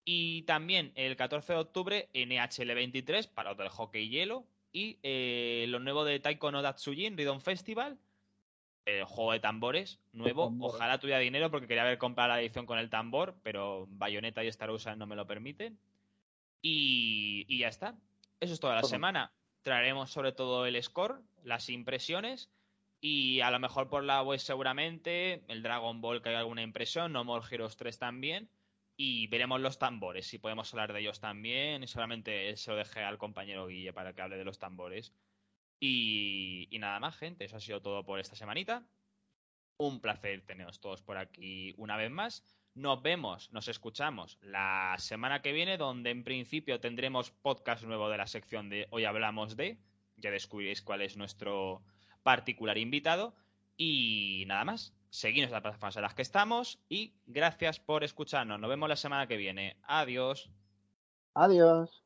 Y 0.05 0.43
también 0.43 0.93
el 0.95 1.15
14 1.17 1.53
de 1.53 1.59
octubre 1.59 2.09
NHL23 2.13 3.27
para 3.33 3.49
los 3.49 3.57
del 3.57 3.69
hockey 3.69 4.09
hielo. 4.09 4.45
Y 4.71 4.99
eh, 5.03 5.65
lo 5.69 5.79
nuevo 5.79 6.05
de 6.05 6.19
Taiko 6.19 6.51
no 6.51 6.61
Datsujin, 6.61 7.17
Rhythm 7.17 7.39
Festival 7.39 7.97
el 8.87 9.03
juego 9.03 9.33
de 9.33 9.39
tambores 9.39 9.99
nuevo. 10.13 10.53
Ojalá 10.61 10.97
tuviera 10.97 11.19
dinero 11.19 11.51
porque 11.51 11.67
quería 11.67 11.83
haber 11.83 11.97
comprado 11.97 12.29
la 12.29 12.41
edición 12.41 12.65
con 12.65 12.79
el 12.79 12.89
tambor, 12.89 13.35
pero 13.43 13.85
Bayonetta 13.89 14.43
y 14.43 14.47
Star 14.47 14.71
no 14.97 15.05
me 15.05 15.15
lo 15.15 15.27
permiten. 15.27 15.77
Y, 16.61 17.57
ya 17.59 17.67
está. 17.67 17.95
Eso 18.39 18.53
es 18.53 18.59
toda 18.59 18.75
la 18.75 18.83
semana. 18.83 19.31
Traeremos 19.61 20.11
sobre 20.11 20.31
todo 20.31 20.65
el 20.65 20.81
score, 20.81 21.21
las 21.43 21.69
impresiones 21.69 22.49
y 23.01 23.41
a 23.41 23.51
lo 23.51 23.59
mejor 23.59 23.89
por 23.89 24.03
la 24.03 24.23
web 24.23 24.39
seguramente 24.39 25.43
el 25.49 25.61
Dragon 25.61 26.01
Ball 26.01 26.21
que 26.21 26.29
hay 26.29 26.35
alguna 26.35 26.61
impresión, 26.61 27.11
No 27.11 27.23
More 27.23 27.45
Heroes 27.49 27.75
3 27.75 27.99
también. 27.99 28.49
Y 28.99 29.27
veremos 29.27 29.61
los 29.61 29.77
tambores, 29.77 30.25
si 30.25 30.39
podemos 30.39 30.73
hablar 30.73 30.91
de 30.93 31.01
ellos 31.01 31.19
también. 31.19 31.83
Y 31.83 31.87
solamente 31.87 32.55
se 32.55 32.71
lo 32.71 32.77
dejé 32.77 33.01
al 33.01 33.17
compañero 33.17 33.67
Guille 33.67 33.93
para 33.93 34.13
que 34.13 34.21
hable 34.21 34.37
de 34.37 34.45
los 34.45 34.57
tambores. 34.57 35.13
Y, 35.79 36.69
nada 36.79 36.99
más, 36.99 37.17
gente. 37.17 37.45
Eso 37.45 37.57
ha 37.57 37.59
sido 37.59 37.81
todo 37.81 38.03
por 38.03 38.19
esta 38.19 38.35
semanita. 38.35 38.83
Un 39.77 39.99
placer 40.01 40.45
teneros 40.45 40.79
todos 40.79 41.01
por 41.01 41.17
aquí 41.17 41.73
una 41.77 41.97
vez 41.97 42.09
más. 42.09 42.43
Nos 42.73 43.01
vemos, 43.01 43.51
nos 43.51 43.67
escuchamos 43.67 44.37
la 44.41 44.95
semana 44.99 45.41
que 45.41 45.51
viene, 45.51 45.77
donde 45.77 46.11
en 46.11 46.23
principio 46.23 46.79
tendremos 46.79 47.31
podcast 47.31 47.83
nuevo 47.83 48.09
de 48.09 48.17
la 48.17 48.27
sección 48.27 48.69
de 48.69 48.87
Hoy 48.91 49.05
Hablamos 49.05 49.55
de. 49.55 49.79
Ya 50.15 50.31
descubriréis 50.31 50.81
cuál 50.81 51.01
es 51.01 51.17
nuestro 51.17 51.83
particular 52.23 52.77
invitado. 52.77 53.35
Y 53.77 54.43
nada 54.47 54.65
más. 54.65 54.93
Seguimos 55.09 55.51
las 55.51 55.61
plataformas 55.61 55.95
en 55.95 56.01
las 56.01 56.13
que 56.13 56.21
estamos. 56.21 56.79
Y 56.89 57.13
gracias 57.25 57.79
por 57.79 58.03
escucharnos. 58.03 58.59
Nos 58.59 58.69
vemos 58.69 58.89
la 58.89 58.95
semana 58.95 59.27
que 59.27 59.37
viene. 59.37 59.77
Adiós. 59.83 60.49
Adiós. 61.33 62.03